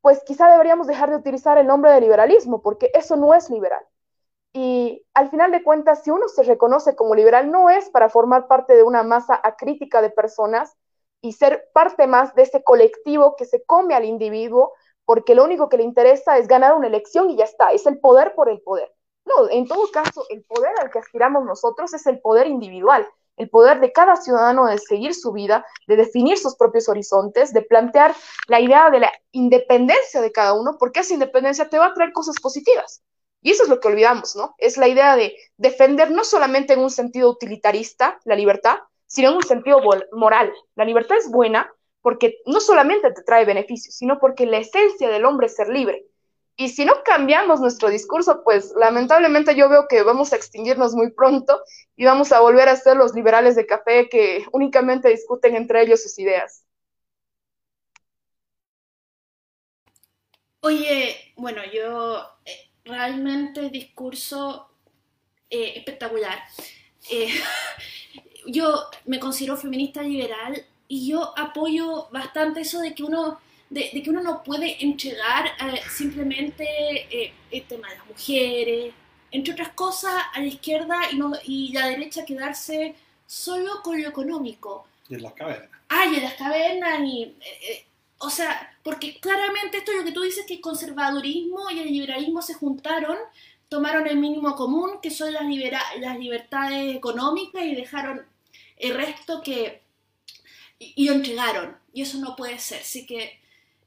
pues 0.00 0.22
quizá 0.24 0.50
deberíamos 0.50 0.86
dejar 0.86 1.10
de 1.10 1.16
utilizar 1.16 1.58
el 1.58 1.66
nombre 1.66 1.90
de 1.92 2.00
liberalismo, 2.00 2.62
porque 2.62 2.90
eso 2.94 3.16
no 3.16 3.34
es 3.34 3.50
liberal. 3.50 3.84
Y 4.52 5.06
al 5.14 5.30
final 5.30 5.52
de 5.52 5.62
cuentas, 5.62 6.02
si 6.02 6.10
uno 6.10 6.28
se 6.28 6.42
reconoce 6.42 6.96
como 6.96 7.14
liberal, 7.14 7.50
no 7.50 7.70
es 7.70 7.90
para 7.90 8.08
formar 8.08 8.48
parte 8.48 8.74
de 8.74 8.82
una 8.82 9.02
masa 9.02 9.40
acrítica 9.42 10.00
de 10.02 10.10
personas 10.10 10.74
y 11.20 11.32
ser 11.32 11.68
parte 11.72 12.06
más 12.06 12.34
de 12.34 12.42
ese 12.42 12.62
colectivo 12.62 13.36
que 13.36 13.44
se 13.44 13.62
come 13.64 13.94
al 13.94 14.04
individuo, 14.04 14.72
porque 15.04 15.34
lo 15.34 15.44
único 15.44 15.68
que 15.68 15.76
le 15.76 15.84
interesa 15.84 16.38
es 16.38 16.48
ganar 16.48 16.74
una 16.74 16.86
elección 16.86 17.30
y 17.30 17.36
ya 17.36 17.44
está, 17.44 17.68
es 17.72 17.86
el 17.86 17.98
poder 17.98 18.34
por 18.34 18.48
el 18.48 18.60
poder. 18.60 18.92
No, 19.24 19.48
en 19.50 19.66
todo 19.66 19.90
caso, 19.90 20.24
el 20.30 20.42
poder 20.44 20.72
al 20.80 20.90
que 20.90 20.98
aspiramos 20.98 21.44
nosotros 21.44 21.92
es 21.92 22.06
el 22.06 22.20
poder 22.20 22.46
individual, 22.46 23.06
el 23.36 23.50
poder 23.50 23.80
de 23.80 23.92
cada 23.92 24.16
ciudadano 24.16 24.66
de 24.66 24.78
seguir 24.78 25.14
su 25.14 25.32
vida, 25.32 25.66
de 25.86 25.96
definir 25.96 26.38
sus 26.38 26.56
propios 26.56 26.88
horizontes, 26.88 27.52
de 27.52 27.62
plantear 27.62 28.14
la 28.48 28.60
idea 28.60 28.90
de 28.90 29.00
la 29.00 29.12
independencia 29.32 30.20
de 30.20 30.32
cada 30.32 30.54
uno, 30.54 30.76
porque 30.78 31.00
esa 31.00 31.14
independencia 31.14 31.68
te 31.68 31.78
va 31.78 31.86
a 31.86 31.94
traer 31.94 32.12
cosas 32.12 32.36
positivas. 32.40 33.02
Y 33.40 33.50
eso 33.50 33.62
es 33.62 33.68
lo 33.68 33.80
que 33.80 33.88
olvidamos, 33.88 34.34
¿no? 34.36 34.54
Es 34.58 34.76
la 34.76 34.88
idea 34.88 35.16
de 35.16 35.36
defender 35.56 36.10
no 36.10 36.24
solamente 36.24 36.72
en 36.72 36.80
un 36.80 36.90
sentido 36.90 37.30
utilitarista 37.30 38.18
la 38.24 38.34
libertad, 38.34 38.78
sino 39.06 39.30
en 39.30 39.36
un 39.36 39.42
sentido 39.42 39.80
moral. 40.12 40.52
La 40.74 40.84
libertad 40.84 41.16
es 41.18 41.30
buena 41.30 41.72
porque 42.02 42.38
no 42.46 42.60
solamente 42.60 43.12
te 43.12 43.22
trae 43.22 43.44
beneficios, 43.44 43.94
sino 43.94 44.18
porque 44.18 44.46
la 44.46 44.58
esencia 44.58 45.08
del 45.08 45.24
hombre 45.24 45.46
es 45.46 45.56
ser 45.56 45.68
libre. 45.68 46.04
Y 46.56 46.70
si 46.70 46.84
no 46.84 47.04
cambiamos 47.04 47.60
nuestro 47.60 47.88
discurso, 47.88 48.42
pues 48.42 48.72
lamentablemente 48.76 49.54
yo 49.54 49.68
veo 49.68 49.86
que 49.88 50.02
vamos 50.02 50.32
a 50.32 50.36
extinguirnos 50.36 50.92
muy 50.92 51.12
pronto 51.12 51.62
y 51.94 52.04
vamos 52.04 52.32
a 52.32 52.40
volver 52.40 52.68
a 52.68 52.74
ser 52.74 52.96
los 52.96 53.14
liberales 53.14 53.54
de 53.54 53.66
café 53.66 54.08
que 54.08 54.44
únicamente 54.52 55.08
discuten 55.08 55.54
entre 55.54 55.82
ellos 55.82 56.02
sus 56.02 56.18
ideas. 56.18 56.64
Oye, 60.60 61.32
bueno, 61.36 61.62
yo 61.72 62.24
eh, 62.44 62.67
realmente 62.88 63.70
discurso 63.70 64.68
eh, 65.50 65.74
espectacular. 65.76 66.38
Eh, 67.10 67.30
yo 68.46 68.86
me 69.06 69.20
considero 69.20 69.56
feminista 69.56 70.02
liberal 70.02 70.64
y 70.88 71.08
yo 71.08 71.38
apoyo 71.38 72.08
bastante 72.10 72.62
eso 72.62 72.80
de 72.80 72.94
que 72.94 73.04
uno 73.04 73.38
de, 73.70 74.02
que 74.02 74.10
uno 74.10 74.22
no 74.22 74.42
puede 74.42 74.82
entregar 74.82 75.46
eh, 75.46 75.80
simplemente 75.90 76.64
eh, 76.64 77.32
el 77.50 77.62
tema 77.64 77.88
de 77.88 77.96
las 77.96 78.06
mujeres, 78.06 78.94
entre 79.30 79.52
otras 79.52 79.70
cosas, 79.70 80.14
a 80.32 80.40
la 80.40 80.46
izquierda 80.46 80.96
y, 81.12 81.16
no, 81.16 81.32
y 81.44 81.72
la 81.72 81.88
derecha 81.88 82.24
quedarse 82.24 82.94
solo 83.26 83.82
con 83.82 84.00
lo 84.00 84.08
económico. 84.08 84.86
Y 85.08 85.14
en 85.14 85.22
las 85.22 85.34
cavernas. 85.34 85.70
Ah, 85.90 86.06
y 86.10 86.16
en 86.16 86.22
las 86.22 86.34
cavernas 86.34 87.00
y... 87.00 87.34
O 88.18 88.30
sea, 88.30 88.76
porque 88.82 89.20
claramente 89.20 89.78
esto 89.78 89.92
es 89.92 89.98
lo 89.98 90.04
que 90.04 90.12
tú 90.12 90.22
dices, 90.22 90.44
que 90.46 90.54
el 90.54 90.60
conservadurismo 90.60 91.70
y 91.70 91.78
el 91.80 91.88
liberalismo 91.88 92.42
se 92.42 92.54
juntaron, 92.54 93.16
tomaron 93.68 94.06
el 94.06 94.16
mínimo 94.16 94.56
común, 94.56 95.00
que 95.00 95.10
son 95.10 95.32
las, 95.32 95.44
las 96.00 96.18
libertades 96.18 96.96
económicas, 96.96 97.64
y 97.64 97.74
dejaron 97.74 98.24
el 98.76 98.94
resto 98.94 99.42
que... 99.42 99.82
Y, 100.78 101.08
lo 101.08 101.14
entregaron. 101.14 101.76
Y 101.92 102.02
eso 102.02 102.18
no 102.18 102.36
puede 102.36 102.58
ser. 102.58 102.82
Así 102.82 103.04
que 103.04 103.40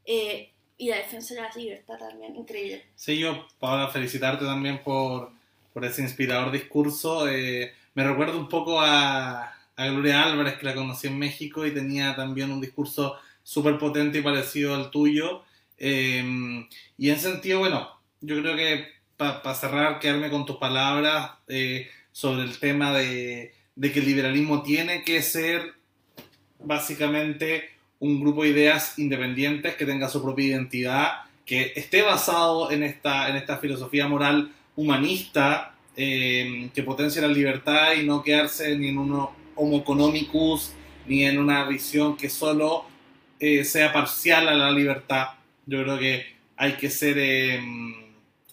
eh, 0.06 0.52
y 0.78 0.90
la 0.90 0.98
defensa 0.98 1.36
de 1.36 1.42
la 1.42 1.52
libertad 1.56 1.98
también, 2.00 2.36
increíble. 2.36 2.84
Sí, 2.96 3.20
yo, 3.20 3.48
para 3.60 3.88
felicitarte 3.90 4.46
también 4.46 4.82
por, 4.84 5.32
por 5.74 5.86
ese 5.86 6.02
inspirador 6.02 6.52
discurso. 6.52 7.30
Eh, 7.30 7.72
me 7.94 8.04
recuerdo 8.04 8.40
un 8.40 8.50
poco 8.50 8.82
a, 8.82 9.54
Gloria 9.78 10.24
Álvarez, 10.24 10.58
que 10.58 10.66
la 10.66 10.74
conocí 10.74 11.08
en 11.08 11.20
México 11.20 11.66
y 11.66 11.74
tenía 11.74 12.16
también 12.16 12.52
un 12.52 12.62
discurso 12.62 13.16
súper 13.44 13.78
potente 13.78 14.20
y 14.20 14.22
parecido 14.22 14.76
al 14.76 14.92
tuyo. 14.92 15.44
Eh, 15.78 16.68
y 16.98 17.10
en 17.10 17.20
sentido, 17.20 17.60
bueno, 17.60 17.90
yo 18.22 18.40
creo 18.42 18.56
que 18.56 18.88
para 19.18 19.54
cerrar, 19.54 20.00
quedarme 20.00 20.30
con 20.30 20.46
tus 20.46 20.58
palabras 20.58 21.32
sobre 22.12 22.44
el 22.44 22.58
tema 22.60 22.92
de, 22.92 23.54
de 23.76 23.92
que 23.92 24.00
el 24.00 24.06
liberalismo 24.06 24.64
tiene 24.64 25.04
que 25.04 25.22
ser 25.22 25.74
básicamente 26.60 27.70
un 28.00 28.20
grupo 28.20 28.44
de 28.44 28.50
ideas 28.50 28.98
independientes 28.98 29.76
que 29.76 29.86
tenga 29.86 30.10
su 30.10 30.22
propia 30.22 30.48
identidad, 30.48 31.12
que 31.46 31.74
esté 31.76 32.02
basado 32.02 32.72
en 32.72 32.84
esta, 32.84 33.30
en 33.30 33.36
esta 33.36 33.58
filosofía 33.58 34.08
moral 34.08 34.52
humanista, 34.76 35.76
eh, 35.96 36.70
que 36.74 36.84
potencie 36.84 37.22
la 37.22 37.28
libertad 37.28 37.94
y 37.94 38.06
no 38.06 38.24
quedarse 38.24 38.78
ni 38.78 38.90
en 38.90 38.98
un 38.98 39.28
homo 39.56 39.78
economicus, 39.78 40.72
ni 41.06 41.26
en 41.26 41.38
una 41.38 41.66
visión 41.66 42.18
que 42.18 42.30
solo 42.30 42.86
eh, 43.42 43.66
sea 43.66 43.92
parcial 43.92 44.48
a 44.48 44.54
la 44.54 44.72
libertad. 44.72 45.30
Yo 45.66 45.82
creo 45.82 45.98
que 45.98 46.26
hay 46.56 46.74
que 46.74 46.90
ser 46.90 47.18
eh, 47.18 47.60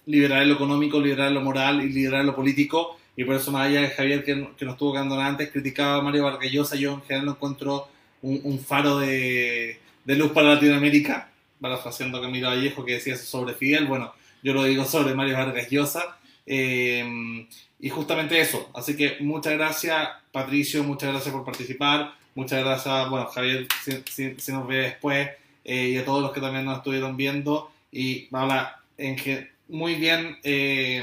liberal 0.06 0.42
en 0.42 0.48
lo 0.48 0.54
económico, 0.54 0.98
liberal 0.98 1.28
en 1.28 1.34
lo 1.34 1.42
moral 1.42 1.82
y 1.82 1.90
liberal 1.90 2.22
en 2.22 2.26
lo 2.28 2.34
político. 2.34 2.98
Y 3.14 3.24
por 3.24 3.34
eso, 3.34 3.52
más 3.52 3.66
allá 3.66 3.82
de 3.82 3.90
Javier, 3.90 4.24
que, 4.24 4.48
que 4.56 4.64
nos 4.64 4.74
estuvo 4.74 4.94
quedando 4.94 5.20
antes, 5.20 5.50
criticaba 5.50 5.96
a 5.96 6.02
Mario 6.02 6.24
Vargas 6.24 6.50
Llosa, 6.50 6.76
yo 6.76 6.94
en 6.94 7.02
general 7.02 7.26
lo 7.26 7.32
encuentro 7.32 7.88
un, 8.22 8.58
faro 8.58 8.98
de, 8.98 9.78
luz 10.06 10.32
para 10.32 10.54
Latinoamérica, 10.54 11.30
parafraseando 11.60 12.20
Camilo 12.20 12.48
Vallejo 12.48 12.84
que 12.84 12.94
decía 12.94 13.14
eso 13.14 13.24
sobre 13.24 13.54
Fidel, 13.54 13.86
bueno, 13.86 14.12
yo 14.42 14.54
lo 14.54 14.64
digo 14.64 14.84
sobre 14.84 15.14
Mario 15.14 15.36
Vargas 15.36 15.68
Llosa, 15.70 16.18
eh, 16.46 17.46
y 17.78 17.88
justamente 17.90 18.40
eso, 18.40 18.70
así 18.74 18.96
que 18.96 19.18
muchas 19.20 19.52
gracias 19.52 20.08
Patricio, 20.32 20.82
muchas 20.82 21.10
gracias 21.12 21.32
por 21.32 21.44
participar, 21.44 22.14
muchas 22.34 22.64
gracias, 22.64 23.10
bueno 23.10 23.26
Javier, 23.26 23.66
si, 24.10 24.52
nos 24.52 24.66
ve 24.66 24.76
después, 24.76 25.30
eh, 25.64 25.88
y 25.88 25.96
a 25.96 26.04
todos 26.04 26.22
los 26.22 26.32
que 26.32 26.40
también 26.40 26.64
nos 26.64 26.78
estuvieron 26.78 27.16
viendo. 27.16 27.70
Y 27.90 28.26
Paola, 28.26 28.80
en 28.96 29.16
que 29.16 29.50
muy 29.68 29.94
bien, 29.94 30.38
eh, 30.42 31.02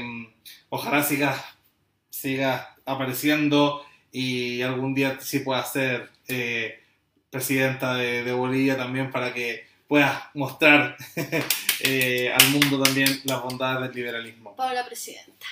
ojalá 0.68 1.02
sigas 1.02 1.56
siga 2.16 2.74
apareciendo 2.86 3.84
y 4.10 4.62
algún 4.62 4.94
día 4.94 5.18
sí 5.20 5.40
pueda 5.40 5.62
ser 5.64 6.10
eh, 6.28 6.82
presidenta 7.30 7.94
de, 7.94 8.24
de, 8.24 8.32
Bolivia 8.32 8.76
también 8.76 9.10
para 9.10 9.34
que 9.34 9.66
puedas 9.86 10.22
mostrar 10.34 10.96
eh, 11.80 12.32
al 12.32 12.48
mundo 12.50 12.82
también 12.82 13.20
las 13.24 13.42
bondades 13.42 13.82
del 13.82 13.96
liberalismo. 13.96 14.56
Paola 14.56 14.86
presidenta. 14.86 15.46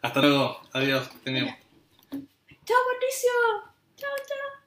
Hasta 0.00 0.20
luego. 0.20 0.60
Adiós. 0.72 1.10
Tenemos. 1.24 1.61
Ciao 2.64 2.78
Patricio. 2.86 3.30
Ciao 3.96 4.16
ciao. 4.24 4.61